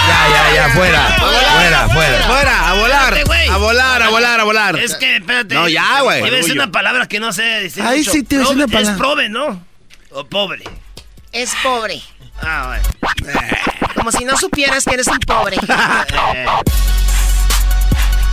ya, 0.09 0.55
ya, 0.55 0.69
fuera. 0.71 1.17
Fuera, 1.19 1.89
fuera. 1.89 2.23
Fuera, 2.27 2.69
a 2.71 2.75
volar. 2.75 3.15
A 3.51 3.57
volar, 3.57 4.03
a 4.03 4.09
volar, 4.09 4.41
a 4.41 4.45
volar. 4.45 4.77
Es 4.79 4.95
que, 4.97 5.17
espérate. 5.17 5.55
No, 5.55 5.69
ya, 5.69 6.01
güey. 6.01 6.23
A 6.23 6.31
decir 6.31 6.53
una 6.53 6.71
palabra 6.71 7.07
que 7.07 7.21
no 7.21 7.33
sé 7.33 7.43
decir. 7.43 7.83
Mucho. 7.83 8.11
sí, 8.11 8.23
te 8.23 8.39
una 8.39 8.67
palabra. 8.67 8.93
Es 8.93 8.99
prove, 8.99 9.29
¿no? 9.29 9.65
O 10.11 10.25
pobre. 10.25 10.65
Es 11.33 11.55
pobre. 11.63 12.03
Ah, 12.41 12.79
bueno. 13.23 13.39
Como 13.95 14.11
si 14.11 14.25
no 14.25 14.37
supieras 14.37 14.85
que 14.85 14.95
eres 14.95 15.07
un 15.07 15.21
pobre. 15.21 15.57
Eh. 16.35 16.47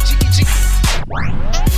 Chiqui, 0.06 0.30
chiqui. 0.32 1.69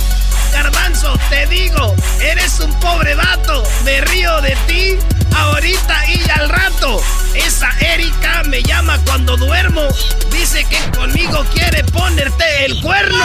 Garbanzo, 0.92 1.18
te 1.30 1.46
digo, 1.46 1.96
eres 2.20 2.60
un 2.60 2.78
pobre 2.78 3.14
vato. 3.14 3.62
Me 3.82 4.02
río 4.02 4.42
de 4.42 4.54
ti 4.66 4.98
ahorita 5.34 6.06
y 6.10 6.22
al 6.38 6.50
rato. 6.50 7.02
Esa 7.34 7.70
Erika 7.80 8.42
me 8.44 8.62
llama 8.62 8.98
cuando 9.06 9.38
duermo. 9.38 9.88
Dice 10.30 10.64
que 10.64 10.78
conmigo 10.90 11.46
quiere 11.54 11.82
ponerte 11.84 12.66
el 12.66 12.78
cuerno. 12.82 13.24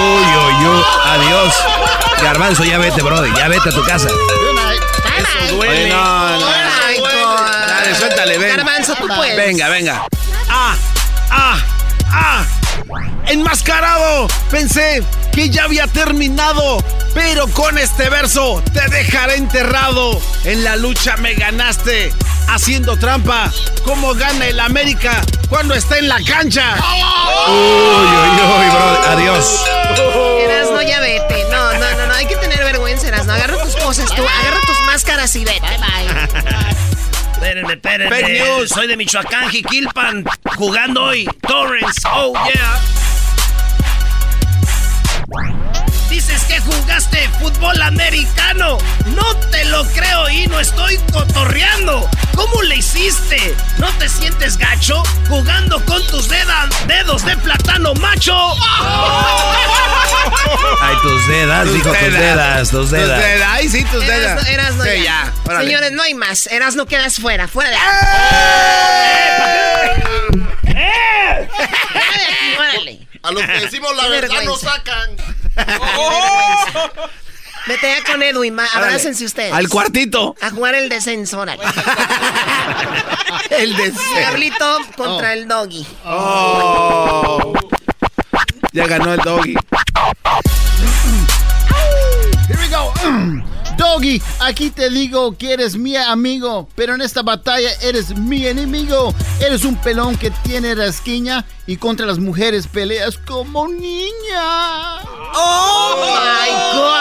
Uy, 0.00 0.24
uy, 0.24 0.66
uy. 0.66 0.84
Adiós. 1.04 1.54
Garbanzo, 2.20 2.64
ya 2.64 2.78
vete, 2.78 3.02
Brody. 3.02 3.30
Ya 3.36 3.46
vete 3.46 3.68
a 3.68 3.72
tu 3.72 3.84
casa. 3.84 4.08
Eso 4.08 5.54
duele. 5.54 5.90
no, 5.90 6.40
no. 6.40 6.46
Ay, 6.88 6.98
por- 6.98 7.68
Dale, 7.68 7.94
suéltale, 7.94 8.38
ven. 8.38 8.56
Garbanzo, 8.56 8.94
tú 8.96 9.06
puedes. 9.06 9.36
Venga, 9.36 9.68
venga. 9.68 10.06
Ah, 10.48 10.74
ah, 11.30 11.58
ah. 12.10 12.44
Enmascarado. 13.28 14.28
Pensé 14.50 15.02
que 15.32 15.50
ya 15.50 15.64
había 15.64 15.86
terminado. 15.86 16.82
Pero 17.14 17.46
con 17.48 17.76
este 17.78 18.08
verso 18.08 18.62
te 18.72 18.86
dejaré 18.88 19.36
enterrado. 19.36 20.20
En 20.44 20.64
la 20.64 20.76
lucha 20.76 21.16
me 21.18 21.34
ganaste. 21.34 22.12
haciendo 22.48 22.96
trampa. 22.96 23.50
¿Cómo 23.84 24.14
gana 24.14 24.46
el 24.46 24.60
América 24.60 25.20
cuando 25.48 25.74
está 25.74 25.98
en 25.98 26.08
la 26.08 26.22
cancha? 26.22 26.76
Uy, 27.48 27.52
uy, 27.52 28.30
uy, 28.30 28.70
bro. 28.70 29.02
Adiós. 29.10 29.64
Erasno, 30.40 30.82
ya 30.82 31.00
vete. 31.00 31.44
No, 31.50 31.72
no, 31.74 31.90
no, 31.96 32.06
no. 32.06 32.14
Hay 32.14 32.26
que 32.26 32.36
tener 32.36 32.62
vergüenza, 32.64 33.08
Erasno. 33.08 33.32
Agarra 33.32 33.62
tus 33.62 33.76
cosas 33.76 34.06
tú. 34.06 34.22
Agarra 34.22 34.60
tus 34.66 34.80
máscaras 34.86 35.34
y 35.36 35.44
vete. 35.44 35.60
Bye, 35.60 36.91
Espérenme, 37.42 37.72
espérenme. 37.72 38.08
Fake 38.08 38.38
news. 38.38 38.68
Soy 38.68 38.86
de 38.86 38.96
Michoacán, 38.96 39.50
Jiquilpan. 39.50 40.24
Jugando 40.56 41.02
hoy. 41.06 41.28
Torrens. 41.40 41.96
Oh, 42.14 42.32
yeah. 42.46 42.80
Dices 46.12 46.42
que 46.44 46.60
jugaste 46.60 47.26
fútbol 47.40 47.80
americano. 47.80 48.76
No 49.06 49.34
te 49.50 49.64
lo 49.64 49.82
creo 49.92 50.28
y 50.28 50.46
no 50.46 50.60
estoy 50.60 50.98
cotorreando. 51.10 52.06
¿Cómo 52.34 52.60
le 52.62 52.76
hiciste? 52.76 53.54
¿No 53.78 53.88
te 53.92 54.08
sientes 54.10 54.58
gacho 54.58 55.02
jugando 55.30 55.82
con 55.86 56.06
tus 56.08 56.28
deda- 56.28 56.68
dedos 56.86 57.24
de 57.24 57.34
plátano 57.38 57.94
macho? 57.94 58.36
Ay, 60.82 60.96
tus 61.02 61.26
dedas, 61.28 61.72
dijo 61.72 61.90
tus 61.90 62.12
dedas, 62.12 62.70
tus 62.70 62.90
dedas. 62.90 63.24
Ay, 63.48 63.68
sí, 63.70 63.82
tus 63.84 64.04
dedas. 64.06 64.46
Erasno, 64.46 64.84
Sí, 64.84 64.90
ya. 65.02 65.32
ya. 65.48 65.58
Señores, 65.60 65.92
no 65.92 66.02
hay 66.02 66.12
más. 66.14 66.46
Erasno, 66.46 66.84
quedas 66.84 67.16
fuera. 67.16 67.48
Fuera 67.48 67.70
de 67.70 67.76
¡Eh! 67.76 67.80
aquí. 70.68 71.52
Órale. 72.58 73.08
A 73.22 73.30
los 73.30 73.42
que 73.44 73.52
decimos 73.60 73.96
la 73.96 74.08
verdad 74.08 74.42
nos 74.44 74.62
vergüenza. 74.62 74.72
Sacan. 75.54 75.80
Vete 77.66 77.86
ya 77.86 78.04
con 78.04 78.22
Edwin. 78.22 78.58
Abrácense 78.58 79.24
ustedes. 79.24 79.52
Al 79.52 79.68
cuartito. 79.68 80.34
A 80.40 80.50
jugar 80.50 80.74
el 80.74 80.88
descenso, 80.88 81.38
órale. 81.38 81.62
El 83.50 83.76
de 83.76 83.92
Diablito 84.16 84.78
contra 84.96 85.32
el 85.32 85.46
doggy. 85.46 85.86
Oh. 86.04 87.52
Ya 88.72 88.86
ganó 88.86 89.14
el 89.14 89.20
doggy. 89.20 89.54
Here 92.48 92.58
we 92.58 92.68
go. 92.68 92.92
Doggy, 93.76 94.22
aquí 94.40 94.70
te 94.70 94.90
digo 94.90 95.36
que 95.36 95.54
eres 95.54 95.76
mi 95.76 95.96
amigo, 95.96 96.68
pero 96.74 96.94
en 96.94 97.00
esta 97.00 97.22
batalla 97.22 97.70
eres 97.80 98.16
mi 98.16 98.46
enemigo. 98.46 99.14
Eres 99.40 99.64
un 99.64 99.76
pelón 99.76 100.16
que 100.16 100.30
tiene 100.30 100.74
rasquiña 100.74 101.44
y 101.66 101.76
contra 101.78 102.06
las 102.06 102.18
mujeres 102.18 102.66
peleas 102.66 103.18
como 103.18 103.66
niña. 103.68 105.00
¡Oh, 105.34 105.96
my 105.98 106.50
God! 106.78 106.92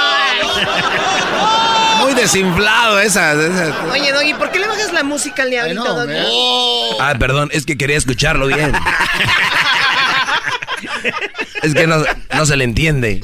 Muy 2.03 2.13
desinflado 2.13 2.99
esa. 2.99 3.33
esa. 3.33 3.73
Oye, 3.91 4.11
Doggy, 4.11 4.33
¿por 4.33 4.51
qué 4.51 4.59
le 4.59 4.67
bajas 4.67 4.91
la 4.93 5.03
música 5.03 5.43
al 5.43 5.49
diablito, 5.51 5.83
no, 5.83 5.93
Doggy? 5.95 6.13
man. 6.13 6.25
Ah, 6.99 7.13
perdón, 7.19 7.49
es 7.51 7.65
que 7.65 7.77
quería 7.77 7.97
escucharlo 7.97 8.47
bien. 8.47 8.73
Es 11.63 11.75
que 11.75 11.85
no, 11.85 12.03
no 12.33 12.45
se 12.45 12.55
le 12.55 12.63
entiende. 12.63 13.21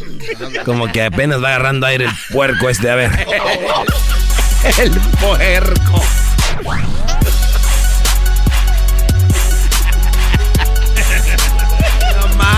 Como 0.64 0.92
que 0.92 1.04
apenas 1.04 1.44
va 1.44 1.48
agarrando 1.50 1.88
aire 1.88 2.06
el 2.06 2.12
puerco 2.32 2.70
este. 2.70 2.90
A 2.90 2.96
ver. 2.96 3.12
El 4.78 4.92
puerco. 4.92 6.02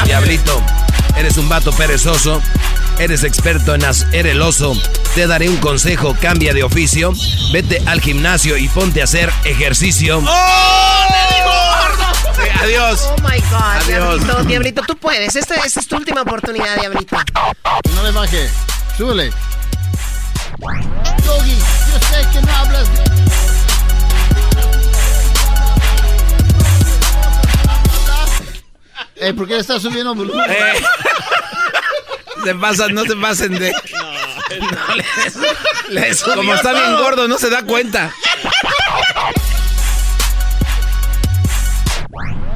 Diablito, 0.06 0.64
eres 1.20 1.38
un 1.38 1.50
vato 1.50 1.72
perezoso. 1.74 2.42
Eres 2.98 3.24
experto 3.24 3.76
en 3.76 3.84
hacer 3.86 4.28
el 4.28 4.42
oso. 4.42 4.76
Te 5.16 5.28
daré 5.28 5.50
un 5.50 5.58
consejo, 5.58 6.16
cambia 6.20 6.54
de 6.54 6.64
oficio. 6.64 7.14
Vete 7.52 7.82
al 7.86 8.02
gimnasio 8.02 8.58
y 8.58 8.68
ponte 8.70 9.02
a 9.02 9.04
hacer 9.04 9.32
ejercicio. 9.44 10.22
Sí, 10.22 10.28
adiós. 12.62 13.02
Oh 13.04 13.16
my 13.22 13.40
God, 13.40 13.60
Adiós. 13.84 14.20
Diablito, 14.20 14.44
Diablito, 14.44 14.82
tú 14.88 14.98
puedes. 14.98 15.36
Esta, 15.36 15.56
esta 15.56 15.80
es 15.82 15.88
tu 15.88 15.98
última 15.98 16.22
oportunidad, 16.22 16.78
Diablito. 16.80 17.18
No 17.96 18.04
le 18.04 18.12
baje. 18.12 18.50
Súbele. 18.98 19.32
Doggy, 21.26 21.56
yo 21.56 22.00
sé 22.10 22.28
que 22.34 22.42
no 22.42 22.56
hablas 22.56 22.88
de... 22.94 23.49
Eh, 29.20 29.34
¿Por 29.34 29.48
qué 29.48 29.56
le 29.56 29.60
estás 29.62 29.82
subiendo 29.82 30.16
volumen? 30.16 30.46
Eh. 30.52 30.82
Se 32.46 32.56
pasan, 32.56 32.94
no 32.94 33.04
se 33.04 33.16
pasen 33.18 33.60
de. 33.60 33.72
No, 33.72 34.96
le- 34.96 35.06
le- 35.90 36.16
como 36.36 36.54
está 36.56 36.72
bien 36.72 36.96
gordo, 36.98 37.28
no 37.28 37.38
se 37.38 37.50
da 37.50 37.64
cuenta. 37.64 38.14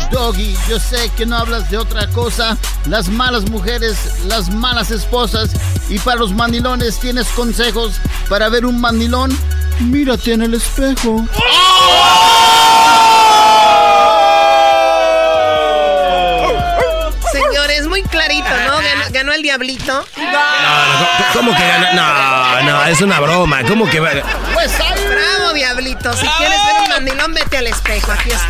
Doggy, 0.10 0.56
yo 0.70 0.80
sé 0.80 1.12
que 1.18 1.26
no 1.26 1.36
hablas 1.38 1.70
de 1.70 1.78
otra 1.78 2.08
cosa. 2.08 2.58
Las 2.86 3.10
malas 3.10 3.50
mujeres, 3.50 3.98
las 4.28 4.50
malas 4.50 4.90
esposas. 4.92 5.50
Y 5.90 6.00
para 6.00 6.18
los 6.18 6.32
mandilones 6.34 6.98
tienes 7.00 7.28
consejos. 7.30 7.96
Para 8.30 8.48
ver 8.48 8.66
un 8.66 8.80
mandilón, 8.80 9.38
mírate 9.82 10.32
en 10.32 10.44
el 10.44 10.54
espejo. 10.54 11.26
Señores, 11.36 12.33
Diablito. 19.58 20.04
No, 20.18 20.24
no, 20.32 21.08
¿Cómo 21.34 21.56
que 21.56 21.62
gana? 21.68 21.94
No, 21.94 22.62
no, 22.64 22.86
es 22.86 23.02
una 23.02 23.20
broma. 23.20 23.62
¿Cómo 23.64 23.88
que 23.88 24.00
va? 24.00 24.10
Bravo, 24.10 25.54
Diablito. 25.54 26.12
Si 26.14 26.26
quieres 26.28 26.58
ver 26.66 26.82
un 26.82 26.90
mandilón, 26.90 27.34
vete 27.36 27.58
al 27.60 27.68
espejo. 27.68 28.12
Aquí 28.12 28.32
está. 28.32 28.48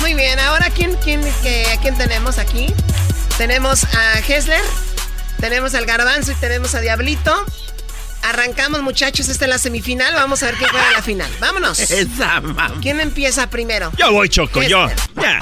Muy 0.00 0.14
bien, 0.14 0.40
ahora 0.40 0.70
¿quién, 0.70 0.96
quién, 0.96 1.22
qué- 1.42 1.68
a 1.72 1.80
quién 1.80 1.96
tenemos 1.96 2.38
aquí? 2.38 2.74
Tenemos 3.38 3.84
a 3.84 4.18
Hessler, 4.26 4.60
tenemos 5.40 5.74
al 5.76 5.86
Garbanzo 5.86 6.32
y 6.32 6.34
tenemos 6.34 6.74
a 6.74 6.80
Diablito. 6.80 7.46
Arrancamos, 8.24 8.82
muchachos, 8.82 9.28
esta 9.28 9.44
es 9.44 9.48
la 9.50 9.58
semifinal. 9.58 10.14
Vamos 10.14 10.42
a 10.42 10.46
ver 10.46 10.56
quién 10.56 10.70
juega 10.70 10.90
la 10.90 11.02
final. 11.02 11.30
Vámonos. 11.38 11.78
Esa 11.78 12.40
mamá. 12.40 12.72
¿Quién 12.82 12.98
empieza 12.98 13.48
primero? 13.50 13.92
Yo 13.96 14.10
voy, 14.10 14.28
Choco, 14.28 14.62
yo. 14.64 14.88
Ya. 15.14 15.38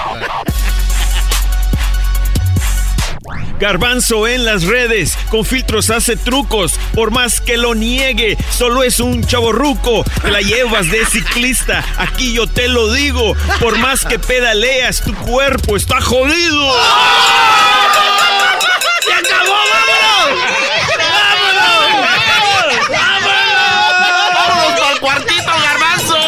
Garbanzo 3.62 4.26
en 4.26 4.44
las 4.44 4.64
redes, 4.64 5.16
con 5.30 5.44
filtros 5.44 5.90
hace 5.90 6.16
trucos, 6.16 6.72
por 6.94 7.12
más 7.12 7.40
que 7.40 7.56
lo 7.56 7.76
niegue, 7.76 8.36
solo 8.50 8.82
es 8.82 8.98
un 8.98 9.24
chaborruco, 9.24 10.02
te 10.20 10.32
la 10.32 10.40
llevas 10.40 10.90
de 10.90 11.06
ciclista, 11.06 11.84
aquí 11.96 12.32
yo 12.32 12.48
te 12.48 12.66
lo 12.66 12.92
digo, 12.92 13.36
por 13.60 13.78
más 13.78 14.04
que 14.04 14.18
pedaleas, 14.18 15.02
tu 15.02 15.14
cuerpo 15.14 15.76
está 15.76 16.00
jodido. 16.00 16.74
¡Se 19.06 19.12
acabó! 19.12 19.54
¡Vámonos! 19.70 20.40
¡Vámonos! 20.98 22.08
¡Vámonos! 22.90 23.38
¡Vámonos 24.34 24.72
para 24.80 24.90
el 24.92 24.98
cuartito, 24.98 25.52
garbanzo! 25.62 26.18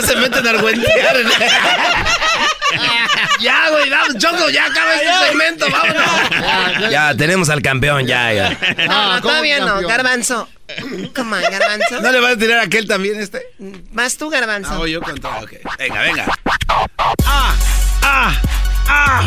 Qué 0.00 0.06
se 0.06 0.16
meten 0.16 0.46
a 0.46 0.50
argüentear? 0.50 1.16
ya, 3.40 3.70
güey, 3.70 3.90
vamos, 3.90 4.18
Choco, 4.18 4.50
ya 4.50 4.66
acaba 4.66 4.94
este 4.94 5.26
segmento, 5.26 5.66
vámonos. 5.70 6.90
Ya, 6.90 7.14
tenemos 7.16 7.48
al 7.48 7.62
campeón, 7.62 8.06
ya, 8.06 8.32
ya. 8.32 8.58
No, 8.86 9.14
no, 9.14 9.22
todavía 9.22 9.60
no. 9.60 9.80
Garbanzo. 9.80 10.48
Come 11.14 11.36
on, 11.36 11.42
Garbanzo. 11.42 12.00
¿No 12.00 12.12
le 12.12 12.20
vas 12.20 12.32
a 12.32 12.36
tirar 12.36 12.58
a 12.58 12.62
aquel 12.62 12.86
también 12.86 13.20
este? 13.20 13.46
Vas 13.92 14.16
tú, 14.16 14.28
Garbanzo. 14.28 14.70
Ah, 14.72 14.78
voy 14.78 14.92
yo 14.92 15.00
contra. 15.00 15.38
Ok, 15.38 15.52
venga, 15.78 16.02
venga. 16.02 16.26
¡Ah! 17.24 17.54
¡Ah! 18.88 19.24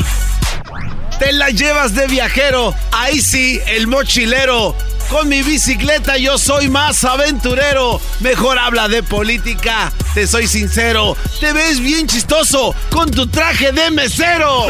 Te 1.20 1.32
la 1.34 1.50
llevas 1.50 1.94
de 1.96 2.08
viajero, 2.08 2.74
ahí 2.91 3.20
sí, 3.22 3.60
el 3.68 3.88
mochilero. 3.88 4.76
Con 5.10 5.28
mi 5.28 5.41
bicicleta 5.41 6.18
yo 6.18 6.38
soy 6.38 6.70
más 6.70 7.04
aventurero. 7.04 8.00
Mejor 8.20 8.60
habla 8.60 8.88
de 8.88 9.02
política, 9.04 9.91
te 10.14 10.28
soy 10.28 10.48
sincero. 10.48 11.18
Te 11.40 11.52
ves 11.52 11.80
bien 11.80 12.06
chistoso 12.08 12.76
con 12.91 13.10
tu 13.10 13.26
traje 13.28 13.72
de 13.72 13.90
mesero. 13.91 14.68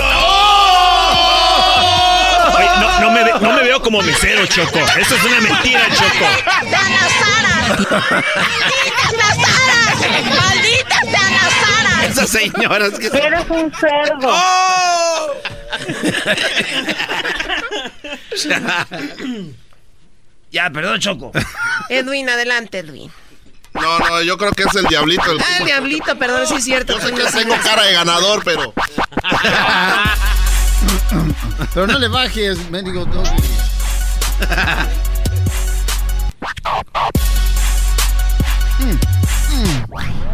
Oye, 2.55 2.69
no, 2.79 2.99
no 3.01 3.11
me, 3.11 3.23
ve- 3.25 3.33
no 3.41 3.53
me 3.53 3.63
veo 3.63 3.81
como 3.81 4.01
mesero, 4.01 4.45
Choco. 4.47 4.79
Eso 4.79 5.15
es 5.15 5.23
una 5.23 5.41
mentira, 5.41 5.81
Choco. 5.93 6.25
¡Malditas 7.75 9.13
las 9.17 9.37
aras! 9.37 9.99
¡Malditas 10.37 11.01
sean 11.01 11.33
las 11.33 11.53
aras! 11.79 12.09
Esas 12.11 12.29
señoras 12.29 12.91
que 12.97 13.07
Eres 13.07 13.45
un 13.49 13.71
cerdo. 13.73 14.29
¡Oh! 14.31 15.27
Ya, 20.51 20.67
perdón, 20.71 20.99
Choco. 20.99 21.31
Edwin, 21.89 22.27
adelante, 22.27 22.79
Edwin. 22.79 23.11
No, 23.73 23.99
no, 23.99 24.21
yo 24.23 24.35
creo 24.37 24.51
que 24.51 24.63
es 24.63 24.75
el 24.75 24.85
diablito. 24.85 25.31
El 25.31 25.39
Ah, 25.39 25.57
el 25.59 25.65
Diablito, 25.65 26.17
perdón, 26.17 26.47
sí 26.47 26.55
es 26.55 26.63
cierto. 26.63 26.93
Yo 26.93 26.99
sé 27.01 27.13
que 27.13 27.23
no 27.23 27.29
tengo 27.29 27.55
cara 27.61 27.83
de 27.83 27.93
ganador, 27.93 28.43
pero. 28.43 28.73
Pero 31.73 31.87
no 31.87 31.99
le 31.99 32.07
bajes, 32.07 32.57
mendigo 32.69 33.03
doggy. 33.05 33.29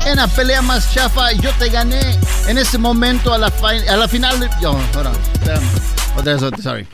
En 0.06 0.18
la 0.18 0.28
pelea 0.28 0.62
más 0.62 0.94
chafa, 0.94 1.32
yo 1.34 1.52
te 1.58 1.70
gané. 1.70 2.00
En 2.48 2.58
ese 2.58 2.78
momento, 2.78 3.34
a 3.34 3.38
la, 3.38 3.48
a 3.90 3.98
la 3.98 4.08
final. 4.08 4.40
de- 4.40 4.50
Yo, 4.62 4.72
hold 4.72 5.08
on. 5.08 5.14
Espérame. 5.34 5.64
Otra 6.18 6.34
vez, 6.34 6.44
otra- 6.44 6.64
sorry. 6.64 6.88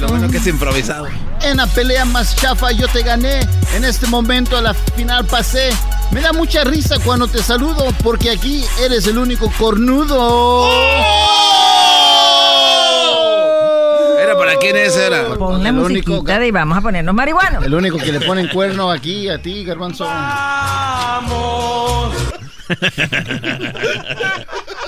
Lo 0.00 0.08
bueno 0.08 0.28
que 0.28 0.36
es 0.38 0.46
improvisado. 0.46 1.06
En 1.42 1.56
la 1.56 1.66
pelea 1.66 2.04
más 2.04 2.36
chafa 2.36 2.70
yo 2.72 2.86
te 2.88 3.02
gané. 3.02 3.40
En 3.74 3.84
este 3.84 4.06
momento 4.06 4.56
a 4.56 4.60
la 4.62 4.74
final 4.74 5.24
pasé. 5.24 5.70
Me 6.12 6.20
da 6.20 6.32
mucha 6.32 6.62
risa 6.64 6.96
cuando 7.04 7.26
te 7.26 7.42
saludo 7.42 7.86
porque 8.04 8.30
aquí 8.30 8.64
eres 8.80 9.06
el 9.06 9.18
único 9.18 9.50
cornudo. 9.58 10.68
¿Era 10.70 11.06
para 14.56 14.72
quién 14.72 14.76
ese 14.76 15.06
era? 15.06 15.34
Pon 15.34 15.62
la 15.62 15.68
El 15.68 15.78
único- 15.78 16.10
musiquita 16.10 16.38
de 16.38 16.46
y 16.48 16.50
vamos 16.50 16.78
a 16.78 16.80
ponernos 16.80 17.14
marihuanos. 17.14 17.64
El 17.64 17.74
único 17.74 17.98
que 17.98 18.12
le 18.12 18.20
ponen 18.20 18.48
cuerno 18.48 18.90
aquí 18.90 19.28
a 19.28 19.40
ti, 19.40 19.64
garbanzo. 19.64 20.06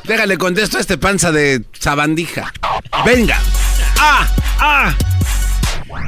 Déjale 0.04 0.38
contesto 0.38 0.78
a 0.78 0.80
este 0.80 0.98
panza 0.98 1.30
de 1.32 1.62
sabandija. 1.78 2.52
Venga. 3.04 3.38
¡Ah! 3.98 4.26
¡Ah! 4.58 4.94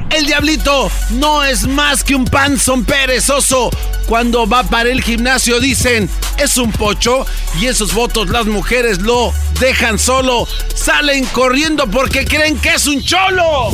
El 0.09 0.25
diablito 0.25 0.91
no 1.11 1.43
es 1.43 1.67
más 1.67 2.03
que 2.03 2.15
un 2.15 2.25
panzón 2.25 2.85
perezoso. 2.85 3.69
Cuando 4.07 4.47
va 4.47 4.63
para 4.63 4.89
el 4.89 5.01
gimnasio 5.01 5.59
dicen, 5.59 6.09
es 6.37 6.57
un 6.57 6.71
pocho. 6.71 7.25
Y 7.59 7.67
esos 7.67 7.93
votos 7.93 8.29
las 8.29 8.45
mujeres 8.45 8.99
lo 8.99 9.33
dejan 9.59 9.97
solo. 9.97 10.47
Salen 10.75 11.25
corriendo 11.27 11.87
porque 11.87 12.25
creen 12.25 12.59
que 12.59 12.73
es 12.73 12.87
un 12.87 13.01
cholo. 13.01 13.69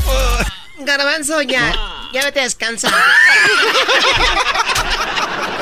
Garbanzo, 0.79 1.41
ya. 1.41 1.73
Ya 2.13 2.23
vete 2.23 2.41
a 2.41 2.43
descansar. 2.43 2.93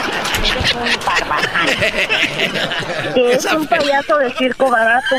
Que 3.14 3.32
es 3.34 3.46
un 3.46 3.68
payaso 3.68 4.18
de 4.18 4.34
circo 4.34 4.70
barato. 4.70 5.16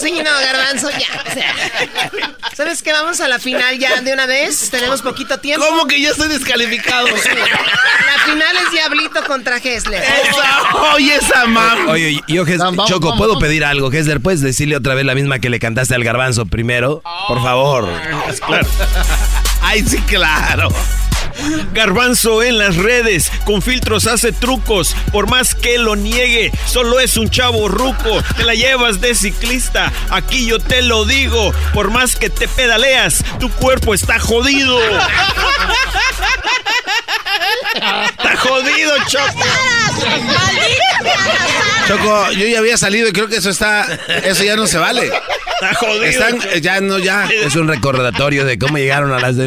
Sí, 0.00 0.12
no, 0.12 0.30
Garbanzo, 0.40 0.90
ya. 0.90 1.22
o 1.26 1.32
sea, 1.32 1.54
¿Sabes 2.54 2.82
qué? 2.82 2.92
Vamos 2.92 3.20
a 3.20 3.28
la 3.28 3.38
final 3.38 3.78
ya 3.78 4.00
de 4.00 4.12
una 4.12 4.26
vez. 4.26 4.70
Tenemos 4.70 5.02
poquito 5.02 5.38
tiempo. 5.38 5.64
¿Cómo 5.66 5.86
que 5.86 6.00
ya 6.00 6.10
estoy 6.10 6.28
descalificado? 6.28 7.06
Sí. 7.08 7.28
La 7.34 8.24
final 8.24 8.56
es 8.64 8.70
Diablito 8.72 9.22
contra 9.24 9.56
Hessler. 9.58 10.02
Oye, 10.94 11.14
esa 11.16 11.46
mam. 11.46 11.88
Oye, 11.88 12.20
yo, 12.28 12.44
Ges- 12.44 12.58
Vamos, 12.58 12.88
Choco, 12.88 13.06
vamos, 13.08 13.18
¿puedo 13.18 13.32
vamos. 13.34 13.42
pedir 13.44 13.64
algo? 13.64 13.92
Hesler, 13.92 14.20
¿puedes 14.20 14.40
decirle 14.40 14.76
otra 14.76 14.94
vez 14.94 15.04
la 15.04 15.14
misma 15.14 15.38
que 15.38 15.50
le 15.50 15.58
cantaste 15.60 15.94
al 15.94 16.04
garbanzo 16.04 16.46
primero? 16.46 17.02
Por 17.28 17.42
favor. 17.42 17.88
Claro. 18.46 18.66
Ay, 19.62 19.84
sí, 19.86 19.98
claro. 20.02 20.68
Garbanzo 21.72 22.42
en 22.42 22.58
las 22.58 22.76
redes, 22.76 23.30
con 23.44 23.62
filtros 23.62 24.06
hace 24.06 24.32
trucos, 24.32 24.96
por 25.12 25.28
más 25.28 25.54
que 25.54 25.78
lo 25.78 25.96
niegue, 25.96 26.50
solo 26.66 27.00
es 27.00 27.16
un 27.16 27.30
chavo 27.30 27.68
ruco, 27.68 28.22
te 28.36 28.44
la 28.44 28.54
llevas 28.54 29.00
de 29.00 29.14
ciclista, 29.14 29.92
aquí 30.10 30.46
yo 30.46 30.58
te 30.58 30.82
lo 30.82 31.04
digo, 31.04 31.52
por 31.72 31.90
más 31.90 32.16
que 32.16 32.30
te 32.30 32.48
pedaleas, 32.48 33.24
tu 33.38 33.50
cuerpo 33.50 33.94
está 33.94 34.18
jodido. 34.18 34.78
Está 37.74 38.36
jodido, 38.36 38.92
Choco. 39.06 39.44
Choco, 41.86 42.32
yo 42.32 42.46
ya 42.46 42.58
había 42.58 42.76
salido 42.76 43.08
y 43.08 43.12
creo 43.12 43.28
que 43.28 43.36
eso 43.36 43.50
está. 43.50 43.86
Eso 44.24 44.42
ya 44.42 44.56
no 44.56 44.66
se 44.66 44.78
vale. 44.78 45.06
Está 45.60 45.74
jodido. 45.74 46.04
Están, 46.04 46.40
ya 46.60 46.80
no, 46.80 46.98
ya. 46.98 47.28
Es 47.44 47.56
un 47.56 47.68
recordatorio 47.68 48.44
de 48.44 48.58
cómo 48.58 48.78
llegaron 48.78 49.12
a 49.12 49.20
las 49.20 49.36
de 49.36 49.46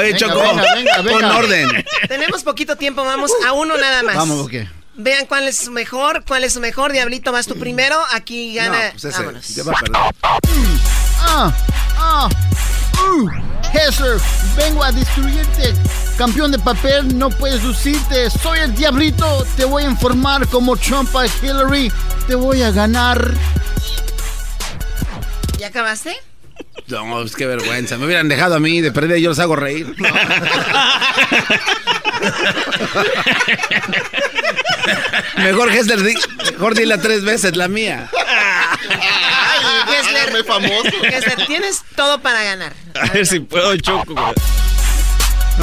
Oye, 0.00 0.12
Venga, 0.12 0.18
Choco, 0.18 0.40
venga, 0.40 0.64
venga, 0.74 1.02
venga. 1.02 1.36
orden. 1.36 1.84
Tenemos 2.08 2.42
poquito 2.42 2.76
tiempo, 2.76 3.04
vamos 3.04 3.30
a 3.46 3.52
uno 3.52 3.76
nada 3.76 4.02
más. 4.02 4.16
Vamos, 4.16 4.46
ok. 4.46 4.52
Vean 4.96 5.24
cuál 5.26 5.46
es 5.48 5.56
su 5.56 5.70
mejor, 5.70 6.24
cuál 6.26 6.44
es 6.44 6.52
su 6.54 6.60
mejor. 6.60 6.92
Diablito, 6.92 7.32
vas 7.32 7.46
tú 7.46 7.58
primero. 7.58 7.96
Aquí 8.12 8.54
No, 8.56 8.62
gana. 8.62 8.78
pues 8.92 9.04
ese, 9.04 9.18
Vámonos. 9.18 9.48
ya 9.48 9.62
va 9.64 9.72
a 9.72 9.80
perder. 9.80 9.96
Ah, 11.22 11.52
ah, 11.96 12.28
uh. 13.08 13.28
Hessler, 13.72 14.18
vengo 14.56 14.82
a 14.82 14.90
destruirte. 14.92 15.74
Campeón 16.18 16.50
de 16.52 16.58
papel, 16.58 17.16
no 17.16 17.30
puedes 17.30 17.62
lucirte. 17.62 18.28
Soy 18.30 18.58
el 18.58 18.74
diablito. 18.74 19.46
Te 19.56 19.64
voy 19.64 19.84
a 19.84 19.86
informar 19.86 20.46
como 20.48 20.76
Trump 20.76 21.14
a 21.16 21.24
Hillary. 21.26 21.90
Te 22.26 22.34
voy 22.34 22.62
a 22.62 22.70
ganar. 22.72 23.32
¿Ya 25.58 25.68
acabaste? 25.68 26.16
No, 26.88 27.22
es 27.22 27.36
que 27.36 27.46
vergüenza. 27.46 27.96
Me 27.98 28.06
hubieran 28.06 28.28
dejado 28.28 28.56
a 28.56 28.60
mí 28.60 28.80
de 28.80 28.90
perder, 28.92 29.18
yo 29.18 29.28
los 29.30 29.38
hago 29.38 29.54
reír. 29.56 29.94
Mejor 35.36 35.70
Hessler, 35.70 36.02
di- 36.02 36.14
mejor 36.52 36.74
dile 36.74 36.98
tres 36.98 37.24
veces 37.24 37.56
la 37.56 37.68
mía. 37.68 38.10
Hessler, 39.88 40.32
Hessler, 41.04 41.46
tienes 41.46 41.82
todo 41.96 42.20
para 42.20 42.42
ganar. 42.42 42.72
A 43.00 43.06
ver 43.12 43.26
si 43.26 43.40
puedo, 43.40 43.76
Choco. 43.76 44.14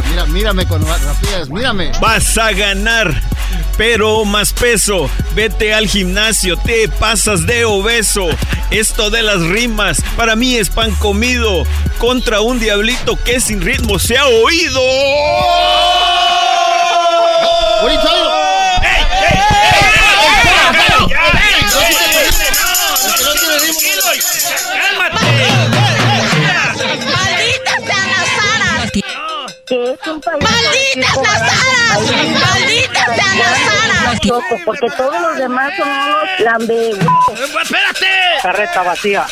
Mira, 0.09 0.25
mírame 0.25 0.65
con 0.67 0.85
rapidez, 0.85 1.49
mírame. 1.49 1.91
Vas 1.99 2.37
a 2.37 2.51
ganar, 2.51 3.21
pero 3.77 4.25
más 4.25 4.53
peso. 4.53 5.09
Vete 5.33 5.73
al 5.73 5.87
gimnasio, 5.87 6.57
te 6.57 6.87
pasas 6.87 7.45
de 7.45 7.65
obeso. 7.65 8.27
Esto 8.71 9.09
de 9.09 9.23
las 9.23 9.41
rimas 9.41 10.01
para 10.15 10.35
mí 10.35 10.55
es 10.55 10.69
pan 10.69 10.93
comido 10.95 11.63
contra 11.97 12.41
un 12.41 12.59
diablito 12.59 13.17
que 13.23 13.39
sin 13.39 13.61
ritmo 13.61 13.99
se 13.99 14.17
ha 14.17 14.25
oído. 14.27 14.81
Ahorita. 17.81 18.47
¡Malditas 23.57 23.86
Choco, 34.27 34.59
porque 34.65 34.87
todos 34.97 35.21
los 35.21 35.37
demás 35.37 35.73
son 35.77 35.87
unos 35.87 36.39
lambe. 36.39 36.89
¡Espérate! 36.91 38.05
Carreta 38.43 38.83
vacía. 38.83 39.25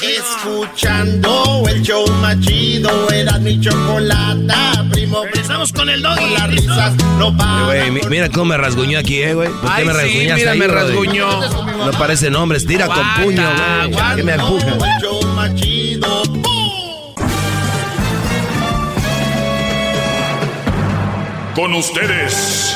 Escuchando 0.00 1.62
el 1.68 1.80
show 1.82 2.06
más 2.20 2.38
chido, 2.40 3.10
era 3.10 3.38
mi 3.38 3.58
chocolata, 3.60 4.84
primo. 4.92 5.24
Estamos 5.34 5.72
con 5.72 5.88
el 5.88 6.02
doggy. 6.02 6.34
Las 6.34 6.48
risas 6.50 6.94
no 7.18 7.28
Eh, 7.28 7.34
paran. 7.38 7.94
Mi- 7.94 8.00
mira 8.08 8.28
cómo 8.28 8.44
me 8.46 8.56
rasguñó 8.58 8.98
aquí, 8.98 9.22
eh, 9.22 9.32
güey. 9.34 9.48
¿Por 9.48 9.60
qué 9.62 9.68
Ay, 9.72 9.84
me 9.86 9.92
sí, 9.92 9.98
rasguñaste 9.98 10.34
mira, 10.40 10.52
ahí, 10.52 10.58
me 10.58 10.66
rasguñó. 10.66 11.40
No 11.86 11.90
parecen 11.98 12.34
hombres, 12.36 12.66
tira 12.66 12.86
con 12.86 13.06
puño, 13.22 13.42
güey. 13.88 14.16
¿Qué 14.16 14.22
me 14.22 14.34
empuja? 14.34 14.66
El 14.68 15.02
show 15.02 15.22
más 15.34 15.54
chido. 15.54 16.22
Con 21.54 21.72
ustedes. 21.72 22.75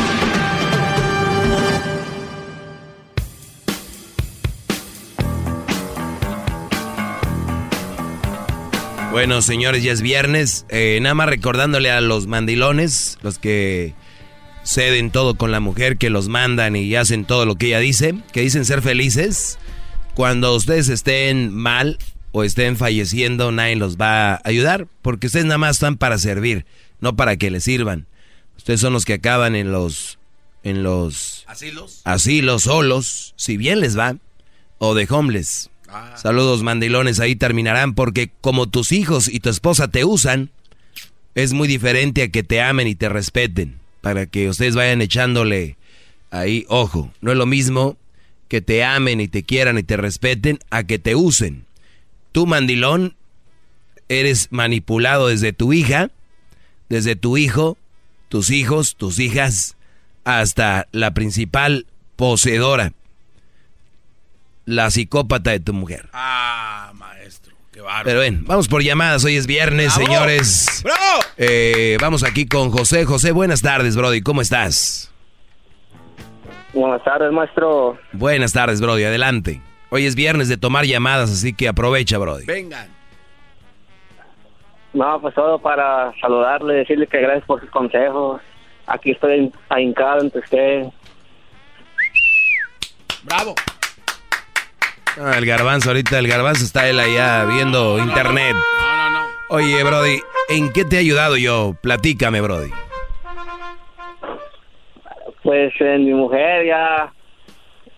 Bueno, 9.11 9.41
señores, 9.41 9.83
ya 9.83 9.91
es 9.91 10.01
viernes. 10.01 10.65
Eh, 10.69 10.99
nada 11.01 11.13
más 11.15 11.27
recordándole 11.27 11.91
a 11.91 11.99
los 11.99 12.27
mandilones, 12.27 13.17
los 13.21 13.37
que 13.39 13.93
ceden 14.63 15.11
todo 15.11 15.35
con 15.35 15.51
la 15.51 15.59
mujer, 15.59 15.97
que 15.97 16.09
los 16.09 16.29
mandan 16.29 16.75
y 16.75 16.95
hacen 16.95 17.25
todo 17.25 17.45
lo 17.45 17.55
que 17.55 17.67
ella 17.67 17.79
dice, 17.79 18.15
que 18.31 18.41
dicen 18.41 18.63
ser 18.63 18.81
felices. 18.81 19.59
Cuando 20.13 20.55
ustedes 20.55 20.87
estén 20.87 21.53
mal 21.53 21.97
o 22.31 22.43
estén 22.43 22.77
falleciendo, 22.77 23.51
nadie 23.51 23.75
los 23.75 23.97
va 23.97 24.35
a 24.35 24.41
ayudar, 24.45 24.87
porque 25.01 25.27
ustedes 25.27 25.45
nada 25.45 25.57
más 25.57 25.75
están 25.75 25.97
para 25.97 26.17
servir, 26.17 26.65
no 27.01 27.15
para 27.15 27.35
que 27.35 27.51
les 27.51 27.65
sirvan. 27.65 28.07
Ustedes 28.57 28.79
son 28.79 28.93
los 28.93 29.03
que 29.03 29.13
acaban 29.13 29.55
en 29.55 29.71
los 29.71 30.19
en 30.63 30.83
los 30.83 31.43
¿Asilos? 31.47 32.01
asilos 32.05 32.63
solos, 32.63 33.33
si 33.35 33.57
bien 33.57 33.79
les 33.79 33.97
va, 33.97 34.15
o 34.77 34.93
de 34.93 35.07
homeless. 35.09 35.70
Saludos 36.15 36.63
mandilones, 36.63 37.19
ahí 37.19 37.35
terminarán 37.35 37.93
porque 37.93 38.31
como 38.41 38.69
tus 38.69 38.91
hijos 38.91 39.27
y 39.27 39.39
tu 39.39 39.49
esposa 39.49 39.87
te 39.89 40.05
usan, 40.05 40.49
es 41.35 41.53
muy 41.53 41.67
diferente 41.67 42.23
a 42.23 42.29
que 42.29 42.43
te 42.43 42.61
amen 42.61 42.87
y 42.87 42.95
te 42.95 43.09
respeten. 43.09 43.79
Para 44.01 44.25
que 44.25 44.49
ustedes 44.49 44.75
vayan 44.75 45.01
echándole 45.01 45.77
ahí, 46.31 46.65
ojo, 46.69 47.11
no 47.21 47.31
es 47.31 47.37
lo 47.37 47.45
mismo 47.45 47.97
que 48.47 48.61
te 48.61 48.83
amen 48.83 49.21
y 49.21 49.27
te 49.27 49.43
quieran 49.43 49.77
y 49.77 49.83
te 49.83 49.97
respeten 49.97 50.59
a 50.69 50.83
que 50.83 50.99
te 50.99 51.15
usen. 51.15 51.65
Tú, 52.31 52.47
mandilón, 52.47 53.15
eres 54.09 54.47
manipulado 54.51 55.27
desde 55.27 55.53
tu 55.53 55.71
hija, 55.71 56.11
desde 56.89 57.15
tu 57.15 57.37
hijo, 57.37 57.77
tus 58.27 58.49
hijos, 58.49 58.95
tus 58.95 59.19
hijas, 59.19 59.77
hasta 60.23 60.87
la 60.91 61.13
principal 61.13 61.85
poseedora, 62.15 62.93
la 64.71 64.89
psicópata 64.89 65.51
de 65.51 65.59
tu 65.59 65.73
mujer. 65.73 66.09
Ah, 66.13 66.91
maestro, 66.95 67.55
qué 67.71 67.81
bárbaro. 67.81 68.05
Pero 68.05 68.19
ven, 68.21 68.43
vamos 68.45 68.67
por 68.67 68.81
llamadas, 68.81 69.23
hoy 69.25 69.35
es 69.35 69.47
viernes, 69.47 69.95
¡Bravo! 69.95 70.05
señores. 70.13 70.81
¡Bravo! 70.83 71.21
Eh, 71.37 71.97
vamos 72.01 72.23
aquí 72.23 72.47
con 72.47 72.71
José. 72.71 73.05
José, 73.05 73.31
buenas 73.31 73.61
tardes, 73.61 73.95
Brody, 73.95 74.21
¿cómo 74.21 74.41
estás? 74.41 75.11
Buenas 76.73 77.03
tardes, 77.03 77.31
maestro. 77.31 77.97
Buenas 78.13 78.53
tardes, 78.53 78.79
Brody, 78.79 79.03
adelante. 79.03 79.61
Hoy 79.89 80.05
es 80.05 80.15
viernes 80.15 80.47
de 80.47 80.55
tomar 80.55 80.85
llamadas, 80.85 81.29
así 81.29 81.53
que 81.53 81.67
aprovecha, 81.67 82.17
Brody. 82.17 82.45
Vengan. 82.45 82.89
No, 84.93 85.19
pues 85.21 85.35
todo 85.35 85.59
para 85.59 86.13
saludarle, 86.21 86.75
decirle 86.75 87.07
que 87.07 87.19
gracias 87.19 87.45
por 87.45 87.59
sus 87.59 87.69
consejos. 87.69 88.41
Aquí 88.87 89.11
estoy 89.11 89.51
ahincado 89.69 90.21
ante 90.21 90.39
usted. 90.39 90.83
Bravo. 93.23 93.55
Ah, 95.19 95.37
el 95.37 95.45
garbanzo, 95.45 95.89
ahorita 95.89 96.19
el 96.19 96.27
garbanzo 96.27 96.63
está 96.63 96.87
él 96.87 96.99
allá 96.99 97.45
viendo 97.45 97.99
internet. 97.99 98.55
No, 98.55 98.95
no, 98.95 99.09
no. 99.09 99.25
Oye, 99.49 99.83
Brody, 99.83 100.21
¿en 100.49 100.71
qué 100.71 100.85
te 100.85 100.95
he 100.95 100.99
ayudado 100.99 101.37
yo? 101.37 101.75
Platícame, 101.81 102.39
Brody. 102.41 102.71
Pues 105.43 105.73
en 105.79 106.05
mi 106.05 106.13
mujer 106.13 106.65
ya, 106.65 107.11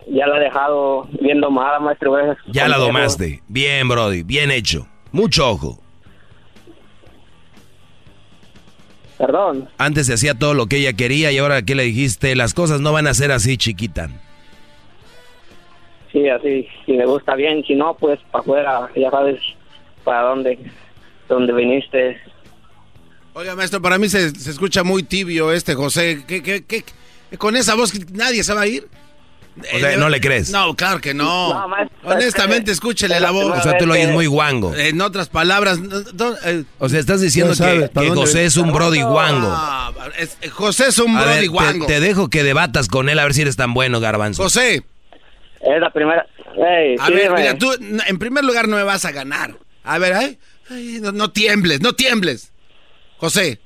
ya 0.08 0.26
la 0.26 0.38
he 0.38 0.44
dejado 0.44 1.08
bien 1.20 1.40
domada, 1.40 1.78
maestro. 1.78 2.16
Ya 2.48 2.68
la 2.68 2.78
domaste. 2.78 3.42
Bien, 3.48 3.88
Brody, 3.88 4.22
bien 4.22 4.50
hecho. 4.50 4.88
Mucho 5.12 5.48
ojo. 5.50 5.80
Perdón. 9.18 9.68
Antes 9.78 10.08
se 10.08 10.14
hacía 10.14 10.34
todo 10.34 10.54
lo 10.54 10.66
que 10.66 10.78
ella 10.78 10.92
quería 10.94 11.30
y 11.30 11.38
ahora 11.38 11.62
que 11.62 11.76
le 11.76 11.84
dijiste, 11.84 12.34
las 12.34 12.52
cosas 12.52 12.80
no 12.80 12.92
van 12.92 13.06
a 13.06 13.14
ser 13.14 13.30
así, 13.30 13.56
chiquita. 13.56 14.08
Sí, 16.14 16.28
así, 16.28 16.66
si 16.86 16.92
me 16.92 17.04
gusta 17.06 17.34
bien, 17.34 17.64
si 17.66 17.74
no, 17.74 17.96
pues 17.98 18.20
para 18.30 18.40
afuera, 18.42 18.88
ya 18.94 19.10
sabes 19.10 19.40
para 20.04 20.22
dónde, 20.28 20.58
dónde 21.28 21.52
viniste. 21.52 22.16
Oiga, 23.32 23.56
maestro, 23.56 23.82
para 23.82 23.98
mí 23.98 24.08
se, 24.08 24.30
se 24.30 24.50
escucha 24.52 24.84
muy 24.84 25.02
tibio 25.02 25.50
este 25.50 25.74
José. 25.74 26.24
¿Qué, 26.28 26.40
qué, 26.40 26.62
qué? 26.64 26.84
Con 27.36 27.56
esa 27.56 27.74
voz 27.74 27.92
nadie 28.12 28.44
se 28.44 28.54
va 28.54 28.60
a 28.60 28.66
ir. 28.68 28.86
O 29.72 29.78
sea, 29.78 29.96
¿no 29.96 30.08
le 30.08 30.20
crees? 30.20 30.50
No, 30.50 30.74
claro 30.76 31.00
que 31.00 31.14
no. 31.14 31.52
No, 31.52 31.66
maestro, 31.68 31.96
Honestamente, 32.04 32.70
es 32.70 32.78
que- 32.80 32.86
escúchele 32.88 33.16
es 33.16 33.20
la 33.20 33.32
voz. 33.32 33.58
O 33.58 33.62
sea, 33.62 33.76
tú 33.76 33.86
lo 33.86 33.94
oyes 33.94 34.10
muy 34.10 34.26
guango. 34.26 34.72
En 34.74 35.00
otras 35.00 35.28
palabras, 35.28 35.80
no- 35.80 36.00
no, 36.12 36.34
eh, 36.44 36.62
O 36.78 36.88
sea, 36.88 37.00
estás 37.00 37.20
diciendo 37.20 37.56
sabes, 37.56 37.82
que, 37.82 37.88
¿para 37.88 38.06
que? 38.08 38.14
José 38.14 38.44
es 38.44 38.56
un 38.56 38.72
Brody 38.72 39.02
guango. 39.02 39.48
ah, 39.50 39.92
es- 40.18 40.38
José 40.52 40.86
es 40.88 40.98
un 41.00 41.16
A 41.16 41.24
ver, 41.24 41.28
brody 41.34 41.40
te, 41.42 41.48
guango. 41.48 41.86
te 41.86 41.98
dejo 42.00 42.28
que 42.30 42.44
debatas 42.44 42.86
con 42.88 43.08
él 43.08 43.18
a 43.18 43.24
ver 43.24 43.34
si 43.34 43.42
eres 43.42 43.56
tan 43.56 43.74
bueno, 43.74 43.98
garbanzo. 44.00 44.42
José, 44.44 44.82
Es 45.64 45.80
la 45.80 45.90
primera. 45.90 46.26
A 47.00 47.06
sí, 47.06 47.12
ver, 47.12 47.32
mira, 47.32 47.58
tú 47.58 47.72
en 48.06 48.18
primer 48.18 48.44
lugar 48.44 48.68
no 48.68 48.76
me 48.76 48.82
vas 48.82 49.04
a 49.04 49.12
ganar. 49.12 49.56
A 49.82 49.98
ver, 49.98 50.12
ay, 50.14 50.38
ay, 50.70 50.98
no, 51.00 51.12
no 51.12 51.30
tiembles, 51.30 51.80
no 51.80 51.94
tiembles. 51.94 52.52
José, 53.18 53.60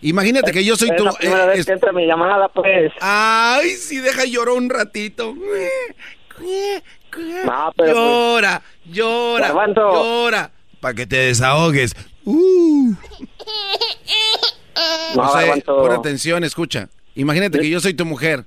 imagínate 0.00 0.52
que 0.52 0.64
yo 0.64 0.76
soy 0.76 0.90
es 0.90 0.96
tu... 0.96 1.04
la 1.04 1.12
primera 1.12 1.44
eh, 1.44 1.48
vez 1.48 1.58
es- 1.60 1.66
que 1.66 1.72
entra 1.72 1.92
mi 1.92 2.06
llamada, 2.06 2.48
pues. 2.48 2.92
Ay, 3.00 3.70
sí, 3.70 3.98
deja 3.98 4.24
llorar 4.24 4.54
un 4.54 4.68
ratito. 4.70 5.34
No, 5.34 5.42
pero 7.14 7.72
pues, 7.76 7.92
Llora, 7.94 8.62
llora, 8.86 9.46
Garbanzo. 9.48 9.80
llora. 9.92 10.50
Para 10.80 10.94
que 10.94 11.06
te 11.06 11.16
desahogues. 11.16 11.94
Uh. 12.24 12.94
No, 15.14 15.22
José, 15.28 15.62
pon 15.66 15.92
atención, 15.92 16.44
escucha. 16.44 16.88
Imagínate 17.14 17.58
que 17.60 17.68
yo 17.68 17.78
soy 17.80 17.94
tu 17.94 18.04
mujer 18.06 18.44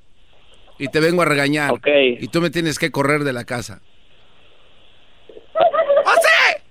y 0.78 0.88
te 0.88 1.00
vengo 1.00 1.22
a 1.22 1.26
regañar. 1.26 1.72
Ok. 1.72 1.88
Y 2.20 2.28
tú 2.28 2.42
me 2.42 2.50
tienes 2.50 2.80
que 2.80 2.92
correr 2.92 3.24
de 3.24 3.34
la 3.34 3.46
casa. 3.46 3.82
¡José! 5.54 6.62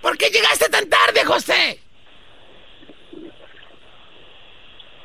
¿Por 0.00 0.16
qué 0.16 0.30
llegaste 0.30 0.68
tan 0.68 0.88
tarde, 0.88 1.24
José? 1.24 1.80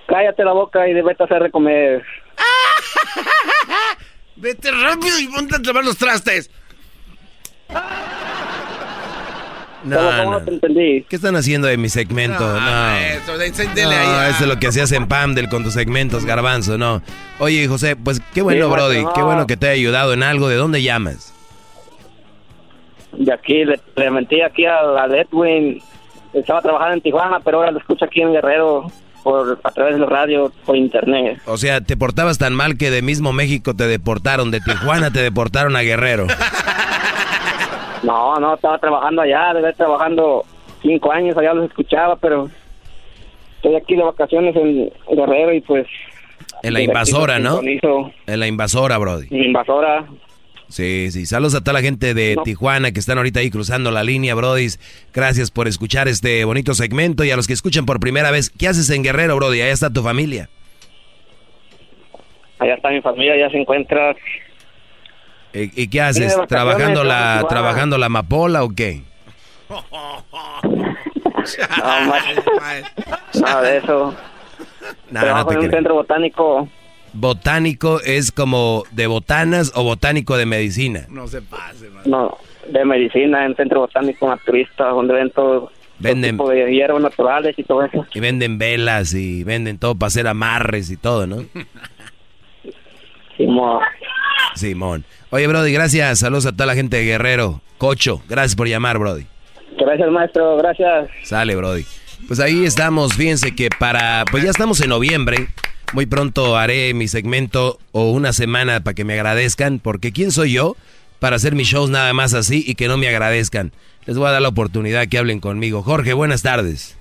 cállate 0.09 0.43
la 0.43 0.53
boca 0.53 0.87
y 0.87 0.93
vete 0.93 1.23
a 1.23 1.25
hacer 1.25 1.43
de 1.43 1.51
comer. 1.51 2.03
Vete 4.35 4.71
rápido 4.71 5.19
y 5.19 5.27
ponte 5.27 5.55
a 5.55 5.59
lavar 5.59 5.83
los 5.83 5.97
trastes. 5.97 6.49
No, 9.83 9.95
¿Cómo, 9.97 10.09
cómo 10.09 10.23
no. 10.23 10.39
no 10.39 10.45
te 10.45 10.51
entendí? 10.51 11.05
¿Qué 11.09 11.15
están 11.15 11.35
haciendo 11.35 11.67
de 11.67 11.77
mi 11.77 11.87
segmento? 11.89 12.39
No. 12.53 12.59
maestro, 12.59 13.37
de- 13.37 13.51
dele 13.51 13.83
No, 13.83 13.91
ahí. 14.19 14.31
eso 14.31 14.43
es 14.43 14.47
lo 14.49 14.59
que 14.59 14.67
hacías 14.67 14.91
en 14.91 15.07
Pamdel 15.07 15.47
con 15.49 15.63
tus 15.63 15.73
segmentos, 15.73 16.25
garbanzo, 16.25 16.77
no. 16.77 17.01
Oye, 17.39 17.67
José, 17.67 17.95
pues 17.95 18.21
qué 18.33 18.41
bueno, 18.41 18.65
Sí, 18.65 18.71
Brody, 18.71 18.97
qué 19.15 19.19
no. 19.21 19.25
bueno 19.25 19.47
que 19.47 19.55
te 19.57 19.67
haya 19.67 19.75
ayudado 19.79 20.13
en 20.13 20.23
algo. 20.23 20.49
¿De 20.49 20.55
dónde 20.55 20.81
llamas? 20.83 21.33
De 23.13 23.33
aquí, 23.33 23.63
le, 23.65 23.79
le 23.95 24.11
mentí 24.11 24.41
aquí 24.41 24.65
a 24.65 24.83
la 24.83 25.05
Edwin. 25.05 25.81
Estaba 26.33 26.61
trabajando 26.61 26.95
en 26.95 27.01
Tijuana, 27.01 27.39
pero 27.39 27.57
ahora 27.59 27.71
lo 27.71 27.79
escucho 27.79 28.05
aquí 28.05 28.21
en 28.21 28.31
Guerrero 28.33 28.91
por 29.23 29.59
a 29.63 29.71
través 29.71 29.95
de 29.95 29.99
la 30.01 30.05
radio, 30.05 30.51
por 30.65 30.75
internet. 30.75 31.39
O 31.45 31.57
sea, 31.57 31.81
te 31.81 31.97
portabas 31.97 32.37
tan 32.37 32.53
mal 32.53 32.77
que 32.77 32.91
de 32.91 33.01
mismo 33.01 33.33
México 33.33 33.73
te 33.75 33.87
deportaron, 33.87 34.51
de 34.51 34.61
Tijuana 34.61 35.11
te 35.11 35.21
deportaron 35.21 35.75
a 35.75 35.81
Guerrero. 35.81 36.27
No, 38.03 38.39
no, 38.39 38.55
estaba 38.55 38.77
trabajando 38.77 39.21
allá, 39.21 39.53
debe 39.53 39.73
trabajando 39.73 40.45
cinco 40.81 41.11
años, 41.11 41.37
allá 41.37 41.53
los 41.53 41.65
escuchaba, 41.65 42.15
pero 42.15 42.49
estoy 43.55 43.75
aquí 43.75 43.95
de 43.95 44.03
vacaciones 44.03 44.55
en 44.55 44.91
Guerrero 45.09 45.53
y 45.53 45.61
pues... 45.61 45.87
En 46.63 46.73
la 46.73 46.81
invasora, 46.81 47.39
¿no? 47.39 47.61
En 47.61 48.39
la 48.39 48.47
invasora, 48.47 48.97
Brody. 48.97 49.27
En 49.31 49.39
la 49.39 49.47
invasora. 49.47 50.05
Sí, 50.69 51.09
sí. 51.11 51.25
Saludos 51.25 51.55
a 51.55 51.61
toda 51.61 51.73
la 51.73 51.81
gente 51.81 52.13
de 52.13 52.35
No. 52.35 52.43
Tijuana 52.43 52.91
que 52.91 52.99
están 52.99 53.17
ahorita 53.17 53.39
ahí 53.39 53.49
cruzando 53.49 53.91
la 53.91 54.03
línea, 54.03 54.35
Brody. 54.35 54.67
Gracias 55.13 55.51
por 55.51 55.67
escuchar 55.67 56.07
este 56.07 56.45
bonito 56.45 56.73
segmento 56.73 57.23
y 57.23 57.31
a 57.31 57.35
los 57.35 57.47
que 57.47 57.53
escuchan 57.53 57.85
por 57.85 57.99
primera 57.99 58.29
vez, 58.29 58.49
¿qué 58.49 58.67
haces 58.67 58.89
en 58.91 59.03
Guerrero, 59.03 59.35
Brody? 59.35 59.61
Ahí 59.61 59.71
está 59.71 59.91
tu 59.91 60.03
familia. 60.03 60.49
Allá 62.59 62.75
está 62.75 62.89
mi 62.89 63.01
familia, 63.01 63.35
ya 63.37 63.49
se 63.49 63.57
encuentra. 63.57 64.15
¿Y, 65.53 65.83
y 65.83 65.87
qué 65.87 66.01
haces? 66.01 66.35
¿Trabajando 66.47 67.03
la, 67.03 67.45
trabajando 67.49 67.97
la 67.97 68.05
amapola 68.07 68.63
o 68.63 68.69
qué? 68.69 69.01
No, 69.69 69.83
nada 73.41 73.61
de 73.61 73.77
eso. 73.77 74.15
Nada, 75.11 75.25
no 75.27 75.43
Trabajo 75.43 75.49
te 75.49 75.55
en 75.55 75.61
un 75.61 75.71
centro 75.71 75.93
botánico. 75.95 76.67
Botánico 77.13 77.99
es 78.01 78.31
como 78.31 78.83
de 78.91 79.07
botanas 79.07 79.71
o 79.75 79.83
botánico 79.83 80.37
de 80.37 80.45
medicina. 80.45 81.05
No 81.09 81.27
se 81.27 81.41
pase, 81.41 81.89
man. 81.89 82.03
No, 82.05 82.37
de 82.67 82.85
medicina, 82.85 83.45
en 83.45 83.55
centro 83.55 83.79
botánico 83.81 84.27
naturista, 84.29 84.89
donde 84.89 85.13
ven 85.15 85.31
todo, 85.31 85.71
Venden- 85.99 86.37
todo 86.37 86.49
tipo 86.49 86.49
de 86.51 86.71
hierbas 86.71 87.01
naturales 87.01 87.57
y 87.57 87.63
todo 87.63 87.83
eso. 87.83 88.05
Y 88.13 88.19
venden 88.19 88.57
velas 88.59 89.13
y 89.13 89.43
venden 89.43 89.79
todo 89.79 89.95
para 89.95 90.07
hacer 90.07 90.27
amarres 90.27 90.91
y 90.91 90.97
todo, 90.97 91.25
¿no? 91.25 91.43
Simón. 93.37 93.81
Simón. 94.55 95.03
Oye, 95.31 95.45
Brody, 95.47 95.71
gracias. 95.71 96.19
Saludos 96.19 96.47
a 96.47 96.51
toda 96.51 96.65
la 96.65 96.75
gente 96.75 96.97
de 96.97 97.05
Guerrero. 97.05 97.61
Cocho, 97.77 98.21
gracias 98.27 98.55
por 98.55 98.67
llamar, 98.67 98.97
Brody. 98.97 99.25
Gracias, 99.77 100.09
maestro, 100.09 100.57
gracias. 100.57 101.09
Sale, 101.23 101.55
Brody. 101.55 101.85
Pues 102.27 102.39
ahí 102.39 102.65
estamos. 102.65 103.13
Fíjense 103.13 103.55
que 103.55 103.69
para. 103.79 104.25
Pues 104.29 104.43
ya 104.43 104.49
estamos 104.49 104.81
en 104.81 104.89
noviembre. 104.89 105.47
Muy 105.93 106.05
pronto 106.05 106.57
haré 106.57 106.93
mi 106.93 107.07
segmento 107.07 107.79
o 107.91 108.11
una 108.11 108.33
semana 108.33 108.81
para 108.83 108.93
que 108.93 109.05
me 109.05 109.13
agradezcan. 109.13 109.79
Porque 109.79 110.11
¿quién 110.11 110.31
soy 110.31 110.53
yo 110.53 110.75
para 111.19 111.35
hacer 111.35 111.53
mis 111.53 111.67
shows 111.67 111.89
nada 111.89 112.11
más 112.13 112.33
así 112.33 112.63
y 112.65 112.75
que 112.75 112.87
no 112.87 112.97
me 112.97 113.07
agradezcan? 113.07 113.71
Les 114.05 114.17
voy 114.17 114.27
a 114.27 114.31
dar 114.31 114.41
la 114.41 114.49
oportunidad 114.49 115.07
que 115.07 115.19
hablen 115.19 115.39
conmigo. 115.39 115.83
Jorge, 115.83 116.13
buenas 116.13 116.41
tardes. 116.41 116.97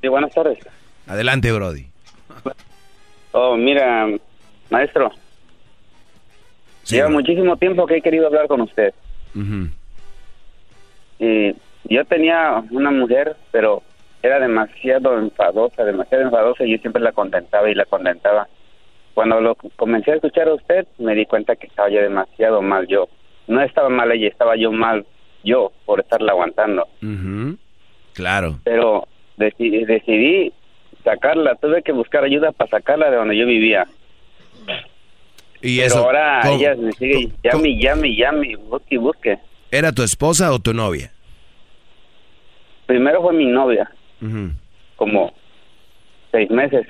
Sí, 0.00 0.08
buenas 0.08 0.32
tardes. 0.32 0.58
Adelante, 1.06 1.52
Brody. 1.52 1.86
Oh, 3.32 3.56
mira, 3.56 4.06
maestro. 4.70 5.12
Lleva 6.96 7.08
muchísimo 7.14 7.56
tiempo 7.56 7.86
que 7.86 7.96
he 7.96 8.02
querido 8.02 8.26
hablar 8.26 8.46
con 8.48 8.60
usted. 8.62 8.92
Y 11.18 11.54
yo 11.84 12.04
tenía 12.04 12.62
una 12.70 12.90
mujer, 12.90 13.36
pero 13.50 13.82
era 14.22 14.38
demasiado 14.38 15.18
enfadosa, 15.18 15.84
demasiado 15.84 16.24
enfadosa 16.24 16.64
y 16.64 16.72
yo 16.72 16.78
siempre 16.78 17.02
la 17.02 17.12
contentaba 17.12 17.70
y 17.70 17.74
la 17.74 17.84
contentaba. 17.86 18.48
Cuando 19.14 19.40
lo 19.40 19.54
comencé 19.76 20.12
a 20.12 20.14
escuchar 20.16 20.48
a 20.48 20.54
usted, 20.54 20.86
me 20.98 21.14
di 21.14 21.26
cuenta 21.26 21.56
que 21.56 21.66
estaba 21.66 21.90
ya 21.90 22.00
demasiado 22.02 22.62
mal 22.62 22.86
yo. 22.86 23.08
No 23.48 23.60
estaba 23.62 23.88
mal 23.88 24.12
ella, 24.12 24.28
estaba 24.28 24.56
yo 24.56 24.70
mal 24.72 25.04
yo 25.42 25.72
por 25.84 26.00
estarla 26.00 26.32
aguantando. 26.32 26.86
Claro. 28.14 28.58
Pero 28.64 29.08
deci- 29.36 29.84
decidí 29.86 30.52
sacarla, 31.02 31.54
tuve 31.56 31.82
que 31.82 31.92
buscar 31.92 32.24
ayuda 32.24 32.52
para 32.52 32.70
sacarla 32.70 33.10
de 33.10 33.16
donde 33.16 33.36
yo 33.36 33.46
vivía. 33.46 33.86
Y 35.62 35.76
Pero 35.76 35.86
eso, 35.86 35.98
ahora 35.98 36.40
¿cómo- 36.42 36.58
ella 36.58 36.74
me 36.76 36.92
sigue, 36.92 37.28
llame, 37.44 37.76
llame, 37.78 38.16
llame, 38.16 38.56
busque, 38.56 38.94
y 38.94 38.98
busque. 38.98 39.38
¿Era 39.70 39.92
tu 39.92 40.02
esposa 40.02 40.52
o 40.52 40.58
tu 40.58 40.72
novia? 40.74 41.12
Primero 42.86 43.22
fue 43.22 43.32
mi 43.34 43.46
novia, 43.46 43.90
como 44.96 45.32
seis 46.32 46.50
meses. 46.50 46.86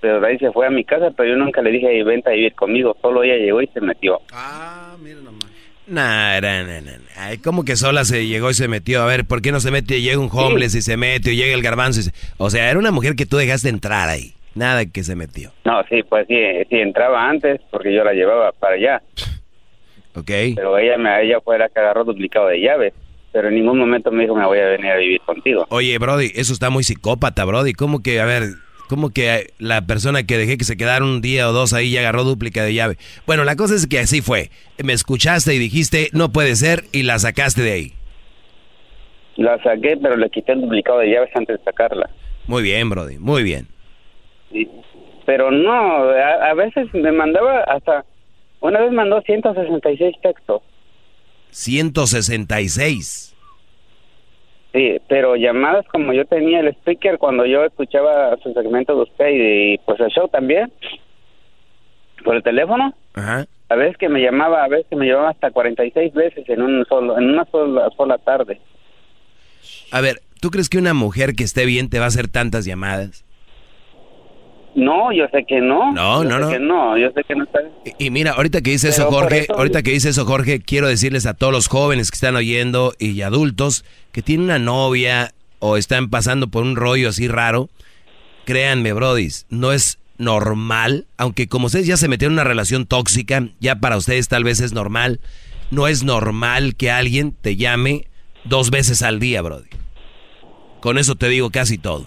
Pero 0.00 0.18
de 0.20 0.28
ahí 0.28 0.38
se 0.38 0.50
fue 0.52 0.66
a 0.66 0.70
mi 0.70 0.82
casa, 0.84 1.10
pero 1.14 1.28
yo 1.30 1.36
nunca 1.36 1.60
le 1.60 1.70
dije, 1.70 1.88
"Ey, 1.90 2.02
vente 2.02 2.30
a 2.30 2.32
vivir 2.32 2.54
conmigo. 2.54 2.96
Solo 3.02 3.22
ella 3.22 3.36
llegó 3.36 3.60
y 3.60 3.66
se 3.66 3.80
metió. 3.82 4.18
Nah, 5.86 6.40
nah, 6.40 6.62
nah, 6.62 6.80
nah. 6.80 6.92
Ay, 7.16 7.38
¿cómo 7.38 7.64
que 7.64 7.76
sola 7.76 8.04
se 8.04 8.26
llegó 8.26 8.48
y 8.50 8.54
se 8.54 8.68
metió? 8.68 9.02
A 9.02 9.06
ver, 9.06 9.26
¿por 9.26 9.42
qué 9.42 9.50
no 9.52 9.60
se 9.60 9.70
mete? 9.70 10.00
Llega 10.00 10.18
un 10.18 10.30
homeless 10.32 10.74
y 10.76 10.82
se 10.82 10.96
mete, 10.96 11.30
o 11.30 11.32
llega 11.34 11.52
el 11.52 11.62
garbanzo 11.62 12.00
y 12.00 12.02
se... 12.04 12.12
O 12.38 12.48
sea, 12.48 12.70
era 12.70 12.78
una 12.78 12.92
mujer 12.92 13.14
que 13.16 13.26
tú 13.26 13.36
dejaste 13.36 13.68
entrar 13.68 14.08
ahí. 14.08 14.32
Nada 14.54 14.84
que 14.86 15.02
se 15.04 15.14
metió. 15.14 15.52
No, 15.64 15.82
sí, 15.88 16.02
pues 16.02 16.26
sí, 16.26 16.36
sí 16.68 16.76
entraba 16.76 17.28
antes 17.28 17.60
porque 17.70 17.94
yo 17.94 18.02
la 18.04 18.12
llevaba 18.12 18.52
para 18.52 18.74
allá. 18.74 19.02
¿Ok? 20.14 20.30
Pero 20.56 20.76
ella 20.76 20.98
me 20.98 21.22
ella 21.22 21.40
fue 21.40 21.58
la 21.58 21.68
que 21.68 21.78
agarró 21.78 22.04
duplicado 22.04 22.48
de 22.48 22.60
llaves. 22.60 22.92
Pero 23.32 23.48
en 23.48 23.54
ningún 23.54 23.78
momento 23.78 24.10
me 24.10 24.22
dijo, 24.22 24.34
me 24.34 24.44
voy 24.44 24.58
a 24.58 24.66
venir 24.66 24.90
a 24.90 24.96
vivir 24.96 25.20
contigo. 25.20 25.64
Oye, 25.70 25.96
Brody, 25.98 26.32
eso 26.34 26.52
está 26.52 26.68
muy 26.68 26.82
psicópata, 26.82 27.44
Brody. 27.44 27.74
¿Cómo 27.74 28.02
que, 28.02 28.20
a 28.20 28.24
ver, 28.24 28.42
cómo 28.88 29.10
que 29.10 29.52
la 29.58 29.86
persona 29.86 30.24
que 30.24 30.36
dejé 30.36 30.58
que 30.58 30.64
se 30.64 30.76
quedara 30.76 31.04
un 31.04 31.20
día 31.20 31.48
o 31.48 31.52
dos 31.52 31.72
ahí 31.72 31.92
ya 31.92 32.00
agarró 32.00 32.24
dúplica 32.24 32.64
de 32.64 32.74
llave? 32.74 32.96
Bueno, 33.26 33.44
la 33.44 33.54
cosa 33.54 33.76
es 33.76 33.86
que 33.86 34.00
así 34.00 34.20
fue. 34.20 34.50
Me 34.82 34.92
escuchaste 34.92 35.54
y 35.54 35.58
dijiste, 35.58 36.08
no 36.12 36.32
puede 36.32 36.56
ser, 36.56 36.82
y 36.90 37.04
la 37.04 37.20
sacaste 37.20 37.62
de 37.62 37.72
ahí. 37.72 37.92
La 39.36 39.62
saqué, 39.62 39.96
pero 39.96 40.16
le 40.16 40.28
quité 40.28 40.52
el 40.52 40.62
duplicado 40.62 40.98
de 40.98 41.12
llaves 41.12 41.30
antes 41.36 41.56
de 41.58 41.64
sacarla. 41.64 42.10
Muy 42.48 42.64
bien, 42.64 42.90
Brody, 42.90 43.18
muy 43.18 43.44
bien. 43.44 43.68
Y- 44.50 44.68
pero 45.26 45.50
no, 45.50 46.10
a, 46.10 46.50
a 46.50 46.54
veces 46.54 46.92
me 46.94 47.12
mandaba 47.12 47.60
hasta... 47.60 48.04
Una 48.60 48.80
vez 48.80 48.92
mandó 48.92 49.20
166 49.22 50.16
textos. 50.22 50.62
166. 51.50 53.34
Sí, 54.72 54.98
pero 55.08 55.34
llamadas 55.36 55.86
como 55.88 56.12
yo 56.12 56.24
tenía 56.26 56.60
el 56.60 56.68
speaker 56.68 57.18
cuando 57.18 57.44
yo 57.44 57.64
escuchaba 57.64 58.36
su 58.42 58.52
segmento 58.52 58.94
de 58.94 59.02
usted 59.02 59.28
y, 59.32 59.78
pues 59.78 59.98
el 60.00 60.10
show 60.10 60.28
también. 60.28 60.72
Por 62.24 62.36
el 62.36 62.42
teléfono. 62.42 62.94
Ajá. 63.14 63.46
A 63.68 63.74
veces 63.76 63.96
que 63.96 64.08
me 64.08 64.20
llamaba, 64.20 64.64
a 64.64 64.68
veces 64.68 64.86
que 64.90 64.96
me 64.96 65.06
llamaba 65.06 65.30
hasta 65.30 65.50
46 65.50 66.12
veces 66.12 66.48
en 66.48 66.62
un 66.62 66.84
solo 66.86 67.16
en 67.18 67.30
una 67.30 67.44
sola 67.46 67.88
sola 67.96 68.18
tarde. 68.18 68.60
A 69.92 70.00
ver, 70.00 70.20
¿tú 70.40 70.50
crees 70.50 70.68
que 70.68 70.78
una 70.78 70.92
mujer 70.94 71.34
que 71.34 71.44
esté 71.44 71.64
bien 71.66 71.88
te 71.88 71.98
va 71.98 72.04
a 72.06 72.08
hacer 72.08 72.28
tantas 72.28 72.64
llamadas? 72.64 73.24
No, 74.74 75.12
yo 75.12 75.24
sé 75.32 75.44
que 75.46 75.60
no. 75.60 75.92
No, 75.92 76.22
Yo 76.22 76.28
no, 76.28 76.34
sé 76.36 76.40
no. 76.40 76.48
que 76.50 76.58
no, 76.60 76.98
yo 76.98 77.10
sé 77.12 77.24
que 77.24 77.34
no 77.34 77.44
está. 77.44 77.58
Y, 77.98 78.06
y 78.06 78.10
mira, 78.10 78.32
ahorita 78.32 78.62
que 78.62 78.70
dice 78.70 78.90
eso, 78.90 79.08
Pero 79.08 79.20
Jorge, 79.22 79.38
eso- 79.40 79.54
ahorita 79.56 79.82
que 79.82 79.90
dice 79.90 80.10
eso, 80.10 80.24
Jorge, 80.24 80.60
quiero 80.60 80.86
decirles 80.88 81.26
a 81.26 81.34
todos 81.34 81.52
los 81.52 81.66
jóvenes 81.66 82.10
que 82.10 82.14
están 82.16 82.36
oyendo 82.36 82.92
y 82.98 83.20
adultos 83.22 83.84
que 84.12 84.22
tienen 84.22 84.44
una 84.44 84.58
novia 84.60 85.32
o 85.58 85.76
están 85.76 86.08
pasando 86.08 86.48
por 86.48 86.62
un 86.62 86.76
rollo 86.76 87.08
así 87.08 87.26
raro, 87.28 87.68
créanme, 88.44 88.92
brodis, 88.92 89.46
no 89.50 89.72
es 89.72 89.98
normal, 90.18 91.06
aunque 91.16 91.48
como 91.48 91.66
ustedes 91.66 91.86
ya 91.86 91.96
se 91.96 92.08
metieron 92.08 92.32
en 92.34 92.40
una 92.40 92.44
relación 92.44 92.86
tóxica, 92.86 93.48
ya 93.58 93.76
para 93.76 93.96
ustedes 93.96 94.28
tal 94.28 94.44
vez 94.44 94.60
es 94.60 94.72
normal, 94.72 95.20
no 95.70 95.88
es 95.88 96.04
normal 96.04 96.76
que 96.76 96.90
alguien 96.90 97.32
te 97.32 97.56
llame 97.56 98.06
dos 98.44 98.70
veces 98.70 99.02
al 99.02 99.18
día, 99.20 99.42
brody. 99.42 99.68
Con 100.80 100.96
eso 100.98 101.14
te 101.16 101.28
digo 101.28 101.50
casi 101.50 101.76
todo. 101.78 102.06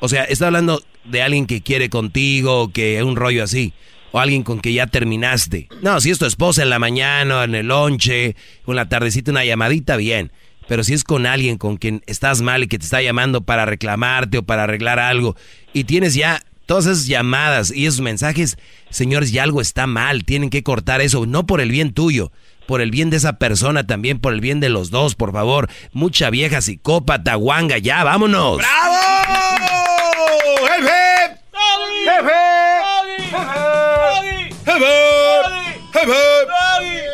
O 0.00 0.08
sea, 0.08 0.24
está 0.24 0.46
hablando 0.46 0.82
de 1.04 1.22
alguien 1.22 1.46
que 1.46 1.62
quiere 1.62 1.88
contigo, 1.90 2.70
que 2.72 3.02
un 3.02 3.16
rollo 3.16 3.44
así. 3.44 3.72
O 4.12 4.20
alguien 4.20 4.44
con 4.44 4.60
que 4.60 4.72
ya 4.72 4.86
terminaste. 4.86 5.68
No, 5.82 6.00
si 6.00 6.10
es 6.10 6.18
tu 6.18 6.26
esposa 6.26 6.62
en 6.62 6.70
la 6.70 6.78
mañana, 6.78 7.44
en 7.44 7.54
el 7.54 7.66
lonche, 7.66 8.36
o 8.64 8.72
en 8.72 8.76
la 8.76 8.88
tardecita, 8.88 9.32
una 9.32 9.44
llamadita, 9.44 9.96
bien. 9.96 10.30
Pero 10.68 10.84
si 10.84 10.94
es 10.94 11.04
con 11.04 11.26
alguien 11.26 11.58
con 11.58 11.76
quien 11.76 12.02
estás 12.06 12.40
mal 12.40 12.62
y 12.62 12.68
que 12.68 12.78
te 12.78 12.84
está 12.84 13.02
llamando 13.02 13.42
para 13.42 13.66
reclamarte 13.66 14.38
o 14.38 14.42
para 14.42 14.64
arreglar 14.64 14.98
algo, 14.98 15.36
y 15.72 15.84
tienes 15.84 16.14
ya 16.14 16.40
todas 16.66 16.86
esas 16.86 17.06
llamadas 17.06 17.70
y 17.70 17.86
esos 17.86 18.00
mensajes, 18.00 18.56
señores, 18.88 19.32
ya 19.32 19.42
algo 19.42 19.60
está 19.60 19.86
mal. 19.86 20.24
Tienen 20.24 20.50
que 20.50 20.62
cortar 20.62 21.00
eso, 21.00 21.26
no 21.26 21.46
por 21.46 21.60
el 21.60 21.70
bien 21.70 21.92
tuyo, 21.92 22.32
por 22.66 22.80
el 22.80 22.90
bien 22.90 23.10
de 23.10 23.16
esa 23.16 23.38
persona 23.38 23.86
también, 23.86 24.18
por 24.18 24.32
el 24.32 24.40
bien 24.40 24.60
de 24.60 24.68
los 24.68 24.90
dos, 24.90 25.14
por 25.14 25.32
favor. 25.32 25.68
Mucha 25.92 26.30
vieja 26.30 26.60
psicópata, 26.60 27.34
guanga, 27.34 27.78
ya, 27.78 28.04
vámonos. 28.04 28.60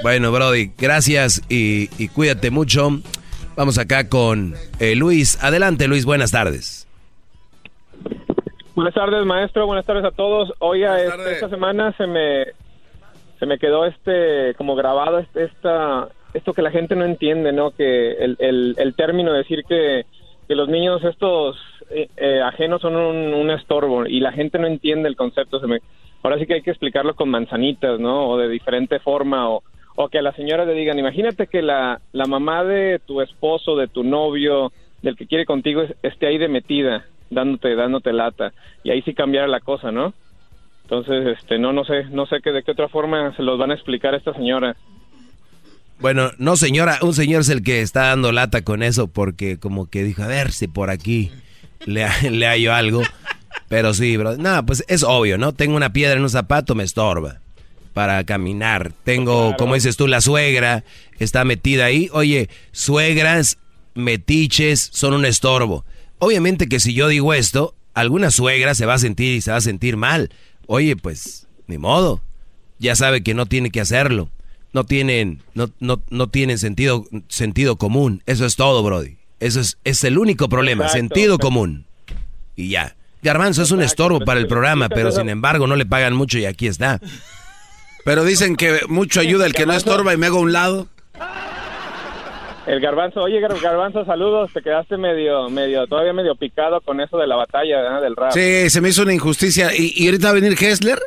Bueno, 0.03 0.33
Brody, 0.33 0.73
gracias 0.79 1.43
y, 1.49 1.89
y 2.03 2.09
cuídate 2.09 2.51
mucho. 2.51 2.91
Vamos 3.57 3.79
acá 3.79 4.09
con 4.09 4.55
eh, 4.79 4.97
Luis. 4.97 5.43
Adelante, 5.43 5.87
Luis, 5.87 6.05
buenas 6.05 6.31
tardes. 6.31 6.89
Buenas 8.75 8.95
tardes, 8.95 9.25
maestro. 9.27 9.67
Buenas 9.67 9.85
tardes 9.85 10.05
a 10.05 10.11
todos. 10.11 10.53
Oiga, 10.59 11.01
este, 11.03 11.33
esta 11.33 11.51
semana 11.51 11.95
se 11.97 12.07
me 12.07 12.47
se 13.39 13.47
me 13.47 13.59
quedó 13.59 13.85
este 13.85 14.55
como 14.57 14.75
grabado 14.75 15.19
este, 15.19 15.45
esta 15.45 16.09
esto 16.33 16.55
que 16.55 16.63
la 16.63 16.71
gente 16.71 16.97
no 16.97 17.05
entiende, 17.05 17.53
¿no? 17.53 17.73
Que 17.73 18.13
el, 18.13 18.37
el, 18.39 18.75
el 18.79 18.95
término 18.95 19.33
de 19.33 19.39
decir 19.39 19.65
que, 19.69 20.07
que 20.49 20.55
los 20.55 20.69
niños 20.69 21.05
estos 21.05 21.57
eh, 21.91 22.09
eh, 22.17 22.41
ajenos 22.41 22.81
son 22.81 22.97
un, 22.97 23.51
estorbo 23.51 24.07
y 24.07 24.21
la 24.21 24.33
gente 24.33 24.59
no 24.59 24.67
entiende 24.67 25.09
el 25.09 25.17
concepto. 25.17 25.61
Ahora 26.23 26.39
sí 26.39 26.47
que 26.47 26.55
hay 26.55 26.63
que 26.63 26.71
explicarlo 26.71 27.15
con 27.15 27.29
manzanitas, 27.31 27.99
¿no? 27.99 28.29
O 28.29 28.39
de 28.39 28.49
diferente 28.49 29.01
forma 29.01 29.49
o, 29.49 29.63
que 30.11 30.19
a 30.19 30.23
la 30.23 30.33
señora 30.33 30.65
le 30.65 30.75
digan, 30.75 30.99
imagínate 30.99 31.47
que 31.47 31.63
la, 31.63 32.01
mamá 32.13 32.65
de 32.65 33.01
tu 33.05 33.21
esposo, 33.21 33.77
de 33.77 33.89
tu 33.89 34.03
novio, 34.03 34.73
del 35.03 35.17
que 35.17 35.27
quiere 35.27 35.45
contigo 35.45 35.83
es- 35.83 35.95
esté 36.03 36.27
ahí 36.27 36.39
de 36.39 36.49
metida, 36.49 37.05
dándote, 37.29 37.75
dándote 37.75 38.13
lata. 38.13 38.53
Y 38.83 38.91
ahí 38.91 39.03
sí 39.03 39.13
cambiara 39.13 39.47
la 39.47 39.61
cosa, 39.61 39.91
¿no? 39.93 40.15
Entonces, 40.85 41.39
este, 41.39 41.59
no, 41.59 41.73
no 41.73 41.85
sé, 41.85 42.05
no 42.11 42.27
sé 42.27 42.41
que 42.43 42.51
de 42.51 42.63
qué 42.63 42.73
otra 42.73 42.89
forma 42.89 43.35
se 43.37 43.43
los 43.43 43.59
van 43.59 43.71
a 43.71 43.75
explicar 43.75 44.15
a 44.15 44.17
esta 44.17 44.33
señora. 44.33 44.75
Bueno, 46.01 46.31
no 46.39 46.57
señora, 46.57 46.99
un 47.03 47.13
señor 47.13 47.43
es 47.43 47.51
el 47.51 47.63
que 47.63 47.83
está 47.83 48.07
dando 48.07 48.33
lata 48.33 48.63
con 48.63 48.83
eso 48.83 49.07
porque 49.07 49.59
como 49.59 49.91
que 49.91 50.03
dijo, 50.03 50.23
a 50.23 50.27
ver 50.29 50.51
si 50.51 50.67
por 50.67 50.89
aquí 50.89 51.31
le, 51.85 52.07
le 52.31 52.47
hallo 52.47 52.75
algo. 52.75 53.03
Pero 53.69 53.95
sí, 53.95 54.17
bro. 54.17 54.37
No, 54.37 54.65
pues 54.67 54.85
es 54.89 55.03
obvio, 55.03 55.39
¿no? 55.39 55.53
Tengo 55.53 55.77
una 55.77 55.93
piedra 55.93 56.17
en 56.17 56.23
un 56.23 56.31
zapato, 56.31 56.75
me 56.75 56.85
estorba 56.85 57.41
para 57.93 58.25
caminar. 58.25 58.93
Tengo, 59.05 59.57
como 59.57 59.75
dices 59.75 59.97
tú, 59.97 60.07
la 60.07 60.21
suegra 60.21 60.85
está 61.19 61.45
metida 61.45 61.87
ahí. 61.87 62.09
Oye, 62.13 62.49
suegras, 62.73 63.59
metiches, 63.95 64.91
son 64.93 65.15
un 65.15 65.25
estorbo. 65.25 65.85
Obviamente 66.19 66.69
que 66.69 66.81
si 66.81 66.95
yo 66.95 67.09
digo 67.09 67.35
esto, 67.35 67.75
alguna 67.95 68.31
suegra 68.31 68.75
se 68.75 68.87
va 68.87 68.95
a 68.95 68.99
sentir 68.99 69.35
y 69.35 69.41
se 69.41 69.51
va 69.51 69.59
a 69.59 69.63
sentir 69.63 69.97
mal. 69.97 70.31
Oye, 70.67 70.97
pues, 70.97 71.47
ni 71.67 71.79
modo. 71.79 72.23
Ya 72.79 72.97
sabe 72.97 73.23
que 73.23 73.35
no 73.35 73.47
tiene 73.47 73.71
que 73.71 73.81
hacerlo. 73.81 74.31
No 74.73 74.85
tienen, 74.85 75.43
no, 75.55 75.71
no, 75.81 76.03
no 76.11 76.29
tienen 76.29 76.59
sentido, 76.59 77.05
sentido 77.29 77.77
común. 77.77 78.23
Eso 78.27 78.47
es 78.47 78.57
todo, 78.57 78.83
Brody. 78.83 79.20
Eso 79.41 79.61
es, 79.61 79.79
es 79.85 80.05
el 80.05 80.19
único 80.19 80.49
problema, 80.49 80.85
Exacto, 80.85 80.99
sentido 80.99 81.39
común. 81.39 81.87
Y 82.57 82.69
ya. 82.71 82.95
Garbanzo 83.23 83.63
es 83.63 83.71
un 83.71 83.83
estorbo 83.83 84.21
para 84.21 84.41
el 84.41 84.47
programa, 84.47 84.89
pero 84.89 85.11
sin 85.13 85.29
embargo 85.29 85.67
no 85.67 85.77
le 85.77 85.85
pagan 85.87 86.15
mucho 86.15 86.39
y 86.39 86.47
aquí 86.47 86.67
está. 86.69 87.01
Pero 88.05 88.25
dicen 88.25 88.57
que 88.57 88.81
mucho 88.89 89.21
ayuda 89.21 89.45
el 89.47 89.53
que 89.53 89.67
no 89.67 89.73
estorba 89.75 90.15
y 90.15 90.17
me 90.17 90.27
hago 90.27 90.39
a 90.39 90.43
un 90.43 90.53
lado. 90.53 90.89
El 92.67 92.81
garbanzo, 92.81 93.21
oye 93.23 93.41
Gar- 93.41 93.61
garbanzo, 93.61 94.05
saludos, 94.05 94.51
te 94.53 94.63
quedaste 94.63 94.97
medio, 94.97 95.49
medio, 95.51 95.87
todavía 95.87 96.13
medio 96.13 96.35
picado 96.37 96.81
con 96.83 97.01
eso 97.01 97.19
de 97.19 97.27
la 97.27 97.37
batalla 97.37 98.01
del 98.01 98.15
rap. 98.15 98.33
Sí, 98.33 98.71
se 98.71 98.81
me 98.81 98.91
hizo 98.91 99.03
una 99.03 99.13
injusticia. 99.13 99.75
Y, 99.77 99.93
y 99.97 100.07
ahorita 100.07 100.27
va 100.27 100.31
a 100.31 100.35
venir 100.41 100.53
Hessler 100.63 100.99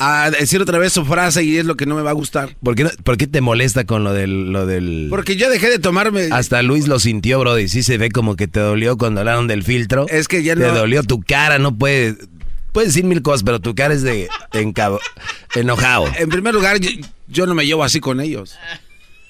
a 0.00 0.30
decir 0.30 0.60
otra 0.60 0.78
vez 0.78 0.92
su 0.92 1.04
frase 1.04 1.44
y 1.44 1.58
es 1.58 1.66
lo 1.66 1.76
que 1.76 1.86
no 1.86 1.94
me 1.94 2.02
va 2.02 2.10
a 2.10 2.14
gustar. 2.14 2.56
¿Por 2.62 2.74
qué, 2.74 2.84
no- 2.84 2.90
por 3.04 3.16
qué 3.16 3.26
te 3.26 3.40
molesta 3.40 3.84
con 3.84 4.02
lo 4.02 4.12
del, 4.14 4.50
lo 4.50 4.66
del... 4.66 5.06
Porque 5.10 5.36
ya 5.36 5.48
dejé 5.50 5.68
de 5.68 5.78
tomarme. 5.78 6.28
Hasta 6.32 6.62
Luis 6.62 6.88
lo 6.88 6.98
sintió, 6.98 7.38
Brody. 7.40 7.68
Sí 7.68 7.82
se 7.82 7.98
ve 7.98 8.10
como 8.10 8.34
que 8.34 8.48
te 8.48 8.60
dolió 8.60 8.96
cuando 8.96 9.20
hablaron 9.20 9.46
del 9.46 9.62
filtro. 9.62 10.06
Es 10.08 10.26
que 10.26 10.42
ya 10.42 10.54
Te 10.56 10.62
no- 10.62 10.74
dolió 10.74 11.02
tu 11.02 11.20
cara, 11.22 11.58
no 11.58 11.76
puede... 11.76 12.16
Puedes 12.72 12.90
decir 12.94 13.04
mil 13.04 13.20
cosas, 13.20 13.42
pero 13.42 13.58
tu 13.60 13.74
cara 13.74 13.92
es 13.94 14.02
de, 14.02 14.28
de 14.52 14.66
encab- 14.66 15.00
enojado. 15.54 16.06
En 16.18 16.28
primer 16.28 16.54
lugar, 16.54 16.78
yo, 16.78 16.90
yo 17.28 17.46
no 17.46 17.54
me 17.54 17.66
llevo 17.66 17.82
así 17.84 18.00
con 18.00 18.20
ellos. 18.20 18.56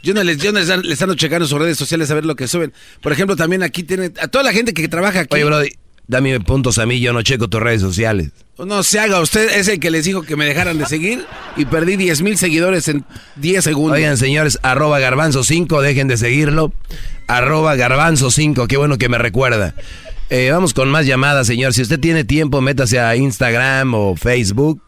Yo 0.02 0.14
no 0.14 0.22
les, 0.22 0.38
yo 0.38 0.52
no 0.52 0.60
les, 0.60 0.68
les 0.84 1.02
ando 1.02 1.14
checando 1.14 1.46
sus 1.46 1.58
redes 1.58 1.76
sociales 1.78 2.10
a 2.10 2.14
ver 2.14 2.24
lo 2.26 2.36
que 2.36 2.48
suben. 2.48 2.72
Por 3.02 3.12
ejemplo, 3.12 3.36
también 3.36 3.62
aquí 3.62 3.82
tienen 3.82 4.14
a 4.20 4.28
toda 4.28 4.44
la 4.44 4.52
gente 4.52 4.72
que 4.74 4.86
trabaja 4.88 5.20
aquí. 5.20 5.34
Oye, 5.34 5.44
Brody, 5.44 5.70
dame 6.10 6.40
puntos 6.40 6.78
a 6.78 6.86
mí, 6.86 6.98
yo 7.00 7.12
no 7.12 7.22
checo 7.22 7.48
tus 7.48 7.60
redes 7.60 7.80
sociales. 7.80 8.30
No 8.58 8.82
se 8.82 8.98
haga, 8.98 9.20
usted 9.20 9.56
es 9.56 9.68
el 9.68 9.78
que 9.78 9.90
les 9.90 10.04
dijo 10.04 10.22
que 10.22 10.36
me 10.36 10.44
dejaran 10.44 10.76
de 10.76 10.84
seguir 10.84 11.24
y 11.56 11.64
perdí 11.64 11.96
10 11.96 12.22
mil 12.22 12.36
seguidores 12.36 12.88
en 12.88 13.04
10 13.36 13.64
segundos. 13.64 13.96
Oigan, 13.96 14.18
señores, 14.18 14.58
arroba 14.62 14.98
garbanzo 14.98 15.44
5, 15.44 15.80
dejen 15.80 16.08
de 16.08 16.16
seguirlo. 16.16 16.72
Arroba 17.28 17.76
garbanzo 17.76 18.30
5, 18.30 18.66
qué 18.66 18.76
bueno 18.76 18.98
que 18.98 19.08
me 19.08 19.18
recuerda. 19.18 19.74
Eh, 20.30 20.50
vamos 20.50 20.74
con 20.74 20.90
más 20.90 21.06
llamadas, 21.06 21.46
señor. 21.46 21.72
Si 21.74 21.82
usted 21.82 21.98
tiene 22.00 22.24
tiempo, 22.24 22.60
métase 22.60 22.98
a 22.98 23.16
Instagram 23.16 23.94
o 23.94 24.16
Facebook. 24.16 24.82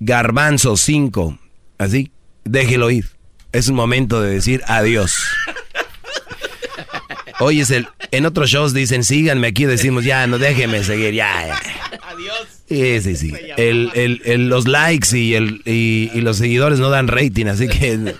Garbanzo5. 0.00 1.36
Así, 1.78 2.10
déjelo 2.44 2.90
ir. 2.90 3.06
Es 3.52 3.68
un 3.68 3.74
momento 3.74 4.22
de 4.22 4.30
decir 4.30 4.62
adiós. 4.66 5.16
Hoy 7.40 7.60
es 7.60 7.70
el. 7.70 7.86
En 8.12 8.26
otros 8.26 8.50
shows 8.50 8.72
dicen 8.74 9.02
síganme 9.04 9.48
aquí, 9.48 9.64
decimos 9.64 10.04
ya, 10.04 10.26
no 10.26 10.38
déjenme 10.38 10.84
seguir, 10.84 11.14
ya. 11.14 11.46
ya. 11.46 11.60
Adiós. 12.08 12.46
Sí, 12.68 13.00
sí, 13.00 13.16
sí. 13.16 13.32
El, 13.56 13.90
el, 13.94 14.22
el- 14.24 14.48
los 14.48 14.68
likes 14.68 15.16
y, 15.18 15.34
el, 15.34 15.60
y, 15.64 16.10
y 16.14 16.20
los 16.20 16.36
seguidores 16.36 16.78
no 16.78 16.88
dan 16.90 17.08
rating, 17.08 17.46
así 17.46 17.66
que. 17.66 18.14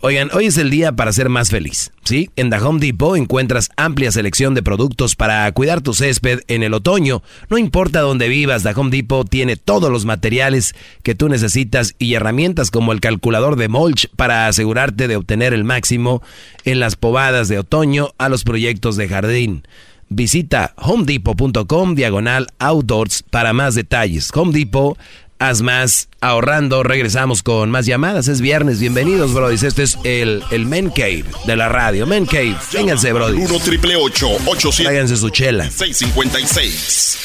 Oigan, 0.00 0.30
hoy 0.32 0.46
es 0.46 0.56
el 0.58 0.70
día 0.70 0.92
para 0.92 1.12
ser 1.12 1.28
más 1.28 1.50
feliz, 1.50 1.90
¿sí? 2.04 2.30
En 2.36 2.50
The 2.50 2.58
Home 2.58 2.78
Depot 2.78 3.16
encuentras 3.16 3.68
amplia 3.76 4.12
selección 4.12 4.54
de 4.54 4.62
productos 4.62 5.16
para 5.16 5.50
cuidar 5.50 5.80
tu 5.80 5.92
césped 5.92 6.42
en 6.46 6.62
el 6.62 6.72
otoño. 6.72 7.24
No 7.50 7.58
importa 7.58 8.02
dónde 8.02 8.28
vivas, 8.28 8.62
The 8.62 8.74
Home 8.76 8.92
Depot 8.92 9.28
tiene 9.28 9.56
todos 9.56 9.90
los 9.90 10.04
materiales 10.04 10.76
que 11.02 11.16
tú 11.16 11.28
necesitas 11.28 11.96
y 11.98 12.14
herramientas 12.14 12.70
como 12.70 12.92
el 12.92 13.00
calculador 13.00 13.56
de 13.56 13.66
mulch 13.66 14.08
para 14.14 14.46
asegurarte 14.46 15.08
de 15.08 15.16
obtener 15.16 15.52
el 15.52 15.64
máximo 15.64 16.22
en 16.64 16.78
las 16.78 16.94
pobadas 16.94 17.48
de 17.48 17.58
otoño 17.58 18.10
a 18.18 18.28
los 18.28 18.44
proyectos 18.44 18.96
de 18.96 19.08
jardín. 19.08 19.64
Visita 20.10 20.74
homedepot.com 20.76 21.96
diagonal 21.96 22.46
outdoors 22.60 23.24
para 23.24 23.52
más 23.52 23.74
detalles. 23.74 24.30
Home 24.32 24.52
Depot, 24.52 24.96
haz 25.38 25.62
más 25.62 26.08
ahorrando. 26.20 26.82
Regresamos 26.82 27.42
con 27.42 27.70
más 27.70 27.86
llamadas. 27.86 28.28
Es 28.28 28.40
viernes. 28.40 28.80
Bienvenidos, 28.80 29.32
Brody. 29.34 29.54
Este 29.54 29.82
es 29.82 29.98
el, 30.04 30.42
el 30.50 30.66
Men 30.66 30.90
Cave 30.90 31.24
de 31.46 31.56
la 31.56 31.68
radio. 31.68 32.06
Men 32.06 32.26
Cave. 32.26 32.56
Vénganse, 32.72 33.12
Brody. 33.12 33.38
1 33.38 33.58
triple 33.60 33.96
848 33.96 34.82
Tráiganse 34.82 35.16
su 35.16 35.30
chela. 35.30 35.70
656. 35.70 37.18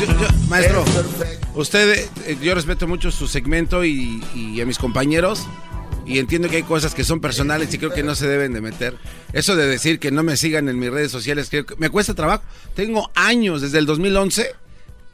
Yo- 0.00 0.06
yo- 0.06 0.28
maestro, 0.48 0.84
usted, 1.54 2.08
eh, 2.26 2.36
yo 2.42 2.54
respeto 2.54 2.86
mucho 2.88 3.10
su 3.10 3.26
segmento 3.28 3.84
y, 3.84 4.22
y 4.34 4.60
a 4.60 4.66
mis 4.66 4.78
compañeros. 4.78 5.46
Y 6.06 6.18
entiendo 6.18 6.48
que 6.48 6.56
hay 6.56 6.62
cosas 6.64 6.94
que 6.94 7.04
son 7.04 7.20
personales 7.20 7.72
y 7.72 7.78
creo 7.78 7.92
que 7.92 8.02
no 8.02 8.14
se 8.14 8.26
deben 8.26 8.52
de 8.52 8.60
meter. 8.60 8.96
Eso 9.32 9.54
de 9.54 9.66
decir 9.66 9.98
que 10.00 10.10
no 10.10 10.22
me 10.22 10.36
sigan 10.36 10.68
en 10.68 10.78
mis 10.78 10.90
redes 10.90 11.12
sociales, 11.12 11.48
creo 11.48 11.64
que 11.64 11.76
me 11.76 11.90
cuesta 11.90 12.14
trabajo. 12.14 12.42
Tengo 12.74 13.10
años, 13.14 13.62
desde 13.62 13.78
el 13.78 13.86
2011, 13.86 14.50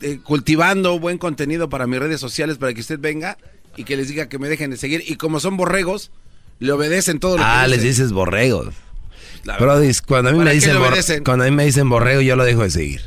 eh, 0.01 0.19
cultivando 0.23 0.99
buen 0.99 1.19
contenido 1.19 1.69
para 1.69 1.87
mis 1.87 1.99
redes 1.99 2.21
sociales 2.21 2.57
para 2.57 2.73
que 2.73 2.81
usted 2.81 2.99
venga 2.99 3.37
y 3.77 3.85
que 3.85 3.97
les 3.97 4.09
diga 4.09 4.29
que 4.29 4.39
me 4.39 4.49
dejen 4.49 4.71
de 4.71 4.77
seguir. 4.79 5.05
Y 5.07 5.17
como 5.17 5.41
son 5.41 5.57
borregos, 5.59 6.11
le 6.59 6.73
obedecen 6.73 7.21
todo 7.21 7.37
lo 7.37 7.45
Ah, 7.45 7.63
que 7.65 7.71
les 7.71 7.83
dice. 7.83 8.03
dices 8.03 8.13
borregos. 8.13 8.75
Brody, 9.61 9.93
cuando 10.07 10.31
a 10.31 10.33
mí 10.33 10.39
¿Para 10.39 10.51
me 10.51 10.55
dicen 10.55 11.25
cuando 11.25 11.45
a 11.45 11.49
mí 11.49 11.55
me 11.55 11.65
dicen 11.65 11.89
borrego, 11.89 12.21
yo 12.23 12.35
lo 12.35 12.45
dejo 12.45 12.63
de 12.63 12.71
seguir. 12.71 13.03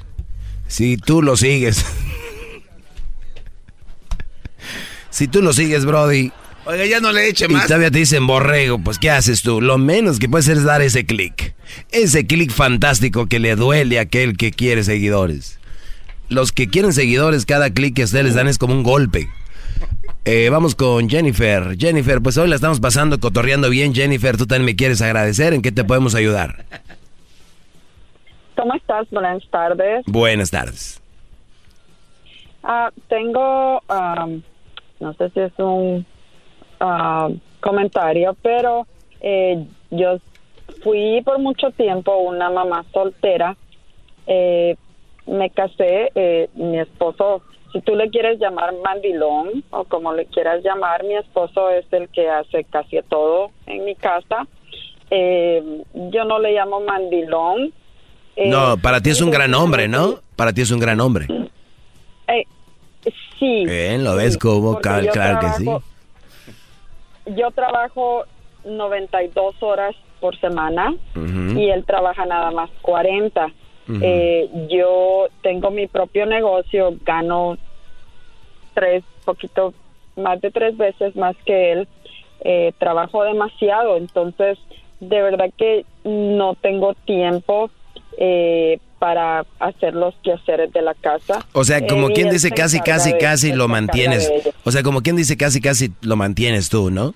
Si 0.67 0.97
tú 0.97 1.21
lo 1.21 1.35
sigues. 1.35 1.83
si 5.09 5.27
tú 5.27 5.41
lo 5.41 5.53
sigues, 5.53 5.85
Brody, 5.85 6.31
Oiga, 6.65 6.85
ya 6.85 6.99
no 6.99 7.11
le 7.11 7.27
eche 7.27 7.45
y 7.49 7.53
más. 7.53 7.67
todavía 7.67 7.89
te 7.89 7.97
dicen 7.99 8.27
borrego, 8.27 8.77
pues 8.79 8.99
¿qué 8.99 9.09
haces 9.09 9.41
tú? 9.41 9.61
Lo 9.61 9.77
menos 9.77 10.19
que 10.19 10.29
puedes 10.29 10.45
hacer 10.45 10.57
es 10.57 10.63
dar 10.63 10.81
ese 10.81 11.05
clic. 11.05 11.55
Ese 11.91 12.27
clic 12.27 12.51
fantástico 12.51 13.25
que 13.25 13.39
le 13.39 13.55
duele 13.55 13.97
a 13.97 14.03
aquel 14.03 14.37
que 14.37 14.51
quiere 14.51 14.83
seguidores. 14.83 15.59
Los 16.29 16.51
que 16.51 16.69
quieren 16.69 16.93
seguidores, 16.93 17.45
cada 17.45 17.71
clic 17.71 17.95
que 17.95 18.03
ustedes 18.03 18.25
les 18.25 18.35
dan 18.35 18.47
es 18.47 18.57
como 18.57 18.73
un 18.73 18.83
golpe. 18.83 19.27
Eh, 20.23 20.49
vamos 20.51 20.75
con 20.75 21.09
Jennifer. 21.09 21.75
Jennifer, 21.79 22.21
pues 22.21 22.37
hoy 22.37 22.47
la 22.47 22.55
estamos 22.55 22.79
pasando 22.79 23.19
cotorreando 23.19 23.69
bien. 23.69 23.95
Jennifer, 23.95 24.37
tú 24.37 24.45
también 24.45 24.65
me 24.67 24.75
quieres 24.75 25.01
agradecer. 25.01 25.53
¿En 25.53 25.63
qué 25.63 25.71
te 25.71 25.83
podemos 25.83 26.13
ayudar? 26.13 26.63
¿Cómo 28.55 28.75
estás? 28.75 29.09
Buenas 29.09 29.41
tardes. 29.49 30.03
Buenas 30.05 30.51
tardes. 30.51 31.01
Ah, 32.63 32.91
tengo, 33.09 33.81
am, 33.87 34.43
no 34.99 35.13
sé 35.15 35.31
si 35.31 35.39
es 35.39 35.51
un 35.57 36.05
ah, 36.81 37.29
comentario, 37.61 38.35
pero 38.41 38.85
eh, 39.21 39.63
yo 39.91 40.17
fui 40.83 41.21
por 41.23 41.39
mucho 41.39 41.71
tiempo 41.71 42.17
una 42.17 42.49
mamá 42.49 42.83
soltera. 42.91 43.55
Eh, 44.27 44.75
me 45.27 45.49
casé, 45.51 46.11
eh, 46.15 46.49
mi 46.55 46.79
esposo, 46.79 47.41
si 47.71 47.79
tú 47.81 47.95
le 47.95 48.09
quieres 48.09 48.39
llamar 48.39 48.73
mandilón 48.83 49.63
o 49.69 49.83
como 49.85 50.13
le 50.13 50.25
quieras 50.25 50.63
llamar, 50.63 51.03
mi 51.03 51.15
esposo 51.15 51.69
es 51.69 51.85
el 51.93 52.09
que 52.09 52.29
hace 52.29 52.65
casi 52.65 52.99
todo 53.07 53.51
en 53.67 53.85
mi 53.85 53.95
casa. 53.95 54.47
Eh, 55.09 55.83
yo 55.93 56.25
no 56.25 56.39
le 56.39 56.53
llamo 56.53 56.81
mandilón. 56.81 57.71
Eh, 58.35 58.49
No, 58.49 58.77
para 58.77 59.01
ti 59.01 59.11
es 59.11 59.21
un 59.21 59.29
gran 59.29 59.53
hombre, 59.53 59.87
¿no? 59.87 60.19
Para 60.35 60.51
ti 60.53 60.61
es 60.61 60.71
un 60.71 60.79
gran 60.79 60.99
hombre. 60.99 61.27
Sí. 63.39 63.65
Bien, 63.65 64.03
¿lo 64.03 64.15
ves 64.15 64.37
como? 64.37 64.79
Claro, 64.79 65.07
claro 65.11 65.39
que 65.39 65.47
sí. 65.53 65.65
Trabajo- 67.25 67.35
Yo 67.39 67.51
trabajo 67.51 68.25
92 68.63 69.55
horas 69.61 69.95
por 70.19 70.37
semana 70.39 70.93
y 71.59 71.69
él 71.69 71.83
trabaja 71.85 72.25
nada 72.25 72.51
más 72.51 72.69
40. 72.81 73.47
Ujú. 73.87 73.99
Eh, 74.01 74.49
yo 74.69 75.27
tengo 75.41 75.71
mi 75.71 75.87
propio 75.87 76.25
negocio, 76.25 76.93
gano 77.03 77.57
tres, 78.73 79.03
poquito 79.25 79.73
más 80.15 80.39
de 80.41 80.51
tres 80.51 80.77
veces 80.77 81.15
más 81.15 81.35
que 81.45 81.71
él. 81.73 81.87
Eh, 82.43 82.71
trabajo 82.79 83.23
demasiado, 83.23 83.97
entonces 83.97 84.57
de 84.99 85.21
verdad 85.21 85.49
que 85.57 85.85
no 86.03 86.55
tengo 86.55 86.93
tiempo 87.05 87.69
eh, 88.17 88.79
para 89.01 89.47
hacer 89.59 89.95
los 89.95 90.13
quehaceres 90.23 90.71
de 90.73 90.83
la 90.83 90.93
casa. 90.93 91.43
O 91.53 91.63
sea, 91.63 91.87
como 91.87 92.09
Eh, 92.09 92.13
quien 92.13 92.29
dice 92.29 92.51
casi, 92.51 92.79
casi, 92.81 93.17
casi 93.17 93.51
lo 93.51 93.67
mantienes. 93.67 94.31
O 94.63 94.71
sea, 94.71 94.83
como 94.83 95.01
quien 95.01 95.15
dice 95.15 95.37
casi, 95.37 95.59
casi 95.59 95.91
lo 96.01 96.15
mantienes 96.15 96.69
tú, 96.69 96.91
¿no? 96.91 97.15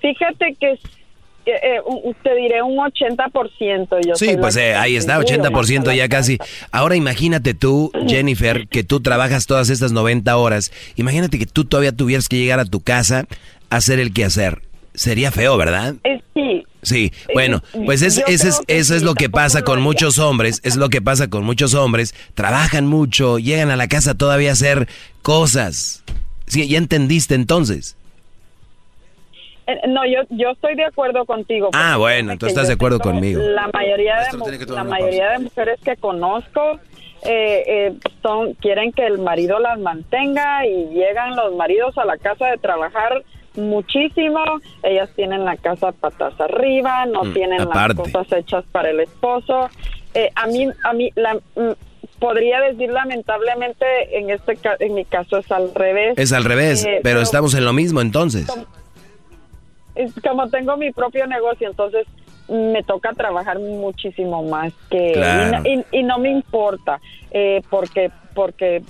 Fíjate 0.00 0.56
que 0.58 0.72
eh, 0.72 1.52
eh, 1.62 1.80
te 2.24 2.34
diré 2.34 2.62
un 2.64 2.78
80%. 2.78 4.00
Yo 4.04 4.16
Sí, 4.16 4.36
pues 4.40 4.56
eh, 4.56 4.74
ahí 4.74 4.96
está, 4.96 5.18
contribuyo 5.18 5.50
80% 5.52 5.84
más 5.84 5.92
a 5.92 5.94
ya 5.94 6.08
casi. 6.08 6.38
Ahora 6.72 6.96
imagínate 6.96 7.54
tú, 7.54 7.92
Jennifer, 8.08 8.66
que 8.66 8.82
tú 8.82 9.02
trabajas 9.02 9.46
todas 9.46 9.70
estas 9.70 9.92
90 9.92 10.36
horas. 10.36 10.72
Imagínate 10.96 11.38
que 11.38 11.46
tú 11.46 11.64
todavía 11.64 11.92
tuvieras 11.92 12.28
que 12.28 12.38
llegar 12.38 12.58
a 12.58 12.64
tu 12.64 12.80
casa 12.80 13.26
a 13.70 13.76
hacer 13.76 14.00
el 14.00 14.12
quehacer. 14.12 14.62
Sería 14.94 15.32
feo, 15.32 15.56
¿verdad? 15.56 15.94
Eh, 16.04 16.20
sí. 16.34 16.64
Sí, 16.82 17.12
bueno, 17.32 17.62
pues 17.86 18.02
es, 18.02 18.22
es, 18.28 18.44
eso 18.66 18.94
es 18.94 19.02
lo 19.02 19.14
que 19.14 19.30
pasa 19.30 19.62
con 19.62 19.80
muchos 19.80 20.18
hombres, 20.18 20.60
es 20.64 20.76
lo 20.76 20.90
que 20.90 21.00
pasa 21.00 21.28
con 21.30 21.42
muchos 21.42 21.74
hombres, 21.74 22.14
trabajan 22.34 22.86
mucho, 22.86 23.38
llegan 23.38 23.70
a 23.70 23.76
la 23.76 23.88
casa 23.88 24.14
todavía 24.14 24.50
a 24.50 24.52
hacer 24.52 24.86
cosas. 25.22 26.04
Sí, 26.46 26.68
ya 26.68 26.76
entendiste 26.76 27.34
entonces. 27.34 27.96
Eh, 29.66 29.80
No, 29.88 30.04
yo, 30.04 30.20
yo 30.30 30.50
estoy 30.50 30.74
de 30.74 30.84
acuerdo 30.84 31.24
contigo. 31.24 31.70
Ah, 31.72 31.96
bueno, 31.96 32.36
tú 32.36 32.46
estás 32.46 32.68
de 32.68 32.74
acuerdo 32.74 33.00
conmigo. 33.00 33.40
La 33.40 33.68
mayoría 33.72 34.16
de, 34.20 34.66
la 34.66 34.84
mayoría 34.84 35.30
de 35.30 35.38
mujeres 35.38 35.80
que 35.82 35.96
conozco 35.96 36.78
eh, 37.22 37.64
eh, 37.66 37.94
son 38.22 38.52
quieren 38.54 38.92
que 38.92 39.06
el 39.06 39.18
marido 39.18 39.58
las 39.58 39.78
mantenga 39.78 40.66
y 40.66 40.90
llegan 40.90 41.34
los 41.34 41.54
maridos 41.56 41.96
a 41.96 42.04
la 42.04 42.18
casa 42.18 42.46
de 42.48 42.58
trabajar 42.58 43.24
muchísimo. 43.56 44.40
Ellas 44.82 45.10
tienen 45.16 45.44
la 45.44 45.56
casa 45.56 45.92
patas 45.92 46.38
arriba, 46.40 47.06
no 47.06 47.24
Mm, 47.24 47.32
tienen 47.34 47.60
aparte. 47.62 47.94
las 48.02 48.12
cosas 48.12 48.32
hechas 48.38 48.64
para 48.72 48.90
el 48.90 49.00
esposo. 49.00 49.68
Eh, 50.14 50.30
a 50.34 50.46
mí, 50.46 50.68
a 50.84 50.92
mí, 50.92 51.10
la, 51.16 51.34
mm, 51.34 51.72
podría 52.18 52.60
decir 52.60 52.90
lamentablemente 52.90 53.84
en 54.18 54.30
este, 54.30 54.56
en 54.80 54.94
mi 54.94 55.04
caso 55.04 55.38
es 55.38 55.50
al 55.50 55.74
revés. 55.74 56.14
Es 56.16 56.32
al 56.32 56.44
revés, 56.44 56.84
Eh, 56.86 57.00
pero 57.02 57.20
estamos 57.20 57.54
en 57.54 57.64
lo 57.64 57.72
mismo 57.72 58.00
entonces. 58.00 58.46
es 59.94 60.12
como 60.26 60.48
tengo 60.48 60.76
mi 60.76 60.90
propio 60.92 61.26
negocio, 61.26 61.68
entonces 61.68 62.06
me 62.48 62.82
toca 62.82 63.12
trabajar 63.12 63.58
muchísimo 63.58 64.42
más 64.42 64.72
que. 64.90 65.12
Claro. 65.12 65.62
y, 65.68 65.76
no- 65.76 65.82
y- 65.92 65.98
y 66.00 66.02
no 66.02 66.18
me 66.18 66.30
importa 66.30 67.00
eh, 67.30 67.62
porque 67.70 68.10
porque 68.34 68.82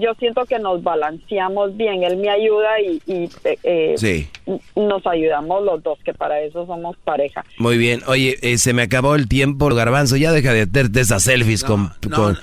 yo 0.00 0.14
siento 0.18 0.44
que 0.46 0.58
nos 0.58 0.82
balanceamos 0.82 1.76
bien. 1.76 2.02
Él 2.02 2.16
me 2.16 2.30
ayuda 2.30 2.80
y, 2.80 3.02
y, 3.06 3.24
eh, 3.44 3.58
eh, 3.62 3.94
Sí. 3.96 4.28
nos 4.76 5.06
ayudamos 5.06 5.64
los 5.64 5.82
dos, 5.82 5.98
que 6.04 6.14
para 6.14 6.40
eso 6.40 6.66
somos 6.66 6.96
pareja. 7.04 7.44
Muy 7.58 7.78
bien. 7.78 8.02
Oye, 8.06 8.38
eh, 8.42 8.58
se 8.58 8.72
me 8.72 8.82
acabó 8.82 9.14
el 9.14 9.28
tiempo, 9.28 9.68
Garbanzo. 9.74 10.16
Ya 10.16 10.32
deja 10.32 10.52
de 10.52 10.62
hacerte 10.62 11.00
esas 11.00 11.22
selfies 11.22 11.64
con... 11.64 11.92
con- 12.14 12.38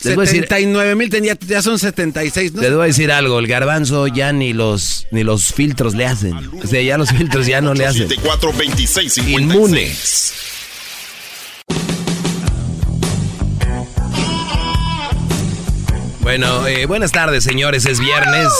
a 0.00 0.10
decir, 0.20 0.42
79 0.46 0.94
mil 0.94 1.10
tenía, 1.10 1.36
ya 1.44 1.60
son 1.60 1.76
76, 1.76 2.54
¿no? 2.54 2.62
les 2.62 2.72
voy 2.72 2.82
a 2.82 2.86
decir 2.86 3.10
algo. 3.10 3.40
El 3.40 3.48
Garbanzo 3.48 4.06
ya 4.06 4.32
ni 4.32 4.52
los, 4.52 5.08
ni 5.10 5.24
los 5.24 5.52
filtros 5.52 5.96
le 5.96 6.06
hacen. 6.06 6.34
O 6.62 6.66
sea, 6.68 6.80
ya 6.82 6.96
los 6.96 7.10
filtros 7.10 7.48
ya 7.48 7.60
no 7.60 7.74
le 7.74 7.84
hacen. 7.84 8.08
74 8.08 8.52
26 8.56 9.12
56. 9.12 9.28
Inmune. 9.40 9.88
Bueno, 16.28 16.66
eh, 16.66 16.84
buenas 16.84 17.10
tardes, 17.10 17.42
señores. 17.42 17.86
Es 17.86 18.00
viernes. 18.00 18.52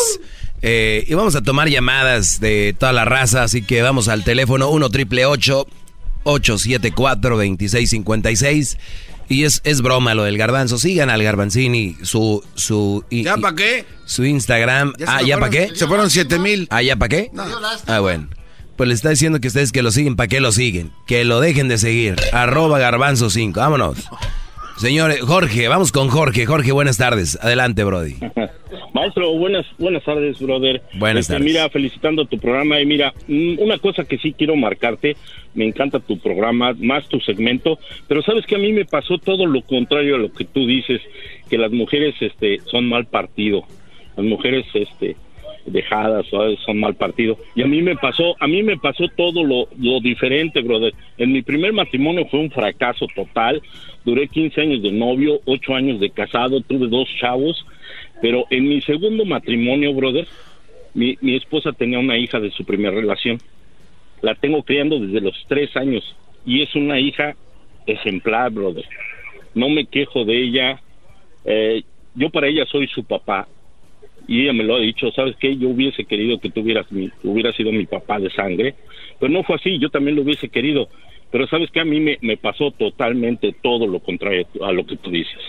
Eh, 0.62 1.05
y 1.07 1.12
vamos 1.12 1.36
a 1.36 1.43
tomar 1.43 1.69
llamadas 1.69 2.40
de 2.40 2.74
toda 2.78 2.95
la 2.95 3.05
raza, 3.05 3.43
así 3.43 3.61
que 3.61 3.82
vamos 3.82 4.09
al 4.09 4.24
teléfono 4.24 4.70
1 4.70 4.89
triple 4.89 5.27
874 5.27 7.36
2656 7.36 8.78
y 9.28 9.45
es, 9.45 9.61
es 9.65 9.82
broma 9.82 10.15
lo 10.15 10.24
del 10.24 10.39
garbanzo. 10.39 10.78
Sigan 10.78 11.11
al 11.11 11.23
garbanzini, 11.23 11.99
su... 12.05 12.43
su 12.55 13.05
¿Ya 13.11 13.36
para 13.36 13.55
qué? 13.55 13.85
Su 14.07 14.24
Instagram. 14.24 14.95
ah, 15.07 15.20
¿ya 15.20 15.39
para 15.39 15.51
qué? 15.51 15.69
Se 15.74 15.86
fueron 15.86 16.09
7 16.09 16.39
mil. 16.39 16.69
Ah, 16.70 16.81
¿ya 16.81 16.97
para 16.97 17.11
qué? 17.11 17.31
Ah, 17.86 18.01
bueno. 18.01 18.28
Pues 18.78 18.89
le 18.89 18.95
está 18.95 19.11
diciendo 19.11 19.40
que 19.40 19.49
ustedes 19.49 19.73
que 19.73 19.82
lo 19.82 19.90
siguen, 19.90 20.16
¿para 20.16 20.28
qué 20.28 20.40
lo 20.40 20.53
siguen? 20.53 20.90
Que 21.07 21.27
lo 21.27 21.39
dejen 21.39 21.69
de 21.69 21.77
seguir. 21.77 22.16
Arroba 22.32 22.78
garbanzo 22.78 23.28
5. 23.28 23.61
Vámonos. 23.61 23.99
Señores, 24.79 25.21
Jorge, 25.23 25.67
vamos 25.67 25.91
con 25.91 26.09
Jorge. 26.09 26.47
Jorge, 26.47 26.71
buenas 26.71 26.99
tardes. 26.99 27.37
Adelante, 27.43 27.83
Brody. 27.83 28.15
Maestro, 28.95 29.33
buenas, 29.33 29.67
buenas 29.77 30.05
tardes, 30.05 30.39
brother. 30.39 30.83
Buenas 30.95 31.23
Este, 31.23 31.35
tardes. 31.35 31.47
Mira, 31.47 31.69
felicitando 31.69 32.25
tu 32.27 32.39
programa 32.39 32.81
y 32.81 32.87
mira, 32.87 33.13
mm, 33.27 33.59
una 33.59 33.79
cosa 33.79 34.05
que 34.05 34.19
sí 34.19 34.33
quiero 34.33 34.57
marcarte, 34.57 35.17
me 35.55 35.67
encanta 35.67 35.99
tu 35.99 36.19
programa, 36.19 36.75
más 36.79 37.09
tu 37.09 37.21
segmento, 37.21 37.79
pero 38.07 38.23
sabes 38.23 38.47
que 38.47 38.55
a 38.55 38.59
mí 38.59 38.73
me 38.73 38.85
pasó 38.85 39.19
todo 39.19 39.47
lo 39.47 39.63
contrario 39.63 40.15
a 40.15 40.19
lo 40.19 40.33
que 40.33 40.45
tú 40.45 40.67
dices, 40.67 41.01
que 41.51 41.59
las 41.59 41.71
mujeres 41.73 42.15
este, 42.21 42.59
son 42.71 42.89
mal 42.89 43.07
partido, 43.07 43.65
las 44.17 44.27
mujeres 44.27 44.65
este, 44.75 45.17
dejadas 45.70 46.27
¿sabes? 46.31 46.59
son 46.65 46.81
mal 46.81 46.95
partido. 46.95 47.39
Y 47.55 47.62
a 47.62 47.66
mí 47.66 47.82
me 47.82 47.97
pasó, 47.97 48.36
a 48.40 48.47
mí 48.47 48.62
me 48.62 48.77
pasó 48.77 49.09
todo 49.16 49.45
lo, 49.45 49.69
lo 49.78 50.01
diferente, 50.01 50.61
brother. 50.61 50.95
En 51.16 51.32
mi 51.32 51.43
primer 51.43 51.73
matrimonio 51.73 52.27
fue 52.27 52.40
un 52.40 52.51
fracaso 52.51 53.07
total. 53.15 53.62
Duré 54.05 54.28
15 54.28 54.61
años 54.61 54.82
de 54.82 54.93
novio, 54.93 55.40
8 55.45 55.74
años 55.74 56.01
de 56.01 56.11
casado, 56.11 56.61
tuve 56.61 56.89
dos 56.89 57.09
chavos. 57.20 57.65
Pero 58.20 58.47
en 58.51 58.69
mi 58.69 58.81
segundo 58.82 59.24
matrimonio, 59.24 59.93
brother, 59.95 60.27
mi, 60.95 61.16
mi 61.20 61.36
esposa 61.36 61.73
tenía 61.73 61.99
una 61.99 62.19
hija 62.19 62.40
de 62.40 62.51
su 62.51 62.65
primera 62.65 62.95
relación. 62.95 63.39
La 64.23 64.35
tengo 64.35 64.62
criando 64.62 64.99
desde 64.99 65.20
los 65.20 65.36
tres 65.49 65.77
años 65.77 66.16
y 66.45 66.62
es 66.62 66.74
una 66.74 66.99
hija 66.99 67.36
ejemplar, 67.86 68.51
brother. 68.51 68.85
No 69.55 69.69
me 69.69 69.86
quejo 69.86 70.24
de 70.24 70.43
ella. 70.43 70.81
Eh, 71.45 71.82
yo 72.15 72.31
para 72.31 72.49
ella 72.49 72.65
soy 72.66 72.89
su 72.89 73.05
papá 73.05 73.47
y 74.27 74.43
ella 74.43 74.53
me 74.53 74.65
lo 74.65 74.77
ha 74.77 74.81
dicho, 74.81 75.11
¿sabes 75.12 75.36
qué? 75.39 75.57
Yo 75.57 75.69
hubiese 75.69 76.05
querido 76.05 76.39
que 76.39 76.51
tú 76.51 76.61
hubieras, 76.61 76.90
mi, 76.93 77.11
hubieras 77.23 77.55
sido 77.57 77.73
mi 77.73 77.86
papá 77.86 78.19
de 78.19 78.31
sangre, 78.31 78.74
pero 79.19 79.32
no 79.32 79.43
fue 79.43 79.57
así, 79.57 79.78
yo 79.78 79.90
también 79.90 80.16
lo 80.16 80.23
hubiese 80.23 80.49
querido. 80.49 80.89
Pero 81.31 81.47
¿sabes 81.47 81.70
qué? 81.70 81.81
A 81.81 81.85
mí 81.85 82.01
me, 82.01 82.19
me 82.23 82.36
pasó 82.36 82.70
totalmente 82.70 83.55
todo 83.62 83.86
lo 83.86 84.01
contrario 84.01 84.47
a 84.62 84.73
lo 84.73 84.86
que 84.86 84.97
tú 84.97 85.11
dices. 85.11 85.40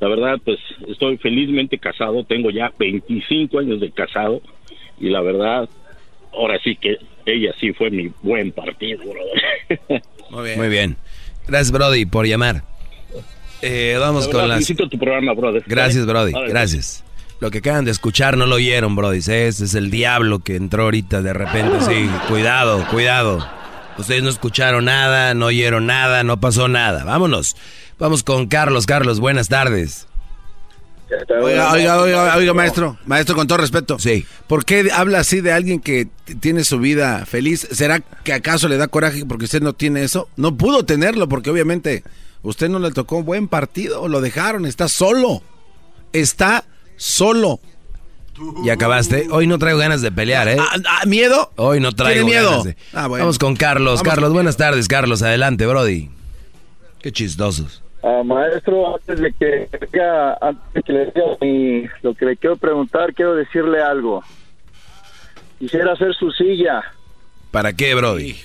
La 0.00 0.08
verdad, 0.08 0.38
pues 0.44 0.58
estoy 0.88 1.16
felizmente 1.18 1.78
casado, 1.78 2.24
tengo 2.24 2.50
ya 2.50 2.72
25 2.78 3.58
años 3.58 3.80
de 3.80 3.90
casado 3.90 4.42
y 5.00 5.08
la 5.10 5.20
verdad, 5.20 5.68
ahora 6.32 6.58
sí 6.62 6.76
que 6.76 6.98
ella 7.26 7.54
sí 7.60 7.72
fue 7.72 7.90
mi 7.90 8.10
buen 8.22 8.52
partido, 8.52 9.00
brother. 9.00 10.02
Muy 10.30 10.44
bien. 10.44 10.58
Muy 10.58 10.68
bien. 10.68 10.96
Gracias, 11.46 11.72
Brody, 11.72 12.06
por 12.06 12.26
llamar. 12.26 12.62
Eh, 13.62 13.96
vamos 13.98 14.26
La 14.26 14.32
con 14.32 14.40
verdad, 14.40 14.48
las... 14.48 14.56
felicito 14.56 14.88
tu 14.88 14.98
programa, 14.98 15.32
brother. 15.32 15.62
Gracias, 15.66 16.04
Brody. 16.06 16.32
Gracias. 16.48 17.04
Lo 17.44 17.50
que 17.50 17.58
acaban 17.58 17.84
de 17.84 17.90
escuchar 17.90 18.38
no 18.38 18.46
lo 18.46 18.54
oyeron, 18.54 18.96
Brody. 18.96 19.18
Ese 19.18 19.48
es 19.48 19.74
el 19.74 19.90
diablo 19.90 20.38
que 20.38 20.56
entró 20.56 20.84
ahorita 20.84 21.20
de 21.20 21.34
repente. 21.34 21.78
Sí, 21.82 22.08
cuidado, 22.26 22.86
cuidado. 22.90 23.46
Ustedes 23.98 24.22
no 24.22 24.30
escucharon 24.30 24.86
nada, 24.86 25.34
no 25.34 25.44
oyeron 25.44 25.84
nada, 25.84 26.24
no 26.24 26.40
pasó 26.40 26.68
nada. 26.68 27.04
Vámonos. 27.04 27.54
Vamos 27.98 28.22
con 28.22 28.46
Carlos. 28.46 28.86
Carlos, 28.86 29.20
buenas 29.20 29.50
tardes. 29.50 30.06
Oiga, 31.42 31.70
oiga, 31.70 32.00
oiga, 32.00 32.34
oiga, 32.34 32.54
maestro, 32.54 32.96
maestro, 33.04 33.36
con 33.36 33.46
todo 33.46 33.58
respeto. 33.58 33.98
Sí. 33.98 34.24
¿Por 34.46 34.64
qué 34.64 34.90
habla 34.90 35.18
así 35.18 35.42
de 35.42 35.52
alguien 35.52 35.80
que 35.80 36.08
tiene 36.40 36.64
su 36.64 36.78
vida 36.78 37.26
feliz? 37.26 37.68
¿Será 37.72 38.00
que 38.00 38.32
acaso 38.32 38.68
le 38.68 38.78
da 38.78 38.88
coraje 38.88 39.26
porque 39.26 39.44
usted 39.44 39.60
no 39.60 39.74
tiene 39.74 40.02
eso? 40.02 40.30
No 40.36 40.56
pudo 40.56 40.86
tenerlo 40.86 41.28
porque 41.28 41.50
obviamente 41.50 42.04
usted 42.40 42.70
no 42.70 42.78
le 42.78 42.90
tocó 42.90 43.18
un 43.18 43.26
buen 43.26 43.48
partido, 43.48 44.08
lo 44.08 44.22
dejaron, 44.22 44.64
está 44.64 44.88
solo. 44.88 45.42
Está 46.14 46.64
solo. 46.96 47.60
¿Y 48.64 48.70
acabaste? 48.70 49.28
Hoy 49.30 49.46
no 49.46 49.58
traigo 49.58 49.78
ganas 49.78 50.02
de 50.02 50.10
pelear, 50.10 50.48
¿eh? 50.48 50.56
Ah, 50.58 50.76
ah, 50.88 51.06
¿Miedo? 51.06 51.52
Hoy 51.56 51.78
no 51.78 51.92
traigo 51.92 52.24
¿Tiene 52.26 52.30
miedo? 52.40 52.50
ganas 52.50 52.64
de- 52.64 52.76
Ah, 52.92 53.06
bueno. 53.06 53.24
Vamos 53.24 53.38
con 53.38 53.54
Carlos. 53.54 54.00
Vamos. 54.00 54.12
Carlos, 54.14 54.32
buenas 54.32 54.56
tardes, 54.56 54.88
Carlos. 54.88 55.22
Adelante, 55.22 55.66
Brody. 55.66 56.10
Qué 57.00 57.12
chistosos. 57.12 57.80
Ah, 58.02 58.22
maestro, 58.24 58.96
antes 58.96 59.20
de 59.20 59.32
que 59.32 59.68
diga- 59.92 60.36
antes 60.40 60.74
de 60.74 60.82
que 60.82 60.92
le 60.92 61.04
diga 61.06 61.24
mi- 61.40 61.84
lo 62.02 62.14
que 62.14 62.26
le 62.26 62.36
quiero 62.36 62.56
preguntar, 62.56 63.14
quiero 63.14 63.34
decirle 63.36 63.80
algo. 63.82 64.22
Quisiera 65.58 65.92
hacer 65.92 66.12
su 66.14 66.30
silla, 66.32 66.82
¿Para 67.52 67.72
qué, 67.72 67.94
Brody? 67.94 68.36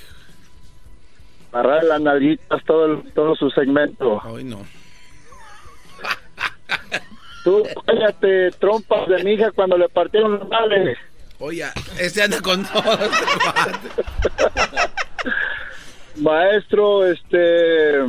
agarrar 1.52 1.84
las 1.84 2.00
nalguitas 2.00 2.64
todo, 2.64 2.86
el- 2.86 3.12
todo 3.14 3.36
su 3.36 3.50
segmento. 3.50 4.22
Hoy 4.26 4.44
no. 4.44 4.60
Tú, 7.50 7.64
cállate, 7.84 8.52
trompas 8.60 9.08
de 9.08 9.24
mi 9.24 9.32
hija 9.32 9.52
cuando 9.52 9.76
le 9.76 9.90
partieron 9.90 10.38
los 10.38 10.48
males. 10.50 11.00
Oye, 11.40 11.66
este 12.00 12.22
anda 12.22 12.40
con 12.42 12.64
todo. 12.64 12.84
Maestro, 16.18 17.08
este, 17.08 18.02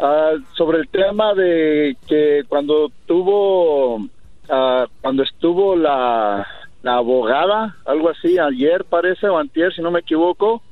ah, 0.00 0.32
sobre 0.56 0.78
el 0.78 0.88
tema 0.88 1.34
de 1.34 1.96
que 2.08 2.42
cuando 2.48 2.90
tuvo, 3.06 4.08
ah, 4.48 4.88
cuando 5.00 5.22
estuvo 5.22 5.76
la, 5.76 6.44
la 6.82 6.94
abogada, 6.96 7.76
algo 7.84 8.10
así, 8.10 8.40
ayer 8.40 8.84
parece, 8.86 9.28
o 9.28 9.38
antier, 9.38 9.72
si 9.72 9.82
no 9.82 9.92
me 9.92 10.00
equivoco. 10.00 10.64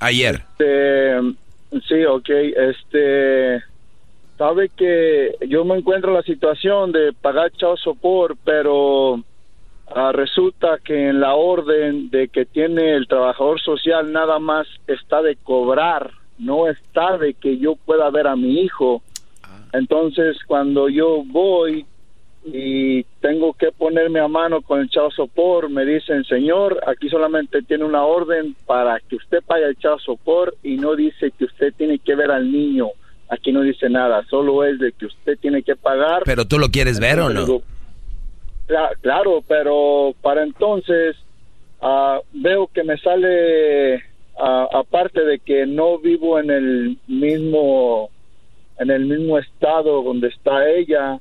Ayer. 0.00 0.42
Este, 0.58 1.20
sí, 1.86 2.04
ok, 2.04 2.30
este, 2.30 3.69
sabe 4.40 4.70
que 4.70 5.36
yo 5.48 5.66
me 5.66 5.76
encuentro 5.76 6.12
en 6.12 6.16
la 6.16 6.22
situación 6.22 6.92
de 6.92 7.12
pagar 7.12 7.52
chao 7.52 7.76
sopor, 7.76 8.38
pero 8.42 9.22
ah, 9.94 10.12
resulta 10.12 10.78
que 10.82 11.08
en 11.10 11.20
la 11.20 11.34
orden 11.34 12.08
de 12.08 12.28
que 12.28 12.46
tiene 12.46 12.94
el 12.94 13.06
trabajador 13.06 13.60
social 13.60 14.10
nada 14.10 14.38
más 14.38 14.66
está 14.86 15.20
de 15.20 15.36
cobrar, 15.36 16.12
no 16.38 16.68
está 16.68 17.18
de 17.18 17.34
que 17.34 17.58
yo 17.58 17.76
pueda 17.76 18.08
ver 18.08 18.28
a 18.28 18.34
mi 18.34 18.62
hijo. 18.62 19.02
Entonces, 19.74 20.38
cuando 20.46 20.88
yo 20.88 21.22
voy 21.26 21.84
y 22.42 23.02
tengo 23.20 23.52
que 23.52 23.72
ponerme 23.72 24.20
a 24.20 24.28
mano 24.28 24.62
con 24.62 24.80
el 24.80 24.88
chao 24.88 25.10
sopor, 25.10 25.68
me 25.68 25.84
dicen, 25.84 26.24
señor, 26.24 26.80
aquí 26.86 27.10
solamente 27.10 27.60
tiene 27.60 27.84
una 27.84 28.04
orden 28.04 28.56
para 28.64 29.00
que 29.00 29.16
usted 29.16 29.42
pague 29.46 29.66
el 29.66 29.76
chao 29.76 29.98
sopor 29.98 30.54
y 30.62 30.78
no 30.78 30.96
dice 30.96 31.30
que 31.30 31.44
usted 31.44 31.74
tiene 31.76 31.98
que 31.98 32.14
ver 32.14 32.30
al 32.30 32.50
niño. 32.50 32.88
Aquí 33.32 33.52
no 33.52 33.62
dice 33.62 33.88
nada, 33.88 34.24
solo 34.28 34.64
es 34.64 34.78
de 34.80 34.90
que 34.92 35.06
usted 35.06 35.38
tiene 35.38 35.62
que 35.62 35.76
pagar. 35.76 36.22
¿Pero 36.24 36.44
tú 36.46 36.58
lo 36.58 36.68
quieres 36.68 36.98
ver 36.98 37.20
o 37.20 37.30
no? 37.30 37.40
Digo, 37.40 37.62
"Cla- 38.66 38.90
Claro, 39.00 39.42
pero 39.46 40.12
para 40.20 40.42
entonces 40.42 41.16
ah, 41.80 42.20
veo 42.32 42.66
que 42.66 42.82
me 42.82 42.98
sale, 42.98 44.02
ah, 44.38 44.68
aparte 44.72 45.24
de 45.24 45.38
que 45.38 45.64
no 45.64 45.98
vivo 45.98 46.38
en 46.40 46.50
el 46.50 46.98
mismo, 47.06 48.10
en 48.78 48.90
el 48.90 49.06
mismo 49.06 49.38
estado 49.38 50.02
donde 50.02 50.28
está 50.28 50.68
ella, 50.68 51.18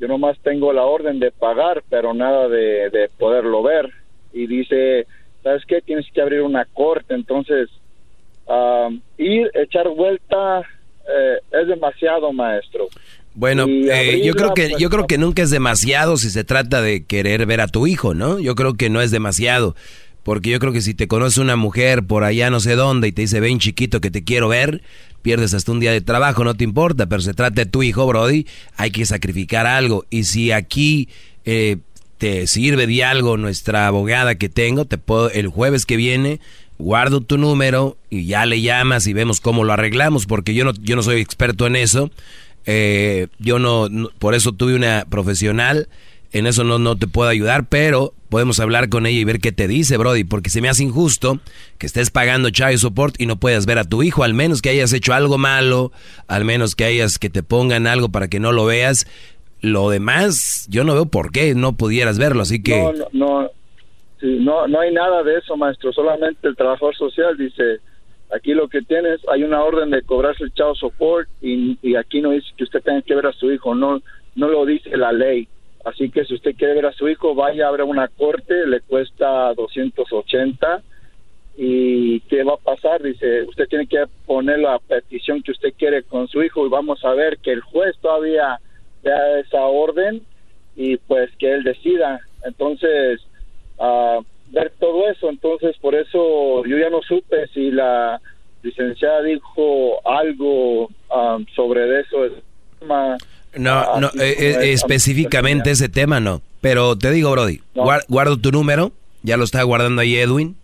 yo 0.00 0.08
nomás 0.08 0.38
tengo 0.42 0.72
la 0.72 0.84
orden 0.86 1.20
de 1.20 1.30
pagar, 1.30 1.82
pero 1.90 2.14
nada 2.14 2.48
de, 2.48 2.88
de 2.90 3.10
poderlo 3.18 3.62
ver. 3.62 3.90
Y 4.32 4.46
dice, 4.46 5.06
¿sabes 5.42 5.62
qué? 5.66 5.82
Tienes 5.82 6.06
que 6.12 6.22
abrir 6.22 6.40
una 6.40 6.64
corte, 6.64 7.12
entonces 7.14 7.68
ah, 8.48 8.88
ir, 9.18 9.50
echar 9.54 9.88
vuelta 9.90 10.62
eh, 11.08 11.38
es 11.60 11.68
demasiado, 11.68 12.32
maestro. 12.32 12.88
Bueno, 13.34 13.66
eh, 13.68 14.22
yo 14.24 14.34
creo 14.34 14.54
que 14.54 14.72
yo 14.78 14.90
creo 14.90 15.06
que 15.06 15.16
nunca 15.16 15.42
es 15.42 15.50
demasiado 15.50 16.16
si 16.16 16.30
se 16.30 16.42
trata 16.44 16.82
de 16.82 17.04
querer 17.04 17.46
ver 17.46 17.60
a 17.60 17.68
tu 17.68 17.86
hijo, 17.86 18.12
¿no? 18.12 18.40
Yo 18.40 18.54
creo 18.54 18.74
que 18.74 18.90
no 18.90 19.00
es 19.00 19.12
demasiado, 19.12 19.76
porque 20.24 20.50
yo 20.50 20.58
creo 20.58 20.72
que 20.72 20.80
si 20.80 20.94
te 20.94 21.06
conoce 21.06 21.40
una 21.40 21.54
mujer 21.54 22.04
por 22.04 22.24
allá 22.24 22.50
no 22.50 22.58
sé 22.58 22.74
dónde 22.74 23.08
y 23.08 23.12
te 23.12 23.22
dice 23.22 23.38
ven 23.38 23.60
chiquito 23.60 24.00
que 24.00 24.10
te 24.10 24.24
quiero 24.24 24.48
ver, 24.48 24.82
pierdes 25.22 25.54
hasta 25.54 25.70
un 25.70 25.78
día 25.78 25.92
de 25.92 26.00
trabajo, 26.00 26.42
no 26.42 26.54
te 26.54 26.64
importa, 26.64 27.06
pero 27.06 27.22
se 27.22 27.32
trata 27.32 27.64
de 27.64 27.70
tu 27.70 27.84
hijo, 27.84 28.04
Brody, 28.06 28.46
hay 28.76 28.90
que 28.90 29.06
sacrificar 29.06 29.66
algo 29.66 30.06
y 30.10 30.24
si 30.24 30.50
aquí 30.50 31.08
eh, 31.44 31.76
te 32.18 32.46
sirve 32.48 32.86
de 32.86 33.04
algo 33.04 33.36
nuestra 33.36 33.86
abogada 33.86 34.34
que 34.34 34.48
tengo, 34.48 34.84
te 34.84 34.98
puedo 34.98 35.30
el 35.30 35.48
jueves 35.48 35.86
que 35.86 35.96
viene 35.96 36.40
guardo 36.80 37.20
tu 37.20 37.38
número 37.38 37.96
y 38.08 38.26
ya 38.26 38.46
le 38.46 38.60
llamas 38.60 39.06
y 39.06 39.12
vemos 39.12 39.40
cómo 39.40 39.64
lo 39.64 39.72
arreglamos, 39.72 40.26
porque 40.26 40.54
yo 40.54 40.64
no 40.64 40.72
yo 40.80 40.96
no 40.96 41.02
soy 41.02 41.20
experto 41.20 41.66
en 41.66 41.76
eso. 41.76 42.10
Eh, 42.66 43.28
yo 43.38 43.58
no, 43.58 43.88
por 44.18 44.34
eso 44.34 44.52
tuve 44.52 44.74
una 44.74 45.06
profesional, 45.08 45.88
en 46.32 46.46
eso 46.46 46.64
no, 46.64 46.78
no 46.78 46.96
te 46.96 47.06
puedo 47.06 47.30
ayudar, 47.30 47.68
pero 47.68 48.14
podemos 48.28 48.60
hablar 48.60 48.88
con 48.88 49.06
ella 49.06 49.18
y 49.18 49.24
ver 49.24 49.40
qué 49.40 49.50
te 49.50 49.66
dice, 49.66 49.96
Brody, 49.96 50.24
porque 50.24 50.50
se 50.50 50.60
me 50.60 50.68
hace 50.68 50.84
injusto 50.84 51.40
que 51.78 51.86
estés 51.86 52.10
pagando 52.10 52.50
child 52.50 52.78
support 52.78 53.20
y 53.20 53.26
no 53.26 53.36
puedas 53.36 53.66
ver 53.66 53.78
a 53.78 53.84
tu 53.84 54.02
hijo, 54.02 54.24
al 54.24 54.34
menos 54.34 54.62
que 54.62 54.70
hayas 54.70 54.92
hecho 54.92 55.12
algo 55.12 55.38
malo, 55.38 55.92
al 56.28 56.44
menos 56.44 56.76
que 56.76 56.84
hayas 56.84 57.18
que 57.18 57.30
te 57.30 57.42
pongan 57.42 57.86
algo 57.86 58.10
para 58.10 58.28
que 58.28 58.40
no 58.40 58.52
lo 58.52 58.64
veas. 58.66 59.06
Lo 59.62 59.90
demás, 59.90 60.66
yo 60.70 60.84
no 60.84 60.94
veo 60.94 61.06
por 61.06 61.32
qué 61.32 61.54
no 61.54 61.74
pudieras 61.74 62.16
verlo, 62.18 62.42
así 62.42 62.62
que... 62.62 62.78
No, 62.78 62.92
no, 62.92 63.08
no, 63.12 63.50
sí, 64.20 64.38
no, 64.40 64.66
no 64.68 64.80
hay 64.80 64.92
nada 64.92 65.22
de 65.22 65.38
eso, 65.38 65.56
maestro. 65.56 65.92
Solamente 65.92 66.48
el 66.48 66.56
trabajador 66.56 66.94
social 66.96 67.36
dice, 67.36 67.80
aquí 68.34 68.54
lo 68.54 68.68
que 68.68 68.82
tienes, 68.82 69.20
hay 69.28 69.42
una 69.42 69.62
orden 69.62 69.90
de 69.90 70.02
cobrarse 70.02 70.44
el 70.44 70.52
child 70.52 70.76
support 70.76 71.28
y, 71.40 71.96
aquí 71.96 72.20
no 72.20 72.30
dice 72.30 72.48
que 72.56 72.64
usted 72.64 72.82
tenga 72.82 73.02
que 73.02 73.14
ver 73.14 73.26
a 73.26 73.32
su 73.32 73.50
hijo, 73.50 73.74
no, 73.74 74.00
no 74.34 74.48
lo 74.48 74.64
dice 74.64 74.96
la 74.96 75.12
ley. 75.12 75.48
Así 75.84 76.10
que 76.10 76.24
si 76.24 76.34
usted 76.34 76.54
quiere 76.56 76.74
ver 76.74 76.86
a 76.86 76.92
su 76.92 77.08
hijo, 77.08 77.34
vaya 77.34 77.68
a 77.68 77.70
ver 77.70 77.82
una 77.82 78.08
corte, 78.08 78.66
le 78.66 78.80
cuesta 78.80 79.54
280 79.54 80.82
y 81.56 82.20
qué 82.20 82.42
va 82.42 82.54
a 82.54 82.56
pasar 82.56 83.02
dice 83.02 83.42
usted 83.42 83.66
tiene 83.68 83.86
que 83.86 84.04
poner 84.24 84.60
la 84.60 84.78
petición 84.78 85.42
que 85.42 85.50
usted 85.50 85.74
quiere 85.76 86.02
con 86.04 86.28
su 86.28 86.42
hijo 86.42 86.64
y 86.64 86.70
vamos 86.70 87.04
a 87.04 87.12
ver 87.12 87.38
que 87.38 87.52
el 87.52 87.60
juez 87.60 87.96
todavía 88.00 88.60
da 89.02 89.40
esa 89.40 89.62
orden 89.66 90.22
y 90.76 90.96
pues 90.96 91.28
que 91.38 91.52
él 91.52 91.64
decida 91.64 92.20
entonces 92.44 93.20
ah, 93.80 94.20
ver 94.52 94.72
todo 94.78 95.08
eso 95.10 95.28
entonces 95.30 95.76
por 95.80 95.94
eso 95.94 96.64
yo 96.66 96.78
ya 96.78 96.90
no 96.90 97.00
supe 97.02 97.46
si 97.54 97.70
la 97.70 98.20
licenciada 98.62 99.22
dijo 99.22 100.06
algo 100.08 100.88
ah, 101.10 101.38
sobre 101.56 102.00
eso 102.00 102.18
no, 103.56 103.72
Ah, 103.72 103.98
no, 104.00 104.06
eh, 104.08 104.36
eh, 104.38 104.56
es, 104.72 104.80
específicamente 104.82 105.72
ese 105.72 105.88
tema 105.88 106.20
no. 106.20 106.40
Pero 106.60 106.96
te 106.96 107.10
digo, 107.10 107.32
Brody, 107.32 107.60
guar- 107.74 108.04
guardo 108.08 108.36
tu 108.38 108.52
número, 108.52 108.92
ya 109.24 109.36
lo 109.36 109.42
está 109.44 109.60
guardando 109.64 110.02
ahí 110.02 110.16
Edwin. 110.16 110.54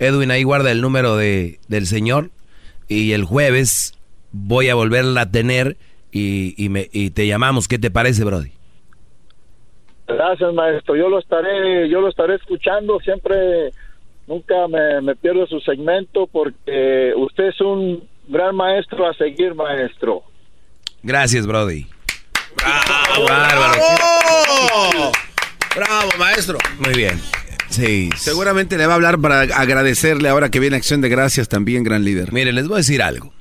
Edwin 0.00 0.32
ahí 0.32 0.42
guarda 0.42 0.72
el 0.72 0.80
número 0.80 1.16
de, 1.16 1.60
del 1.68 1.86
señor 1.86 2.30
y 2.88 3.12
el 3.12 3.24
jueves 3.24 3.94
voy 4.32 4.68
a 4.68 4.74
volverla 4.74 5.20
a 5.22 5.30
tener 5.30 5.76
y, 6.10 6.54
y, 6.62 6.68
me, 6.70 6.88
y 6.92 7.10
te 7.10 7.26
llamamos. 7.28 7.68
¿Qué 7.68 7.78
te 7.78 7.90
parece, 7.92 8.24
Brody? 8.24 8.50
Gracias, 10.06 10.52
maestro. 10.52 10.96
Yo 10.96 11.08
lo 11.08 11.18
estaré, 11.18 11.88
yo 11.88 12.00
lo 12.00 12.08
estaré 12.08 12.34
escuchando. 12.34 13.00
Siempre, 13.00 13.72
nunca 14.26 14.68
me, 14.68 15.00
me 15.00 15.16
pierdo 15.16 15.46
su 15.46 15.60
segmento 15.60 16.26
porque 16.26 17.12
usted 17.16 17.44
es 17.44 17.60
un 17.60 18.06
gran 18.28 18.54
maestro 18.54 19.06
a 19.08 19.14
seguir, 19.14 19.54
maestro. 19.54 20.22
Gracias, 21.02 21.46
Brody. 21.46 21.86
¡Bravo! 22.56 23.26
Bárbaro. 23.28 23.82
¡Bravo! 23.96 25.12
¡Bravo, 25.76 26.10
maestro! 26.18 26.58
Muy 26.78 26.94
bien. 26.94 27.20
Sí. 27.68 28.08
Seguramente 28.16 28.78
le 28.78 28.86
va 28.86 28.92
a 28.92 28.96
hablar 28.96 29.20
para 29.20 29.40
agradecerle 29.40 30.28
ahora 30.28 30.48
que 30.48 30.60
viene 30.60 30.76
Acción 30.76 31.00
de 31.00 31.08
Gracias 31.08 31.48
también, 31.48 31.82
gran 31.82 32.04
líder. 32.04 32.32
Mire, 32.32 32.52
les 32.52 32.68
voy 32.68 32.76
a 32.76 32.78
decir 32.78 33.02
algo. 33.02 33.32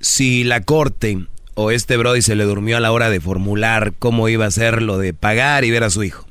Si 0.00 0.44
la 0.44 0.62
corte 0.62 1.26
o 1.56 1.70
este 1.70 1.96
Brody 1.96 2.20
se 2.20 2.36
le 2.36 2.44
durmió 2.44 2.76
a 2.76 2.80
la 2.80 2.92
hora 2.92 3.08
de 3.08 3.18
formular 3.18 3.94
cómo 3.98 4.28
iba 4.28 4.44
a 4.44 4.50
ser 4.50 4.82
lo 4.82 4.98
de 4.98 5.14
pagar 5.14 5.64
y 5.64 5.70
ver 5.70 5.84
a 5.84 5.90
su 5.90 6.04
hijo. 6.04 6.26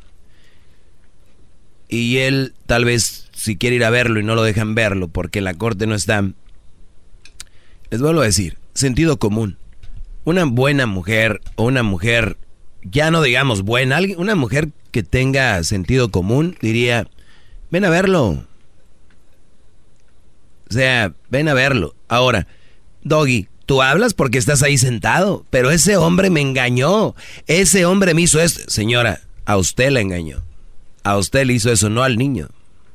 Y 1.90 2.18
él 2.18 2.54
tal 2.68 2.86
vez 2.86 3.28
si 3.34 3.58
quiere 3.58 3.76
ir 3.76 3.84
a 3.84 3.90
verlo 3.90 4.20
y 4.20 4.24
no 4.24 4.36
lo 4.36 4.44
dejan 4.44 4.76
verlo 4.76 5.08
porque 5.08 5.42
la 5.42 5.56
corte 5.56 5.88
no 5.88 5.96
está. 5.96 6.24
Les 7.90 8.02
vuelvo 8.02 8.22
a 8.22 8.26
decir, 8.26 8.60
sentido 8.76 9.18
común. 9.18 9.58
Una 10.26 10.46
buena 10.46 10.86
mujer 10.86 11.42
o 11.56 11.64
una 11.64 11.82
mujer, 11.82 12.38
ya 12.84 13.10
no 13.10 13.24
digamos 13.24 13.64
buena, 13.64 14.00
una 14.18 14.36
mujer 14.36 14.70
que 14.92 15.02
tenga 15.02 15.64
sentido 15.64 16.12
común 16.12 16.56
diría, 16.62 17.08
ven 17.72 17.84
a 17.84 17.90
verlo. 17.90 18.46
O 20.70 20.74
sea, 20.74 21.14
ven 21.30 21.48
a 21.48 21.56
verlo. 21.56 21.96
Ahora, 22.08 22.48
Doggy, 23.04 23.48
tú 23.66 23.82
hablas 23.82 24.14
porque 24.14 24.38
estás 24.38 24.64
ahí 24.64 24.78
sentado, 24.78 25.46
pero 25.50 25.72
ese 25.72 25.98
hombre 25.98 26.30
me 26.30 26.42
engañó. 26.42 27.16
Ese 27.48 27.86
hombre 27.86 28.14
me 28.14 28.22
hizo 28.22 28.40
esto. 28.40 28.64
Señora, 28.68 29.22
a 29.46 29.58
usted 29.58 29.90
le 29.90 30.02
engañó. 30.02 30.42
A 31.04 31.18
usted 31.18 31.46
le 31.46 31.54
hizo 31.54 31.72
eso, 31.72 31.90
no 31.90 32.04
al 32.04 32.18
niño. 32.18 32.50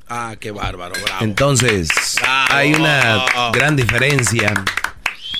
Ah, 0.09 0.35
qué 0.39 0.51
bárbaro, 0.51 0.95
bravo. 1.05 1.25
Entonces, 1.25 1.89
hay 2.27 2.75
una 2.75 3.25
gran 3.53 3.77
diferencia 3.77 4.53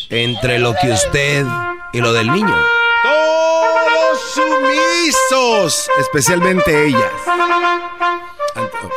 entre 0.09 0.61
lo 0.61 0.75
que 0.81 0.93
usted 0.93 1.45
y 1.93 2.01
lo 2.01 2.13
del 2.13 2.31
niño. 2.31 2.55
Todos 3.03 4.21
sumisos, 4.35 5.89
especialmente 5.99 6.87
ellas. 6.87 7.13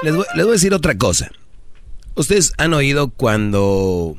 Les 0.03 0.15
voy, 0.15 0.25
les 0.35 0.45
voy 0.45 0.51
a 0.51 0.53
decir 0.53 0.73
otra 0.73 0.95
cosa. 0.97 1.31
Ustedes 2.15 2.53
han 2.57 2.75
oído 2.75 3.09
cuando 3.09 4.15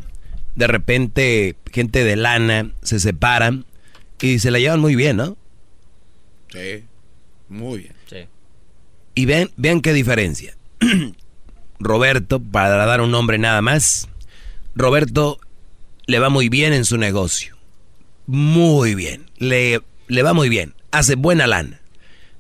de 0.54 0.66
repente 0.66 1.56
gente 1.72 2.04
de 2.04 2.16
lana 2.16 2.70
se 2.82 3.00
separan 3.00 3.64
y 4.20 4.38
se 4.38 4.50
la 4.50 4.58
llevan 4.58 4.80
muy 4.80 4.94
bien, 4.96 5.16
¿no? 5.16 5.36
Sí, 6.50 6.84
muy 7.48 7.78
bien. 7.78 7.94
Y 9.14 9.26
ven, 9.26 9.50
vean 9.56 9.80
qué 9.80 9.92
diferencia. 9.92 10.56
Roberto, 11.80 12.40
para 12.40 12.86
dar 12.86 13.00
un 13.00 13.10
nombre 13.10 13.38
nada 13.38 13.60
más, 13.62 14.08
Roberto 14.74 15.38
le 16.06 16.18
va 16.18 16.28
muy 16.28 16.48
bien 16.48 16.72
en 16.72 16.84
su 16.84 16.96
negocio. 16.98 17.56
Muy 18.26 18.94
bien. 18.94 19.26
Le, 19.38 19.80
le 20.08 20.22
va 20.22 20.32
muy 20.32 20.48
bien. 20.48 20.74
Hace 20.90 21.14
buena 21.16 21.46
lana. 21.46 21.80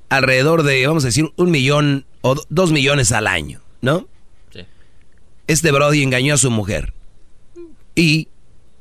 Alrededor 0.08 0.62
de, 0.62 0.86
vamos 0.86 1.04
a 1.04 1.08
decir, 1.08 1.30
un 1.36 1.50
millón 1.50 2.06
o 2.22 2.34
do- 2.36 2.44
dos 2.48 2.72
millones 2.72 3.12
al 3.12 3.26
año, 3.26 3.60
¿no? 3.82 4.06
Este 5.46 5.72
Brody 5.72 6.02
engañó 6.02 6.34
a 6.34 6.38
su 6.38 6.50
mujer. 6.50 6.94
Y 7.94 8.28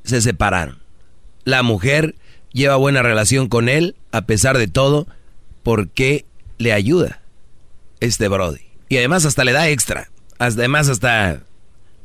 se 0.03 0.21
separaron. 0.21 0.79
La 1.43 1.63
mujer 1.63 2.15
lleva 2.51 2.75
buena 2.75 3.01
relación 3.01 3.47
con 3.47 3.69
él, 3.69 3.95
a 4.11 4.25
pesar 4.25 4.57
de 4.57 4.67
todo, 4.67 5.07
porque 5.63 6.25
le 6.57 6.73
ayuda 6.73 7.21
este 7.99 8.27
Brody. 8.27 8.61
Y 8.89 8.97
además 8.97 9.25
hasta 9.25 9.43
le 9.43 9.51
da 9.51 9.69
extra. 9.69 10.09
Además 10.39 10.89
hasta... 10.89 11.41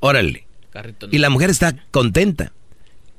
Órale. 0.01 0.47
Y 1.11 1.19
la 1.19 1.31
mujer 1.31 1.51
está 1.51 1.75
contenta. 1.91 2.53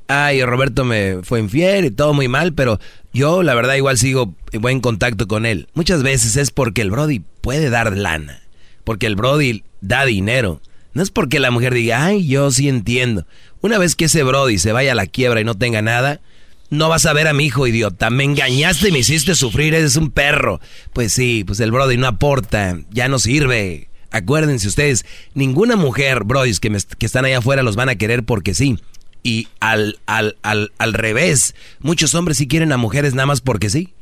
Ay, 0.07 0.43
Roberto 0.43 0.85
me 0.85 1.19
fue 1.23 1.39
infiel 1.39 1.85
y 1.85 1.91
todo 1.91 2.13
muy 2.13 2.27
mal, 2.27 2.53
pero 2.53 2.79
yo 3.13 3.43
la 3.43 3.53
verdad 3.53 3.75
igual 3.75 3.97
sigo 3.97 4.33
en 4.51 4.61
buen 4.61 4.79
contacto 4.79 5.27
con 5.27 5.45
él. 5.45 5.67
Muchas 5.73 6.01
veces 6.01 6.35
es 6.35 6.49
porque 6.51 6.81
el 6.81 6.89
Brody 6.89 7.21
puede 7.41 7.69
dar 7.69 7.95
lana, 7.95 8.41
porque 8.83 9.05
el 9.05 9.15
Brody 9.15 9.63
da 9.81 10.05
dinero. 10.05 10.61
No 10.93 11.03
es 11.03 11.11
porque 11.11 11.39
la 11.39 11.51
mujer 11.51 11.75
diga, 11.75 12.03
ay, 12.03 12.27
yo 12.27 12.49
sí 12.49 12.67
entiendo. 12.67 13.27
Una 13.61 13.77
vez 13.77 13.95
que 13.95 14.05
ese 14.05 14.23
Brody 14.23 14.57
se 14.57 14.71
vaya 14.71 14.93
a 14.93 14.95
la 14.95 15.05
quiebra 15.07 15.41
y 15.41 15.43
no 15.45 15.55
tenga 15.55 15.81
nada, 15.81 16.21
no 16.69 16.87
vas 16.87 17.05
a 17.05 17.13
ver 17.13 17.27
a 17.27 17.33
mi 17.33 17.45
hijo, 17.45 17.67
idiota. 17.67 18.09
Me 18.09 18.23
engañaste 18.23 18.89
y 18.89 18.91
me 18.91 18.99
hiciste 18.99 19.35
sufrir, 19.35 19.73
eres 19.73 19.95
un 19.95 20.11
perro. 20.11 20.61
Pues 20.93 21.13
sí, 21.13 21.43
pues 21.45 21.59
el 21.59 21.71
Brody 21.71 21.97
no 21.97 22.07
aporta, 22.07 22.79
ya 22.91 23.07
no 23.07 23.19
sirve. 23.19 23.89
Acuérdense 24.11 24.67
ustedes, 24.67 25.05
ninguna 25.33 25.75
mujer, 25.75 26.25
me- 26.69 26.79
que 26.97 27.05
están 27.05 27.25
allá 27.25 27.39
afuera 27.39 27.61
los 27.63 27.75
van 27.75 27.89
a 27.89 27.95
querer 27.95 28.23
porque 28.23 28.53
sí. 28.53 28.79
Y 29.23 29.49
al, 29.59 29.99
al, 30.05 30.37
al, 30.41 30.71
al 30.77 30.93
revés, 30.93 31.53
muchos 31.79 32.15
hombres 32.15 32.37
sí 32.37 32.47
quieren 32.47 32.71
a 32.71 32.77
mujeres 32.77 33.13
nada 33.13 33.25
más 33.25 33.41
porque 33.41 33.69
sí. 33.69 33.93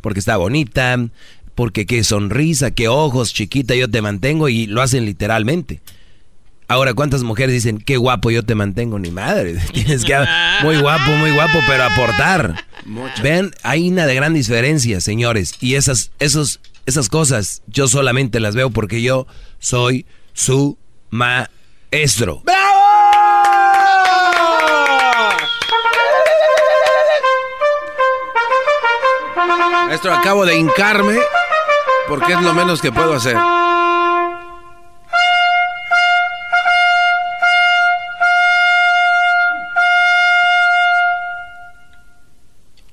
Porque 0.00 0.20
está 0.20 0.36
bonita, 0.36 0.96
porque 1.54 1.84
qué 1.84 2.04
sonrisa, 2.04 2.70
qué 2.70 2.88
ojos, 2.88 3.34
chiquita, 3.34 3.74
yo 3.74 3.90
te 3.90 4.00
mantengo 4.00 4.48
y 4.48 4.66
lo 4.66 4.80
hacen 4.80 5.04
literalmente. 5.04 5.80
Ahora, 6.70 6.94
¿cuántas 6.94 7.24
mujeres 7.24 7.52
dicen, 7.52 7.78
qué 7.78 7.96
guapo 7.96 8.30
yo 8.30 8.44
te 8.44 8.54
mantengo? 8.54 9.00
Ni 9.00 9.10
madre, 9.10 9.54
tienes 9.72 10.04
que... 10.04 10.16
Muy 10.62 10.80
guapo, 10.80 11.10
muy 11.16 11.32
guapo, 11.32 11.58
pero 11.66 11.82
aportar. 11.82 12.64
Vean, 13.24 13.50
hay 13.64 13.88
una 13.88 14.06
de 14.06 14.14
gran 14.14 14.34
diferencia, 14.34 15.00
señores. 15.00 15.54
Y 15.60 15.74
esas, 15.74 16.12
esos, 16.20 16.60
esas 16.86 17.08
cosas 17.08 17.62
yo 17.66 17.88
solamente 17.88 18.38
las 18.38 18.54
veo 18.54 18.70
porque 18.70 19.02
yo 19.02 19.26
soy 19.58 20.06
su 20.32 20.78
maestro. 21.10 22.44
Maestro, 29.88 30.14
acabo 30.14 30.46
de 30.46 30.56
hincarme 30.56 31.18
porque 32.06 32.32
es 32.32 32.40
lo 32.40 32.54
menos 32.54 32.80
que 32.80 32.92
puedo 32.92 33.14
hacer. 33.14 33.36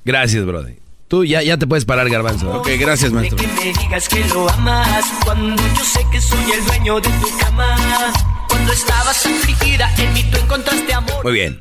Gracias, 0.08 0.46
Brody. 0.46 0.76
Tú 1.10 1.26
ya, 1.26 1.44
ya 1.44 1.58
te 1.58 1.68
puedes 1.68 1.84
parar, 1.84 2.10
garbanzo. 2.10 2.50
Ok, 2.50 2.70
gracias, 2.80 3.12
maestro. 3.12 3.38
Que 3.38 3.48
me 3.48 3.74
digas 3.78 4.08
que 4.08 4.24
lo 4.30 4.50
amas 4.50 5.06
cuando 5.26 5.62
yo 5.62 5.84
sé 5.84 6.00
que 6.10 6.22
soy 6.22 6.50
el 6.50 6.66
dueño 6.66 7.02
de 7.02 7.10
tu 7.10 7.38
cama. 7.38 7.76
Cuando 8.48 8.72
estabas 8.72 9.26
afligida, 9.26 9.94
en 9.98 10.14
mí 10.14 10.24
tú 10.32 10.38
encontraste 10.38 10.94
amor. 10.94 11.26
Muy 11.26 11.34
bien. 11.34 11.60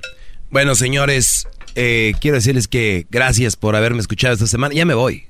Bueno, 0.50 0.76
señores, 0.76 1.48
eh, 1.74 2.14
quiero 2.20 2.36
decirles 2.36 2.68
que 2.68 3.08
gracias 3.10 3.56
por 3.56 3.74
haberme 3.74 3.98
escuchado 3.98 4.34
esta 4.34 4.46
semana. 4.46 4.72
Ya 4.72 4.84
me 4.84 4.94
voy. 4.94 5.24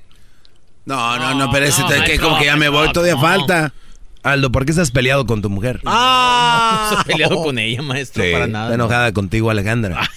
No, 0.85 1.17
no, 1.17 1.33
no, 1.33 1.51
pero 1.51 1.65
ese 1.65 1.83
que 2.05 2.19
como 2.19 2.37
que 2.37 2.45
ya 2.45 2.55
me 2.55 2.69
voy, 2.69 2.91
todavía 2.91 3.17
falta. 3.17 3.73
Aldo, 4.21 4.51
¿por 4.51 4.65
qué 4.65 4.71
estás 4.71 4.91
peleado 4.91 5.25
con 5.25 5.41
tu 5.41 5.49
mujer? 5.49 5.81
Ah, 5.85 6.89
no, 6.89 6.91
no 6.91 6.99
estoy 6.99 7.13
peleado 7.13 7.43
con 7.43 7.57
ella, 7.57 7.81
maestro, 7.81 8.23
Sí, 8.23 8.31
para 8.31 8.45
nada. 8.45 8.65
Está 8.65 8.75
enojada 8.75 9.11
contigo, 9.11 9.49
Alejandra. 9.49 10.07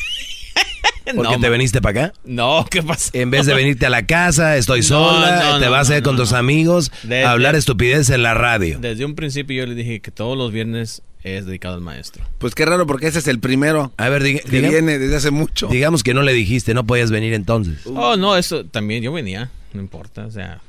¿Porque 1.16 1.34
No, 1.36 1.40
te 1.40 1.48
veniste 1.48 1.80
para 1.80 2.04
acá? 2.06 2.12
No, 2.24 2.66
¿qué 2.70 2.82
pasa? 2.82 3.10
En 3.12 3.30
vez 3.30 3.46
de 3.46 3.54
venirte 3.54 3.86
a 3.86 3.90
la 3.90 4.06
casa, 4.06 4.56
estoy 4.56 4.80
No, 4.82 4.86
sola, 4.86 5.50
no, 5.52 5.58
te 5.58 5.64
no, 5.66 5.70
vas 5.70 5.88
a 5.88 5.92
no, 5.92 5.96
ir 5.98 6.02
con 6.02 6.16
no, 6.16 6.22
tus 6.22 6.32
no. 6.32 6.38
amigos 6.38 6.90
a 7.24 7.30
hablar 7.30 7.52
de- 7.54 7.58
estupidez 7.60 8.10
en 8.10 8.22
la 8.22 8.34
radio. 8.34 8.78
Desde 8.80 9.04
un 9.04 9.14
principio 9.14 9.64
yo 9.64 9.66
le 9.66 9.74
dije 9.74 10.00
que 10.00 10.10
todos 10.10 10.36
los 10.36 10.52
viernes 10.52 11.02
es 11.22 11.44
dedicado 11.46 11.74
al 11.74 11.82
maestro. 11.82 12.24
Pues 12.38 12.54
qué 12.54 12.64
raro, 12.64 12.86
porque 12.86 13.06
ese 13.06 13.18
es 13.18 13.28
el 13.28 13.40
primero. 13.40 13.92
A 13.98 14.08
ver, 14.08 14.22
diga- 14.22 14.42
que 14.42 14.60
viene 14.60 14.98
desde 14.98 15.16
hace 15.16 15.30
mucho. 15.30 15.66
Digamos 15.68 16.02
que 16.02 16.14
no 16.14 16.22
le 16.22 16.32
dijiste, 16.32 16.72
no 16.74 16.84
podías 16.86 17.10
venir 17.10 17.34
entonces. 17.34 17.80
Oh, 17.86 18.16
no, 18.16 18.36
eso 18.36 18.64
también 18.64 19.02
yo 19.02 19.12
venía, 19.12 19.50
no 19.74 19.80
importa, 19.80 20.24
o 20.26 20.30
sea... 20.30 20.60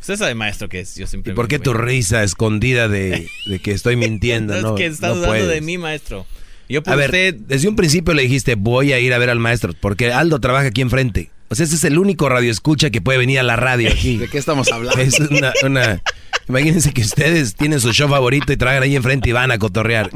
Usted 0.00 0.16
sabe, 0.16 0.34
maestro, 0.36 0.68
que 0.68 0.80
es, 0.80 0.94
yo 0.94 1.06
siempre... 1.08 1.32
¿Y 1.32 1.34
por 1.34 1.48
qué 1.48 1.58
tu 1.58 1.74
risa 1.74 2.22
escondida 2.22 2.86
de, 2.88 3.28
de 3.46 3.58
que 3.58 3.72
estoy 3.72 3.96
mintiendo? 3.96 4.54
No, 4.54 4.60
no, 4.60 4.68
es 4.74 4.78
que 4.78 4.86
está 4.86 5.08
no 5.08 5.14
dudando 5.16 5.34
puedes. 5.34 5.48
de 5.48 5.60
mí, 5.60 5.76
maestro. 5.76 6.24
Yo 6.68 6.82
A 6.86 6.94
ver, 6.96 7.06
usted... 7.10 7.34
desde 7.34 7.68
un 7.68 7.76
principio 7.76 8.12
le 8.14 8.22
dijiste, 8.22 8.54
voy 8.54 8.92
a 8.92 8.98
ir 9.00 9.12
a 9.14 9.18
ver 9.18 9.30
al 9.30 9.38
maestro, 9.38 9.72
porque 9.80 10.12
Aldo 10.12 10.38
trabaja 10.40 10.66
aquí 10.66 10.80
enfrente. 10.82 11.30
O 11.50 11.54
sea, 11.54 11.64
ese 11.64 11.76
es 11.76 11.84
el 11.84 11.98
único 11.98 12.28
radio 12.28 12.50
escucha 12.50 12.90
que 12.90 13.00
puede 13.00 13.18
venir 13.18 13.38
a 13.38 13.42
la 13.42 13.56
radio 13.56 13.88
aquí. 13.90 14.16
¿De 14.18 14.28
qué 14.28 14.36
estamos 14.38 14.70
hablando? 14.70 15.00
Es 15.00 15.18
una, 15.20 15.52
una- 15.64 16.02
Imagínense 16.48 16.92
que 16.92 17.02
ustedes 17.02 17.54
tienen 17.54 17.80
su 17.80 17.92
show 17.92 18.08
favorito 18.08 18.52
y 18.52 18.56
trabajan 18.56 18.82
ahí 18.82 18.96
enfrente 18.96 19.28
y 19.28 19.32
van 19.32 19.50
a 19.50 19.58
cotorrear. 19.58 20.10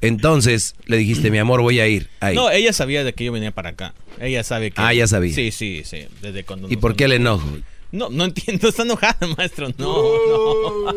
Entonces 0.00 0.74
le 0.86 0.96
dijiste, 0.96 1.30
mi 1.30 1.38
amor, 1.38 1.60
voy 1.62 1.78
a 1.80 1.86
ir 1.86 2.08
ahí. 2.20 2.34
No, 2.34 2.50
ella 2.50 2.72
sabía 2.72 3.04
de 3.04 3.12
que 3.12 3.24
yo 3.24 3.32
venía 3.32 3.52
para 3.52 3.70
acá. 3.70 3.94
Ella 4.20 4.42
sabe 4.42 4.70
que... 4.70 4.80
Ah, 4.82 4.92
ya 4.92 5.06
sabía. 5.06 5.34
Sí, 5.34 5.50
sí, 5.52 5.82
sí. 5.84 6.06
Desde 6.20 6.44
cuando 6.44 6.68
¿Y 6.70 6.76
por 6.76 6.96
qué 6.96 7.04
el 7.04 7.12
enojo? 7.12 7.46
No, 7.92 8.08
no 8.08 8.24
entiendo, 8.24 8.68
está 8.70 8.82
enojada, 8.82 9.18
maestro. 9.36 9.68
No, 9.78 10.02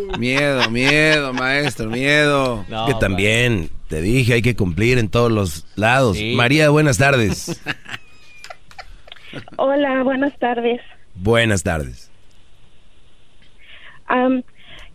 no. 0.09 0.17
Miedo, 0.17 0.69
miedo, 0.71 1.33
maestro, 1.33 1.89
miedo. 1.89 2.65
No, 2.69 2.87
que 2.87 2.93
también, 2.95 3.69
te 3.87 4.01
dije, 4.01 4.33
hay 4.33 4.41
que 4.41 4.55
cumplir 4.55 4.97
en 4.97 5.09
todos 5.09 5.31
los 5.31 5.65
lados. 5.75 6.17
María, 6.35 6.69
buenas 6.69 6.97
tardes. 6.97 7.61
Hola, 9.57 10.03
buenas 10.03 10.37
tardes. 10.39 10.81
buenas 11.15 11.63
tardes. 11.63 12.11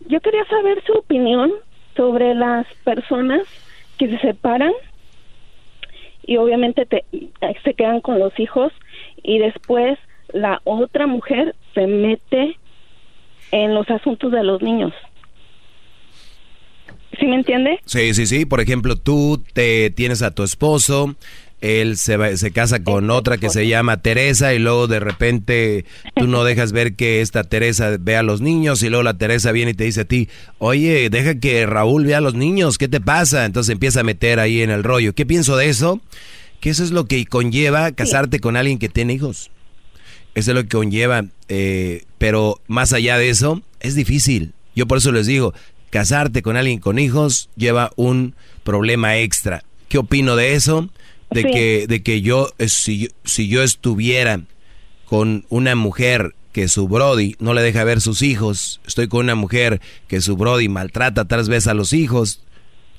Yo 0.07 0.19
quería 0.19 0.43
saber 0.45 0.83
su 0.85 0.93
opinión 0.93 1.51
sobre 1.95 2.33
las 2.33 2.65
personas 2.83 3.41
que 3.97 4.07
se 4.09 4.17
separan 4.19 4.71
y 6.25 6.37
obviamente 6.37 6.85
te- 6.85 7.05
se 7.63 7.73
quedan 7.75 8.01
con 8.01 8.19
los 8.19 8.37
hijos 8.39 8.73
y 9.21 9.37
después 9.39 9.99
la 10.33 10.59
otra 10.63 11.05
mujer 11.07 11.55
se 11.75 11.85
mete 11.87 12.57
en 13.51 13.73
los 13.75 13.89
asuntos 13.89 14.31
de 14.31 14.43
los 14.43 14.61
niños. 14.61 14.93
¿Sí 17.19 17.25
me 17.27 17.35
entiende? 17.35 17.79
Sí, 17.85 18.13
sí, 18.13 18.25
sí. 18.25 18.45
Por 18.45 18.61
ejemplo, 18.61 18.95
tú 18.95 19.43
te 19.53 19.89
tienes 19.91 20.21
a 20.21 20.31
tu 20.31 20.43
esposo, 20.43 21.15
él 21.59 21.97
se, 21.97 22.17
va- 22.17 22.35
se 22.37 22.51
casa 22.51 22.83
con 22.83 23.09
otra 23.11 23.37
que 23.37 23.49
se 23.49 23.67
llama 23.67 24.01
Teresa 24.01 24.53
y 24.53 24.59
luego 24.59 24.87
de 24.87 24.99
repente 24.99 25.85
tú 26.15 26.25
no 26.27 26.43
dejas 26.43 26.71
ver 26.71 26.95
que 26.95 27.21
esta 27.21 27.43
Teresa 27.43 27.97
ve 27.99 28.15
a 28.15 28.23
los 28.23 28.41
niños 28.41 28.81
y 28.81 28.89
luego 28.89 29.03
la 29.03 29.17
Teresa 29.17 29.51
viene 29.51 29.71
y 29.71 29.73
te 29.75 29.83
dice 29.83 30.01
a 30.01 30.05
ti, 30.05 30.27
oye, 30.57 31.09
deja 31.11 31.35
que 31.39 31.65
Raúl 31.67 32.05
vea 32.05 32.17
a 32.17 32.21
los 32.21 32.33
niños, 32.33 32.77
¿qué 32.79 32.87
te 32.87 32.99
pasa? 33.01 33.45
Entonces 33.45 33.71
empieza 33.73 33.99
a 33.99 34.03
meter 34.03 34.39
ahí 34.39 34.61
en 34.61 34.71
el 34.71 34.83
rollo. 34.83 35.13
¿Qué 35.13 35.25
pienso 35.25 35.55
de 35.57 35.69
eso? 35.69 35.99
Que 36.61 36.69
eso 36.71 36.83
es 36.83 36.91
lo 36.91 37.05
que 37.05 37.25
conlleva 37.25 37.91
casarte 37.91 38.39
con 38.39 38.55
alguien 38.55 38.79
que 38.79 38.89
tiene 38.89 39.13
hijos. 39.13 39.51
Eso 40.33 40.51
es 40.51 40.55
lo 40.55 40.63
que 40.63 40.69
conlleva, 40.69 41.25
eh, 41.49 42.03
pero 42.17 42.61
más 42.67 42.93
allá 42.93 43.17
de 43.17 43.29
eso, 43.29 43.61
es 43.81 43.95
difícil. 43.95 44.53
Yo 44.75 44.87
por 44.87 44.99
eso 44.99 45.11
les 45.11 45.27
digo, 45.27 45.53
casarte 45.91 46.41
con 46.41 46.57
alguien 46.57 46.79
con 46.79 46.97
hijos 46.97 47.49
lleva 47.55 47.91
un 47.95 48.33
problema 48.63 49.17
extra. 49.17 49.63
¿Qué 49.89 49.99
opino 49.99 50.35
de 50.35 50.55
eso? 50.55 50.89
De 51.29 51.43
Sí. 51.43 51.51
que, 51.51 51.85
de 51.87 52.01
que 52.01 52.21
yo, 52.21 52.49
eh, 52.57 52.67
si, 52.67 52.99
yo- 53.03 53.07
si 53.23 53.47
yo 53.47 53.61
estuviera 53.61 54.41
con 55.05 55.45
una 55.49 55.75
mujer 55.75 56.33
que 56.51 56.67
su 56.67 56.87
Brody 56.87 57.35
no 57.39 57.53
le 57.53 57.61
deja 57.61 57.83
ver 57.83 58.01
sus 58.01 58.21
hijos, 58.21 58.81
estoy 58.85 59.07
con 59.07 59.21
una 59.21 59.35
mujer 59.35 59.79
que 60.07 60.19
su 60.21 60.35
Brody 60.35 60.67
maltrata 60.67 61.25
tal 61.25 61.47
vez 61.47 61.67
a 61.67 61.73
los 61.73 61.93
hijos, 61.93 62.41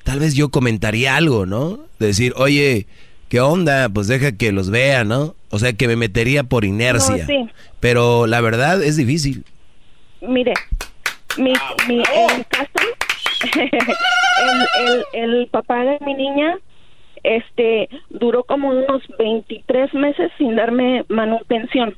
tal 0.03 0.19
vez 0.19 0.33
yo 0.33 0.49
comentaría 0.49 1.15
algo, 1.15 1.45
¿no? 1.45 1.79
De 1.99 2.07
decir, 2.07 2.33
oye, 2.35 2.87
¿qué 3.29 3.39
onda? 3.41 3.89
Pues 3.89 4.07
deja 4.07 4.31
que 4.31 4.51
los 4.51 4.69
vea, 4.71 5.03
¿no? 5.03 5.35
O 5.49 5.59
sea, 5.59 5.73
que 5.73 5.87
me 5.87 5.95
metería 5.95 6.43
por 6.43 6.65
inercia. 6.65 7.17
No, 7.17 7.25
sí. 7.27 7.49
Pero 7.79 8.25
la 8.25 8.41
verdad 8.41 8.81
es 8.83 8.97
difícil. 8.97 9.45
Mire, 10.21 10.53
mi, 11.37 11.53
mi, 11.87 12.03
en 12.13 12.37
mi 12.37 12.43
caso, 12.45 12.69
el, 13.55 15.03
el, 15.13 15.31
el 15.31 15.47
papá 15.47 15.83
de 15.83 15.97
mi 16.05 16.13
niña 16.13 16.57
este 17.23 17.89
duró 18.09 18.43
como 18.43 18.69
unos 18.69 19.01
23 19.17 19.93
meses 19.93 20.31
sin 20.37 20.55
darme 20.55 21.05
manutención 21.07 21.95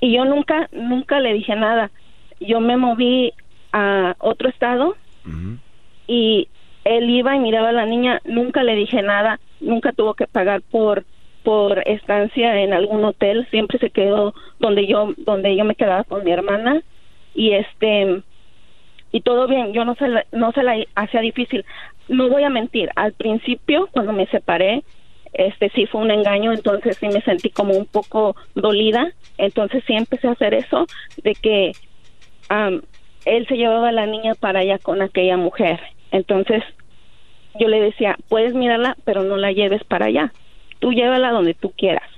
y 0.00 0.12
yo 0.12 0.24
nunca 0.24 0.68
nunca 0.72 1.20
le 1.20 1.32
dije 1.32 1.54
nada. 1.56 1.90
Yo 2.40 2.60
me 2.60 2.76
moví 2.76 3.32
a 3.72 4.14
otro 4.18 4.48
estado 4.48 4.96
y 6.06 6.48
él 6.84 7.10
iba 7.10 7.34
y 7.34 7.40
miraba 7.40 7.70
a 7.70 7.72
la 7.72 7.86
niña. 7.86 8.20
Nunca 8.24 8.62
le 8.62 8.74
dije 8.74 9.02
nada. 9.02 9.40
Nunca 9.60 9.92
tuvo 9.92 10.14
que 10.14 10.26
pagar 10.26 10.62
por 10.62 11.04
por 11.42 11.78
estancia 11.86 12.60
en 12.60 12.72
algún 12.72 13.04
hotel. 13.04 13.46
Siempre 13.50 13.78
se 13.78 13.90
quedó 13.90 14.34
donde 14.58 14.86
yo 14.86 15.14
donde 15.18 15.56
yo 15.56 15.64
me 15.64 15.76
quedaba 15.76 16.04
con 16.04 16.24
mi 16.24 16.32
hermana 16.32 16.82
y 17.36 17.52
este 17.52 18.22
y 19.12 19.20
todo 19.20 19.46
bien 19.46 19.72
yo 19.72 19.84
no 19.84 19.94
se 19.94 20.08
la, 20.08 20.26
no 20.32 20.50
se 20.52 20.62
la 20.62 20.76
hacía 20.96 21.20
difícil. 21.20 21.64
No 22.08 22.28
voy 22.28 22.42
a 22.42 22.50
mentir 22.50 22.90
al 22.96 23.12
principio 23.12 23.88
cuando 23.92 24.12
me 24.12 24.26
separé 24.26 24.82
este 25.32 25.68
sí 25.70 25.86
fue 25.86 26.00
un 26.00 26.10
engaño 26.10 26.52
entonces 26.52 26.96
sí 26.96 27.08
me 27.08 27.20
sentí 27.20 27.50
como 27.50 27.74
un 27.74 27.84
poco 27.84 28.36
dolida 28.54 29.12
entonces 29.36 29.84
sí 29.86 29.94
empecé 29.94 30.28
a 30.28 30.32
hacer 30.32 30.54
eso 30.54 30.86
de 31.22 31.34
que 31.34 31.72
am, 32.48 32.80
él 33.26 33.46
se 33.46 33.56
llevaba 33.56 33.92
la 33.92 34.06
niña 34.06 34.34
para 34.34 34.60
allá 34.60 34.78
con 34.78 35.02
aquella 35.02 35.36
mujer. 35.36 35.80
Entonces 36.10 36.62
yo 37.60 37.68
le 37.68 37.80
decía 37.80 38.16
puedes 38.28 38.54
mirarla 38.54 38.96
pero 39.04 39.22
no 39.24 39.36
la 39.36 39.52
lleves 39.52 39.84
para 39.84 40.06
allá. 40.06 40.32
Tú 40.78 40.92
llévala 40.92 41.32
donde 41.32 41.54
tú 41.54 41.70
quieras 41.76 42.08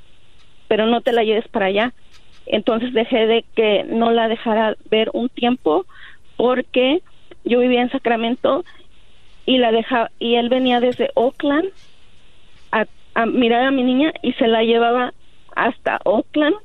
pero 0.69 0.87
no 0.87 1.01
te 1.01 1.13
la 1.13 1.25
lleves 1.25 1.49
para 1.49 1.67
allá 1.67 1.93
entonces 2.51 2.93
dejé 2.93 3.27
de 3.27 3.45
que 3.55 3.85
no 3.85 4.11
la 4.11 4.29
dejara 4.29 4.77
ver 4.91 5.11
un 5.13 5.29
tiempo 5.29 5.87
porque 6.37 7.03
yo 7.45 7.61
vivía 7.61 7.83
en 7.83 7.91
Sacramento 7.91 8.65
y 9.47 9.59
la 9.59 9.73
deja 9.73 10.11
y 10.19 10.37
él 10.37 10.49
venía 10.49 10.81
desde 10.81 11.11
Oakland 11.15 11.69
a, 12.73 12.87
a 13.15 13.27
mirar 13.27 13.65
a 13.65 13.71
mi 13.71 13.83
niña 13.83 14.13
y 14.23 14.33
se 14.35 14.47
la 14.47 14.63
llevaba 14.63 15.13
hasta 15.57 16.01
Oakland. 16.05 16.57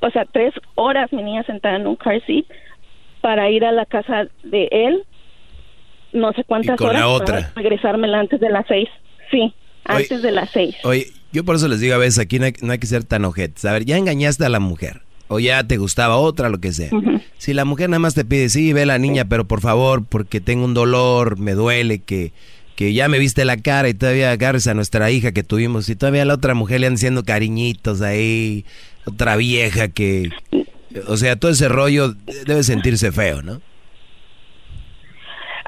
O 0.00 0.10
sea 0.10 0.24
tres 0.24 0.52
horas 0.74 1.12
mi 1.12 1.22
niña 1.22 1.44
sentada 1.44 1.76
en 1.76 1.86
un 1.86 1.96
car 1.96 2.20
seat 2.26 2.44
para 3.20 3.50
ir 3.50 3.64
a 3.64 3.72
la 3.72 3.86
casa 3.86 4.26
de 4.42 4.68
él. 4.70 5.04
No 6.12 6.32
sé 6.32 6.44
cuántas 6.44 6.76
con 6.76 6.88
horas 6.88 7.00
la 7.00 7.08
otra. 7.08 7.36
para 7.36 7.52
regresármela 7.54 8.18
antes 8.18 8.40
de 8.40 8.50
las 8.50 8.66
seis. 8.66 8.88
Sí 9.30 9.54
Oye, 9.88 9.98
antes 10.02 10.22
de 10.22 10.30
las 10.30 10.50
seis 10.50 10.76
Oye, 10.84 11.08
yo 11.32 11.44
por 11.44 11.56
eso 11.56 11.66
les 11.68 11.80
digo 11.80 11.94
a 11.94 11.98
veces 11.98 12.18
aquí 12.18 12.38
no 12.38 12.46
hay, 12.46 12.54
no 12.62 12.72
hay 12.72 12.78
que 12.78 12.86
ser 12.86 13.04
tan 13.04 13.24
ojetes. 13.24 13.64
A 13.64 13.72
ver, 13.72 13.84
ya 13.84 13.96
engañaste 13.96 14.44
a 14.44 14.48
la 14.48 14.60
mujer. 14.60 15.02
O 15.28 15.40
ya 15.40 15.64
te 15.64 15.78
gustaba 15.78 16.18
otra, 16.18 16.50
lo 16.50 16.58
que 16.58 16.72
sea. 16.72 16.90
Si 17.38 17.54
la 17.54 17.64
mujer 17.64 17.88
nada 17.88 18.00
más 18.00 18.14
te 18.14 18.24
pide, 18.24 18.50
sí, 18.50 18.74
ve 18.74 18.82
a 18.82 18.86
la 18.86 18.98
niña, 18.98 19.24
pero 19.24 19.46
por 19.46 19.62
favor, 19.62 20.04
porque 20.06 20.42
tengo 20.42 20.64
un 20.66 20.74
dolor, 20.74 21.38
me 21.38 21.52
duele, 21.52 22.00
que, 22.00 22.32
que 22.76 22.92
ya 22.92 23.08
me 23.08 23.18
viste 23.18 23.46
la 23.46 23.56
cara 23.56 23.88
y 23.88 23.94
todavía 23.94 24.30
agarres 24.30 24.66
a 24.66 24.74
nuestra 24.74 25.10
hija 25.10 25.32
que 25.32 25.42
tuvimos 25.42 25.88
y 25.88 25.96
todavía 25.96 26.22
a 26.22 26.26
la 26.26 26.34
otra 26.34 26.52
mujer 26.52 26.80
le 26.80 26.86
han 26.86 26.94
haciendo 26.94 27.24
cariñitos 27.24 28.02
ahí, 28.02 28.66
otra 29.06 29.36
vieja 29.36 29.88
que... 29.88 30.30
O 31.08 31.16
sea, 31.16 31.36
todo 31.36 31.50
ese 31.50 31.68
rollo 31.68 32.14
debe 32.44 32.62
sentirse 32.62 33.10
feo, 33.10 33.40
¿no? 33.40 33.62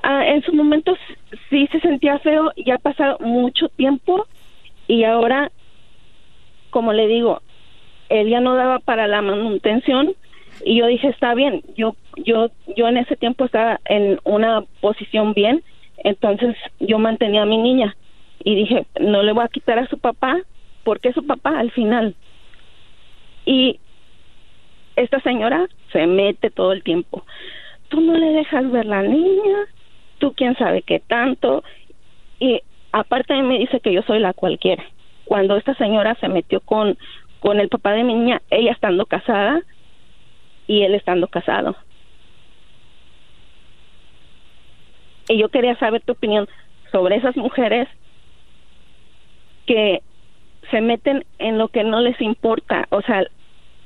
Ah, 0.02 0.22
en 0.26 0.42
su 0.42 0.52
momento 0.52 0.94
sí 1.54 1.68
se 1.70 1.78
sentía 1.78 2.18
feo, 2.18 2.50
ya 2.56 2.74
ha 2.74 2.78
pasado 2.78 3.16
mucho 3.20 3.68
tiempo 3.68 4.26
y 4.88 5.04
ahora, 5.04 5.52
como 6.70 6.92
le 6.92 7.06
digo, 7.06 7.42
él 8.08 8.28
ya 8.28 8.40
no 8.40 8.56
daba 8.56 8.80
para 8.80 9.06
la 9.06 9.22
manutención 9.22 10.14
y 10.64 10.78
yo 10.78 10.88
dije 10.88 11.08
está 11.08 11.32
bien, 11.34 11.62
yo 11.76 11.94
yo 12.16 12.50
yo 12.76 12.88
en 12.88 12.96
ese 12.96 13.14
tiempo 13.16 13.44
estaba 13.44 13.80
en 13.84 14.18
una 14.24 14.64
posición 14.80 15.32
bien, 15.32 15.62
entonces 15.98 16.56
yo 16.80 16.98
mantenía 16.98 17.42
a 17.42 17.46
mi 17.46 17.58
niña 17.58 17.96
y 18.42 18.56
dije 18.56 18.86
no 18.98 19.22
le 19.22 19.32
voy 19.32 19.44
a 19.44 19.48
quitar 19.48 19.78
a 19.78 19.86
su 19.86 19.98
papá 19.98 20.40
porque 20.82 21.10
es 21.10 21.14
su 21.14 21.24
papá 21.24 21.56
al 21.56 21.70
final 21.70 22.16
y 23.46 23.78
esta 24.96 25.20
señora 25.20 25.68
se 25.92 26.06
mete 26.06 26.50
todo 26.50 26.72
el 26.72 26.82
tiempo. 26.82 27.24
Tú 27.88 28.00
no 28.00 28.14
le 28.14 28.26
dejas 28.32 28.70
ver 28.70 28.86
la 28.86 29.02
niña, 29.02 29.66
tú 30.18 30.34
quién 30.34 30.56
sabe 30.56 30.82
qué 30.82 31.00
tanto. 31.00 31.64
Y 32.38 32.62
aparte 32.92 33.34
me 33.42 33.58
dice 33.58 33.80
que 33.80 33.92
yo 33.92 34.02
soy 34.02 34.20
la 34.20 34.32
cualquiera. 34.32 34.84
Cuando 35.24 35.56
esta 35.56 35.74
señora 35.74 36.16
se 36.20 36.28
metió 36.28 36.60
con, 36.60 36.98
con 37.40 37.60
el 37.60 37.68
papá 37.68 37.92
de 37.92 38.04
mi 38.04 38.14
niña, 38.14 38.42
ella 38.50 38.72
estando 38.72 39.06
casada 39.06 39.60
y 40.66 40.82
él 40.82 40.94
estando 40.94 41.28
casado. 41.28 41.76
Y 45.28 45.38
yo 45.38 45.48
quería 45.48 45.76
saber 45.76 46.02
tu 46.02 46.12
opinión 46.12 46.48
sobre 46.92 47.16
esas 47.16 47.36
mujeres 47.36 47.88
que 49.66 50.02
se 50.70 50.80
meten 50.80 51.24
en 51.38 51.58
lo 51.58 51.68
que 51.68 51.84
no 51.84 52.00
les 52.00 52.20
importa. 52.20 52.86
O 52.90 53.00
sea, 53.02 53.24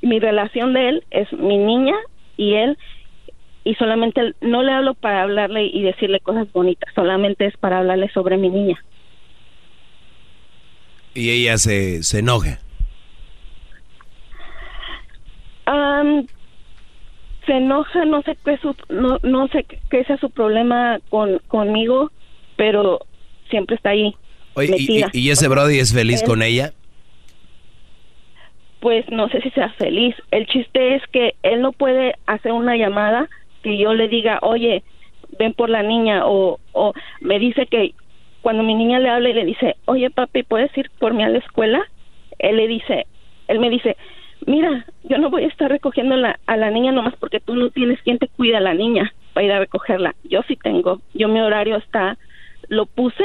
mi 0.01 0.19
relación 0.19 0.73
de 0.73 0.89
él 0.89 1.03
es 1.11 1.31
mi 1.33 1.57
niña 1.57 1.95
y 2.37 2.55
él 2.55 2.77
y 3.63 3.75
solamente 3.75 4.33
no 4.41 4.63
le 4.63 4.71
hablo 4.71 4.93
para 4.93 5.23
hablarle 5.23 5.65
y 5.65 5.81
decirle 5.81 6.19
cosas 6.19 6.51
bonitas, 6.51 6.93
solamente 6.95 7.45
es 7.45 7.57
para 7.57 7.79
hablarle 7.79 8.09
sobre 8.09 8.37
mi 8.37 8.49
niña. 8.49 8.83
Y 11.13 11.29
ella 11.31 11.57
se, 11.57 12.03
se 12.03 12.19
enoja. 12.19 12.59
se 17.49 17.53
enoja, 17.53 18.05
no 18.05 18.21
sé 18.21 18.37
qué 18.45 18.57
su, 18.57 18.75
no, 18.89 19.17
no 19.23 19.47
sé 19.47 19.65
qué 19.89 20.03
sea 20.03 20.17
su 20.17 20.29
problema 20.29 20.99
con 21.09 21.39
conmigo, 21.47 22.11
pero 22.55 22.99
siempre 23.49 23.75
está 23.75 23.89
ahí. 23.89 24.15
Oye, 24.53 24.75
y, 25.13 25.29
ese 25.29 25.47
Brody 25.47 25.79
es 25.79 25.93
feliz 25.93 26.21
con 26.23 26.43
ella? 26.43 26.73
Pues 28.79 29.05
no 29.09 29.29
sé 29.29 29.41
si 29.41 29.49
sea 29.51 29.69
feliz. 29.73 30.15
El 30.31 30.45
chiste 30.45 30.95
es 30.95 31.03
que 31.11 31.35
él 31.41 31.61
no 31.61 31.71
puede 31.71 32.15
hacer 32.27 32.51
una 32.51 32.75
llamada 32.77 33.27
que 33.63 33.77
yo 33.77 33.93
le 33.93 34.07
diga, 34.07 34.39
oye, 34.41 34.83
ven 35.37 35.53
por 35.53 35.69
la 35.69 35.83
niña, 35.83 36.25
o, 36.25 36.59
o 36.73 36.93
me 37.21 37.39
dice 37.39 37.67
que 37.67 37.93
cuando 38.41 38.63
mi 38.63 38.73
niña 38.73 38.99
le 38.99 39.09
habla 39.09 39.29
y 39.29 39.33
le 39.33 39.45
dice, 39.45 39.75
oye 39.85 40.09
papi, 40.09 40.43
¿puedes 40.43 40.75
ir 40.77 40.89
por 40.99 41.13
mí 41.13 41.23
a 41.23 41.29
la 41.29 41.39
escuela? 41.39 41.81
Él 42.37 42.57
le 42.57 42.67
dice, 42.67 43.05
él 43.47 43.59
me 43.59 43.69
dice, 43.69 43.97
mira, 44.45 44.85
yo 45.03 45.17
no 45.17 45.29
voy 45.29 45.43
a 45.43 45.47
estar 45.47 45.69
recogiendo 45.69 46.15
la, 46.15 46.39
a 46.47 46.57
la 46.57 46.71
niña 46.71 46.91
nomás 46.91 47.15
porque 47.17 47.39
tú 47.39 47.55
no 47.55 47.69
tienes 47.69 48.01
quien 48.01 48.17
te 48.17 48.27
cuida 48.27 48.57
a 48.57 48.61
la 48.61 48.73
niña 48.73 49.13
para 49.33 49.45
ir 49.45 49.51
a 49.51 49.59
recogerla. 49.59 50.15
Yo 50.23 50.41
sí 50.47 50.55
tengo, 50.55 51.01
yo 51.13 51.27
mi 51.27 51.41
horario 51.41 51.77
está, 51.77 52.17
lo 52.67 52.85
puse, 52.85 53.23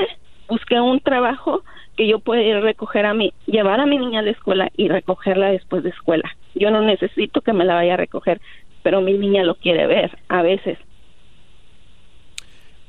busqué 0.49 0.81
un 0.81 1.01
trabajo 1.01 1.63
que 1.97 2.09
yo 2.09 2.19
pueda 2.19 2.43
ir 2.43 2.57
a 2.57 2.61
recoger 2.61 3.07
a 3.07 3.15
mi, 3.15 3.33
llevar 3.47 3.81
a 3.81 3.87
mi 3.87 3.99
niña 3.99 4.21
a 4.21 4.23
la 4.23 4.33
escuela 4.33 4.71
y 4.77 4.89
recogerla 4.89 5.51
después 5.51 5.85
de 5.85 5.91
escuela. 5.91 6.29
Yo 6.55 6.71
no 6.71 6.83
necesito 6.83 7.41
que 7.41 7.53
me 7.53 7.65
la 7.65 7.75
vaya 7.75 7.95
a 7.95 7.99
recoger, 7.99 8.41
pero 8.85 9.01
mi 9.01 9.15
niña 9.15 9.43
lo 9.43 9.57
quiere 9.57 9.89
ver 9.89 10.17
a 10.29 10.43
veces. 10.43 10.79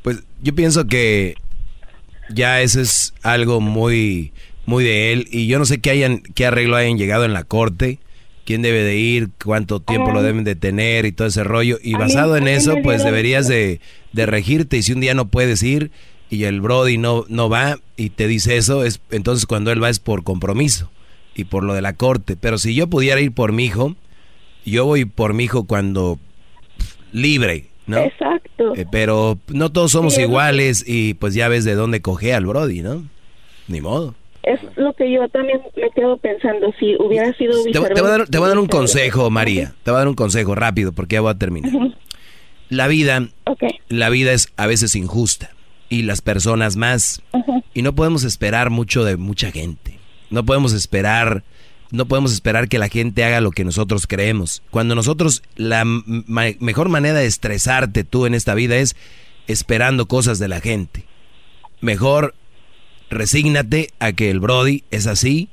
Pues 0.03 0.23
yo 0.43 0.53
pienso 0.53 0.85
que 0.85 1.33
ya 2.29 2.61
eso 2.61 2.79
es 2.81 3.15
algo 3.23 3.61
muy 3.61 4.31
muy 4.67 4.83
de 4.83 5.13
él 5.13 5.27
y 5.31 5.47
yo 5.47 5.57
no 5.57 5.65
sé 5.65 5.79
qué 5.79 5.91
hayan 5.91 6.19
qué 6.19 6.45
arreglo 6.45 6.75
hayan 6.75 6.97
llegado 6.97 7.23
en 7.23 7.33
la 7.33 7.43
corte 7.43 7.99
quién 8.45 8.61
debe 8.61 8.83
de 8.83 8.97
ir, 8.97 9.29
cuánto 9.43 9.79
tiempo 9.79 10.11
lo 10.11 10.21
deben 10.21 10.43
de 10.43 10.55
tener 10.55 11.05
y 11.05 11.11
todo 11.11 11.27
ese 11.27 11.43
rollo. 11.43 11.79
Y 11.81 11.95
basado 11.95 12.37
en 12.37 12.47
eso, 12.47 12.75
pues 12.83 13.03
deberías 13.03 13.47
de, 13.47 13.79
de, 14.13 14.25
regirte 14.27 14.77
y 14.77 14.83
si 14.83 14.93
un 14.93 14.99
día 14.99 15.15
no 15.15 15.29
puedes 15.29 15.63
ir 15.63 15.89
y 16.29 16.43
el 16.43 16.61
Brody 16.61 16.99
no, 16.99 17.25
no 17.27 17.49
va 17.49 17.79
y 17.97 18.11
te 18.11 18.27
dice 18.27 18.57
eso, 18.57 18.85
es 18.85 19.01
entonces 19.09 19.47
cuando 19.47 19.71
él 19.71 19.81
va 19.81 19.89
es 19.89 19.99
por 19.99 20.23
compromiso 20.23 20.91
y 21.33 21.45
por 21.45 21.63
lo 21.63 21.73
de 21.73 21.81
la 21.81 21.93
corte. 21.93 22.37
Pero 22.37 22.59
si 22.59 22.75
yo 22.75 22.87
pudiera 22.87 23.19
ir 23.19 23.31
por 23.31 23.51
mi 23.51 23.65
hijo, 23.65 23.95
yo 24.71 24.85
voy 24.85 25.05
por 25.05 25.33
mi 25.33 25.45
hijo 25.45 25.65
cuando 25.65 26.19
libre, 27.11 27.67
¿no? 27.87 27.97
Exacto. 27.97 28.75
Eh, 28.75 28.85
pero 28.91 29.37
no 29.47 29.71
todos 29.71 29.91
somos 29.91 30.17
iguales 30.17 30.83
y 30.87 31.13
pues 31.15 31.33
ya 31.33 31.47
ves 31.47 31.65
de 31.65 31.75
dónde 31.75 32.01
coge 32.01 32.33
al 32.33 32.45
Brody, 32.45 32.81
¿no? 32.81 33.03
Ni 33.67 33.81
modo 33.81 34.15
es 34.45 34.59
lo 34.75 34.93
que 34.93 35.11
yo 35.11 35.27
también 35.29 35.59
me 35.75 35.89
quedo 35.89 36.17
pensando, 36.17 36.71
si 36.79 36.95
hubiera 36.99 37.33
sido... 37.33 37.63
Te, 37.63 37.71
te, 37.71 37.79
voy, 37.79 37.89
a 37.89 38.17
dar, 38.17 38.27
te 38.27 38.37
voy 38.37 38.45
a 38.45 38.49
dar 38.49 38.59
un 38.59 38.67
consejo, 38.67 39.29
María, 39.31 39.73
te 39.83 39.89
voy 39.91 39.97
a 39.97 39.99
dar 39.99 40.07
un 40.07 40.13
consejo 40.13 40.53
rápido 40.53 40.91
porque 40.91 41.15
ya 41.15 41.21
voy 41.21 41.31
a 41.31 41.37
terminar. 41.37 41.71
La 42.69 42.87
vida, 42.87 43.27
la 43.89 44.09
vida 44.09 44.33
es 44.33 44.51
a 44.55 44.67
veces 44.67 44.95
injusta 44.95 45.51
y 45.89 46.03
las 46.03 46.21
personas 46.21 46.77
más. 46.77 47.21
Y 47.73 47.81
no 47.81 47.93
podemos 47.93 48.23
esperar 48.23 48.69
mucho 48.69 49.03
de 49.03 49.17
mucha 49.17 49.51
gente. 49.51 49.99
No 50.29 50.45
podemos 50.45 50.73
esperar, 50.73 51.43
no 51.91 52.05
podemos 52.05 52.33
esperar 52.33 52.67
que 52.67 52.79
la 52.79 52.89
gente 52.89 53.23
haga 53.23 53.41
lo 53.41 53.51
que 53.51 53.63
nosotros 53.63 54.07
creemos. 54.07 54.63
Cuando 54.71 54.95
nosotros, 54.95 55.43
la 55.55 55.83
mejor 55.85 56.89
manera 56.89 57.19
de 57.19 57.25
estresarte 57.25 58.03
tú 58.03 58.25
en 58.25 58.33
esta 58.33 58.53
vida 58.53 58.75
es 58.77 58.95
esperando 59.47 60.07
cosas 60.07 60.39
de 60.39 60.47
la 60.47 60.61
gente. 60.61 61.05
Mejor 61.81 62.35
resígnate 63.09 63.91
a 63.99 64.13
que 64.13 64.29
el 64.29 64.39
Brody 64.39 64.83
es 64.91 65.07
así, 65.07 65.49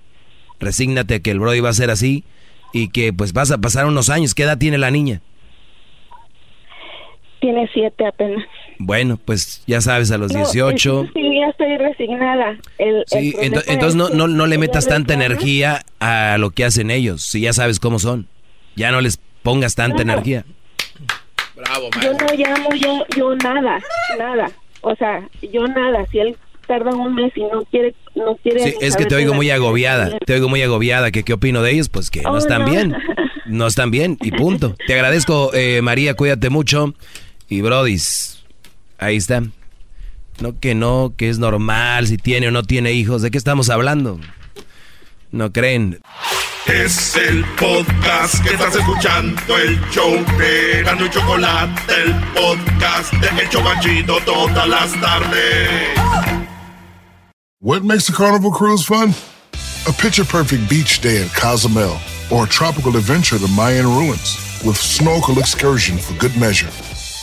resígnate 0.58 1.16
a 1.16 1.20
que 1.20 1.30
el 1.30 1.40
Brody 1.40 1.60
va 1.60 1.70
a 1.70 1.74
ser 1.74 1.90
así 1.90 2.24
y 2.72 2.88
que 2.88 3.12
pues 3.12 3.32
vas 3.32 3.50
a 3.50 3.58
pasar 3.58 3.86
unos 3.86 4.08
años. 4.08 4.34
¿Qué 4.34 4.44
edad 4.44 4.58
tiene 4.58 4.78
la 4.78 4.90
niña? 4.90 5.20
Tiene 7.42 7.68
siete 7.74 8.06
apenas. 8.06 8.44
Bueno, 8.78 9.18
pues 9.22 9.64
ya 9.66 9.80
sabes, 9.80 10.12
a 10.12 10.16
los 10.16 10.32
18. 10.32 11.08
Sí, 11.12 11.40
ya 11.40 11.48
estoy 11.48 11.76
resignada. 11.76 12.56
sí, 13.06 13.34
entonces 13.40 13.96
no, 13.96 14.10
no, 14.10 14.28
no 14.28 14.46
le 14.46 14.58
metas 14.58 14.86
tanta 14.86 15.12
energía 15.12 15.82
a 15.98 16.38
lo 16.38 16.50
que 16.50 16.64
hacen 16.64 16.92
ellos, 16.92 17.24
si 17.24 17.40
ya 17.40 17.52
sabes 17.52 17.80
cómo 17.80 17.98
son. 17.98 18.28
Ya 18.76 18.92
no 18.92 19.00
les 19.00 19.18
pongas 19.42 19.74
tanta 19.74 20.02
energía. 20.02 20.44
Bravo, 21.56 21.90
Yo 22.00 22.12
no 22.12 22.26
llamo 22.32 22.74
yo, 22.76 23.04
yo 23.16 23.34
nada, 23.34 23.82
nada. 24.16 24.50
O 24.82 24.94
sea, 24.94 25.28
yo 25.52 25.66
nada. 25.66 26.06
Si 26.12 26.20
él 26.20 26.36
tardan 26.68 26.94
un 26.94 27.12
mes 27.14 27.32
y 27.36 27.42
no 27.42 27.64
quiere 27.64 27.94
no 28.14 28.36
quiere 28.36 28.60
sí, 28.60 28.74
es 28.80 28.96
que 28.96 29.04
te 29.04 29.14
oigo 29.14 29.34
muy 29.34 29.50
agobiada 29.50 30.16
te 30.24 30.34
oigo 30.34 30.48
muy 30.48 30.62
agobiada 30.62 31.10
que 31.10 31.24
qué 31.24 31.32
opino 31.32 31.60
de 31.62 31.72
ellos 31.72 31.88
pues 31.88 32.08
que 32.10 32.22
no 32.22 32.32
oh, 32.32 32.38
están 32.38 32.64
bien 32.70 32.94
no 33.46 33.66
están 33.66 33.90
bien 33.90 34.16
y 34.22 34.30
punto 34.30 34.74
te 34.86 34.94
agradezco 34.94 35.52
eh, 35.54 35.82
María 35.82 36.14
cuídate 36.14 36.50
mucho 36.50 36.94
y 37.52 37.60
Brodis 37.60 38.42
ahí 38.98 39.16
está 39.16 39.42
no 40.40 40.58
que 40.58 40.74
no 40.74 41.12
que 41.16 41.28
es 41.28 41.38
normal 41.38 42.06
si 42.06 42.16
tiene 42.16 42.48
o 42.48 42.50
no 42.50 42.62
tiene 42.62 42.92
hijos 42.92 43.20
de 43.20 43.30
qué 43.30 43.36
estamos 43.36 43.68
hablando 43.68 44.18
no 45.30 45.52
creen 45.52 46.00
es 46.66 47.16
el 47.16 47.44
podcast 47.56 48.40
que 48.44 48.54
estás 48.54 48.76
escuchando, 48.76 49.58
el 49.58 49.80
show 49.90 50.12
de 50.38 50.84
Gano 50.84 51.06
y 51.06 51.10
Chocolate, 51.10 51.92
el 51.92 52.14
podcast 52.32 53.12
de 53.14 53.42
Hecho 53.42 53.60
Banchito 53.64 54.20
todas 54.24 54.68
las 54.68 54.92
tardes. 55.00 55.98
What 57.60 57.82
makes 57.82 58.08
a 58.08 58.12
carnival 58.12 58.52
cruise 58.52 58.84
fun? 58.84 59.12
A 59.88 59.92
picture 59.92 60.24
perfect 60.24 60.68
beach 60.70 61.00
day 61.00 61.20
at 61.24 61.34
Cozumel 61.34 61.98
or 62.30 62.44
a 62.44 62.48
tropical 62.48 62.96
adventure 62.96 63.38
to 63.38 63.48
Mayan 63.48 63.86
ruins 63.86 64.38
with 64.64 64.76
snorkel 64.76 65.40
excursion 65.40 65.98
for 65.98 66.14
good 66.20 66.36
measure. 66.36 66.70